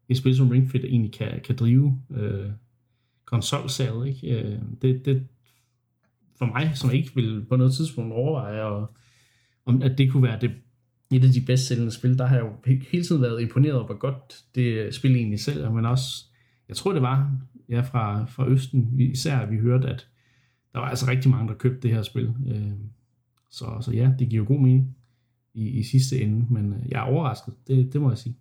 et 0.09 0.17
spil 0.17 0.35
som 0.35 0.49
Ring 0.49 0.71
Fit 0.71 0.85
egentlig 0.85 1.13
kan, 1.13 1.41
kan 1.43 1.55
drive 1.55 2.01
øh, 2.11 2.49
konsolsalget, 3.25 4.07
ikke? 4.07 4.39
Øh, 4.39 4.59
det, 4.81 5.05
det, 5.05 5.27
for 6.37 6.45
mig, 6.45 6.71
som 6.75 6.91
ikke 6.91 7.15
vil 7.15 7.45
på 7.49 7.55
noget 7.55 7.73
tidspunkt 7.73 8.13
overveje, 8.13 8.63
og, 8.63 8.95
om 9.65 9.81
at 9.81 9.97
det 9.97 10.11
kunne 10.11 10.23
være 10.23 10.39
det, 10.41 10.51
et 11.11 11.23
af 11.23 11.29
de 11.29 11.41
bedst 11.41 11.67
sælgende 11.67 11.91
spil, 11.91 12.17
der 12.17 12.25
har 12.25 12.35
jeg 12.35 12.45
jo 12.45 12.77
hele 12.91 13.03
tiden 13.03 13.21
været 13.21 13.41
imponeret 13.41 13.75
over, 13.75 13.85
hvor 13.85 13.97
godt 13.97 14.43
det 14.55 14.95
spil 14.95 15.15
egentlig 15.15 15.39
selv 15.39 15.71
men 15.71 15.85
også, 15.85 16.25
jeg 16.67 16.75
tror 16.75 16.93
det 16.93 17.01
var, 17.01 17.37
ja, 17.69 17.81
fra, 17.81 18.25
fra 18.25 18.47
Østen, 18.47 18.99
især 18.99 19.45
vi 19.45 19.57
hørte, 19.57 19.87
at 19.87 20.07
der 20.73 20.79
var 20.79 20.89
altså 20.89 21.07
rigtig 21.07 21.31
mange, 21.31 21.47
der 21.47 21.53
købte 21.53 21.79
det 21.81 21.91
her 21.91 22.01
spil. 22.01 22.33
Øh, 22.47 22.71
så, 23.51 23.65
så 23.81 23.91
ja, 23.91 24.11
det 24.19 24.29
giver 24.29 24.43
jo 24.43 24.47
god 24.47 24.59
mening 24.59 24.95
i, 25.59 25.69
i 25.69 25.83
sidste 25.83 26.21
ende, 26.21 26.53
men 26.53 26.73
øh, 26.73 26.91
jeg 26.91 26.99
er 26.99 27.03
overrasket, 27.03 27.53
det, 27.67 27.93
det 27.93 28.01
må 28.01 28.09
jeg 28.09 28.17
sige. 28.17 28.37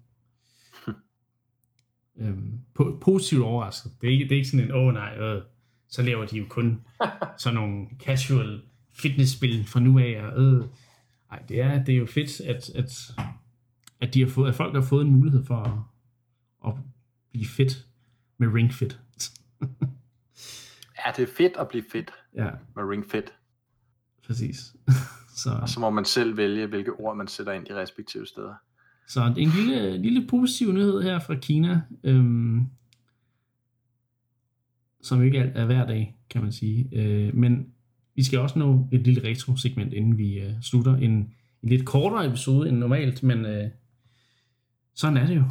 øhm, 2.21 2.61
positivt 3.01 3.43
overrasket. 3.43 3.93
Det 4.01 4.07
er 4.07 4.12
ikke, 4.12 4.25
det 4.25 4.33
er 4.33 4.37
ikke 4.37 4.49
sådan 4.49 4.66
en, 4.66 4.73
åh 4.73 4.87
oh, 4.87 4.95
nej, 4.95 5.19
øh, 5.19 5.43
så 5.89 6.03
laver 6.03 6.27
de 6.27 6.37
jo 6.37 6.47
kun 6.49 6.81
sådan 7.39 7.55
nogle 7.55 7.87
casual 7.99 8.62
fitnessspil 8.93 9.66
fra 9.66 9.81
nu 9.81 9.99
af, 9.99 10.23
og 10.23 10.43
øh, 10.43 10.64
ej, 11.31 11.43
det 11.49 11.61
er, 11.61 11.85
det 11.85 11.95
er 11.95 11.99
jo 11.99 12.07
fedt, 12.07 12.41
at, 12.41 12.71
at, 12.71 13.11
at, 14.01 14.14
de 14.14 14.21
har 14.21 14.29
fået, 14.29 14.49
at 14.49 14.55
folk 14.55 14.75
har 14.75 14.83
fået 14.83 15.07
en 15.07 15.12
mulighed 15.12 15.45
for 15.45 15.57
at, 15.57 15.81
at 16.66 16.75
blive 17.31 17.47
fedt 17.47 17.87
med 18.39 18.49
Ring 18.49 18.73
Fit. 18.73 19.01
ja, 20.99 21.12
det 21.16 21.23
er 21.23 21.33
fedt 21.37 21.57
at 21.57 21.69
blive 21.69 21.85
fedt 21.93 22.11
ja. 22.35 22.51
med 22.77 22.85
Ring 22.85 23.11
Fit. 23.11 23.33
Præcis. 24.27 24.77
Så. 25.39 25.51
Og 25.62 25.68
så 25.68 25.80
må 25.80 25.91
man 25.91 26.05
selv 26.05 26.36
vælge, 26.36 26.66
hvilke 26.66 26.93
ord 26.93 27.16
man 27.16 27.28
sætter 27.28 27.53
ind 27.53 27.68
i 27.68 27.74
respektive 27.74 28.26
steder. 28.26 28.55
Så 29.09 29.34
en 29.36 29.49
lille, 29.49 29.99
lille 29.99 30.26
positiv 30.26 30.72
nyhed 30.72 31.03
her 31.03 31.18
fra 31.18 31.34
Kina. 31.34 31.82
Øhm, 32.05 32.66
som 35.03 35.22
ikke 35.22 35.39
er 35.39 35.66
hver 35.66 35.86
dag, 35.86 36.16
kan 36.30 36.43
man 36.43 36.53
sige. 36.53 36.89
Øh, 36.93 37.34
men 37.34 37.72
vi 38.14 38.24
skal 38.24 38.39
også 38.39 38.59
nå 38.59 38.89
et 38.93 39.01
lille 39.01 39.30
retro-segment, 39.30 39.93
inden 39.93 40.18
vi 40.18 40.39
øh, 40.39 40.53
slutter. 40.62 40.97
En, 40.97 41.12
en 41.62 41.68
lidt 41.68 41.86
kortere 41.86 42.26
episode 42.26 42.68
end 42.68 42.78
normalt, 42.78 43.22
men 43.22 43.47
øh, 43.47 43.70
sådan 44.95 45.16
er 45.16 45.26
det 45.26 45.36
jo. 45.36 45.45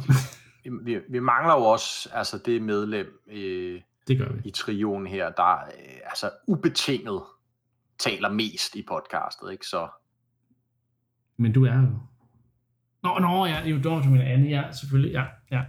vi, 0.84 0.98
vi 1.08 1.18
mangler 1.18 1.54
jo 1.54 1.62
også 1.62 2.08
altså 2.12 2.38
det 2.46 2.62
medlem 2.62 3.20
øh, 3.32 3.80
det 4.08 4.18
gør 4.18 4.32
vi. 4.32 4.40
i 4.44 4.50
trioen 4.50 5.06
her, 5.06 5.30
der 5.30 5.54
øh, 5.54 6.00
altså 6.04 6.30
ubetinget 6.46 7.20
taler 7.98 8.28
mest 8.28 8.76
i 8.76 8.82
podcastet, 8.88 9.52
ikke? 9.52 9.66
Så... 9.66 9.88
Men 11.36 11.52
du 11.52 11.64
er 11.64 11.74
jo... 11.74 11.98
Nå, 13.02 13.18
nå, 13.18 13.46
ja, 13.46 13.60
det 13.64 13.70
er 13.86 13.90
jo 13.90 14.00
du 14.00 14.08
mener 14.08 14.24
Anne, 14.24 14.48
ja, 14.48 14.72
selvfølgelig, 14.72 15.12
ja, 15.12 15.24
ja. 15.50 15.62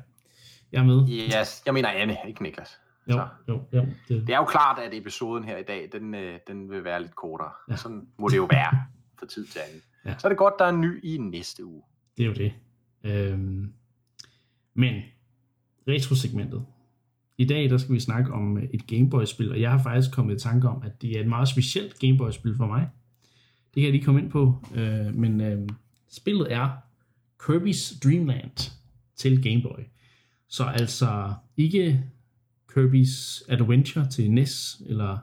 Jeg 0.72 0.80
er 0.80 0.84
med. 0.84 1.10
Yes, 1.10 1.64
jeg 1.66 1.74
mener 1.74 1.90
Anne, 1.90 2.18
ikke 2.28 2.44
Niklas. 2.44 2.80
Jo, 3.08 3.14
så. 3.14 3.28
jo, 3.48 3.62
jo. 3.74 3.86
Det... 4.08 4.28
det 4.28 4.30
er 4.30 4.38
jo 4.38 4.46
klart, 4.46 4.80
at 4.80 4.94
episoden 4.94 5.44
her 5.44 5.58
i 5.58 5.64
dag, 5.64 5.90
den, 5.92 6.16
øh, 6.16 6.40
den 6.48 6.72
vil 6.72 6.84
være 6.84 7.02
lidt 7.02 7.16
kortere. 7.16 7.52
Ja. 7.70 7.76
Sådan 7.76 8.08
må 8.18 8.28
det 8.28 8.38
jo 8.38 8.48
være 8.52 8.86
for 9.20 9.26
tid 9.26 9.46
til 9.46 9.60
anden. 9.60 9.82
Ja. 10.06 10.18
Så 10.18 10.28
er 10.28 10.30
det 10.30 10.38
godt, 10.38 10.54
der 10.60 10.66
er 10.66 10.70
en 10.70 10.82
ny 10.82 11.06
i 11.06 11.18
næste 11.18 11.66
uge. 11.66 11.84
Det 12.18 12.24
er 12.24 12.28
jo 12.28 12.34
det. 12.34 12.54
Øhm, 13.04 13.74
men, 14.74 15.02
retrosegmentet. 15.88 16.66
I 17.40 17.46
dag 17.46 17.70
der 17.70 17.78
skal 17.78 17.96
vi 17.96 18.00
snakke 18.00 18.34
om 18.34 18.58
øh, 18.58 18.64
et 18.74 18.88
Gameboy-spil, 18.88 19.52
og 19.52 19.62
jeg 19.62 19.72
har 19.72 19.84
faktisk 19.84 20.12
kommet 20.12 20.36
i 20.36 20.40
tanke 20.40 20.70
om, 20.70 20.82
at 20.86 21.02
det 21.02 21.18
er 21.18 21.22
et 21.22 21.28
meget 21.28 21.48
specielt 21.48 22.00
Gameboy-spil 22.00 22.56
for 22.58 22.68
mig. 22.68 22.90
Det 23.74 23.76
kan 23.76 23.84
jeg 23.84 23.92
lige 23.92 24.04
komme 24.04 24.22
ind 24.22 24.32
på, 24.32 24.56
øh, 24.76 25.16
men 25.16 25.42
øh, 25.42 25.70
spillet 26.10 26.54
er 26.54 26.70
Kirby's 27.44 28.00
Dream 28.04 28.26
Land 28.26 28.72
til 29.16 29.44
Gameboy. 29.44 29.84
Så 30.48 30.64
altså 30.64 31.34
ikke 31.58 32.04
Kirby's 32.72 33.46
Adventure 33.48 34.10
til 34.10 34.32
NES, 34.32 34.82
eller 34.86 35.18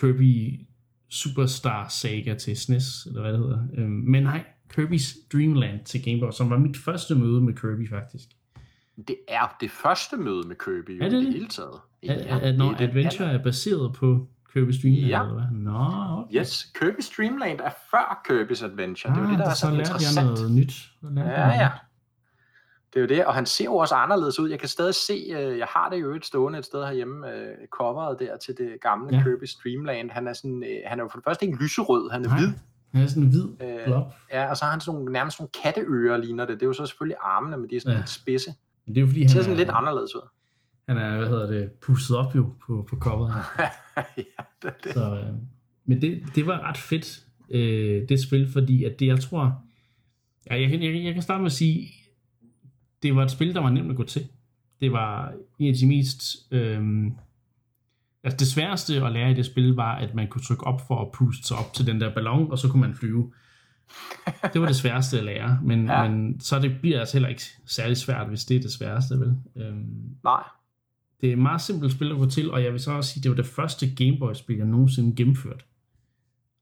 Kirby 0.00 0.60
Superstar 1.08 1.88
Saga 1.88 2.34
til 2.34 2.56
SNES, 2.56 3.06
eller 3.06 3.20
hvad 3.20 3.32
det 3.32 3.40
hedder. 3.40 3.66
Øh, 3.74 3.88
men 3.88 4.22
nej, 4.22 4.44
Kirby's 4.72 5.28
Dream 5.32 5.54
Land 5.54 5.84
til 5.84 6.04
Game 6.04 6.20
Boy, 6.20 6.30
som 6.30 6.50
var 6.50 6.58
mit 6.58 6.76
første 6.76 7.14
møde 7.14 7.40
med 7.40 7.54
Kirby 7.54 7.88
faktisk. 7.88 8.39
Det 9.08 9.16
er 9.28 9.56
det 9.60 9.70
første 9.70 10.16
møde 10.16 10.48
med 10.48 10.56
Kirby 10.56 10.98
jo 10.98 11.04
Er 11.04 11.08
det 11.08 11.22
i 11.22 11.24
det 11.26 11.32
hele 11.34 11.48
taget. 11.48 11.80
Ja, 12.02 12.12
at, 12.12 12.42
at 12.42 12.58
når 12.58 12.70
det 12.72 12.80
er 12.80 12.88
Adventure 12.88 13.32
er 13.32 13.42
baseret 13.42 13.92
på 13.94 14.26
Kirby's 14.48 14.82
Dream 14.82 14.94
Ja. 14.94 15.22
eller 15.22 15.32
hvad? 15.34 15.44
Nå, 15.52 16.18
okay. 16.24 16.36
Yes, 16.40 16.72
Kirby's 16.78 17.16
Dream 17.16 17.36
Land 17.36 17.60
er 17.60 17.70
før 17.90 18.22
Kirby's 18.28 18.64
Adventure. 18.64 19.14
det 19.14 19.18
er 19.20 19.22
jo 19.22 19.26
ah, 19.26 19.30
det, 19.30 19.38
der 19.38 19.50
er 19.50 19.54
så 19.54 19.60
så 19.60 19.66
lærte 19.66 19.78
jeg 19.80 19.96
interessant. 19.96 20.26
noget 20.26 20.50
nyt. 20.52 20.72
Ja, 21.16 21.48
ja. 21.48 21.70
Det 22.94 22.96
er 22.96 23.00
jo 23.00 23.06
det, 23.06 23.24
og 23.26 23.34
han 23.34 23.46
ser 23.46 23.64
jo 23.64 23.76
også 23.76 23.94
anderledes 23.94 24.38
ud. 24.38 24.50
Jeg 24.50 24.58
kan 24.58 24.68
stadig 24.68 24.94
se, 24.94 25.12
øh, 25.32 25.58
jeg 25.58 25.66
har 25.70 25.88
det 25.90 26.00
jo 26.00 26.14
et 26.14 26.24
stående 26.24 26.58
et 26.58 26.64
sted 26.64 26.84
herhjemme, 26.84 27.32
øh, 27.34 27.46
coveret 27.70 28.18
der 28.18 28.36
til 28.36 28.54
det 28.58 28.76
gamle 28.82 29.16
Ja. 29.16 29.22
Kirby's 29.22 29.60
Dreamland. 29.64 30.10
Han 30.10 30.28
er, 30.28 30.32
sådan, 30.32 30.62
øh, 30.62 30.76
han 30.86 30.98
er 30.98 31.02
jo 31.04 31.08
for 31.08 31.18
det 31.18 31.24
første 31.24 31.46
ikke 31.46 31.58
lyserød, 31.62 32.10
han 32.10 32.24
er 32.24 32.28
Nej. 32.28 32.38
hvid. 32.38 32.48
Han 32.94 33.02
er 33.02 33.06
sådan 33.06 33.28
hvid 33.28 33.44
Øh, 33.62 33.84
blob. 33.86 34.04
Ja, 34.32 34.50
og 34.50 34.56
så 34.56 34.64
har 34.64 34.70
han 34.72 34.80
sådan 34.80 34.98
nogle, 34.98 35.12
nærmest 35.12 35.40
nogle 35.40 35.50
katteører, 35.62 36.16
ligner 36.16 36.44
det. 36.46 36.54
Det 36.60 36.62
er 36.62 36.66
jo 36.66 36.72
så 36.72 36.86
selvfølgelig 36.86 37.16
armene, 37.22 37.56
men 37.56 37.70
de 37.70 37.76
er 37.76 37.80
sådan 37.80 37.98
Ja. 37.98 38.04
spidse. 38.06 38.54
Men 38.86 38.94
det 38.94 39.00
er 39.00 39.02
jo 39.02 39.06
fordi, 39.06 39.20
Det 39.20 39.30
ser 39.30 39.38
han 39.38 39.44
sådan 39.44 39.54
er, 39.56 39.58
lidt 39.60 39.70
anderledes 39.72 40.14
ud. 40.14 40.28
han 40.88 40.96
er, 40.98 41.16
hvad 41.18 41.28
hedder 41.28 41.46
det, 41.46 41.70
pusset 41.72 42.16
op 42.16 42.36
jo 42.36 42.54
på, 42.66 42.86
på 42.90 42.96
coveret. 42.96 43.32
her. 43.34 43.64
ja, 44.16 44.22
det, 44.62 44.68
er 44.68 44.70
det. 44.84 44.92
Så, 44.94 45.14
øh, 45.16 45.34
men 45.84 46.00
det, 46.02 46.22
det 46.34 46.46
var 46.46 46.60
ret 46.68 46.76
fedt, 46.78 47.26
øh, 47.50 48.08
det 48.08 48.22
spil, 48.22 48.52
fordi 48.52 48.84
at 48.84 49.00
det, 49.00 49.06
jeg 49.06 49.20
tror, 49.20 49.62
ja, 50.50 50.60
jeg, 50.60 50.70
kan- 50.70 50.82
jeg, 50.82 51.04
jeg 51.04 51.14
kan 51.14 51.22
starte 51.22 51.40
med 51.40 51.46
at 51.46 51.52
sige, 51.52 51.88
det 53.02 53.16
var 53.16 53.22
et 53.24 53.30
spil, 53.30 53.54
der 53.54 53.60
var 53.60 53.70
nemt 53.70 53.90
at 53.90 53.96
gå 53.96 54.02
til. 54.04 54.28
Det 54.80 54.92
var 54.92 55.32
en 55.58 55.68
af 55.68 55.74
de 55.74 55.86
mest, 55.86 56.22
øh, 56.50 56.82
altså 58.24 58.36
det 58.36 58.46
sværeste 58.46 59.04
at 59.06 59.12
lære 59.12 59.30
i 59.30 59.34
det 59.34 59.46
spil 59.46 59.74
var, 59.74 59.94
at 59.96 60.14
man 60.14 60.28
kunne 60.28 60.42
trykke 60.42 60.64
op 60.66 60.80
for 60.86 61.02
at 61.02 61.12
puste 61.12 61.44
sig 61.48 61.56
op 61.56 61.74
til 61.74 61.86
den 61.86 62.00
der 62.00 62.14
ballon, 62.14 62.50
og 62.50 62.58
så 62.58 62.68
kunne 62.68 62.80
man 62.80 62.94
flyve. 62.94 63.32
Det 64.52 64.60
var 64.60 64.66
det 64.66 64.76
sværeste 64.76 65.18
at 65.18 65.24
lære, 65.24 65.60
men, 65.62 65.86
ja. 65.86 66.08
Men 66.08 66.40
så 66.40 66.58
det 66.58 66.80
bliver 66.80 67.00
altså 67.00 67.16
heller 67.16 67.28
ikke 67.28 67.42
særlig 67.66 67.96
svært, 67.96 68.28
hvis 68.28 68.44
det 68.44 68.56
er 68.56 68.60
det 68.60 68.72
sværeste, 68.72 69.20
vel? 69.20 69.34
Øhm, 69.56 70.16
Nej, 70.24 70.42
det 71.20 71.28
er 71.28 71.32
et 71.32 71.38
meget 71.38 71.60
simpelt 71.60 71.92
spil 71.92 72.10
at 72.10 72.16
gå 72.16 72.26
til, 72.26 72.50
og 72.50 72.64
jeg 72.64 72.72
vil 72.72 72.80
så 72.80 72.92
også 72.92 73.12
sige, 73.12 73.22
det 73.22 73.30
var 73.30 73.36
det 73.36 73.46
første 73.46 73.94
Gameboy-spil, 73.94 74.56
jeg 74.56 74.66
nogensinde 74.66 75.16
gennemførte. 75.16 75.64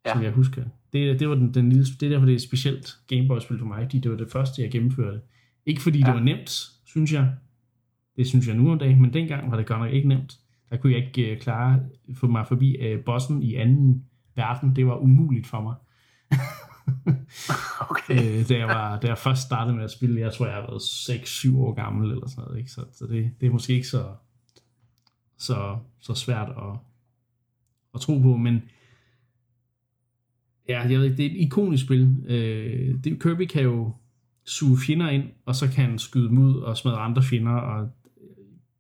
Ja. 0.07 0.13
Som 0.13 0.23
jeg 0.23 0.33
husker. 0.33 0.65
Det, 0.93 1.21
det 1.21 1.29
var 1.29 1.35
den, 1.35 1.55
den 1.55 1.69
lille, 1.69 1.85
det 1.85 2.03
er 2.03 2.11
derfor, 2.11 2.27
det 2.27 2.33
er 2.33 2.37
et 2.37 2.43
specielt 2.43 2.97
Gameboy-spil 3.07 3.59
for 3.59 3.67
mig, 3.67 3.83
fordi 3.83 3.99
det 3.99 4.11
var 4.11 4.17
det 4.17 4.31
første, 4.33 4.63
jeg 4.63 4.71
gennemførte. 4.71 5.21
Ikke 5.67 5.83
fordi 5.83 5.99
ja. 5.99 6.07
det 6.07 6.15
var 6.15 6.21
nemt, 6.21 6.51
synes 6.85 7.13
jeg. 7.13 7.33
Det 8.17 8.27
synes 8.27 8.49
jeg 8.49 8.57
nu 8.57 8.73
om 8.73 8.79
dagen, 8.79 9.03
men 9.03 9.13
dengang 9.13 9.51
var 9.51 9.57
det 9.57 9.67
godt 9.67 9.81
nok 9.81 9.93
ikke 9.93 10.09
nemt. 10.09 10.39
Der 10.71 10.77
kunne 10.77 10.93
jeg 10.93 11.07
ikke 11.07 11.33
uh, 11.33 11.39
klare 11.39 11.81
få 12.15 12.27
mig 12.27 12.47
forbi 12.47 12.95
uh, 12.95 13.05
bossen 13.05 13.43
i 13.43 13.55
anden 13.55 14.05
verden. 14.37 14.77
Det 14.77 14.87
var 14.87 14.97
umuligt 14.97 15.47
for 15.47 15.61
mig. 15.61 15.75
okay. 17.91 18.41
øh, 18.41 18.49
da, 18.49 18.59
jeg 18.59 18.67
var, 18.67 19.01
da 19.01 19.07
jeg 19.07 19.19
først 19.19 19.43
startede 19.43 19.77
med 19.77 19.85
at 19.85 19.91
spille, 19.91 20.21
jeg 20.21 20.33
tror, 20.33 20.47
jeg 20.47 20.55
har 20.55 20.63
været 20.63 20.81
6-7 20.81 21.57
år 21.59 21.75
gammel 21.75 22.11
eller 22.11 22.29
sådan 22.29 22.45
noget. 22.45 22.59
Ikke? 22.59 22.71
Så, 22.71 22.85
så 22.93 23.07
det, 23.07 23.31
det 23.41 23.47
er 23.47 23.51
måske 23.51 23.73
ikke 23.73 23.89
så, 23.89 24.15
så, 25.39 25.79
så 26.01 26.15
svært 26.15 26.49
at, 26.49 26.79
at 27.95 28.01
tro 28.01 28.19
på, 28.19 28.37
men 28.37 28.63
ja, 30.69 30.81
jeg 30.81 30.99
ved 30.99 31.05
ikke, 31.05 31.17
det 31.17 31.27
er 31.27 31.31
et 31.31 31.37
ikonisk 31.37 31.85
spil. 31.85 32.25
Øh, 32.27 33.05
det, 33.05 33.23
Kirby 33.23 33.47
kan 33.47 33.63
jo 33.63 33.95
suge 34.45 34.79
fjender 34.87 35.09
ind, 35.09 35.25
og 35.47 35.57
så 35.57 35.67
kan 35.67 35.91
han 35.91 35.99
skyde 35.99 36.29
dem 36.29 36.39
ud 36.39 36.57
og 36.57 36.77
smadre 36.77 36.99
andre 36.99 37.23
fjender, 37.23 37.53
og 37.53 37.91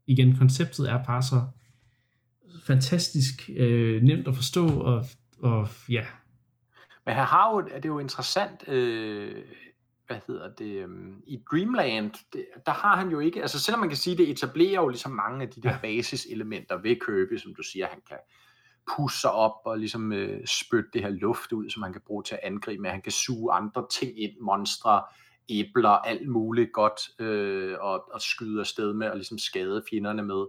igen, 0.06 0.36
konceptet 0.36 0.90
er 0.90 1.04
bare 1.04 1.22
så 1.22 1.42
fantastisk 2.66 3.50
øh, 3.56 4.02
nemt 4.02 4.28
at 4.28 4.36
forstå, 4.36 4.68
og, 4.68 5.06
og 5.38 5.68
ja, 5.88 6.04
men 7.09 7.14
han 7.16 7.26
har 7.26 7.50
jo, 7.50 7.61
det 7.61 7.84
er 7.84 7.88
jo 7.88 7.98
interessant, 7.98 8.68
øh, 8.68 9.44
hvad 10.06 10.16
hedder 10.26 10.54
det, 10.54 10.82
øhm, 10.82 11.22
i 11.26 11.42
Dreamland, 11.50 12.11
det, 12.32 12.46
der 12.66 12.72
har 12.72 12.96
han 12.96 13.09
jo 13.11 13.18
ikke, 13.20 13.40
altså 13.42 13.61
selvom 13.61 13.80
man 13.80 13.88
kan 13.88 13.98
sige, 13.98 14.16
det 14.16 14.30
etablerer 14.30 14.80
jo 14.82 14.88
ligesom 14.88 15.12
mange 15.12 15.42
af 15.42 15.50
de 15.50 15.62
der 15.62 15.70
Ja. 15.70 15.78
basiselementer 15.82 16.76
ved 16.76 16.96
Kirby, 17.06 17.38
som 17.38 17.54
du 17.54 17.62
siger, 17.62 17.86
han 17.86 18.00
kan 18.09 18.16
pusse 18.96 19.20
sig 19.20 19.32
op 19.32 19.52
og 19.64 19.78
ligesom 19.78 20.12
øh, 20.12 20.46
spytte 20.46 20.90
det 20.92 21.02
her 21.02 21.11
luft 21.11 21.52
ud, 21.52 21.70
som 21.70 21.82
han 21.82 21.92
kan 21.92 22.02
bruge 22.06 22.22
til 22.22 22.34
at 22.34 22.40
angribe 22.42 22.82
med. 22.82 22.90
Han 22.90 23.02
kan 23.02 23.12
suge 23.12 23.52
andre 23.52 23.86
ting 23.90 24.22
ind, 24.22 24.32
monstre, 24.40 25.02
æbler, 25.48 25.88
alt 25.90 26.28
muligt 26.28 26.72
godt, 26.72 27.20
øh, 27.20 27.76
og, 27.80 28.12
og 28.14 28.20
skyde 28.20 28.61
afsted 28.61 28.92
med 28.92 29.11
og 29.11 29.16
ligesom 29.16 29.38
skade 29.38 29.82
fjenderne 29.90 30.22
med. 30.22 30.46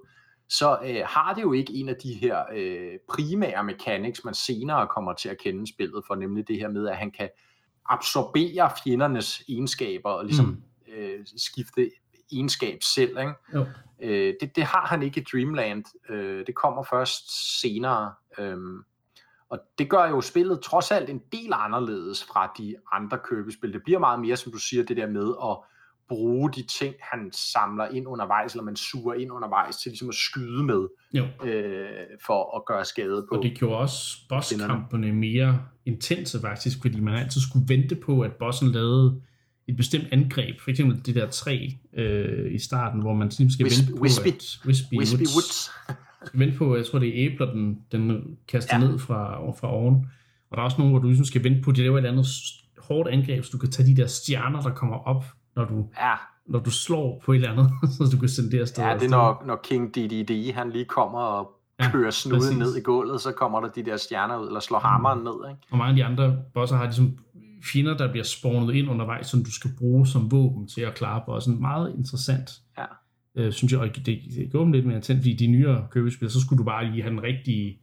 Så 0.49 0.79
øh, 0.85 1.01
har 1.05 1.33
det 1.33 1.41
jo 1.41 1.53
ikke 1.53 1.73
en 1.73 1.89
af 1.89 1.95
de 1.95 2.13
her 2.13 2.43
øh, 2.53 2.99
primære 3.09 3.63
mechanics, 3.63 4.23
man 4.25 4.33
senere 4.33 4.87
kommer 4.87 5.13
til 5.13 5.29
at 5.29 5.37
kende 5.37 5.73
spillet 5.73 6.03
for, 6.07 6.15
nemlig 6.15 6.47
det 6.47 6.59
her 6.59 6.67
med, 6.67 6.87
at 6.87 6.97
han 6.97 7.11
kan 7.11 7.29
absorbere 7.85 8.71
fjendernes 8.83 9.43
egenskaber 9.49 10.09
og 10.09 10.25
ligesom 10.25 10.45
mm. 10.45 10.93
øh, 10.93 11.25
skifte 11.37 11.91
egenskab 12.31 12.83
selv. 12.83 13.19
Ikke? 13.19 13.33
jo. 13.53 13.65
Øh, 14.01 14.33
det, 14.41 14.55
det 14.55 14.63
har 14.63 14.85
han 14.87 15.03
ikke 15.03 15.21
i 15.21 15.23
Dreamland. 15.31 15.85
Øh, 16.09 16.47
det 16.47 16.55
kommer 16.55 16.83
først 16.83 17.59
senere. 17.61 18.13
Øhm, 18.37 18.83
og 19.49 19.59
det 19.77 19.89
gør 19.89 20.09
jo 20.09 20.21
spillet 20.21 20.61
trods 20.61 20.91
alt 20.91 21.09
en 21.09 21.21
del 21.31 21.49
anderledes 21.53 22.23
fra 22.23 22.53
de 22.57 22.75
andre 22.91 23.19
Kirby-spil. 23.29 23.73
Det 23.73 23.83
bliver 23.83 23.99
meget 23.99 24.19
mere, 24.19 24.37
som 24.37 24.51
du 24.51 24.57
siger, 24.57 24.83
det 24.83 24.97
der 24.97 25.07
med 25.07 25.33
at 25.43 25.57
bruge 26.09 26.51
de 26.51 26.63
ting, 26.79 26.93
han 27.01 27.19
samler 27.33 27.87
ind 27.87 28.07
undervejs, 28.07 28.53
eller 28.53 28.63
man 28.63 28.75
suger 28.75 29.13
ind 29.13 29.31
undervejs, 29.31 29.75
til 29.77 29.89
ligesom 29.89 30.09
at 30.09 30.15
skyde 30.15 30.63
med, 30.63 30.87
jo. 31.13 31.25
øh, 31.47 31.89
for 32.25 32.57
at 32.57 32.65
gøre 32.65 32.85
skade 32.85 33.25
på. 33.31 33.37
Og 33.37 33.43
det 33.43 33.57
gjorde 33.57 33.77
også 33.77 34.17
bosskampene 34.29 35.13
mere 35.13 35.61
intense 35.85 36.41
faktisk, 36.41 36.81
fordi 36.81 36.99
man 36.99 37.13
altid 37.15 37.41
skulle 37.41 37.65
vente 37.67 37.95
på, 37.95 38.21
at 38.21 38.31
bossen 38.39 38.71
lavede 38.71 39.21
et 39.67 39.77
bestemt 39.77 40.05
angreb. 40.11 40.59
For 40.61 40.69
eksempel 40.69 41.05
det 41.05 41.15
der 41.15 41.27
træ 41.29 41.67
øh, 41.97 42.53
i 42.53 42.59
starten, 42.59 43.01
hvor 43.01 43.13
man 43.13 43.27
ligesom 43.27 43.49
skal 43.49 43.65
Wisp- 43.65 43.79
vente 43.79 43.95
på, 43.97 44.01
Wispy. 44.01 44.27
at 44.27 44.59
Wispy, 44.65 44.93
Wispy 44.97 45.15
Woods, 45.15 45.35
Woods. 45.35 45.69
skal 46.25 46.39
vente 46.39 46.57
på, 46.57 46.75
jeg 46.75 46.85
tror 46.85 46.99
det 46.99 47.07
er 47.09 47.31
æbler, 47.31 47.53
den, 47.53 47.77
den 47.91 48.21
kaster 48.47 48.79
Ja. 48.79 48.87
ned 48.87 48.99
fra, 48.99 49.51
fra 49.51 49.73
oven. 49.73 49.95
Og 50.51 50.57
der 50.57 50.61
er 50.61 50.65
også 50.65 50.77
nogle, 50.77 50.91
hvor 50.93 50.99
du 50.99 51.07
ligesom 51.07 51.25
skal 51.25 51.43
vente 51.43 51.61
på, 51.61 51.69
at 51.69 51.75
det 51.75 51.83
laver 51.83 51.99
et 51.99 52.05
andet 52.05 52.25
hårdt 52.77 53.09
angreb, 53.09 53.43
så 53.43 53.49
du 53.53 53.57
kan 53.57 53.71
tage 53.71 53.95
de 53.95 54.01
der 54.01 54.07
stjerner, 54.07 54.61
der 54.61 54.69
kommer 54.73 54.97
op, 54.97 55.25
når 55.59 55.65
du, 55.65 55.87
Ja, 55.99 56.13
når 56.47 56.59
du 56.59 56.71
slår 56.71 57.21
på 57.25 57.31
et 57.31 57.35
eller 57.35 57.51
andet, 57.51 57.71
så 57.97 58.09
du 58.11 58.19
kan 58.19 58.29
sende 58.29 58.51
det 58.51 58.59
afsted. 58.61 58.83
ja, 58.83 58.93
det 58.93 59.03
er 59.05 59.09
når, 59.09 59.43
når 59.45 59.59
King 59.63 59.95
DDD, 59.95 60.53
han 60.53 60.69
lige 60.71 60.85
kommer 60.85 61.19
og 61.19 61.51
Ja, 61.79 61.91
kører 61.91 62.11
snuden 62.11 62.41
præcis. 62.41 62.57
ned 62.57 62.75
i 62.77 62.81
gulvet, 62.81 63.21
så 63.21 63.31
kommer 63.31 63.61
der 63.61 63.67
de 63.69 63.85
der 63.85 63.97
stjerner 63.97 64.37
ud, 64.37 64.47
eller 64.47 64.59
slår 64.59 64.79
hammeren 64.79 65.19
ned. 65.19 65.49
Ikke? 65.51 65.61
Og 65.71 65.77
mange 65.77 65.89
af 65.89 65.95
de 65.95 66.05
andre 66.05 66.37
bosser 66.53 66.75
har 66.77 66.83
ligesom 66.85 67.17
fjender, 67.73 67.97
der 67.97 68.11
bliver 68.11 68.23
spawnet 68.23 68.73
ind 68.75 68.89
undervejs, 68.89 69.27
som 69.27 69.43
du 69.43 69.51
skal 69.51 69.71
bruge 69.77 70.07
som 70.07 70.31
våben 70.31 70.67
til 70.67 70.81
at 70.81 70.95
klare 70.95 71.21
bossen. 71.25 71.61
Meget 71.61 71.95
interessant, 71.97 72.49
Ja. 72.77 72.83
øh, 73.35 73.53
synes 73.53 73.71
jeg. 73.73 73.79
Og 73.81 73.87
det, 73.95 74.05
det 74.05 74.49
går 74.51 74.65
lidt 74.67 74.85
mere 74.85 74.95
intens, 74.95 75.19
fordi 75.19 75.33
de 75.33 75.47
nyere 75.47 75.87
købespil, 75.91 76.29
så 76.29 76.41
skulle 76.41 76.57
du 76.57 76.63
bare 76.63 76.85
lige 76.91 77.01
have 77.01 77.11
den 77.11 77.23
rigtige 77.23 77.79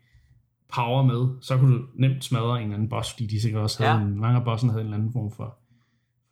power 0.75 1.03
med. 1.03 1.29
Så 1.41 1.57
kunne 1.59 1.75
du 1.75 1.83
nemt 1.95 2.25
smadre 2.25 2.57
en 2.57 2.63
eller 2.63 2.75
anden 2.75 2.89
boss, 2.89 3.11
fordi 3.13 3.27
de 3.27 3.41
sikkert 3.41 3.63
også 3.63 3.83
havde 3.85 3.99
Ja. 3.99 4.05
en, 4.07 4.21
mange 4.21 4.39
af 4.39 4.45
bosserne 4.45 4.73
havde 4.73 4.81
en 4.81 4.87
eller 4.87 4.97
anden 4.99 5.13
form 5.13 5.31
for, 5.31 5.57
for 5.66 5.66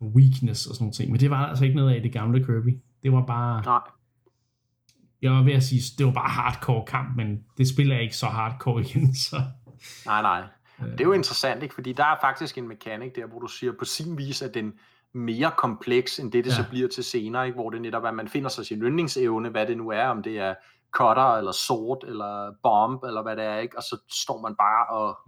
weakness 0.03 0.66
og 0.66 0.74
sådan 0.74 0.84
noget 0.84 0.95
ting. 0.95 1.11
Men 1.11 1.20
det 1.20 1.30
var 1.30 1.47
altså 1.47 1.64
ikke 1.64 1.76
noget 1.76 1.95
af 1.95 2.03
det 2.03 2.12
gamle 2.12 2.45
Kirby. 2.45 2.80
Det 3.03 3.12
var 3.12 3.26
bare, 3.26 3.62
Nej, 3.64 3.80
jeg 5.22 5.32
var 5.32 5.42
ved 5.42 5.53
at 5.53 5.62
sige, 5.62 5.82
det 5.99 6.07
var 6.07 6.12
bare 6.12 6.28
hardcore 6.28 6.84
kamp, 6.86 7.16
men 7.16 7.45
det 7.59 7.68
spiller 7.68 7.99
ikke 7.99 8.16
så 8.16 8.26
hardcore 8.26 8.80
igen, 8.80 9.14
så... 9.30 9.36
nej, 10.07 10.22
nej. 10.22 10.42
Det 10.80 11.01
er 11.01 11.05
jo 11.05 11.12
interessant, 11.12 11.62
ikke? 11.62 11.74
fordi 11.74 11.92
der 11.92 12.05
er 12.05 12.16
faktisk 12.20 12.59
en 12.59 12.68
mekanik 12.68 13.16
der, 13.16 13.26
hvor 13.26 13.38
du 13.38 13.47
siger, 13.47 13.72
på 13.78 13.84
sin 13.84 14.18
vis 14.18 14.42
er 14.42 14.49
den 14.49 14.72
mere 15.12 15.51
kompleks, 15.57 16.18
end 16.18 16.32
det 16.32 16.45
det 16.45 16.51
ja. 16.51 16.57
så 16.57 16.64
bliver 16.70 16.88
til 16.88 17.05
senere, 17.05 17.47
ikke? 17.47 17.57
hvor 17.57 17.70
det 17.70 17.82
netop 17.82 18.05
er, 18.05 18.09
at 18.09 18.14
man 18.14 18.28
finder 18.28 18.49
sig 18.49 18.66
sin 18.66 18.82
yndlingsevne, 18.82 19.49
hvad 19.49 19.66
det 19.66 19.76
nu 19.76 19.88
er, 19.90 20.07
om 20.07 20.22
det 20.22 20.38
er 20.38 20.55
cutter, 20.90 21.36
eller 21.36 21.53
sword, 21.53 22.05
eller 22.07 22.53
bomb, 22.62 23.05
eller 23.05 23.22
hvad 23.22 23.36
det 23.36 23.45
er, 23.45 23.59
ikke? 23.59 23.76
og 23.76 23.82
så 23.82 23.97
står 24.11 24.42
man 24.42 24.57
bare 24.57 24.86
og 24.86 25.18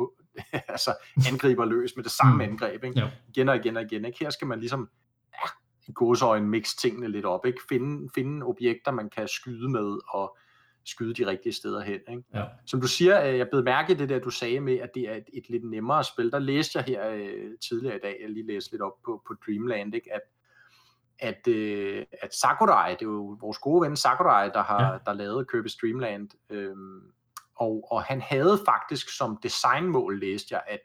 altså, 0.69 0.95
angriber 1.33 1.65
løs 1.65 1.97
med 1.97 2.05
det 2.05 2.13
samme 2.13 2.35
Mm. 2.35 2.41
angreb, 2.41 2.85
ikke? 2.85 3.01
Ja. 3.01 3.11
igen 3.29 3.49
og 3.49 3.57
igen 3.57 3.77
og 3.77 3.83
igen. 3.83 4.05
Ikke? 4.05 4.19
Her 4.21 4.31
skal 4.31 4.47
man 4.47 4.61
ligesom 4.61 4.91
ja, 5.33 5.49
i 5.89 5.93
godsøjne 5.93 6.49
mixe 6.49 6.77
tingene 6.77 7.09
lidt 7.09 7.25
op, 7.25 7.47
ikke? 7.47 7.61
Finde, 7.69 8.09
finde 8.15 8.47
objekter, 8.47 8.91
man 8.93 9.11
kan 9.11 9.29
skyde 9.29 9.69
med, 9.69 9.99
og 10.09 10.37
skyde 10.85 11.15
de 11.15 11.27
rigtige 11.31 11.53
steder 11.53 11.81
hen. 11.81 12.01
Ikke? 12.11 12.23
Ja. 12.35 12.45
Som 12.67 12.81
du 12.81 12.87
siger, 12.87 13.29
øh, 13.29 13.39
jeg 13.39 13.49
blev 13.51 13.65
mærke 13.65 13.95
det 13.95 14.09
der, 14.09 14.19
du 14.19 14.31
sagde 14.31 14.61
med, 14.61 14.79
at 14.79 14.91
det 14.95 15.03
er 15.03 15.15
et, 15.15 15.25
et 15.33 15.49
lidt 15.49 15.65
nemmere 15.65 16.05
spil. 16.05 16.33
Der 16.33 16.39
læste 16.39 16.79
jeg 16.79 16.85
her 16.85 17.11
øh, 17.11 17.51
tidligere 17.69 17.97
i 17.97 18.01
dag, 18.03 18.17
jeg 18.23 18.31
lige 18.31 18.47
læste 18.47 18.71
lidt 18.71 18.83
op 18.83 19.03
på, 19.05 19.23
på 19.27 19.35
Dreamland, 19.47 19.95
ikke? 19.95 20.15
at 20.15 20.21
at, 21.19 21.49
øh, 21.49 22.05
at 22.23 22.35
Sakurai, 22.35 22.93
det 22.93 23.03
er 23.03 23.07
jo 23.07 23.39
vores 23.41 23.59
gode 23.59 23.87
ven 23.89 23.97
Sakurai, 23.97 24.51
der 24.55 24.63
har 24.63 24.93
ja. 24.93 24.99
der 25.07 25.13
lavede 25.13 25.47
Kirby's 25.53 25.79
Dreamland, 25.81 26.29
øhm, 26.51 27.03
og, 27.57 27.89
og 27.91 28.03
han 28.03 28.21
havde 28.21 28.61
faktisk 28.65 29.17
som 29.17 29.39
designmål, 29.43 30.21
læste 30.21 30.55
jeg, 30.55 30.63
at, 30.67 30.81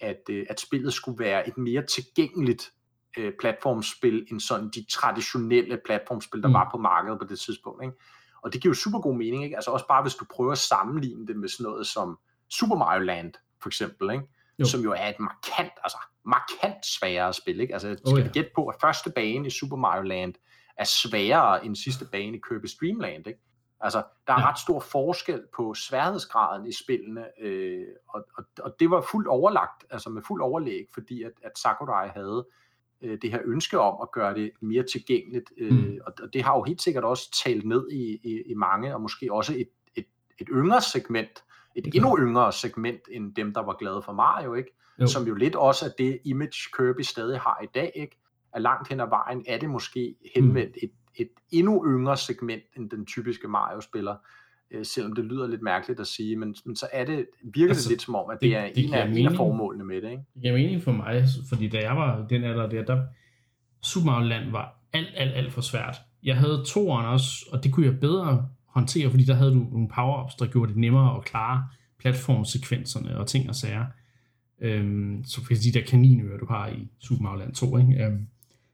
at, 0.00 0.20
øh, 0.30 0.46
at 0.50 0.60
spillet 0.60 0.92
skulle 0.94 1.18
være 1.24 1.48
et 1.48 1.58
mere 1.58 1.86
tilgængeligt 1.86 2.72
øh, 3.18 3.32
platformspil, 3.40 4.26
end 4.30 4.40
sådan 4.40 4.68
de 4.74 4.84
traditionelle 4.90 5.80
platformspil, 5.84 6.42
der 6.42 6.48
Mm. 6.48 6.54
var 6.54 6.68
på 6.72 6.78
markedet 6.78 7.18
på 7.18 7.26
det 7.26 7.38
tidspunkt. 7.38 7.82
Ikke? 7.84 7.94
Og 8.42 8.52
det 8.52 8.62
giver 8.62 8.70
jo 8.70 8.74
super 8.74 8.98
god 9.00 9.16
mening, 9.16 9.44
ikke? 9.44 9.56
altså 9.56 9.70
også 9.70 9.86
bare 9.88 10.02
hvis 10.02 10.14
du 10.14 10.24
prøver 10.30 10.52
at 10.52 10.58
sammenligne 10.58 11.26
det 11.26 11.36
med 11.36 11.48
sådan 11.48 11.64
noget 11.64 11.86
som 11.86 12.18
Super 12.50 12.76
Mario 12.76 13.02
Land, 13.04 13.32
for 13.62 13.68
eksempel, 13.68 14.10
ikke? 14.10 14.24
Jo. 14.58 14.64
som 14.64 14.80
jo 14.80 14.92
er 14.92 15.08
et 15.08 15.20
markant, 15.20 15.72
altså 15.84 15.98
markant 16.26 16.86
sværere 16.86 17.32
spil. 17.32 17.60
Ikke? 17.60 17.72
Altså, 17.72 17.88
skal 17.98 18.08
Oh, 18.08 18.12
oh, 18.12 18.18
ja. 18.18 18.24
vi 18.24 18.30
gætte 18.32 18.50
på, 18.54 18.66
at 18.66 18.74
første 18.80 19.10
bane 19.10 19.46
i 19.46 19.50
Super 19.50 19.76
Mario 19.76 20.02
Land 20.02 20.34
er 20.76 20.84
sværere 20.84 21.64
end 21.64 21.76
sidste 21.76 22.04
bane 22.04 22.36
i 22.36 22.40
Kirby 22.48 22.66
Streamland. 22.66 23.26
Ikke? 23.26 23.40
Altså, 23.82 24.02
der 24.26 24.32
er 24.32 24.40
ja. 24.40 24.50
ret 24.50 24.58
stor 24.58 24.80
forskel 24.80 25.42
på 25.56 25.74
sværhedsgraden 25.74 26.66
i 26.66 26.72
spillene, 26.72 27.24
øh, 27.40 27.86
og, 28.08 28.24
og, 28.38 28.44
og 28.60 28.76
det 28.80 28.90
var 28.90 29.00
fuldt 29.10 29.28
overlagt, 29.28 29.84
altså 29.90 30.10
med 30.10 30.22
fuld 30.22 30.42
overlæg, 30.42 30.86
fordi 30.94 31.22
at, 31.22 31.32
at 31.42 31.58
Sakurai 31.58 32.08
havde 32.08 32.46
øh, 33.02 33.18
det 33.22 33.30
her 33.30 33.40
ønske 33.44 33.80
om 33.80 33.98
at 34.02 34.12
gøre 34.12 34.34
det 34.34 34.50
mere 34.60 34.82
tilgængeligt, 34.92 35.52
øh, 35.58 35.72
mm. 35.72 35.98
og, 36.06 36.12
og 36.22 36.32
det 36.32 36.42
har 36.42 36.56
jo 36.56 36.62
helt 36.62 36.82
sikkert 36.82 37.04
også 37.04 37.42
talt 37.44 37.66
ned 37.66 37.90
i, 37.90 38.20
i, 38.24 38.42
i 38.46 38.54
mange, 38.54 38.94
og 38.94 39.00
måske 39.00 39.32
også 39.32 39.52
et, 39.52 39.68
et, 39.96 40.06
et 40.38 40.48
yngre 40.50 40.80
segment, 40.80 41.44
et 41.76 41.94
endnu 41.94 42.18
yngre 42.18 42.52
segment 42.52 43.00
end 43.10 43.34
dem, 43.34 43.54
der 43.54 43.60
var 43.60 43.76
glade 43.78 44.02
for 44.02 44.12
Mario, 44.12 44.54
ikke? 44.54 44.70
Jo. 45.00 45.06
som 45.06 45.26
jo 45.26 45.34
lidt 45.34 45.56
også 45.56 45.86
er 45.86 45.90
det 45.98 46.20
image 46.24 46.70
Kirby 46.76 47.00
stadig 47.00 47.40
har 47.40 47.60
i 47.62 47.66
dag, 47.74 47.92
ikke? 47.94 48.18
at 48.52 48.62
langt 48.62 48.88
hen 48.88 49.00
ad 49.00 49.08
vejen 49.08 49.44
er 49.48 49.58
det 49.58 49.70
måske 49.70 50.14
henvendt 50.34 50.76
mm. 50.82 50.88
et, 50.88 50.92
et 51.16 51.28
endnu 51.50 51.86
yngre 51.86 52.16
segment 52.16 52.62
end 52.76 52.90
den 52.90 53.06
typiske 53.06 53.48
Mario-spiller, 53.48 54.16
øh, 54.70 54.84
selvom 54.86 55.14
det 55.14 55.24
lyder 55.24 55.46
lidt 55.46 55.62
mærkeligt 55.62 56.00
at 56.00 56.06
sige, 56.06 56.36
men, 56.36 56.54
men 56.64 56.76
så 56.76 56.86
er 56.92 57.04
det 57.04 57.26
virkelig 57.42 57.68
altså, 57.68 57.90
lidt 57.90 58.02
som 58.02 58.14
om, 58.14 58.30
at 58.30 58.38
det, 58.40 58.50
det 58.50 58.56
er 58.56 58.66
det 58.74 58.84
en, 58.84 58.94
af, 58.94 59.06
en 59.06 59.26
af 59.26 59.36
formålene 59.36 59.84
med 59.84 60.02
det. 60.02 60.10
Ikke? 60.10 60.22
Det 60.34 60.42
giver 60.42 60.54
mening 60.54 60.82
for 60.82 60.92
mig, 60.92 61.24
fordi 61.48 61.68
da 61.68 61.78
jeg 61.78 61.96
var 61.96 62.26
den 62.26 62.44
alder 62.44 62.68
der, 62.68 62.84
der 62.84 63.02
Super 63.82 64.06
Mario 64.06 64.28
Land 64.28 64.50
var 64.50 64.82
alt, 64.92 65.12
alt, 65.14 65.32
alt 65.34 65.52
for 65.52 65.60
svært. 65.60 65.96
Jeg 66.22 66.36
havde 66.36 66.64
toeren 66.66 67.06
også, 67.06 67.46
og 67.52 67.64
det 67.64 67.72
kunne 67.72 67.86
jeg 67.86 68.00
bedre 68.00 68.48
håndtere, 68.66 69.10
fordi 69.10 69.24
der 69.24 69.34
havde 69.34 69.50
du 69.50 69.66
nogle 69.72 69.88
power-ups, 69.88 70.36
der 70.38 70.46
gjorde 70.46 70.68
det 70.68 70.78
nemmere 70.80 71.16
at 71.16 71.24
klare 71.24 71.68
platformsekvenserne 71.98 73.18
og 73.18 73.26
ting 73.26 73.48
og 73.48 73.54
sager. 73.54 73.84
Øhm, 74.60 75.24
så 75.24 75.44
for 75.44 75.54
de 75.54 75.72
der 75.72 75.84
kaninører, 75.84 76.38
du 76.38 76.46
har 76.46 76.68
i 76.68 76.88
Super 76.98 77.22
Mario 77.22 77.38
Land 77.38 77.54
2. 77.54 77.78
Ikke? 77.78 78.04
Øhm, 78.04 78.26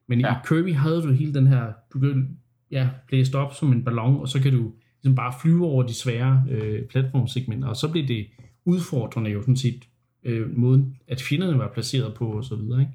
men 0.08 0.20
ja. 0.20 0.34
i 0.34 0.38
Kirby 0.48 0.74
havde 0.74 1.02
du 1.02 1.12
hele 1.12 1.34
den 1.34 1.46
her, 1.46 1.72
du 1.92 1.98
kan 1.98 2.38
ja, 2.70 2.88
blæse 3.08 3.38
op 3.38 3.54
som 3.54 3.72
en 3.72 3.84
ballon, 3.84 4.20
og 4.20 4.28
så 4.28 4.42
kan 4.42 4.52
du 4.52 4.72
ligesom 5.02 5.14
bare 5.14 5.34
flyve 5.42 5.66
over 5.66 5.82
de 5.82 5.94
svære 5.94 6.44
øh, 6.50 6.86
platformsegmenter, 6.86 7.68
og 7.68 7.76
så 7.76 7.92
blev 7.92 8.08
det 8.08 8.26
udfordrende 8.64 9.30
jo 9.30 9.40
sådan 9.40 9.56
set 9.56 9.88
øh, 10.24 10.56
måden, 10.56 10.96
at 11.08 11.22
fjenderne 11.22 11.58
var 11.58 11.72
placeret 11.72 12.14
på 12.14 12.26
og 12.32 12.44
så 12.44 12.56
videre, 12.56 12.80
ikke? 12.80 12.92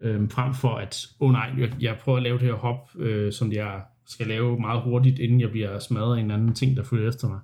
Øhm, 0.00 0.30
frem 0.30 0.54
for 0.54 0.76
at, 0.76 1.06
åh 1.20 1.28
oh 1.28 1.32
nej, 1.32 1.50
jeg, 1.58 1.72
jeg 1.80 1.98
prøver 2.00 2.16
at 2.16 2.22
lave 2.22 2.38
det 2.38 2.46
her 2.46 2.54
hop, 2.54 2.88
øh, 2.98 3.32
som 3.32 3.52
jeg 3.52 3.82
skal 4.06 4.26
lave 4.26 4.60
meget 4.60 4.82
hurtigt, 4.82 5.18
inden 5.18 5.40
jeg 5.40 5.50
bliver 5.50 5.78
smadret 5.78 6.16
af 6.16 6.20
en 6.20 6.30
anden 6.30 6.54
ting, 6.54 6.76
der 6.76 6.82
følger 6.82 7.08
efter 7.08 7.28
mig. 7.28 7.40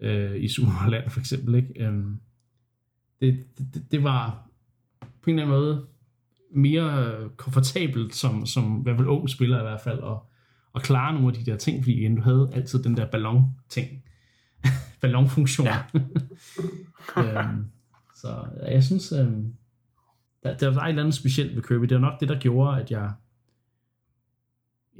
Øh, 0.00 0.42
I 0.42 0.48
Superland 0.48 1.10
for 1.10 1.20
eksempel, 1.20 1.54
ikke? 1.54 1.84
Øhm, 1.84 2.20
det, 3.20 3.44
det, 3.58 3.84
det 3.90 4.02
var 4.02 4.48
på 5.22 5.30
en 5.30 5.38
eller 5.38 5.42
anden 5.42 5.60
måde 5.60 5.86
mere 6.50 7.14
komfortabelt 7.36 8.14
som, 8.14 8.46
som 8.46 8.64
hvad 8.64 8.94
vil 8.94 9.06
ung 9.06 9.30
spiller 9.30 9.58
i 9.58 9.62
hvert 9.62 9.80
fald, 9.80 9.98
og, 9.98 10.30
og 10.72 10.82
klare 10.82 11.12
nogle 11.12 11.28
af 11.28 11.34
de 11.34 11.50
der 11.50 11.56
ting, 11.56 11.84
fordi 11.84 11.96
igen, 11.96 12.16
du 12.16 12.22
havde 12.22 12.50
altid 12.52 12.82
den 12.82 12.96
der 12.96 13.06
ballon-ting. 13.06 14.02
Ballonfunktion. 15.00 15.68
Øhm, 17.16 17.64
så 18.16 18.44
jeg 18.70 18.84
synes, 18.84 19.12
øhm, 19.12 19.54
der, 20.42 20.56
der 20.56 20.74
var 20.74 20.84
et 20.84 20.88
eller 20.88 21.02
andet 21.02 21.14
specielt 21.14 21.56
ved 21.56 21.62
Kirby. 21.62 21.84
Det 21.84 21.94
var 21.94 22.00
nok 22.00 22.20
det, 22.20 22.28
der 22.28 22.38
gjorde, 22.38 22.80
at 22.80 22.90
jeg 22.90 23.12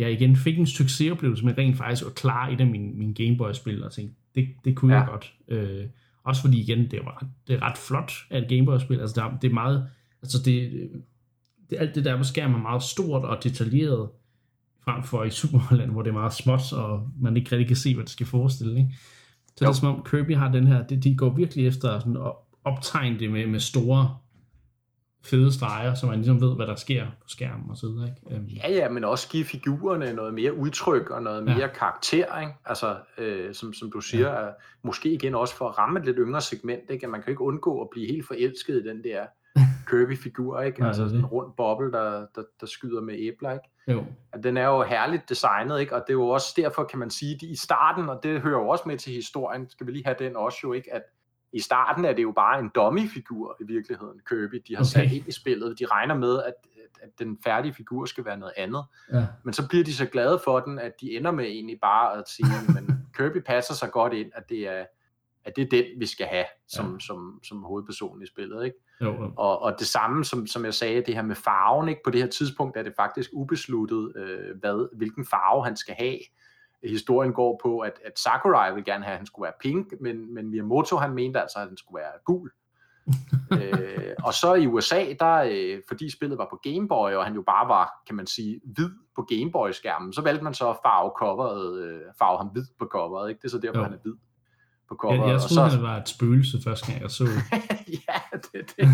jeg 0.00 0.12
igen 0.12 0.36
fik 0.36 0.58
en 0.58 0.66
succesoplevelse 0.66 1.44
med 1.44 1.58
rent 1.58 1.76
faktisk 1.76 2.06
at 2.06 2.14
klare 2.14 2.52
et 2.52 2.60
af 2.60 2.66
mine, 2.66 2.92
mine 2.92 3.14
Gameboy-spil, 3.14 3.84
og 3.84 3.92
tænkte, 3.92 4.16
det, 4.34 4.48
det 4.64 4.76
kunne 4.76 4.94
ja. 4.94 5.00
jeg 5.00 5.08
godt. 5.08 5.34
Øh, 5.48 5.86
også 6.24 6.42
fordi 6.42 6.60
igen, 6.60 6.90
det, 6.90 7.00
var, 7.04 7.26
det 7.46 7.56
er 7.56 7.62
ret 7.62 7.78
flot 7.78 8.12
af 8.30 8.38
et 8.38 8.48
Gameboy-spil. 8.48 9.00
Altså, 9.00 9.20
der, 9.20 9.38
det 9.38 9.50
er 9.50 9.54
meget, 9.54 9.88
altså 10.22 10.38
det, 10.44 10.90
det, 11.70 11.76
alt 11.78 11.94
det 11.94 12.04
der 12.04 12.16
på 12.16 12.24
skærmen 12.24 12.56
er 12.56 12.62
meget 12.62 12.82
stort 12.82 13.24
og 13.24 13.44
detaljeret, 13.44 14.08
frem 14.84 15.02
for 15.02 15.24
i 15.24 15.30
Superland, 15.30 15.90
hvor 15.90 16.02
det 16.02 16.10
er 16.10 16.14
meget 16.14 16.32
småt, 16.32 16.72
og 16.72 17.08
man 17.20 17.36
ikke 17.36 17.52
rigtig 17.52 17.66
kan 17.66 17.76
se, 17.76 17.94
hvad 17.94 18.04
det 18.04 18.12
skal 18.12 18.26
forestille. 18.26 18.78
Ikke? 18.78 18.90
Så 19.56 19.64
jo. 19.64 19.68
det 19.68 19.76
er 19.76 19.80
som 19.80 19.94
om 19.94 20.04
Kirby 20.10 20.36
har 20.36 20.52
den 20.52 20.66
her, 20.66 20.86
det, 20.86 21.04
de 21.04 21.16
går 21.16 21.30
virkelig 21.30 21.66
efter 21.66 21.98
sådan 21.98 22.16
at 22.16 22.32
optegne 22.64 23.18
det 23.18 23.30
med, 23.30 23.46
med 23.46 23.60
store 23.60 24.16
fede 25.24 25.52
streger, 25.52 25.94
så 25.94 26.06
man 26.06 26.16
ligesom 26.16 26.40
ved, 26.40 26.56
hvad 26.56 26.66
der 26.66 26.74
sker 26.74 27.06
på 27.22 27.28
skærmen 27.28 27.70
og 27.70 27.76
så 27.76 27.86
videre. 27.86 28.08
Ikke? 28.08 28.36
Um. 28.36 28.46
Ja, 28.46 28.70
ja, 28.70 28.88
men 28.88 29.04
også 29.04 29.28
give 29.28 29.44
figurerne 29.44 30.12
noget 30.12 30.34
mere 30.34 30.56
udtryk 30.56 31.10
og 31.10 31.22
noget 31.22 31.44
mere 31.44 31.58
ja. 31.58 31.66
karakter, 31.66 32.40
ikke? 32.40 32.52
Altså, 32.64 32.96
øh, 33.18 33.54
som, 33.54 33.72
som 33.72 33.90
du 33.90 34.00
siger, 34.00 34.44
ja. 34.44 34.48
måske 34.82 35.12
igen 35.12 35.34
også 35.34 35.56
for 35.56 35.68
at 35.68 35.78
ramme 35.78 35.98
et 35.98 36.04
lidt 36.04 36.16
yngre 36.20 36.40
segment, 36.40 36.90
ikke? 36.90 37.06
At 37.06 37.10
man 37.10 37.22
kan 37.22 37.30
ikke 37.30 37.42
undgå 37.42 37.80
at 37.80 37.88
blive 37.90 38.06
helt 38.06 38.26
forelsket 38.26 38.84
i 38.84 38.88
den 38.88 39.04
der 39.04 39.26
Kirby-figur, 39.86 40.60
ikke? 40.60 40.84
Altså 40.84 41.04
sådan 41.04 41.18
en 41.18 41.26
rund 41.26 41.52
boble, 41.56 41.92
der, 41.92 42.26
der, 42.34 42.42
der 42.60 42.66
skyder 42.66 43.00
med 43.00 43.14
æbler, 43.18 43.52
ikke? 43.52 43.70
Jo. 43.88 44.04
At 44.32 44.42
den 44.42 44.56
er 44.56 44.66
jo 44.66 44.82
herligt 44.82 45.28
designet, 45.28 45.80
ikke? 45.80 45.94
Og 45.94 46.04
det 46.06 46.12
er 46.12 46.18
jo 46.18 46.28
også 46.28 46.54
derfor, 46.56 46.84
kan 46.84 46.98
man 46.98 47.10
sige, 47.10 47.34
at 47.34 47.42
i 47.42 47.56
starten, 47.56 48.08
og 48.08 48.20
det 48.22 48.40
hører 48.40 48.60
jo 48.60 48.68
også 48.68 48.84
med 48.86 48.98
til 48.98 49.12
historien, 49.12 49.70
skal 49.70 49.86
vi 49.86 49.92
lige 49.92 50.04
have 50.04 50.16
den 50.18 50.36
også 50.36 50.58
jo, 50.64 50.72
ikke? 50.72 50.94
At 50.94 51.02
i 51.52 51.60
starten 51.60 52.04
er 52.04 52.12
det 52.12 52.22
jo 52.22 52.32
bare 52.36 52.60
en 52.60 52.70
dummy-figur 52.74 53.56
i 53.60 53.64
virkeligheden, 53.64 54.20
Kirby, 54.28 54.62
de 54.68 54.74
har 54.76 54.82
okay. 54.82 54.90
sat 54.90 55.12
ind 55.12 55.28
i 55.28 55.32
spillet. 55.32 55.78
De 55.78 55.86
regner 55.86 56.14
med, 56.14 56.42
at, 56.42 56.54
at 57.02 57.08
den 57.18 57.38
færdige 57.44 57.74
figur 57.74 58.04
skal 58.04 58.24
være 58.24 58.36
noget 58.36 58.52
andet. 58.56 58.84
Ja. 59.12 59.26
Men 59.44 59.54
så 59.54 59.68
bliver 59.68 59.84
de 59.84 59.94
så 59.94 60.06
glade 60.06 60.40
for 60.44 60.60
den, 60.60 60.78
at 60.78 60.92
de 61.00 61.16
ender 61.16 61.30
med 61.30 61.44
egentlig 61.44 61.78
bare 61.82 62.18
at 62.18 62.28
sige, 62.28 62.48
men 62.74 63.06
Kirby 63.16 63.42
passer 63.46 63.74
sig 63.74 63.90
godt 63.90 64.12
ind, 64.12 64.30
at 64.34 64.48
det 64.48 64.68
er, 64.68 64.84
at 65.44 65.56
det 65.56 65.62
er 65.62 65.68
den, 65.68 65.84
vi 65.98 66.06
skal 66.06 66.26
have 66.26 66.44
som, 66.68 66.92
ja. 66.92 66.98
som, 66.98 67.40
som 67.42 67.62
hovedperson 67.62 68.22
i 68.22 68.26
spillet. 68.26 68.64
Ikke? 68.64 68.76
Jo, 69.00 69.06
jo. 69.06 69.32
Og, 69.36 69.62
og 69.62 69.76
det 69.78 69.86
samme, 69.86 70.24
som, 70.24 70.46
som 70.46 70.64
jeg 70.64 70.74
sagde, 70.74 71.02
det 71.06 71.14
her 71.14 71.22
med 71.22 71.36
farven, 71.36 71.88
ikke? 71.88 72.00
på 72.04 72.10
det 72.10 72.20
her 72.20 72.28
tidspunkt 72.28 72.76
er 72.76 72.82
det 72.82 72.92
faktisk 72.96 73.30
ubesluttet, 73.32 74.12
øh, 74.16 74.58
hvad, 74.60 74.96
hvilken 74.96 75.26
farve 75.26 75.64
han 75.64 75.76
skal 75.76 75.94
have 75.98 76.18
historien 76.88 77.32
går 77.32 77.60
på, 77.62 77.78
at, 77.78 77.92
at 78.04 78.18
Sakurai 78.18 78.74
vil 78.74 78.84
gerne 78.84 79.04
have, 79.04 79.12
at 79.12 79.18
han 79.18 79.26
skulle 79.26 79.44
være 79.44 79.52
pink, 79.60 79.92
men, 80.00 80.34
men 80.34 80.50
Miyamoto 80.50 80.96
han 80.96 81.12
mente 81.14 81.40
altså, 81.40 81.58
at 81.58 81.68
han 81.68 81.76
skulle 81.76 82.00
være 82.00 82.12
gul. 82.24 82.50
øh, 83.62 84.14
og 84.24 84.34
så 84.34 84.54
i 84.54 84.66
USA, 84.66 85.04
der, 85.20 85.48
øh, 85.50 85.82
fordi 85.88 86.10
spillet 86.10 86.38
var 86.38 86.46
på 86.50 86.60
Game 86.62 86.88
Boy, 86.88 87.12
og 87.12 87.24
han 87.24 87.34
jo 87.34 87.42
bare 87.42 87.68
var, 87.68 88.02
kan 88.06 88.16
man 88.16 88.26
sige, 88.26 88.60
hvid 88.64 88.90
på 89.16 89.22
Game 89.22 89.52
Boy-skærmen, 89.52 90.12
så 90.12 90.22
valgte 90.22 90.44
man 90.44 90.54
så 90.54 90.70
at 90.70 90.76
farve, 90.84 91.12
coveret, 91.18 91.82
øh, 91.82 92.00
farve 92.18 92.38
ham 92.38 92.46
hvid 92.46 92.64
på 92.78 92.86
coveret. 92.86 93.28
Ikke? 93.28 93.38
Det 93.38 93.44
er 93.44 93.50
så 93.50 93.58
derfor, 93.58 93.78
jo. 93.78 93.84
han 93.84 93.92
er 93.92 93.98
hvid 94.02 94.14
på 94.90 94.96
coveret. 94.96 95.18
Jeg, 95.18 95.28
jeg 95.28 95.40
troede, 95.40 95.64
og 95.64 95.70
så... 95.70 95.76
han 95.76 95.82
var 95.82 95.96
et 95.96 96.08
spøgelse 96.08 96.58
første 96.64 96.86
gang, 96.86 97.02
jeg 97.02 97.10
så 97.10 97.24
ja, 98.08 98.20
det 98.52 98.76
det. 98.76 98.88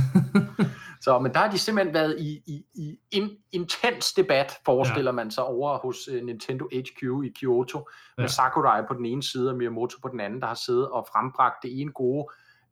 så, 1.04 1.18
men 1.18 1.32
der 1.32 1.38
har 1.38 1.50
de 1.50 1.58
simpelthen 1.58 1.94
været 1.94 2.16
i, 2.20 2.42
i, 2.46 2.64
i 2.74 2.98
en 3.10 3.30
intens 3.52 4.12
debat, 4.12 4.52
forestiller 4.64 5.10
ja. 5.10 5.14
man 5.14 5.30
sig, 5.30 5.44
over 5.44 5.78
hos 5.78 6.08
uh, 6.08 6.26
Nintendo 6.26 6.68
HQ 6.72 7.02
i 7.24 7.32
Kyoto, 7.40 7.78
ja. 8.18 8.22
med 8.22 8.28
Sakurai 8.28 8.82
på 8.88 8.94
den 8.94 9.06
ene 9.06 9.22
side 9.22 9.50
og 9.50 9.56
Miyamoto 9.56 9.98
på 10.02 10.08
den 10.08 10.20
anden, 10.20 10.40
der 10.40 10.46
har 10.46 10.60
siddet 10.66 10.88
og 10.88 11.06
frembragt 11.12 11.62
det 11.62 11.80
ene 11.80 11.92
gode 11.92 12.26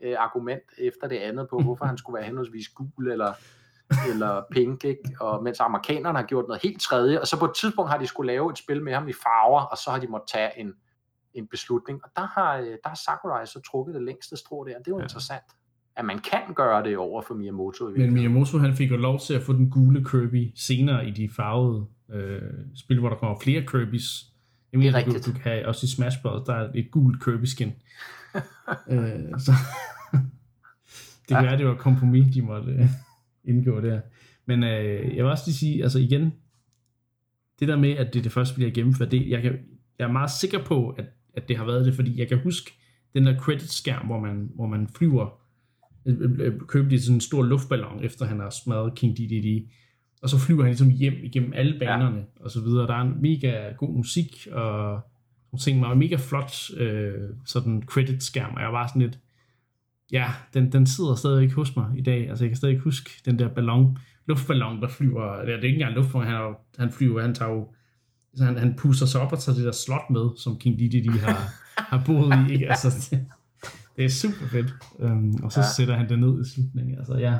uh, 0.06 0.12
argument 0.18 0.62
efter 0.78 1.08
det 1.08 1.16
andet 1.16 1.48
på, 1.50 1.58
hvorfor 1.58 1.84
han 1.84 1.98
skulle 1.98 2.14
være 2.14 2.24
henholdsvis 2.24 2.68
gul 2.68 3.10
eller 3.10 3.32
eller 4.08 4.42
pink, 4.50 4.84
ikke? 4.84 5.16
Og 5.20 5.42
mens 5.42 5.60
amerikanerne 5.60 6.18
har 6.18 6.26
gjort 6.26 6.44
noget 6.48 6.62
helt 6.62 6.80
tredje, 6.80 7.20
og 7.20 7.26
så 7.26 7.38
på 7.38 7.44
et 7.44 7.54
tidspunkt 7.54 7.90
har 7.90 7.98
de 7.98 8.06
skulle 8.06 8.32
lave 8.32 8.50
et 8.50 8.58
spil 8.58 8.82
med 8.82 8.94
ham 8.94 9.08
i 9.08 9.12
farver, 9.12 9.60
og 9.60 9.78
så 9.78 9.90
har 9.90 9.98
de 9.98 10.06
måttet 10.06 10.28
tage 10.28 10.50
en, 10.60 10.74
en 11.34 11.46
beslutning. 11.46 12.00
Og 12.04 12.10
der 12.16 12.26
har, 12.26 12.58
øh, 12.58 12.66
der 12.66 12.88
har 12.88 13.00
Sakurai 13.04 13.46
så 13.46 13.60
trukket 13.60 13.94
det 13.94 14.02
længste 14.02 14.36
strå 14.36 14.64
der. 14.64 14.78
Det 14.78 14.86
er 14.86 14.90
jo 14.90 14.98
ja. 14.98 15.02
interessant, 15.02 15.44
at 15.96 16.04
man 16.04 16.18
kan 16.18 16.54
gøre 16.54 16.84
det 16.84 16.96
over 16.96 17.22
for 17.22 17.34
Miyamoto. 17.34 17.88
Men 17.96 18.14
Miyamoto 18.14 18.58
han 18.58 18.74
fik 18.74 18.90
jo 18.90 18.96
lov 18.96 19.20
til 19.20 19.34
at 19.34 19.42
få 19.42 19.52
den 19.52 19.70
gule 19.70 20.04
Kirby 20.04 20.52
senere 20.54 21.08
i 21.08 21.10
de 21.10 21.28
farvede 21.28 21.86
øh, 22.10 22.42
spil, 22.74 23.00
hvor 23.00 23.08
der 23.08 23.16
kommer 23.16 23.38
flere 23.40 23.62
Kirby's. 23.62 24.30
Jeg 24.72 24.78
mener, 24.78 24.92
det 24.92 25.02
er 25.02 25.06
rigtigt. 25.06 25.26
Du, 25.26 25.32
du 25.32 25.38
kan 25.38 25.66
også 25.66 25.86
i 25.86 25.88
Smash 25.88 26.22
Bros. 26.22 26.46
der 26.46 26.54
er 26.54 26.70
et 26.74 26.90
gult 26.90 27.24
Kirby-skin. 27.24 27.72
øh, 28.92 29.38
så 29.38 29.52
det 31.28 31.28
kan 31.28 31.36
ja. 31.36 31.42
være, 31.42 31.58
det 31.58 31.66
var 31.66 31.74
kompromis, 31.74 32.34
de 32.34 32.42
måtte 32.42 32.72
øh, 32.72 32.88
indgå 33.44 33.80
der. 33.80 34.00
Men 34.46 34.64
øh, 34.64 35.16
jeg 35.16 35.24
vil 35.24 35.30
også 35.30 35.44
lige 35.46 35.56
sige, 35.56 35.82
altså 35.82 35.98
igen, 35.98 36.32
det 37.60 37.68
der 37.68 37.76
med, 37.76 37.90
at 37.90 38.14
det 38.14 38.24
det 38.24 38.32
første, 38.32 38.54
bliver 38.54 38.70
gennemført, 38.70 39.10
det, 39.10 39.28
jeg, 39.28 39.42
kan, 39.42 39.58
jeg 39.98 40.04
er 40.04 40.12
meget 40.12 40.30
sikker 40.30 40.64
på, 40.64 40.88
at 40.88 41.04
at 41.36 41.48
det 41.48 41.56
har 41.56 41.64
været 41.64 41.86
det, 41.86 41.94
fordi 41.94 42.20
jeg 42.20 42.28
kan 42.28 42.38
huske 42.38 42.72
den 43.14 43.26
der 43.26 43.38
credit-skærm, 43.38 44.06
hvor 44.06 44.20
man, 44.20 44.50
hvor 44.54 44.66
man 44.66 44.88
flyver, 44.88 45.40
øh, 46.06 46.16
øh, 46.20 46.30
øh, 46.38 46.60
købte 46.68 47.02
sådan 47.02 47.14
en 47.14 47.20
stor 47.20 47.42
luftballon, 47.42 48.04
efter 48.04 48.26
han 48.26 48.40
har 48.40 48.50
smadret 48.50 48.94
King 48.94 49.16
Dedede, 49.16 49.68
og 50.22 50.28
så 50.28 50.38
flyver 50.38 50.62
han 50.62 50.70
ligesom 50.70 50.90
hjem 50.90 51.14
igennem 51.22 51.52
alle 51.54 51.78
banerne, 51.78 52.16
ja. 52.16 52.44
og 52.44 52.50
så 52.50 52.60
videre. 52.60 52.86
Der 52.86 52.94
er 52.94 53.02
en 53.02 53.22
mega 53.22 53.72
god 53.78 53.96
musik, 53.96 54.46
og 54.52 55.00
nogle 55.52 55.60
ting, 55.60 55.80
var 55.80 55.94
mega 55.94 56.16
flot 56.16 56.70
øh, 56.76 57.30
sådan 57.46 57.82
credit-skærm, 57.86 58.54
og 58.54 58.62
jeg 58.62 58.72
var 58.72 58.86
sådan 58.86 59.02
lidt, 59.02 59.18
ja, 60.12 60.26
den, 60.54 60.72
den 60.72 60.86
sidder 60.86 61.14
stadig 61.14 61.52
hos 61.52 61.76
mig 61.76 61.90
i 61.96 62.02
dag. 62.02 62.28
Altså, 62.28 62.44
jeg 62.44 62.50
kan 62.50 62.56
stadig 62.56 62.78
huske 62.78 63.10
den 63.24 63.38
der 63.38 63.48
ballon, 63.48 63.98
luftballon, 64.26 64.82
der 64.82 64.88
flyver, 64.88 65.44
det 65.44 65.54
er 65.54 65.56
ikke 65.56 65.68
engang 65.68 65.94
luftballon, 65.94 66.32
han, 66.32 66.54
han 66.78 66.90
flyver, 66.90 67.22
han 67.22 67.34
tager 67.34 67.50
jo 67.50 67.68
så 68.36 68.44
han, 68.44 68.56
han 68.56 68.74
puster 68.76 69.06
sig 69.06 69.20
op 69.20 69.32
og 69.32 69.38
tager 69.38 69.56
det 69.56 69.64
der 69.64 69.72
slot 69.72 70.10
med, 70.10 70.30
som 70.36 70.58
King 70.58 70.78
Dedede 70.78 71.18
har, 71.18 71.52
har 71.90 72.02
boet 72.06 72.34
i. 72.48 72.52
Ikke? 72.52 72.70
Altså, 72.70 73.08
det, 73.10 73.26
det 73.96 74.04
er 74.04 74.08
super 74.08 74.46
fedt. 74.50 74.66
Um, 74.98 75.44
og 75.44 75.52
så 75.52 75.60
ja. 75.60 75.66
sætter 75.76 75.94
han 75.94 76.08
det 76.08 76.18
ned 76.18 76.46
i 76.46 76.50
slutningen. 76.50 76.98
Altså, 76.98 77.14
ja. 77.14 77.38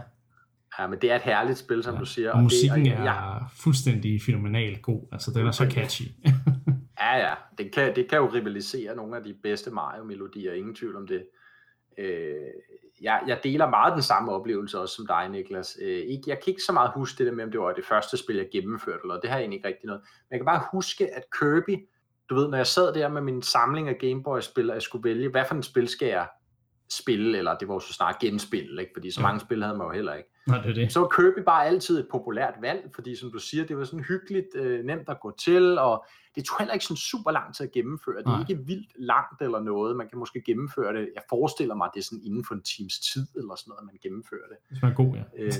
Ja, 0.79 0.87
men 0.87 0.99
det 1.01 1.11
er 1.11 1.17
et 1.17 1.23
herligt 1.23 1.59
spil, 1.59 1.83
som 1.83 1.95
Ja, 1.95 2.01
du 2.01 2.05
siger. 2.05 2.33
Og 2.33 2.43
musikken 2.43 2.85
det, 2.85 2.93
er 2.93 3.03
ja, 3.03 3.45
fuldstændig 3.47 4.23
fænomenalt 4.23 4.83
god. 4.83 5.09
Altså, 5.13 5.31
den 5.31 5.47
er 5.47 5.51
så 5.51 5.67
catchy. 5.71 6.03
ja, 7.01 7.17
ja. 7.17 7.35
Det 7.59 7.73
kan, 7.73 7.97
det 7.97 8.09
kan 8.09 8.19
jo 8.19 8.27
rivalisere 8.35 8.97
nogle 8.97 9.17
af 9.17 9.25
de 9.25 9.35
bedste 9.43 9.71
Mario-melodier, 9.71 10.53
ingen 10.53 10.75
tvivl 10.75 10.97
om 10.97 11.07
det. 11.07 11.27
Øh, 11.99 12.35
jeg, 13.05 13.23
jeg 13.27 13.41
deler 13.45 13.71
meget 13.71 13.95
den 13.95 14.03
samme 14.03 14.33
oplevelse 14.33 14.81
også 14.81 14.95
som 14.95 15.07
dig, 15.07 15.29
Niklas. 15.29 15.79
Øh, 15.83 15.89
ikke, 15.89 16.23
jeg 16.27 16.39
kan 16.41 16.51
ikke 16.51 16.63
så 16.63 16.73
meget 16.73 16.91
huske 16.95 17.19
det 17.19 17.27
der 17.27 17.33
med, 17.33 17.45
om 17.45 17.51
det 17.51 17.61
var 17.61 17.73
det 17.73 17.85
første 17.85 18.17
spil, 18.17 18.37
jeg 18.37 18.49
gennemførte, 18.53 18.99
eller 19.03 19.21
det 19.21 19.31
har 19.31 19.37
jeg 19.37 19.43
egentlig 19.43 19.57
ikke 19.57 19.69
rigtig 19.69 19.87
noget. 19.87 20.03
Men 20.03 20.31
jeg 20.31 20.39
kan 20.39 20.47
bare 20.47 20.67
huske, 20.73 21.15
at 21.15 21.25
Kirby, 21.39 21.89
du 22.31 22.35
ved, 22.35 22.49
når 22.49 22.57
jeg 22.57 22.67
sad 22.67 22.95
der 22.95 23.09
med 23.09 23.23
min 23.23 23.43
samling 23.43 23.89
af 23.89 23.99
Gameboy-spil, 23.99 24.71
og 24.71 24.75
jeg 24.75 24.83
skulle 24.83 25.05
vælge, 25.05 25.31
hvad 25.31 25.45
for 25.49 25.55
en 25.55 25.63
spil 25.63 25.89
skal 25.89 26.09
jeg 26.09 26.29
spille, 26.89 27.39
eller 27.39 27.59
det 27.59 27.69
var 27.69 27.75
jo 27.75 27.81
så 27.81 27.93
snart 27.93 28.19
genspil, 28.19 28.79
ikke? 28.81 28.91
fordi 28.95 29.11
så 29.11 29.21
Ja. 29.21 29.27
mange 29.27 29.41
spil 29.41 29.63
havde 29.63 29.77
man 29.79 29.87
jo 29.87 29.93
heller 29.93 30.15
ikke. 30.15 30.29
Nej, 30.47 30.61
det 30.61 30.71
er 30.71 30.75
det. 30.75 30.93
Så 30.93 31.01
var 31.01 31.09
Kirby 31.09 31.39
bare 31.47 31.67
altid 31.67 31.99
et 31.99 32.09
populært 32.11 32.55
valg, 32.61 32.91
fordi 32.95 33.17
som 33.17 33.33
du 33.33 33.39
siger, 33.39 33.65
det 33.67 33.79
var 33.79 33.85
sådan 33.85 34.05
hyggeligt, 34.05 34.47
øh, 34.55 34.85
nemt 34.85 35.09
at 35.09 35.21
gå 35.21 35.35
til, 35.39 35.79
og 35.79 36.05
det 36.35 36.45
tog 36.45 36.59
heller 36.59 36.73
ikke 36.75 36.85
sådan 36.85 36.97
super 36.97 37.31
lang 37.31 37.55
tid 37.55 37.67
at 37.67 37.73
gennemføre. 37.73 38.17
Det 38.19 38.27
er 38.27 38.31
Nej. 38.31 38.45
ikke 38.51 38.63
vildt 38.67 38.91
langt 38.99 39.43
eller 39.43 39.61
noget. 39.61 39.97
Man 39.97 40.09
kan 40.09 40.19
måske 40.19 40.41
gennemføre 40.47 40.93
det. 40.93 41.09
Jeg 41.15 41.23
forestiller 41.29 41.75
mig, 41.75 41.85
at 41.85 41.91
det 41.95 42.01
er 42.01 42.05
sådan 42.05 42.23
inden 42.25 42.45
for 42.45 42.55
en 42.55 42.63
times 42.63 42.99
tid 43.01 43.27
eller 43.37 43.55
sådan 43.55 43.71
noget, 43.71 43.85
man 43.87 43.99
gennemfører 44.03 44.49
det. 44.49 44.57
Hvis 44.69 44.83
man 44.83 44.91
er 44.91 44.97
god, 44.97 45.15
ja. 45.15 45.23
Øh, 45.39 45.53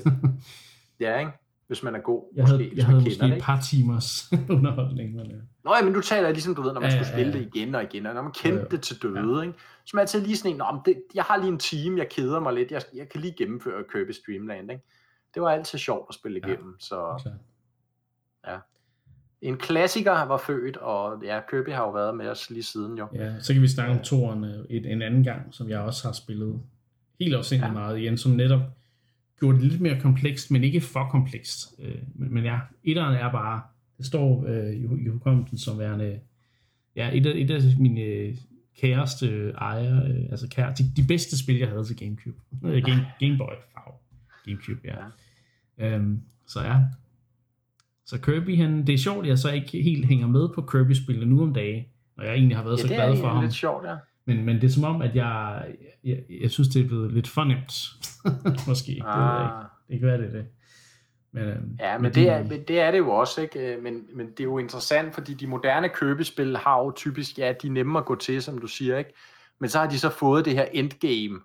ja, 1.01 1.19
ikke? 1.19 1.33
Hvis 1.67 1.83
man 1.83 1.95
er 1.95 1.99
god. 2.01 2.33
Jeg 2.37 2.45
havde, 2.47 2.59
hvis 2.59 2.69
jeg 2.77 2.77
man 2.77 2.85
havde 2.87 3.05
kender 3.05 3.11
måske 3.11 3.27
det, 3.27 3.37
et 3.37 3.43
par 3.43 3.61
timers 3.61 4.33
underholdning. 4.57 5.15
Men, 5.15 5.27
ja. 5.27 5.37
Nå 5.65 5.75
ja, 5.81 5.85
men 5.85 5.95
du 5.95 6.01
taler 6.01 6.31
ligesom 6.31 6.55
du 6.55 6.63
ved, 6.63 6.73
når 6.73 6.81
man 6.81 6.91
Ja, 6.91 6.97
skulle 6.97 7.09
ja, 7.09 7.13
spille 7.15 7.33
ja. 7.33 7.39
det 7.45 7.57
igen 7.57 7.75
og 7.75 7.83
igen, 7.83 8.07
og 8.07 8.15
når 8.15 8.23
man 8.23 8.33
kendte 8.33 8.59
Jo, 8.59 8.61
jo. 8.63 8.69
det 8.71 8.83
til 8.83 9.03
døde, 9.03 9.47
ikke? 9.47 9.59
Så 9.85 9.91
man 9.95 10.01
altid 10.01 10.21
lige 10.21 10.37
sådan 10.37 10.51
en, 10.53 10.57
Nå, 10.59 10.65
det, 10.85 11.03
jeg 11.15 11.25
har 11.25 11.37
lige 11.37 11.49
en 11.49 11.59
time, 11.59 11.99
jeg 11.99 12.09
keder 12.09 12.41
mig 12.41 12.55
lidt, 12.55 12.71
jeg, 12.71 12.83
jeg 12.95 13.09
kan 13.09 13.21
lige 13.21 13.35
gennemføre 13.39 13.85
Kirby 13.93 14.11
Streamland, 14.11 14.71
ikke? 14.71 14.83
Det 15.35 15.43
var 15.43 15.51
altid 15.51 15.79
sjovt 15.79 16.07
at 16.09 16.15
spille 16.15 16.41
Ja, 16.45 16.49
igennem, 16.53 16.77
så 16.81 16.97
Klart. 18.45 18.61
en 19.43 19.57
klassiker 19.57 20.13
var 20.25 20.37
født, 20.37 20.77
og 20.77 21.23
ja, 21.25 21.41
Kirby 21.51 21.69
har 21.73 21.83
jo 21.83 21.91
været 21.91 22.17
med 22.17 22.29
os 22.29 22.51
lige 22.51 22.63
siden 22.63 22.99
jo. 22.99 23.07
Ja, 23.15 23.41
så 23.41 23.53
kan 23.53 23.63
vi 23.63 23.69
snakke 23.69 23.93
om 23.95 23.99
toren 24.01 24.45
øh, 24.45 24.65
et, 24.71 24.87
en 24.93 25.03
anden 25.03 25.25
gang, 25.25 25.55
som 25.55 25.69
jeg 25.69 25.81
også 25.81 26.09
har 26.09 26.13
spillet 26.13 26.61
helt 27.21 27.35
afsindelig 27.35 27.73
Ja. 27.73 27.79
ja. 27.81 27.85
meget 27.87 27.99
igen, 27.99 28.19
som 28.19 28.33
netop 28.33 28.61
gjorde 29.41 29.59
det 29.59 29.67
lidt 29.67 29.81
mere 29.81 30.01
komplekst, 30.01 30.51
men 30.51 30.65
ikke 30.65 30.81
for 30.81 31.09
komplekst. 31.11 31.75
Øh, 31.79 31.95
men, 32.15 32.35
men 32.35 32.45
ja, 32.45 32.59
etteren 32.85 33.15
er 33.15 33.33
bare, 33.33 33.63
det 33.99 34.07
står 34.07 34.45
øh, 34.49 34.73
i, 34.73 35.05
i 35.05 35.09
hukommelsen 35.09 35.59
som 35.59 35.79
værende, 35.79 36.21
ja, 36.97 37.11
et 37.13 37.27
af, 37.27 37.33
et 37.37 37.51
af 37.51 37.61
mine 37.79 38.01
øh, 38.01 38.37
kæreste 38.81 39.51
ejere, 39.51 40.09
øh, 40.09 40.25
altså 40.31 40.49
kære, 40.49 40.73
de, 40.79 40.85
de 40.97 41.07
bedste 41.09 41.39
spil, 41.39 41.59
jeg 41.59 41.69
havde 41.69 41.85
til 41.85 41.97
Gamecube. 41.97 42.37
Øh, 42.65 42.83
Game, 42.85 43.07
Game 43.21 43.39
Boy. 43.39 43.55
Gamecube, 44.47 44.81
ja. 44.85 44.95
ja. 45.79 45.95
Øhm, 45.97 46.21
så 46.47 46.61
ja. 46.61 46.81
Så 48.07 48.21
Kirby, 48.21 48.57
han, 48.57 48.87
det 48.87 48.93
er 48.93 48.99
sjovt, 48.99 49.27
jeg 49.27 49.39
så 49.39 49.51
ikke 49.51 49.83
helt 49.83 50.07
hænger 50.07 50.27
med 50.27 50.49
på 50.55 50.63
Kirby-spillet 50.63 51.29
nu 51.29 51.43
om 51.43 51.55
dagen, 51.55 51.85
når 52.17 52.25
jeg 52.25 52.35
egentlig 52.35 52.57
har 52.57 52.65
været 52.65 52.77
Ja, 52.77 52.83
så 52.83 52.89
det 52.89 52.97
er 52.99 53.07
glad 53.07 53.21
for 53.21 53.29
ham. 53.29 53.43
lidt 53.43 53.55
sjovt, 53.55 53.87
ja. 53.87 53.97
Men, 54.27 54.45
men 54.45 54.57
det 54.57 54.65
er 54.65 54.69
som 54.69 54.85
om, 54.85 55.03
at 55.03 55.15
jeg, 55.17 55.65
jeg, 56.05 56.23
jeg 56.43 56.51
synes, 56.51 56.69
det 56.69 56.83
er 56.85 56.89
blevet 56.89 57.13
lidt 57.13 57.29
for 57.29 57.45
nemt. 57.45 57.73
Måske. 58.69 58.93
Det, 58.93 59.05
ved 59.05 59.13
jeg 59.13 59.43
ikke. 59.43 59.55
Ah, 59.55 59.65
det 59.89 59.99
kan 60.01 60.09
være, 60.09 60.19
det 60.19 60.27
er 60.27 60.33
det. 60.33 60.47
Men, 61.33 61.43
øhm, 61.45 61.77
ja, 61.81 61.93
men 61.99 62.03
men 62.03 62.13
de- 62.15 62.21
det, 62.21 62.29
er, 62.31 62.43
men 62.43 62.65
det 62.69 62.81
er 62.81 62.91
det 62.91 62.99
jo 62.99 63.11
også, 63.11 63.41
ikke? 63.41 63.75
Øh, 63.77 63.83
Men, 63.83 64.07
men 64.15 64.27
det 64.31 64.41
er 64.41 64.45
jo 64.45 64.59
interessant, 64.59 65.15
fordi 65.15 65.35
de 65.35 65.47
moderne 65.47 65.89
Kirby-spil 65.89 66.57
har 66.57 66.79
jo 66.79 66.93
typisk, 66.97 67.39
ja, 67.39 67.53
de 67.63 67.67
er 67.67 67.71
nemme 67.71 67.99
at 67.99 68.05
gå 68.05 68.15
til, 68.15 68.43
som 68.43 68.59
du 68.59 68.67
siger, 68.67 68.99
ikke? 68.99 69.15
Men 69.61 69.71
så 69.71 69.79
har 69.79 69.87
de 69.87 69.99
så 69.99 70.11
fået 70.11 70.45
det 70.45 70.53
her 70.53 70.65
endgame, 70.65 71.41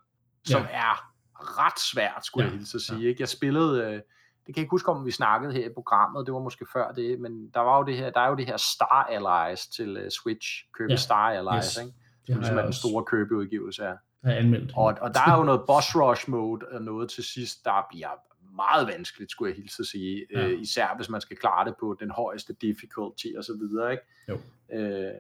som 0.46 0.62
Ja. 0.62 0.68
er 0.78 1.12
ret 1.36 1.80
svært, 1.94 2.26
skulle 2.26 2.46
Ja, 2.46 2.52
jeg 2.52 2.58
hilse 2.58 2.78
at 2.78 2.82
sige, 2.82 3.00
ja. 3.00 3.08
ikke? 3.08 3.22
Jeg 3.22 3.30
spillede, 3.30 3.84
øh, 3.84 3.94
det 3.94 4.02
kan 4.46 4.54
jeg 4.56 4.64
ikke 4.64 4.72
huske, 4.72 4.92
om 4.92 5.06
vi 5.06 5.12
snakkede 5.12 5.54
her 5.54 5.66
i 5.70 5.74
programmet, 5.74 6.26
det 6.26 6.34
var 6.34 6.40
måske 6.40 6.66
før 6.74 6.92
det, 6.92 7.20
men 7.20 7.50
der 7.54 7.60
var 7.60 7.78
jo 7.78 7.84
det 7.84 7.98
her, 7.98 8.10
der 8.10 8.20
er 8.22 8.30
jo 8.30 8.36
det 8.36 8.46
her 8.46 8.58
Star 8.58 9.08
Allies 9.12 9.68
til 9.68 9.98
uh, 9.98 10.10
Switch, 10.24 10.48
Kirby 10.78 10.90
Ja, 10.90 10.96
Star 10.96 11.30
Allies, 11.30 11.66
yes. 11.74 11.78
ikke? 11.86 11.98
Som 12.34 12.40
ligesom 12.40 12.58
er 12.58 12.62
den 12.64 12.74
store 12.74 13.06
Kirby-udgivelse 13.10 13.84
har 13.84 13.98
jeg 14.24 14.38
anmeldt. 14.38 14.72
Og, 14.76 14.98
og 15.02 15.14
der 15.14 15.20
er 15.28 15.38
jo 15.38 15.44
noget 15.44 15.62
boss 15.68 15.96
rush 15.96 16.30
mode 16.30 16.66
og 16.72 16.82
noget 16.82 17.10
til 17.10 17.24
sidst, 17.24 17.66
der 17.66 17.86
bliver 17.90 18.10
meget 18.56 18.88
vanskeligt, 18.88 19.32
skulle 19.32 19.50
jeg 19.50 19.58
hilse 19.58 19.82
at 19.82 19.86
sige. 19.86 20.26
Ja. 20.34 20.48
Øh, 20.48 20.62
især 20.62 20.96
hvis 20.96 21.10
man 21.10 21.22
skal 21.22 21.38
klare 21.38 21.66
det 21.66 21.76
på 21.80 21.98
den 22.00 22.12
højeste 22.12 22.54
difficulty 22.54 23.28
og 23.38 23.44
så 23.44 23.54
videre, 23.54 23.92
ikke? 23.92 24.04
Jo. 24.30 24.38
Øh, 24.74 25.14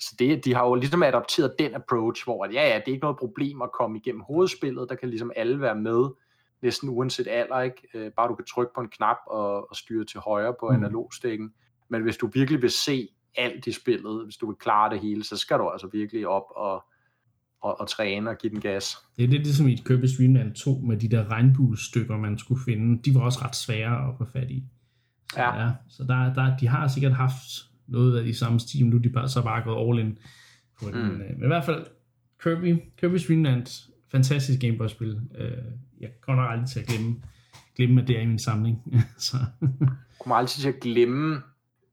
så 0.00 0.14
det, 0.18 0.44
de 0.44 0.54
har 0.54 0.66
jo 0.66 0.74
ligesom 0.74 1.02
adopteret 1.02 1.54
den 1.58 1.74
approach, 1.74 2.24
hvor 2.24 2.44
at, 2.44 2.54
ja, 2.54 2.68
ja, 2.68 2.74
det 2.74 2.88
er 2.88 2.92
ikke 2.92 3.04
noget 3.04 3.18
problem 3.18 3.62
at 3.62 3.72
komme 3.72 3.98
igennem 3.98 4.20
hovedspillet, 4.20 4.88
der 4.88 4.94
kan 4.94 5.08
ligesom 5.08 5.32
alle 5.36 5.60
være 5.60 5.74
med, 5.74 6.08
næsten 6.62 6.88
uanset 6.88 7.28
alder, 7.28 7.60
ikke? 7.60 7.88
Øh, 7.94 8.12
bare 8.12 8.28
du 8.28 8.34
kan 8.34 8.44
trykke 8.44 8.72
på 8.74 8.80
en 8.80 8.88
knap 8.88 9.16
og, 9.26 9.70
og 9.70 9.76
styre 9.76 10.04
til 10.04 10.20
højre 10.20 10.54
på 10.60 10.68
mm. 10.68 10.74
analogstikken. 10.74 11.54
Men 11.88 12.02
hvis 12.02 12.16
du 12.16 12.26
virkelig 12.26 12.62
vil 12.62 12.70
se 12.70 13.08
alt 13.36 13.66
i 13.66 13.72
spillet, 13.72 14.24
hvis 14.24 14.36
du 14.36 14.46
vil 14.46 14.56
klare 14.56 14.90
det 14.90 15.00
hele, 15.00 15.24
så 15.24 15.36
skal 15.36 15.58
du 15.58 15.68
altså 15.68 15.88
virkelig 15.92 16.26
op 16.26 16.44
og, 16.56 16.84
og, 17.62 17.80
og 17.80 17.88
træne 17.88 18.30
og 18.30 18.38
give 18.38 18.50
den 18.50 18.60
gas. 18.60 18.96
Det 19.16 19.24
er 19.24 19.28
lidt 19.28 19.42
ligesom 19.42 19.68
i 19.68 19.72
et 19.72 19.84
Kirby 19.84 20.06
Dreamland 20.18 20.54
2 20.54 20.74
med 20.74 20.96
de 20.96 21.08
der 21.08 21.30
regnbuestykker, 21.30 22.16
man 22.16 22.38
skulle 22.38 22.64
finde. 22.64 23.02
De 23.02 23.14
var 23.14 23.20
også 23.20 23.38
ret 23.42 23.56
svære 23.56 24.08
at 24.08 24.14
få 24.18 24.24
fat 24.32 24.50
i. 24.50 24.64
Så, 25.32 25.40
Ja. 25.40 25.64
ja, 25.64 25.70
så 25.88 26.04
der, 26.04 26.34
der, 26.34 26.56
de 26.56 26.68
har 26.68 26.88
sikkert 26.88 27.12
haft 27.12 27.42
noget 27.86 28.18
af 28.18 28.24
de 28.24 28.34
samme 28.34 28.60
stil, 28.60 28.86
nu 28.86 28.96
er 28.96 29.00
de 29.00 29.08
bare, 29.08 29.28
så 29.28 29.42
bare 29.42 29.62
gået 29.62 29.88
all 29.88 30.06
in 30.08 30.18
på 30.80 30.86
det. 30.90 30.94
Mm. 30.94 31.00
Men, 31.00 31.18
men 31.18 31.42
i 31.42 31.46
hvert 31.46 31.64
fald, 31.64 31.86
Kirby, 32.42 32.82
Kirby 33.00 33.18
Dreamland, 33.28 33.88
fantastisk 34.10 34.60
Gameboy-spil. 34.60 35.20
Øh, 35.38 35.50
jeg 36.00 36.10
kommer 36.20 36.42
aldrig 36.42 36.68
til 36.68 36.80
at 36.80 36.86
glemme, 36.86 37.16
glemme, 37.76 38.02
at 38.02 38.08
det 38.08 38.16
er 38.16 38.20
i 38.20 38.26
min 38.26 38.38
samling. 38.38 38.82
så, 39.18 39.36
kommer 40.20 40.36
aldrig 40.36 40.48
til 40.50 40.68
at 40.68 40.80
glemme 40.80 41.42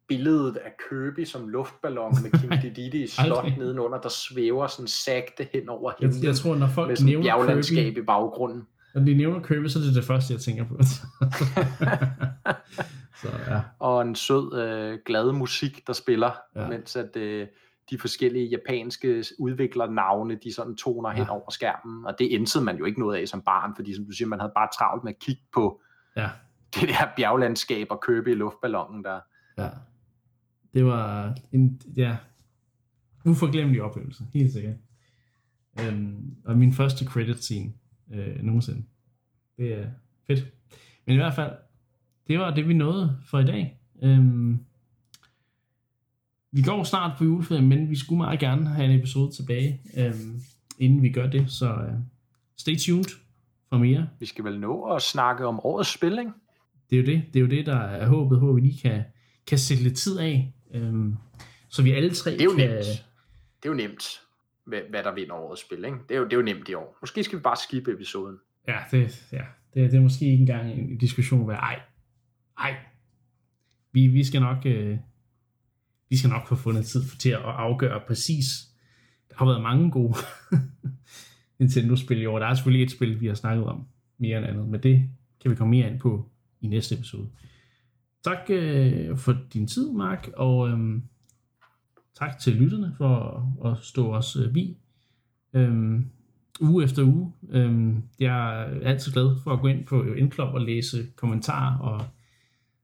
billedet 0.09 0.55
af 0.55 0.71
Kirby 0.89 1.25
som 1.25 1.47
luftballon 1.49 2.15
med 2.23 2.31
King 2.39 2.51
Dedede 2.75 2.97
i 3.03 3.07
slot 3.07 3.57
nedenunder, 3.57 4.01
der 4.01 4.09
svæver 4.09 4.67
sådan 4.67 4.87
sagte 4.87 5.47
hen 5.53 5.69
over 5.69 5.91
jeg, 5.99 6.09
himlen 6.09 6.23
jeg 6.23 6.35
tror, 6.35 6.55
når 6.55 6.59
med 6.65 6.73
folk 6.73 6.97
sådan 6.97 7.07
et 7.07 7.11
nævner 7.11 7.25
bjerglandskab 7.25 7.93
Kirby, 7.93 8.03
i 8.03 8.05
baggrunden. 8.05 8.67
når 8.95 9.01
de 9.01 9.13
nævner 9.13 9.39
Kirby, 9.41 9.67
så 9.67 9.79
er 9.79 9.83
det 9.83 9.95
det 9.95 10.03
første, 10.03 10.33
jeg 10.33 10.41
tænker 10.41 10.63
på. 10.65 10.77
så 13.21 13.27
ja. 13.47 13.61
Og 13.79 14.01
en 14.01 14.15
sød, 14.15 14.59
øh, 14.59 14.99
glad 15.05 15.31
musik, 15.31 15.87
der 15.87 15.93
spiller, 15.93 16.31
Ja. 16.55 16.67
mens 16.67 16.95
at 16.95 17.15
øh, 17.15 17.47
de 17.91 17.99
forskellige 17.99 18.45
japanske 18.47 19.23
udviklernavne, 19.39 20.35
de 20.43 20.53
sådan 20.53 20.75
toner 20.75 21.09
hen 21.09 21.23
Ja. 21.23 21.31
over 21.33 21.51
skærmen. 21.51 22.05
Og 22.05 22.15
det 22.19 22.25
indsede 22.25 22.63
man 22.63 22.77
jo 22.77 22.85
ikke 22.85 22.99
noget 22.99 23.17
af 23.17 23.27
som 23.27 23.41
barn, 23.41 23.75
fordi 23.75 23.95
som 23.95 24.05
du 24.05 24.11
siger, 24.11 24.27
man 24.27 24.39
havde 24.39 24.51
bare 24.55 24.67
travlt 24.77 25.03
med 25.03 25.11
at 25.13 25.19
kigge 25.19 25.41
på 25.53 25.81
ja. 26.17 26.29
det 26.75 26.89
der 26.89 27.07
bjerglandskab 27.17 27.87
og 27.89 28.03
Kirby 28.07 28.27
i 28.31 28.33
luftballonen 28.35 29.03
der. 29.03 29.19
Ja. 29.57 29.69
Det 30.73 30.85
var 30.85 31.35
en 31.51 31.81
ja, 31.95 32.17
uforglemmelig 33.25 33.81
oplevelse, 33.81 34.23
helt 34.33 34.53
sikkert. 34.53 34.75
Øhm, 35.79 36.35
og 36.45 36.57
min 36.57 36.73
første 36.73 37.05
credit 37.05 37.43
scene 37.43 37.73
øh, 38.13 38.43
nogensinde. 38.43 38.83
Det 39.57 39.73
er 39.73 39.85
fedt. 40.27 40.53
Men 41.05 41.13
i 41.13 41.17
hvert 41.17 41.33
fald, 41.33 41.51
det 42.27 42.39
var 42.39 42.55
det, 42.55 42.67
vi 42.67 42.73
nåede 42.73 43.17
for 43.25 43.39
i 43.39 43.45
dag. 43.45 43.79
Øhm, 44.03 44.59
vi 46.51 46.61
går 46.61 46.83
snart 46.83 47.17
på 47.17 47.23
juleferie, 47.23 47.61
men 47.61 47.89
vi 47.89 47.95
skulle 47.95 48.17
meget 48.17 48.39
gerne 48.39 48.69
have 48.69 48.93
en 48.93 48.99
episode 48.99 49.35
tilbage, 49.35 49.81
øhm, 49.97 50.41
inden 50.79 51.01
vi 51.01 51.09
gør 51.09 51.29
det. 51.29 51.51
Så 51.51 51.73
øh, 51.73 51.93
stay 52.57 52.75
tuned 52.75 53.09
for 53.69 53.77
mere. 53.77 54.09
Vi 54.19 54.25
skal 54.25 54.43
vel 54.43 54.59
nå 54.59 54.83
at 54.83 55.01
snakke 55.01 55.45
om 55.45 55.59
årets 55.63 55.93
spil, 55.93 56.19
ikke? 56.19 56.31
Det 56.89 56.95
er 56.95 57.01
jo 57.01 57.05
det, 57.05 57.23
det, 57.33 57.39
er 57.39 57.43
jo 57.43 57.47
det 57.47 57.65
der 57.65 57.77
er 57.77 58.07
håbet, 58.07 58.39
hvor 58.39 58.53
vi 58.53 58.61
lige 58.61 58.77
kan, 58.81 59.03
kan 59.47 59.57
sætte 59.57 59.83
lidt 59.83 59.97
tid 59.97 60.19
af, 60.19 60.53
øhm, 60.73 61.15
så 61.69 61.83
vi 61.83 61.91
alle 61.91 62.13
tre 62.13 62.31
Det 62.31 62.41
er 62.41 62.45
jo 62.45 62.55
kan... 62.55 62.69
nemt. 62.69 63.05
Det 63.63 63.69
er 63.69 63.69
jo 63.69 63.73
nemt, 63.73 64.21
hvad, 64.65 64.79
hvad 64.89 65.03
der 65.03 65.13
vinder 65.13 65.35
årets 65.35 65.61
spil. 65.61 65.85
Ikke? 65.85 65.97
Det, 66.09 66.15
er 66.15 66.19
jo, 66.19 66.25
det 66.25 66.33
er 66.33 66.37
jo 66.37 66.43
nemt 66.43 66.69
i 66.69 66.73
år. 66.73 66.97
Måske 67.01 67.23
skal 67.23 67.37
vi 67.37 67.41
bare 67.41 67.57
skippe 67.67 67.93
episoden. 67.93 68.37
Ja, 68.67 68.77
det, 68.91 69.27
ja 69.31 69.43
det, 69.73 69.91
det 69.91 69.97
er 69.97 70.01
måske 70.01 70.25
ikke 70.25 70.41
engang 70.41 70.73
en 70.73 70.97
diskussion, 70.97 71.43
hvor 71.43 71.53
ej, 71.53 71.79
ej, 72.59 72.75
vi, 73.91 74.07
vi 74.07 74.23
skal 74.23 74.41
nok, 74.41 74.65
øh, 74.65 74.97
vi 76.09 76.17
skal 76.17 76.29
nok 76.29 76.47
få 76.47 76.55
fundet 76.55 76.85
tid 76.85 77.03
til 77.19 77.29
at 77.29 77.41
afgøre 77.41 78.01
præcis. 78.07 78.45
Der 79.29 79.35
har 79.37 79.45
været 79.45 79.61
mange 79.61 79.91
gode 79.91 80.13
Nintendo-spil 81.59 82.21
i 82.21 82.25
år. 82.25 82.39
Der 82.39 82.45
er 82.45 82.53
selvfølgelig 82.53 82.83
et 82.83 82.91
spil, 82.91 83.21
vi 83.21 83.27
har 83.27 83.33
snakket 83.33 83.65
om 83.65 83.87
mere 84.17 84.37
end 84.37 84.47
andet, 84.47 84.67
men 84.67 84.83
det 84.83 85.09
kan 85.41 85.51
vi 85.51 85.55
komme 85.55 85.71
mere 85.71 85.91
ind 85.91 85.99
på 85.99 86.29
i 86.61 86.67
næste 86.67 86.95
episode. 86.95 87.29
Tak 88.23 88.37
øh, 88.49 89.17
for 89.17 89.37
din 89.53 89.67
tid, 89.67 89.91
Mark, 89.91 90.29
og 90.37 90.69
øh, 90.69 91.01
tak 92.19 92.39
til 92.39 92.53
lytterne 92.53 92.93
for 92.97 93.43
at 93.65 93.77
stå 93.81 94.13
os 94.13 94.35
øh, 94.35 94.53
bi. 94.53 94.77
øh, 95.53 95.99
uge 96.61 96.83
efter 96.83 97.03
uge. 97.03 97.33
Øh, 97.49 97.93
jeg 98.19 98.61
er 98.61 98.79
altid 98.89 99.11
glad 99.11 99.35
for 99.43 99.51
at 99.51 99.59
gå 99.59 99.67
ind 99.67 99.85
på 99.85 100.03
Indklub 100.03 100.53
og 100.53 100.61
læse 100.61 101.07
kommentarer 101.15 101.77
og 101.77 102.05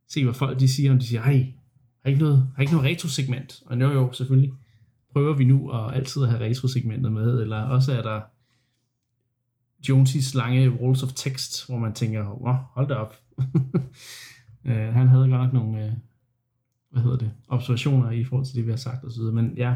se, 0.08 0.24
hvad 0.24 0.34
folk 0.34 0.60
de 0.60 0.68
siger. 0.68 0.92
Om 0.92 1.00
de 1.00 1.08
siger, 1.08 1.22
hej, 1.22 1.54
har 2.04 2.10
ikke 2.10 2.22
noget, 2.22 2.52
har 2.56 2.62
ikke 2.62 2.74
noget 2.74 2.90
retrosegment? 2.90 3.64
Og 3.66 3.82
jo, 3.82 3.92
jo, 3.92 4.12
selvfølgelig 4.12 4.54
prøver 5.14 5.34
vi 5.34 5.44
nu 5.44 5.72
at 5.72 5.96
altid 5.96 6.26
have 6.26 6.42
retrosegmentet 6.42 7.12
med, 7.12 7.42
eller 7.42 7.62
også 7.62 7.94
er 7.94 8.02
der 8.02 8.22
Jonesy's 9.90 10.38
lange 10.38 10.72
walls 10.72 11.04
of 11.04 11.14
text, 11.16 11.68
hvor 11.68 11.78
man 11.78 11.94
tænker, 11.94 12.30
wow, 12.30 12.54
hold 12.54 12.88
da 12.88 12.94
op. 12.94 13.16
Øh, 14.66 14.94
han 14.94 15.08
havde 15.08 15.30
godt 15.30 15.42
nok 15.42 15.54
nogle, 15.54 15.86
øh, 15.86 15.92
hvad 16.90 17.04
hedder 17.04 17.18
det, 17.18 17.32
observationer 17.48 18.12
i 18.12 18.24
forhold 18.24 18.46
til 18.46 18.56
det, 18.56 18.66
vi 18.66 18.72
har 18.72 18.78
sagt 18.78 19.06
osv. 19.06 19.24
Men 19.24 19.54
ja, 19.58 19.76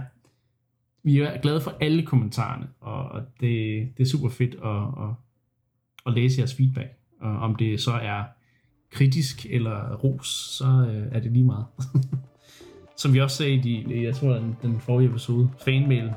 vi 1.03 1.19
er 1.19 1.41
glade 1.41 1.61
for 1.61 1.73
alle 1.81 2.05
kommentarerne, 2.05 2.67
og, 2.79 3.03
og 3.03 3.21
det, 3.39 3.87
det 3.97 4.03
er 4.03 4.09
super 4.09 4.29
fedt 4.29 4.55
at, 4.55 5.09
at, 5.09 5.15
at 6.05 6.13
læse 6.13 6.39
jeres 6.39 6.55
feedback. 6.55 6.89
Og 7.21 7.39
om 7.39 7.55
det 7.55 7.81
så 7.81 7.91
er 7.91 8.23
kritisk 8.91 9.45
eller 9.49 9.95
ros, 9.95 10.27
så 10.27 10.65
øh, 10.65 11.07
er 11.11 11.19
det 11.19 11.31
lige 11.31 11.45
meget. 11.45 11.65
Som 12.97 13.13
vi 13.13 13.19
også 13.19 13.37
sagde 13.37 13.53
i, 13.53 13.61
de, 13.61 14.03
jeg 14.03 14.15
tror, 14.15 14.33
den, 14.33 14.57
den 14.61 14.79
forrige 14.79 15.09
episode, 15.09 15.49
fanmail, 15.65 16.13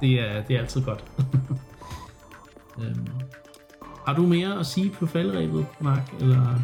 det 0.00 0.20
er, 0.20 0.42
det 0.42 0.56
er 0.56 0.60
altid 0.60 0.82
godt. 0.82 1.04
øhm. 2.82 3.06
Har 4.06 4.14
du 4.14 4.26
mere 4.26 4.58
at 4.58 4.66
sige 4.66 4.90
på 4.90 5.06
faldrebet, 5.06 5.66
Mark? 5.80 6.14
Eller? 6.20 6.60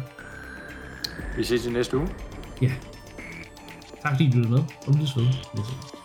Vi 1.37 1.43
ses 1.43 1.65
i 1.65 1.69
næste 1.69 1.97
uge. 1.97 2.07
Ja. 2.61 2.71
Tak 4.01 4.11
fordi 4.11 4.29
du 4.29 4.37
lyttede 4.37 4.53
med. 4.53 4.63
Og 4.87 4.99
vi 4.99 5.05
ses 5.05 5.17
ved. 5.17 5.96